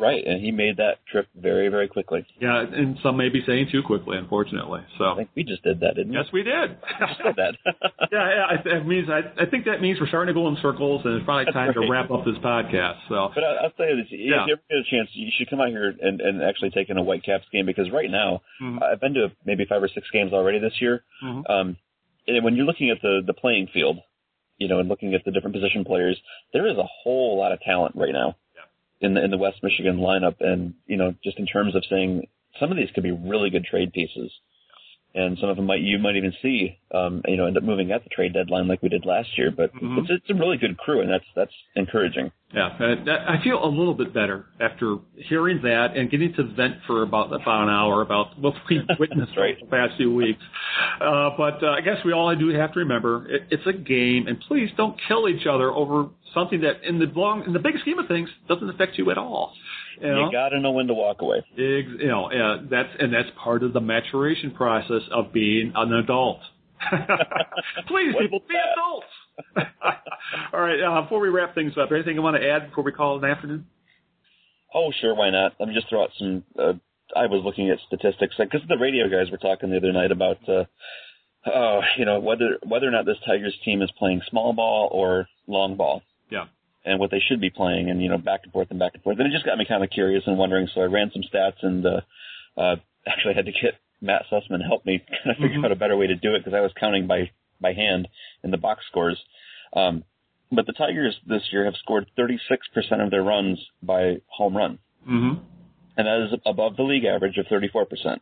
Right, 0.00 0.24
and 0.26 0.40
he 0.40 0.50
made 0.50 0.78
that 0.78 1.04
trip 1.12 1.28
very, 1.36 1.68
very 1.68 1.86
quickly. 1.86 2.24
Yeah, 2.40 2.60
and 2.62 2.98
some 3.02 3.18
may 3.18 3.28
be 3.28 3.42
saying 3.46 3.68
too 3.70 3.82
quickly, 3.82 4.16
unfortunately. 4.16 4.80
I 4.80 4.98
So 4.98 5.14
think 5.16 5.28
we 5.36 5.44
just 5.44 5.62
did 5.62 5.80
that, 5.80 5.94
didn't 5.96 6.10
we? 6.10 6.16
yes, 6.16 6.26
we 6.32 6.42
did. 6.42 6.78
Just 6.98 7.22
did 7.22 7.36
that. 7.36 7.54
yeah, 8.10 8.34
yeah, 8.34 8.46
I, 8.48 8.56
that 8.64 8.86
means 8.86 9.08
I, 9.10 9.20
I 9.42 9.44
think 9.44 9.66
that 9.66 9.82
means 9.82 10.00
we're 10.00 10.08
starting 10.08 10.34
to 10.34 10.40
go 10.40 10.48
in 10.48 10.56
circles, 10.62 11.02
and 11.04 11.14
it's 11.16 11.24
probably 11.26 11.52
time 11.52 11.74
to 11.74 11.86
wrap 11.90 12.10
up 12.10 12.24
this 12.24 12.38
podcast. 12.38 12.96
So 13.10 13.30
But 13.34 13.44
I, 13.44 13.64
I'll 13.64 13.70
tell 13.72 13.88
you 13.88 13.96
this: 13.96 14.06
if 14.10 14.18
you 14.20 14.34
ever 14.34 14.62
get 14.70 14.78
a 14.78 14.84
chance, 14.90 15.10
you 15.12 15.30
should 15.36 15.50
come 15.50 15.60
out 15.60 15.68
here 15.68 15.94
and, 16.00 16.20
and 16.22 16.42
actually 16.42 16.70
take 16.70 16.88
in 16.88 16.96
a 16.96 17.02
Whitecaps 17.02 17.44
game 17.52 17.66
because 17.66 17.90
right 17.90 18.10
now, 18.10 18.40
Mhm. 18.62 18.82
I've 18.82 19.00
been 19.00 19.14
to 19.14 19.30
maybe 19.44 19.66
five 19.68 19.82
or 19.82 19.88
six 19.88 20.08
games 20.10 20.32
already 20.32 20.58
this 20.60 20.80
year. 20.80 21.02
Mhm. 21.22 21.50
Um, 21.50 21.76
and 22.26 22.42
when 22.44 22.56
you're 22.56 22.66
looking 22.66 22.88
at 22.90 23.02
the 23.02 23.20
the 23.26 23.34
playing 23.34 23.66
field, 23.68 23.98
you 24.56 24.68
know, 24.68 24.78
and 24.78 24.88
looking 24.88 25.14
at 25.14 25.24
the 25.24 25.30
different 25.30 25.54
position 25.54 25.84
players, 25.84 26.18
there 26.54 26.66
is 26.66 26.76
a 26.78 26.84
whole 27.02 27.36
lot 27.38 27.52
of 27.52 27.60
talent 27.60 27.96
right 27.96 28.12
now 28.12 28.36
in 29.00 29.14
the 29.14 29.24
in 29.24 29.30
the 29.30 29.38
West 29.38 29.62
Michigan 29.62 29.98
lineup, 29.98 30.36
and 30.40 30.74
you 30.86 30.96
know, 30.96 31.14
just 31.24 31.38
in 31.38 31.46
terms 31.46 31.74
of 31.74 31.84
saying 31.88 32.26
some 32.58 32.70
of 32.70 32.76
these 32.76 32.90
could 32.94 33.02
be 33.02 33.12
really 33.12 33.50
good 33.50 33.64
trade 33.64 33.92
pieces. 33.92 34.32
And 35.14 35.36
some 35.40 35.48
of 35.48 35.56
them 35.56 35.66
might 35.66 35.80
you 35.80 35.98
might 35.98 36.16
even 36.16 36.32
see, 36.40 36.78
um, 36.94 37.22
you 37.26 37.36
know, 37.36 37.46
end 37.46 37.56
up 37.56 37.64
moving 37.64 37.90
at 37.90 38.04
the 38.04 38.10
trade 38.10 38.32
deadline 38.32 38.68
like 38.68 38.80
we 38.80 38.88
did 38.88 39.04
last 39.04 39.36
year. 39.36 39.50
But 39.50 39.74
Mhm. 39.74 39.98
it's, 39.98 40.10
it's 40.10 40.30
a 40.30 40.34
really 40.34 40.56
good 40.56 40.78
crew, 40.78 41.00
and 41.00 41.10
that's 41.10 41.24
that's 41.34 41.54
encouraging. 41.74 42.30
Yeah, 42.54 42.70
I 43.28 43.40
feel 43.44 43.64
a 43.64 43.66
little 43.66 43.94
bit 43.94 44.12
better 44.12 44.46
after 44.60 44.96
hearing 45.16 45.62
that 45.62 45.96
and 45.96 46.10
getting 46.10 46.32
to 46.34 46.42
vent 46.42 46.78
for 46.86 47.02
about 47.02 47.32
about 47.32 47.62
an 47.62 47.68
hour 47.68 48.02
about 48.02 48.38
what 48.38 48.54
we 48.68 48.80
witnessed 48.98 49.36
right. 49.36 49.58
the 49.60 49.66
past 49.66 49.96
few 49.96 50.12
weeks. 50.12 50.42
Uh, 51.00 51.30
but 51.36 51.62
uh, 51.62 51.70
I 51.70 51.80
guess 51.80 52.04
we 52.04 52.12
all 52.12 52.34
do 52.34 52.48
have 52.48 52.72
to 52.72 52.80
remember 52.80 53.28
it, 53.28 53.42
it's 53.50 53.66
a 53.66 53.72
game, 53.72 54.26
and 54.26 54.40
please 54.40 54.70
don't 54.76 54.96
kill 55.08 55.28
each 55.28 55.46
other 55.46 55.70
over 55.70 56.08
something 56.34 56.60
that, 56.60 56.84
in 56.84 56.98
the 56.98 57.06
long, 57.06 57.44
in 57.46 57.52
the 57.52 57.58
big 57.58 57.78
scheme 57.80 57.98
of 57.98 58.08
things, 58.08 58.28
doesn't 58.48 58.68
affect 58.68 58.98
you 58.98 59.10
at 59.10 59.18
all. 59.18 59.54
You 60.00 60.08
know, 60.08 60.26
You 60.26 60.32
got 60.32 60.50
to 60.50 60.60
know 60.60 60.72
when 60.72 60.86
to 60.86 60.94
walk 60.94 61.20
away. 61.22 61.38
Ex- 61.52 61.56
you 62.00 62.08
know, 62.08 62.26
uh, 62.30 62.62
that's 62.70 62.88
and 62.98 63.12
that's 63.12 63.28
part 63.42 63.62
of 63.62 63.72
the 63.72 63.80
maturation 63.80 64.50
process 64.52 65.02
of 65.12 65.32
being 65.32 65.72
an 65.74 65.92
adult. 65.94 66.40
Please, 67.88 68.14
What's 68.14 68.24
people, 68.24 68.40
be 68.48 68.54
adults. 68.56 69.06
All 70.52 70.60
right. 70.60 70.80
Uh, 70.80 71.02
before 71.02 71.20
we 71.20 71.28
wrap 71.28 71.54
things 71.54 71.72
up, 71.80 71.90
anything 71.92 72.14
you 72.14 72.22
want 72.22 72.36
to 72.40 72.48
add 72.48 72.70
before 72.70 72.84
we 72.84 72.92
call 72.92 73.16
it 73.16 73.24
an 73.24 73.30
afternoon? 73.30 73.66
Oh, 74.74 74.92
sure, 75.00 75.14
why 75.14 75.30
not? 75.30 75.52
Let 75.58 75.68
me 75.68 75.74
just 75.74 75.88
throw 75.88 76.04
out 76.04 76.10
some. 76.18 76.44
Uh, 76.58 76.72
I 77.14 77.26
was 77.26 77.42
looking 77.44 77.68
at 77.70 77.78
statistics 77.86 78.36
because 78.38 78.60
the 78.68 78.78
radio 78.78 79.08
guys 79.08 79.30
were 79.30 79.36
talking 79.38 79.70
the 79.70 79.78
other 79.78 79.92
night 79.92 80.12
about, 80.12 80.38
uh, 80.48 80.64
uh, 81.48 81.80
you 81.98 82.04
know, 82.04 82.20
whether 82.20 82.58
whether 82.66 82.86
or 82.86 82.92
not 82.92 83.04
this 83.04 83.16
Tigers 83.26 83.56
team 83.64 83.82
is 83.82 83.90
playing 83.98 84.22
small 84.30 84.52
ball 84.52 84.88
or 84.92 85.26
long 85.48 85.76
ball, 85.76 86.02
Yeah. 86.30 86.44
And 86.84 86.98
what 86.98 87.10
they 87.10 87.20
should 87.20 87.40
be 87.40 87.50
playing, 87.50 87.90
and 87.90 88.02
you 88.02 88.08
know, 88.08 88.18
back 88.18 88.40
and 88.44 88.52
forth 88.52 88.68
and 88.70 88.78
back 88.78 88.92
and 88.94 89.02
forth. 89.02 89.18
And 89.18 89.26
it 89.28 89.32
just 89.32 89.44
got 89.44 89.58
me 89.58 89.64
kind 89.68 89.84
of 89.84 89.90
curious 89.90 90.22
and 90.26 90.38
wondering. 90.38 90.68
So 90.74 90.80
I 90.80 90.84
ran 90.84 91.10
some 91.12 91.22
stats 91.22 91.62
and 91.62 91.84
uh, 91.86 92.00
uh, 92.56 92.76
actually 93.06 93.34
had 93.34 93.46
to 93.46 93.52
get 93.52 93.74
Matt 94.00 94.22
Sussman 94.32 94.58
to 94.58 94.64
help 94.64 94.84
me 94.86 94.98
kind 95.24 95.36
of 95.36 95.42
figure 95.42 95.58
Mhm. 95.58 95.64
out 95.66 95.72
a 95.72 95.76
better 95.76 95.96
way 95.96 96.06
to 96.06 96.16
do 96.16 96.34
it 96.34 96.40
because 96.40 96.54
I 96.56 96.60
was 96.60 96.72
counting 96.78 97.06
by 97.06 97.30
by 97.60 97.72
hand 97.74 98.08
in 98.42 98.50
the 98.50 98.56
box 98.56 98.84
scores. 98.88 99.18
Um, 99.74 100.04
but 100.50 100.66
the 100.66 100.72
Tigers 100.72 101.14
this 101.26 101.42
year 101.52 101.64
have 101.66 101.74
scored 101.76 102.06
36% 102.18 102.40
of 103.04 103.10
their 103.10 103.22
runs 103.22 103.58
by 103.82 104.16
home 104.26 104.56
run 104.56 104.78
Mm-hmm. 105.08 105.38
and 105.96 106.06
that 106.06 106.26
is 106.26 106.38
above 106.46 106.76
the 106.76 106.82
league 106.82 107.04
average 107.04 107.36
of 107.38 107.46
34%. 107.46 108.18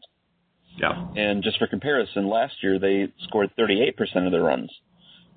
Yeah. 0.76 1.06
And 1.16 1.42
just 1.42 1.59
for 1.59 1.66
comparison, 1.66 2.28
last 2.28 2.62
year 2.62 2.78
they 2.78 3.09
scored 3.26 3.50
38% 3.59 4.26
of 4.26 4.32
their 4.32 4.42
runs 4.42 4.70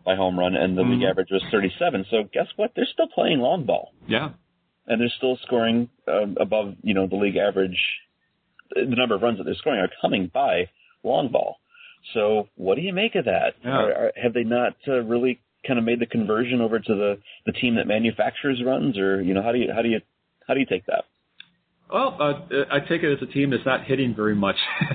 by 0.03 0.15
home 0.15 0.37
run, 0.37 0.55
and 0.55 0.77
the 0.77 0.81
league 0.83 1.01
Mhm. 1.01 1.09
average 1.09 1.31
was 1.31 1.43
37. 1.51 2.05
So 2.09 2.23
guess 2.23 2.47
what? 2.55 2.73
They're 2.75 2.85
still 2.85 3.07
playing 3.07 3.39
long 3.39 3.63
ball, 3.65 3.93
Yeah. 4.07 4.31
and 4.87 4.99
they're 5.01 5.09
still 5.09 5.37
scoring 5.37 5.89
um, 6.07 6.37
above 6.39 6.75
you 6.83 6.93
know 6.93 7.07
the 7.07 7.15
league 7.15 7.37
average. 7.37 7.79
The 8.75 8.85
number 8.85 9.15
of 9.15 9.21
runs 9.21 9.37
that 9.37 9.43
they're 9.45 9.55
scoring 9.55 9.79
are 9.79 9.89
coming 10.01 10.27
by 10.27 10.69
long 11.03 11.27
ball. 11.29 11.57
So 12.13 12.47
what 12.55 12.75
do 12.75 12.81
you 12.81 12.93
make 12.93 13.15
of 13.15 13.25
that? 13.25 13.55
Yeah. 13.63 13.77
Are, 13.77 13.93
are, 13.93 14.11
have 14.15 14.33
they 14.33 14.43
not 14.43 14.75
uh, 14.87 15.01
really 15.03 15.39
kind 15.67 15.77
of 15.77 15.85
made 15.85 15.99
the 15.99 16.05
conversion 16.07 16.61
over 16.61 16.79
to 16.79 16.95
the 16.95 17.19
the 17.45 17.51
team 17.51 17.75
that 17.75 17.85
manufactures 17.87 18.63
runs, 18.63 18.97
or 18.97 19.21
you 19.21 19.33
know 19.33 19.41
how 19.43 19.51
do 19.51 19.59
you 19.59 19.71
how 19.73 19.81
do 19.81 19.89
you 19.89 20.01
how 20.47 20.53
do 20.53 20.59
you 20.59 20.65
take 20.65 20.85
that? 20.87 21.05
Well, 21.91 22.15
uh, 22.21 22.33
I 22.71 22.79
take 22.79 23.03
it 23.03 23.11
as 23.11 23.21
a 23.21 23.31
team 23.31 23.49
that's 23.49 23.65
not 23.65 23.83
hitting 23.83 24.15
very 24.15 24.33
much, 24.33 24.55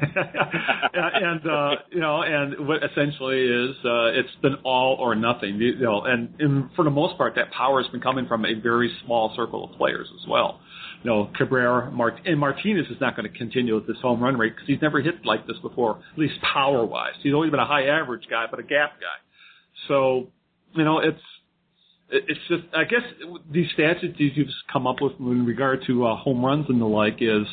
and 0.95 1.47
uh, 1.47 1.71
you 1.91 2.01
know, 2.01 2.23
and 2.23 2.67
what 2.67 2.83
essentially 2.83 3.43
is 3.43 3.77
uh, 3.85 4.19
it's 4.19 4.35
been 4.41 4.55
all 4.65 4.97
or 4.99 5.15
nothing. 5.15 5.57
You 5.57 5.79
know, 5.79 6.03
and, 6.05 6.35
and 6.39 6.71
for 6.75 6.85
the 6.85 6.91
most 6.91 7.19
part, 7.19 7.35
that 7.35 7.51
power 7.53 7.83
has 7.83 7.91
been 7.93 8.01
coming 8.01 8.27
from 8.27 8.47
a 8.47 8.55
very 8.55 8.91
small 9.05 9.35
circle 9.37 9.65
of 9.71 9.77
players 9.77 10.09
as 10.23 10.27
well. 10.27 10.59
You 11.05 11.11
know, 11.11 11.31
Cabrera, 11.37 11.91
Mart- 11.91 12.21
and 12.25 12.41
Martinez 12.41 12.87
is 12.91 12.99
not 12.99 13.15
going 13.15 13.31
to 13.31 13.39
continue 13.39 13.75
with 13.75 13.87
this 13.87 13.99
home 14.01 14.23
run 14.23 14.39
rate 14.39 14.55
because 14.55 14.67
he's 14.67 14.81
never 14.81 15.03
hit 15.03 15.27
like 15.27 15.47
this 15.47 15.59
before, 15.61 15.99
at 16.15 16.19
least 16.19 16.35
power 16.41 16.85
wise. 16.87 17.13
He's 17.23 17.35
always 17.35 17.51
been 17.51 17.61
a 17.61 17.67
high 17.67 17.89
average 17.89 18.25
guy, 18.31 18.47
but 18.51 18.59
a 18.59 18.63
gap 18.63 18.93
guy. 19.01 19.19
So, 19.87 20.29
you 20.75 20.85
know, 20.85 21.01
it's 21.01 21.19
it- 21.19 21.23
it's 22.11 22.41
just 22.49 22.63
I 22.75 22.85
guess 22.85 23.03
these 23.51 23.67
stats 23.77 24.01
that 24.03 24.15
you've 24.19 24.49
come 24.73 24.87
up 24.87 24.97
with 25.01 25.13
in 25.19 25.45
regard 25.47 25.83
to 25.87 26.07
uh, 26.07 26.17
home 26.17 26.45
runs 26.45 26.67
and 26.69 26.81
the 26.81 26.87
like 26.87 27.17
is 27.21 27.47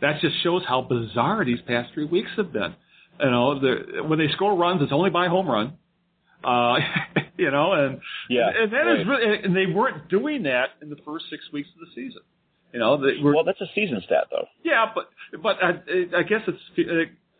that 0.00 0.20
just 0.20 0.42
shows 0.42 0.62
how 0.66 0.82
bizarre 0.82 1.44
these 1.44 1.60
past 1.66 1.92
three 1.94 2.04
weeks 2.04 2.30
have 2.36 2.52
been. 2.52 2.74
You 3.20 3.30
know, 3.30 3.54
when 4.06 4.18
they 4.18 4.28
score 4.32 4.54
runs, 4.56 4.82
it's 4.82 4.92
only 4.92 5.10
by 5.10 5.28
home 5.28 5.48
run. 5.48 5.78
Uh, 6.44 6.76
you 7.38 7.50
know, 7.50 7.72
and 7.72 8.00
Yeah, 8.28 8.50
and 8.54 8.70
that 8.72 8.86
is 9.00 9.06
right. 9.06 9.18
really, 9.20 9.42
and 9.42 9.56
they 9.56 9.66
weren't 9.66 10.08
doing 10.08 10.42
that 10.44 10.70
in 10.82 10.90
the 10.90 10.96
first 11.04 11.26
six 11.30 11.42
weeks 11.52 11.68
of 11.74 11.80
the 11.80 11.92
season. 11.94 12.22
You 12.72 12.80
know, 12.80 12.98
they 12.98 13.22
were 13.22 13.34
Well, 13.34 13.44
that's 13.44 13.60
a 13.62 13.68
season 13.74 14.02
stat 14.04 14.24
though. 14.30 14.46
yeah, 14.62 14.86
but 14.94 15.08
but 15.42 15.56
I, 15.62 15.70
I 16.18 16.22
guess 16.24 16.42
it's 16.46 16.60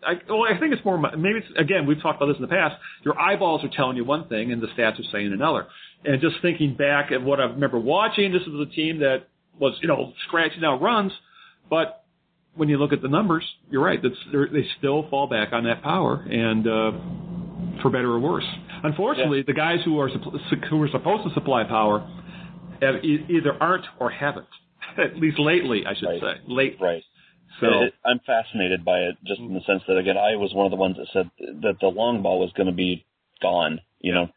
I, 0.04 0.14
well, 0.28 0.44
I 0.44 0.58
think 0.58 0.72
it's 0.72 0.84
more. 0.84 0.98
Maybe 0.98 1.38
it's 1.38 1.46
again. 1.58 1.86
We've 1.86 2.00
talked 2.00 2.16
about 2.22 2.26
this 2.26 2.36
in 2.36 2.42
the 2.42 2.48
past. 2.48 2.76
Your 3.04 3.18
eyeballs 3.18 3.64
are 3.64 3.70
telling 3.74 3.96
you 3.96 4.04
one 4.04 4.28
thing, 4.28 4.52
and 4.52 4.62
the 4.62 4.68
stats 4.68 4.98
are 5.00 5.10
saying 5.12 5.32
another. 5.32 5.66
And 6.04 6.20
just 6.20 6.36
thinking 6.42 6.74
back 6.76 7.10
at 7.12 7.22
what 7.22 7.40
I 7.40 7.44
remember 7.44 7.78
watching, 7.78 8.32
this 8.32 8.42
was 8.46 8.68
a 8.68 8.72
team 8.72 9.00
that 9.00 9.24
was, 9.58 9.76
you 9.82 9.88
know, 9.88 10.12
scratching 10.28 10.62
out 10.64 10.80
runs, 10.82 11.12
but 11.70 12.04
when 12.54 12.68
you 12.68 12.78
look 12.78 12.92
at 12.92 13.02
the 13.02 13.08
numbers, 13.08 13.44
you're 13.70 13.82
right. 13.82 14.00
That's, 14.02 14.14
they're- 14.32 14.48
still 14.78 15.08
fall 15.08 15.26
back 15.26 15.52
on 15.52 15.64
that 15.64 15.82
power, 15.82 16.22
and 16.30 16.66
uh, 16.66 17.80
for 17.82 17.90
better 17.90 18.10
or 18.12 18.18
worse. 18.20 18.44
Unfortunately, 18.84 19.42
the 19.46 19.52
guys 19.54 19.78
who 19.84 19.98
are 19.98 20.08
who 20.08 20.82
are 20.82 20.88
supposed 20.90 21.24
to 21.26 21.34
supply 21.34 21.64
power 21.64 22.00
have 22.82 23.02
either 23.04 23.54
aren't 23.60 23.86
or 23.98 24.10
haven't. 24.10 24.46
At 24.98 25.16
least 25.16 25.38
lately, 25.38 25.84
I 25.86 25.94
should 25.94 26.06
Right. 26.08 26.20
say. 26.20 26.40
Late. 26.46 26.76
Right. 26.80 27.02
So 27.60 27.84
It- 27.84 27.94
I'm 28.04 28.18
fascinated 28.20 28.84
by 28.84 29.00
it, 29.00 29.16
just 29.24 29.40
in 29.40 29.54
the 29.54 29.60
sense 29.62 29.82
that 29.86 29.96
again, 29.96 30.16
I 30.16 30.36
was 30.36 30.52
one 30.52 30.66
of 30.66 30.70
the 30.70 30.76
ones 30.76 30.96
that 30.96 31.08
said 31.12 31.30
that 31.62 31.80
the 31.80 31.88
long 31.88 32.22
ball 32.22 32.38
was 32.38 32.52
going 32.52 32.66
to 32.66 32.72
be 32.72 33.04
gone, 33.40 33.80
you 34.00 34.12
know, 34.12 34.28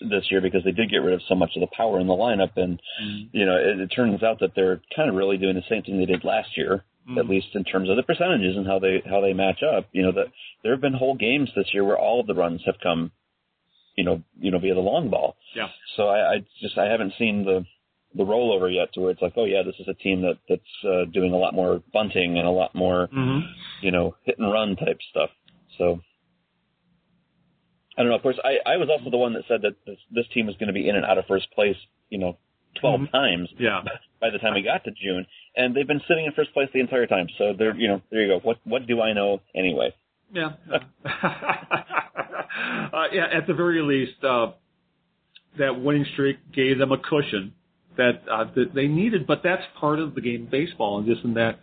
this 0.00 0.30
year 0.30 0.40
because 0.40 0.64
they 0.64 0.72
did 0.72 0.90
get 0.90 0.98
rid 0.98 1.14
of 1.14 1.22
so 1.28 1.34
much 1.34 1.52
of 1.56 1.60
the 1.60 1.76
power 1.76 1.98
in 2.00 2.06
the 2.06 2.14
lineup, 2.14 2.56
and 2.56 2.80
mm-hmm. 3.02 3.36
you 3.36 3.46
know, 3.46 3.56
it, 3.56 3.80
it 3.80 3.88
turns 3.88 4.22
out 4.22 4.40
that 4.40 4.54
they're 4.54 4.80
kind 4.94 5.08
of 5.08 5.14
really 5.14 5.38
doing 5.38 5.54
the 5.54 5.62
same 5.68 5.82
thing 5.82 5.98
they 5.98 6.06
did 6.06 6.24
last 6.24 6.56
year, 6.56 6.74
at 6.74 7.08
mm-hmm. 7.08 7.30
least 7.30 7.48
in 7.54 7.64
terms 7.64 7.88
of 7.88 7.96
the 7.96 8.02
percentages 8.02 8.56
and 8.56 8.66
how 8.66 8.78
they 8.78 9.02
how 9.08 9.20
they 9.20 9.32
match 9.32 9.62
up. 9.62 9.88
You 9.92 10.02
know, 10.02 10.12
that 10.12 10.26
there 10.62 10.72
have 10.72 10.80
been 10.80 10.92
whole 10.92 11.14
games 11.14 11.50
this 11.56 11.72
year 11.72 11.84
where 11.84 11.98
all 11.98 12.20
of 12.20 12.26
the 12.26 12.34
runs 12.34 12.62
have 12.66 12.76
come, 12.82 13.12
you 13.96 14.04
know, 14.04 14.22
you 14.38 14.50
know, 14.50 14.58
via 14.58 14.74
the 14.74 14.80
long 14.80 15.08
ball. 15.10 15.36
yeah. 15.54 15.68
So 15.96 16.08
I, 16.08 16.34
I 16.34 16.44
just 16.60 16.76
I 16.76 16.86
haven't 16.86 17.14
seen 17.18 17.44
the 17.44 17.64
the 18.14 18.24
rollover 18.24 18.72
yet 18.72 18.92
to 18.94 19.00
where 19.00 19.10
it's 19.10 19.22
like, 19.22 19.34
oh 19.36 19.44
yeah, 19.44 19.62
this 19.64 19.74
is 19.78 19.88
a 19.88 19.94
team 19.94 20.22
that 20.22 20.38
that's 20.48 20.62
uh, 20.84 21.04
doing 21.12 21.32
a 21.32 21.36
lot 21.36 21.54
more 21.54 21.82
bunting 21.92 22.38
and 22.38 22.46
a 22.46 22.50
lot 22.50 22.74
more 22.74 23.08
hmm 23.12 23.40
you 23.80 23.90
know, 23.90 24.14
hit 24.22 24.38
and 24.38 24.52
run 24.52 24.76
type 24.76 24.98
stuff. 25.10 25.30
So 25.76 26.00
I 27.98 28.02
don't 28.02 28.10
know. 28.10 28.16
Of 28.16 28.22
course, 28.22 28.38
I, 28.44 28.58
I 28.74 28.76
was 28.76 28.88
also 28.88 29.10
the 29.10 29.16
one 29.16 29.32
that 29.34 29.42
said 29.48 29.62
that 29.62 29.74
this, 29.86 29.98
this 30.10 30.24
team 30.32 30.46
was 30.46 30.54
going 30.56 30.68
to 30.68 30.72
be 30.72 30.88
in 30.88 30.94
and 30.94 31.04
out 31.04 31.18
of 31.18 31.26
first 31.26 31.50
place, 31.52 31.76
you 32.10 32.18
know, 32.18 32.38
12 32.80 33.00
Mhm. 33.00 33.10
times 33.10 33.48
Yeah. 33.58 33.82
by 34.20 34.30
the 34.30 34.38
time 34.38 34.54
we 34.54 34.62
got 34.62 34.84
to 34.84 34.92
June, 34.92 35.26
and 35.56 35.74
they've 35.74 35.86
been 35.86 36.00
sitting 36.06 36.26
in 36.26 36.32
first 36.32 36.52
place 36.54 36.68
the 36.72 36.78
entire 36.80 37.06
time. 37.08 37.26
So 37.38 37.52
they're, 37.58 37.74
you 37.74 37.88
know, 37.88 38.00
there 38.10 38.22
you 38.22 38.28
go. 38.28 38.38
What 38.38 38.58
what 38.64 38.86
do 38.86 39.00
I 39.02 39.12
know 39.12 39.40
anyway? 39.54 39.92
Yeah. 40.32 40.52
uh, 41.04 41.10
yeah, 43.12 43.26
at 43.32 43.46
the 43.46 43.52
very 43.54 43.82
least, 43.82 44.22
uh, 44.24 44.52
that 45.58 45.82
winning 45.82 46.06
streak 46.14 46.38
gave 46.54 46.78
them 46.78 46.92
a 46.92 46.98
cushion 46.98 47.52
that, 47.96 48.22
uh, 48.30 48.44
that 48.54 48.74
they 48.74 48.86
needed, 48.86 49.26
but 49.26 49.42
that's 49.42 49.62
part 49.78 49.98
of 49.98 50.14
the 50.14 50.20
game 50.20 50.44
of 50.44 50.50
baseball 50.50 50.98
and 50.98 51.06
just 51.06 51.24
in 51.24 51.34
that 51.34 51.58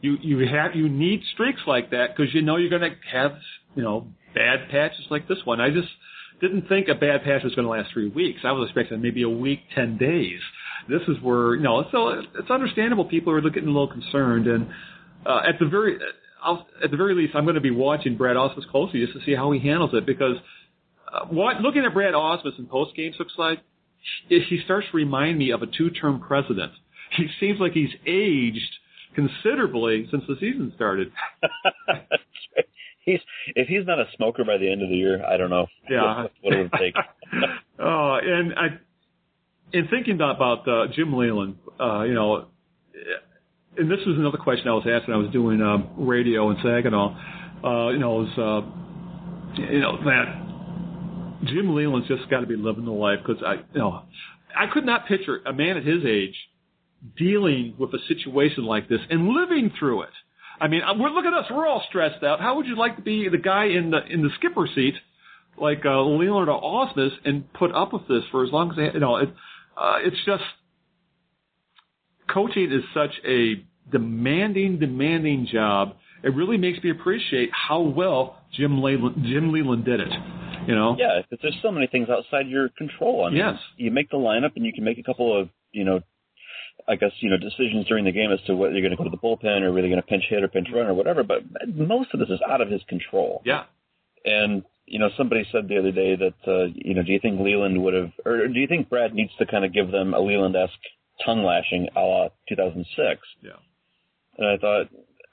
you, 0.00 0.16
you 0.20 0.46
have, 0.46 0.74
you 0.74 0.88
need 0.88 1.22
streaks 1.34 1.60
like 1.66 1.90
that 1.90 2.16
because 2.16 2.32
you 2.34 2.42
know 2.42 2.56
you're 2.56 2.70
going 2.70 2.82
to 2.82 2.96
have, 3.12 3.32
you 3.74 3.82
know, 3.82 4.06
bad 4.34 4.68
patches 4.70 5.06
like 5.10 5.26
this 5.26 5.38
one. 5.44 5.60
I 5.60 5.70
just 5.70 5.88
didn't 6.40 6.68
think 6.68 6.88
a 6.88 6.94
bad 6.94 7.24
patch 7.24 7.42
was 7.42 7.54
going 7.54 7.64
to 7.64 7.70
last 7.70 7.92
three 7.92 8.08
weeks. 8.08 8.40
I 8.44 8.52
was 8.52 8.68
expecting 8.68 9.02
maybe 9.02 9.22
a 9.22 9.28
week, 9.28 9.60
10 9.74 9.98
days. 9.98 10.40
This 10.88 11.02
is 11.08 11.16
where, 11.22 11.56
you 11.56 11.62
know, 11.62 11.84
so 11.90 12.22
it's 12.38 12.50
understandable 12.50 13.04
people 13.04 13.32
are 13.32 13.40
getting 13.40 13.68
a 13.68 13.72
little 13.72 13.88
concerned 13.88 14.46
and, 14.46 14.68
uh, 15.26 15.40
at 15.46 15.58
the 15.58 15.66
very, 15.66 15.98
I'll, 16.42 16.66
at 16.82 16.92
the 16.92 16.96
very 16.96 17.14
least, 17.14 17.34
I'm 17.34 17.44
going 17.44 17.56
to 17.56 17.60
be 17.60 17.72
watching 17.72 18.16
Brad 18.16 18.36
Ausmus 18.36 18.68
closely 18.70 19.04
just 19.04 19.18
to 19.18 19.24
see 19.24 19.34
how 19.34 19.50
he 19.50 19.58
handles 19.58 19.90
it 19.92 20.06
because 20.06 20.36
uh, 21.12 21.26
what, 21.26 21.60
looking 21.60 21.84
at 21.84 21.92
Brad 21.92 22.14
Ausmus 22.14 22.56
in 22.58 22.66
post 22.66 22.94
game 22.94 23.12
looks 23.18 23.32
like 23.36 23.58
he 24.28 24.40
he 24.48 24.60
starts 24.64 24.86
to 24.90 24.96
remind 24.96 25.38
me 25.38 25.50
of 25.50 25.62
a 25.62 25.66
two 25.66 25.90
term 25.90 26.20
president. 26.20 26.72
He 27.16 27.26
seems 27.40 27.58
like 27.60 27.72
he's 27.72 27.90
aged 28.06 28.70
considerably 29.14 30.06
since 30.10 30.22
the 30.28 30.36
season 30.40 30.72
started. 30.76 31.10
he's 33.04 33.20
if 33.54 33.68
he's 33.68 33.86
not 33.86 33.98
a 33.98 34.04
smoker 34.16 34.44
by 34.44 34.58
the 34.58 34.70
end 34.70 34.82
of 34.82 34.88
the 34.88 34.96
year, 34.96 35.24
I 35.24 35.36
don't 35.36 35.50
know 35.50 35.66
Yeah. 35.88 36.22
what, 36.22 36.32
what 36.42 36.54
it 36.54 36.62
would 36.62 36.72
take. 36.78 36.94
oh, 37.78 38.18
and 38.22 38.54
I, 38.54 38.66
in 39.72 39.88
thinking 39.88 40.14
about 40.16 40.66
uh, 40.68 40.86
Jim 40.94 41.14
Leyland, 41.14 41.56
uh, 41.80 42.02
you 42.02 42.14
know, 42.14 42.46
and 43.76 43.90
this 43.90 44.00
was 44.06 44.16
another 44.18 44.38
question 44.38 44.68
I 44.68 44.72
was 44.74 44.86
asked 44.90 45.08
when 45.08 45.16
I 45.16 45.20
was 45.20 45.30
doing 45.30 45.60
um, 45.62 45.88
radio 45.96 46.50
in 46.50 46.56
Saginaw. 46.62 47.16
Uh, 47.64 47.88
you 47.90 47.98
know, 47.98 48.20
it 48.20 48.28
was, 48.36 48.38
uh, 48.38 49.62
you 49.72 49.80
know 49.80 49.98
that 50.04 50.47
Jim 51.44 51.74
Leyland's 51.74 52.08
just 52.08 52.28
got 52.30 52.40
to 52.40 52.46
be 52.46 52.56
living 52.56 52.84
the 52.84 52.92
life 52.92 53.18
because 53.24 53.42
I, 53.44 53.54
you 53.72 53.80
know, 53.80 54.02
I 54.56 54.66
could 54.72 54.84
not 54.84 55.06
picture 55.06 55.40
a 55.46 55.52
man 55.52 55.76
at 55.76 55.84
his 55.84 56.04
age 56.04 56.34
dealing 57.16 57.74
with 57.78 57.90
a 57.94 57.98
situation 58.08 58.64
like 58.64 58.88
this 58.88 59.00
and 59.08 59.28
living 59.28 59.72
through 59.78 60.02
it. 60.02 60.10
I 60.60 60.68
mean, 60.68 60.82
uh, 60.82 60.94
we're 60.98 61.10
look 61.10 61.24
at 61.24 61.34
us; 61.34 61.46
we're 61.50 61.66
all 61.66 61.84
stressed 61.88 62.24
out. 62.24 62.40
How 62.40 62.56
would 62.56 62.66
you 62.66 62.76
like 62.76 62.96
to 62.96 63.02
be 63.02 63.28
the 63.28 63.38
guy 63.38 63.66
in 63.66 63.90
the 63.90 64.04
in 64.10 64.22
the 64.22 64.30
skipper 64.38 64.68
seat, 64.74 64.94
like 65.60 65.84
uh, 65.84 66.02
Leonard 66.02 66.48
Ausmus, 66.48 67.12
and 67.24 67.52
put 67.52 67.72
up 67.72 67.92
with 67.92 68.08
this 68.08 68.22
for 68.30 68.44
as 68.44 68.52
long 68.52 68.70
as 68.70 68.76
they, 68.76 68.92
you 68.92 69.00
know? 69.00 69.16
It, 69.16 69.28
uh, 69.76 69.98
it's 70.00 70.16
just 70.26 70.42
coaching 72.28 72.72
is 72.72 72.82
such 72.92 73.12
a 73.24 73.64
demanding, 73.90 74.78
demanding 74.78 75.46
job. 75.50 75.94
It 76.22 76.34
really 76.34 76.56
makes 76.56 76.82
me 76.82 76.90
appreciate 76.90 77.50
how 77.52 77.80
well 77.80 78.38
Jim 78.52 78.82
Leyland, 78.82 79.24
Jim 79.24 79.52
Leyland 79.52 79.84
did 79.84 80.00
it. 80.00 80.08
You 80.66 80.74
know? 80.74 80.96
Yeah, 80.98 81.20
because 81.22 81.40
there's 81.42 81.58
so 81.62 81.70
many 81.70 81.86
things 81.86 82.08
outside 82.10 82.46
your 82.48 82.68
control. 82.70 83.24
I 83.24 83.30
mean, 83.30 83.38
Yes. 83.38 83.58
you 83.76 83.90
make 83.90 84.10
the 84.10 84.16
lineup 84.18 84.56
and 84.56 84.66
you 84.66 84.72
can 84.72 84.84
make 84.84 84.98
a 84.98 85.02
couple 85.02 85.38
of, 85.38 85.48
you 85.72 85.84
know, 85.84 86.00
I 86.86 86.96
guess, 86.96 87.12
you 87.20 87.30
know, 87.30 87.36
decisions 87.38 87.86
during 87.86 88.04
the 88.04 88.12
game 88.12 88.32
as 88.32 88.40
to 88.46 88.54
whether 88.56 88.72
you're 88.74 88.82
going 88.82 88.96
to 88.96 88.96
go 88.96 89.04
to 89.04 89.10
the 89.10 89.16
bullpen 89.16 89.62
or 89.62 89.72
whether 89.72 89.86
you're 89.86 89.94
going 89.96 90.02
to 90.02 90.06
pinch 90.08 90.24
hit 90.28 90.42
or 90.42 90.48
pinch 90.48 90.68
run 90.74 90.86
or 90.86 90.94
whatever, 90.94 91.22
but 91.22 91.42
most 91.74 92.12
of 92.12 92.20
this 92.20 92.28
is 92.28 92.40
out 92.48 92.60
of 92.60 92.70
his 92.70 92.82
control. 92.88 93.42
Yeah. 93.44 93.64
And, 94.24 94.62
you 94.86 94.98
know, 94.98 95.10
somebody 95.16 95.46
said 95.52 95.68
the 95.68 95.78
other 95.78 95.92
day 95.92 96.16
that, 96.16 96.34
uh, 96.46 96.66
you 96.74 96.94
know, 96.94 97.02
do 97.02 97.12
you 97.12 97.18
think 97.20 97.40
Leyland 97.40 97.82
would 97.82 97.94
have, 97.94 98.10
or 98.24 98.48
do 98.48 98.58
you 98.58 98.66
think 98.66 98.88
Brad 98.88 99.14
needs 99.14 99.32
to 99.38 99.46
kind 99.46 99.64
of 99.64 99.72
give 99.72 99.90
them 99.90 100.14
a 100.14 100.20
Leyland-esque 100.20 100.72
tongue 101.24 101.44
lashing 101.44 101.88
a 101.96 102.00
la 102.00 102.28
2006? 102.48 103.20
Yeah. 103.42 103.52
And 104.38 104.46
I 104.46 104.56
thought, 104.56 104.88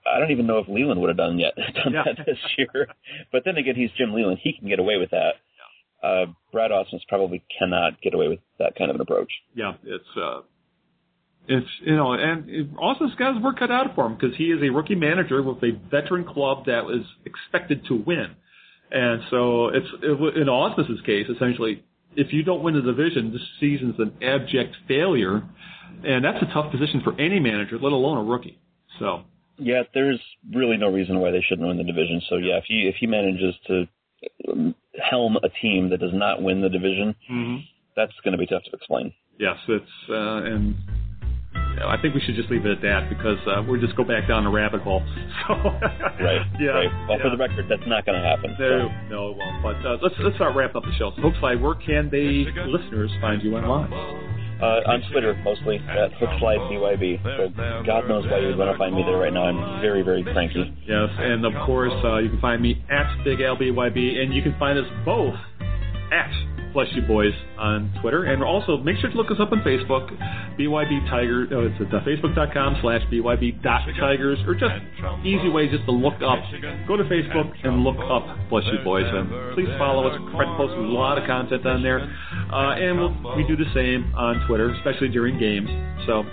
I 0.05 0.19
don't 0.19 0.31
even 0.31 0.45
know 0.47 0.59
if 0.59 0.67
Leyland 0.67 0.99
would 1.01 1.09
have 1.09 1.17
done 1.17 1.39
yet 1.39 1.55
done 1.83 1.93
Yeah. 1.93 2.03
that 2.05 2.25
this 2.25 2.37
year. 2.57 2.87
But 3.31 3.43
then 3.45 3.57
again, 3.57 3.75
he's 3.75 3.89
Jim 3.97 4.13
Leyland; 4.13 4.39
he 4.41 4.53
can 4.53 4.67
get 4.67 4.79
away 4.79 4.97
with 4.97 5.11
that. 5.11 5.33
Uh, 6.03 6.25
Brad 6.51 6.71
Ausmus 6.71 7.01
probably 7.07 7.43
cannot 7.57 7.99
get 8.01 8.13
away 8.13 8.27
with 8.27 8.39
that 8.59 8.75
kind 8.77 8.89
of 8.91 8.95
an 8.95 9.01
approach. 9.01 9.31
Yeah. 9.55 9.73
It's 9.83 10.05
uh, 10.17 10.41
it's 11.47 11.67
you 11.81 11.95
know, 11.95 12.13
and 12.13 12.49
it- 12.49 12.67
Austin's 12.79 13.15
got 13.15 13.35
his 13.35 13.43
work 13.43 13.59
cut 13.59 13.71
out 13.71 13.95
for 13.95 14.05
him 14.07 14.15
because 14.15 14.35
he 14.35 14.45
is 14.45 14.61
a 14.61 14.69
rookie 14.69 14.95
manager 14.95 15.41
with 15.41 15.63
a 15.63 15.71
veteran 15.89 16.23
club 16.25 16.65
that 16.65 16.85
was 16.85 17.01
expected 17.25 17.85
to 17.87 17.95
win, 17.95 18.35
and 18.91 19.21
so 19.29 19.67
it's 19.69 19.87
it, 20.03 20.37
in 20.37 20.47
Ausmus's 20.47 21.01
case 21.05 21.27
essentially. 21.29 21.83
If 22.17 22.31
you 22.31 22.43
don't 22.43 22.63
win 22.63 22.75
the 22.75 22.81
division, 22.81 23.33
this 23.33 23.41
season's 23.59 23.95
an 23.99 24.13
abject 24.23 24.73
failure, 24.87 25.43
and 26.05 26.23
that's 26.23 26.41
a 26.41 26.45
tough 26.53 26.71
position 26.71 27.01
for 27.03 27.11
any 27.19 27.41
manager, 27.41 27.77
let 27.77 27.91
alone 27.91 28.17
a 28.19 28.23
rookie. 28.23 28.57
So, 28.99 29.23
Yeah, 29.57 29.83
there's 29.93 30.19
really 30.53 30.77
no 30.77 30.89
reason 30.89 31.19
why 31.19 31.31
they 31.31 31.41
shouldn't 31.41 31.67
win 31.67 31.77
the 31.77 31.83
division. 31.83 32.21
So 32.29 32.37
yeah, 32.37 32.57
if 32.57 32.65
he 32.67 32.87
if 32.87 32.95
he 32.99 33.07
manages 33.07 33.55
to 33.67 33.87
um, 34.51 34.75
helm 35.09 35.37
a 35.37 35.49
team 35.61 35.89
that 35.89 35.99
does 35.99 36.13
not 36.13 36.41
win 36.41 36.61
the 36.61 36.69
division, 36.69 37.15
that's 37.95 38.13
going 38.23 38.33
to 38.33 38.37
be 38.37 38.45
tough 38.47 38.63
to 38.63 38.71
explain. 38.75 39.13
yes, 39.39 39.57
it's 39.67 39.85
uh, 40.09 40.43
and 40.43 40.75
I 41.85 41.97
think 42.01 42.15
we 42.15 42.21
should 42.21 42.35
just 42.35 42.49
leave 42.49 42.65
it 42.65 42.71
at 42.71 42.81
that 42.81 43.09
because 43.09 43.37
uh, 43.47 43.61
we'll 43.67 43.79
just 43.79 43.95
go 43.95 44.03
back 44.03 44.27
down 44.27 44.43
the 44.43 44.49
rabbit 44.49 44.81
hole. 44.81 45.03
So, 45.47 45.53
Right. 45.53 46.41
Yeah. 46.59 46.71
Right. 46.71 47.07
Well, 47.09 47.19
for 47.21 47.29
the 47.29 47.37
record, 47.37 47.65
that's 47.69 47.85
not 47.87 48.05
going 48.05 48.19
to 48.21 48.25
happen. 48.27 48.55
No, 48.59 48.89
no, 49.09 49.29
it 49.31 49.37
won't. 49.37 49.63
But 49.63 49.85
uh, 49.85 49.97
let's 50.01 50.15
let's 50.19 50.35
start 50.37 50.55
wrapping 50.55 50.77
up 50.77 50.83
the 50.83 50.93
show. 50.97 51.11
So, 51.15 51.21
Hookslide, 51.21 51.61
where 51.61 51.75
can 51.75 52.09
the 52.09 52.45
listeners 52.67 53.11
find 53.21 53.41
you 53.43 53.55
online? 53.55 53.91
Uh, 54.65 54.81
on 54.89 55.03
Twitter, 55.11 55.35
mostly 55.43 55.77
at 55.77 56.11
HookSlideBYB. 56.13 57.21
So 57.21 57.83
God 57.85 58.07
knows 58.09 58.25
why 58.25 58.39
you 58.39 58.47
would 58.47 58.57
want 58.57 58.71
to 58.71 58.77
find 58.79 58.95
me 58.95 59.03
there 59.03 59.17
right 59.17 59.31
now. 59.31 59.45
I'm 59.45 59.79
very, 59.79 60.01
very 60.01 60.23
cranky. 60.23 60.73
Yes, 60.87 61.09
and 61.19 61.45
of 61.45 61.53
course 61.67 61.93
uh, 62.03 62.17
you 62.17 62.29
can 62.29 62.41
find 62.41 62.63
me 62.63 62.83
at 62.89 63.05
BigLBYB, 63.23 64.17
and 64.17 64.33
you 64.33 64.41
can 64.41 64.57
find 64.57 64.79
us 64.79 64.85
both 65.05 65.35
at 66.11 66.31
Bless 66.75 66.87
You 66.91 67.01
Boys 67.03 67.31
on 67.57 67.87
Twitter, 68.01 68.25
and 68.25 68.43
also 68.43 68.75
make 68.75 68.97
sure 68.99 69.09
to 69.09 69.15
look 69.15 69.31
us 69.31 69.37
up 69.39 69.53
on 69.53 69.63
Facebook, 69.63 70.11
BYB 70.59 71.09
Tiger. 71.09 71.47
Oh, 71.55 71.71
it's 71.71 71.79
at 71.79 71.87
uh, 71.87 72.03
facebook.com 72.03 72.79
slash 72.81 72.99
BYB 73.07 73.63
Tigers, 73.63 74.37
or 74.45 74.53
just 74.53 74.75
easy 75.23 75.47
way 75.47 75.69
just 75.71 75.85
to 75.85 75.91
look 75.91 76.15
up. 76.15 76.43
Go 76.85 76.97
to 76.97 77.07
Facebook 77.07 77.47
and 77.63 77.87
look 77.87 77.95
up 78.11 78.27
Bless 78.49 78.65
You 78.65 78.83
Boys, 78.83 79.07
and 79.07 79.55
please 79.55 79.71
follow 79.79 80.05
us. 80.05 80.19
Fred 80.35 80.51
posts 80.59 80.75
a 80.75 80.81
lot 80.83 81.17
of 81.17 81.25
content 81.25 81.65
on 81.65 81.81
there, 81.81 82.03
uh, 82.51 82.75
and 82.75 82.99
we'll, 82.99 83.37
we 83.37 83.47
do 83.47 83.55
the 83.55 83.71
same 83.73 84.13
on 84.13 84.45
Twitter, 84.45 84.75
especially 84.75 85.07
during 85.07 85.39
games. 85.39 85.69
So, 86.05 86.23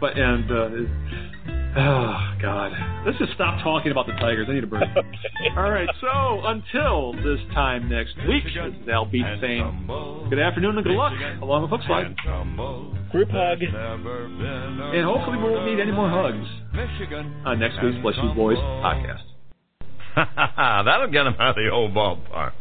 but 0.00 0.16
and. 0.16 0.50
Uh, 0.50 1.31
Oh 1.74 2.34
God! 2.42 2.72
Let's 3.06 3.16
just 3.18 3.32
stop 3.32 3.62
talking 3.64 3.92
about 3.92 4.06
the 4.06 4.12
Tigers. 4.12 4.46
I 4.50 4.54
need 4.54 4.64
a 4.64 4.66
break. 4.66 4.82
All 5.56 5.70
right. 5.70 5.88
So 6.02 6.44
until 6.44 7.12
this 7.14 7.40
time 7.54 7.88
next 7.88 8.14
week, 8.28 8.44
this 8.44 8.82
is 8.82 8.88
Al 8.88 9.06
Beat 9.06 9.24
saying 9.40 9.86
good 10.28 10.38
afternoon 10.38 10.76
and 10.76 10.84
good 10.84 10.92
luck 10.96 11.12
along 11.40 11.62
with 11.62 11.70
Hookslide, 11.80 12.14
Group 13.10 13.30
hug. 13.30 13.58
and 14.96 15.04
hopefully 15.06 15.38
we 15.38 15.44
won't 15.50 15.64
need 15.66 15.80
any 15.80 15.92
more 15.92 16.08
hugs 16.10 16.46
on 17.46 17.58
next 17.58 17.76
week's 17.82 17.96
Bless 18.02 18.16
You 18.22 18.34
Boys 18.34 18.58
podcast. 18.84 19.22
That'll 20.84 21.10
get 21.10 21.26
him 21.26 21.34
out 21.40 21.50
of 21.50 21.56
the 21.56 21.70
old 21.72 21.92
ballpark. 21.94 22.52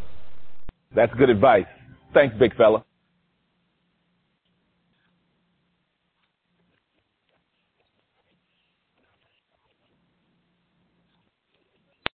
That's 0.95 1.13
good 1.15 1.29
advice. 1.29 1.65
Thanks, 2.13 2.33
big 2.39 2.55
fella. 2.55 2.85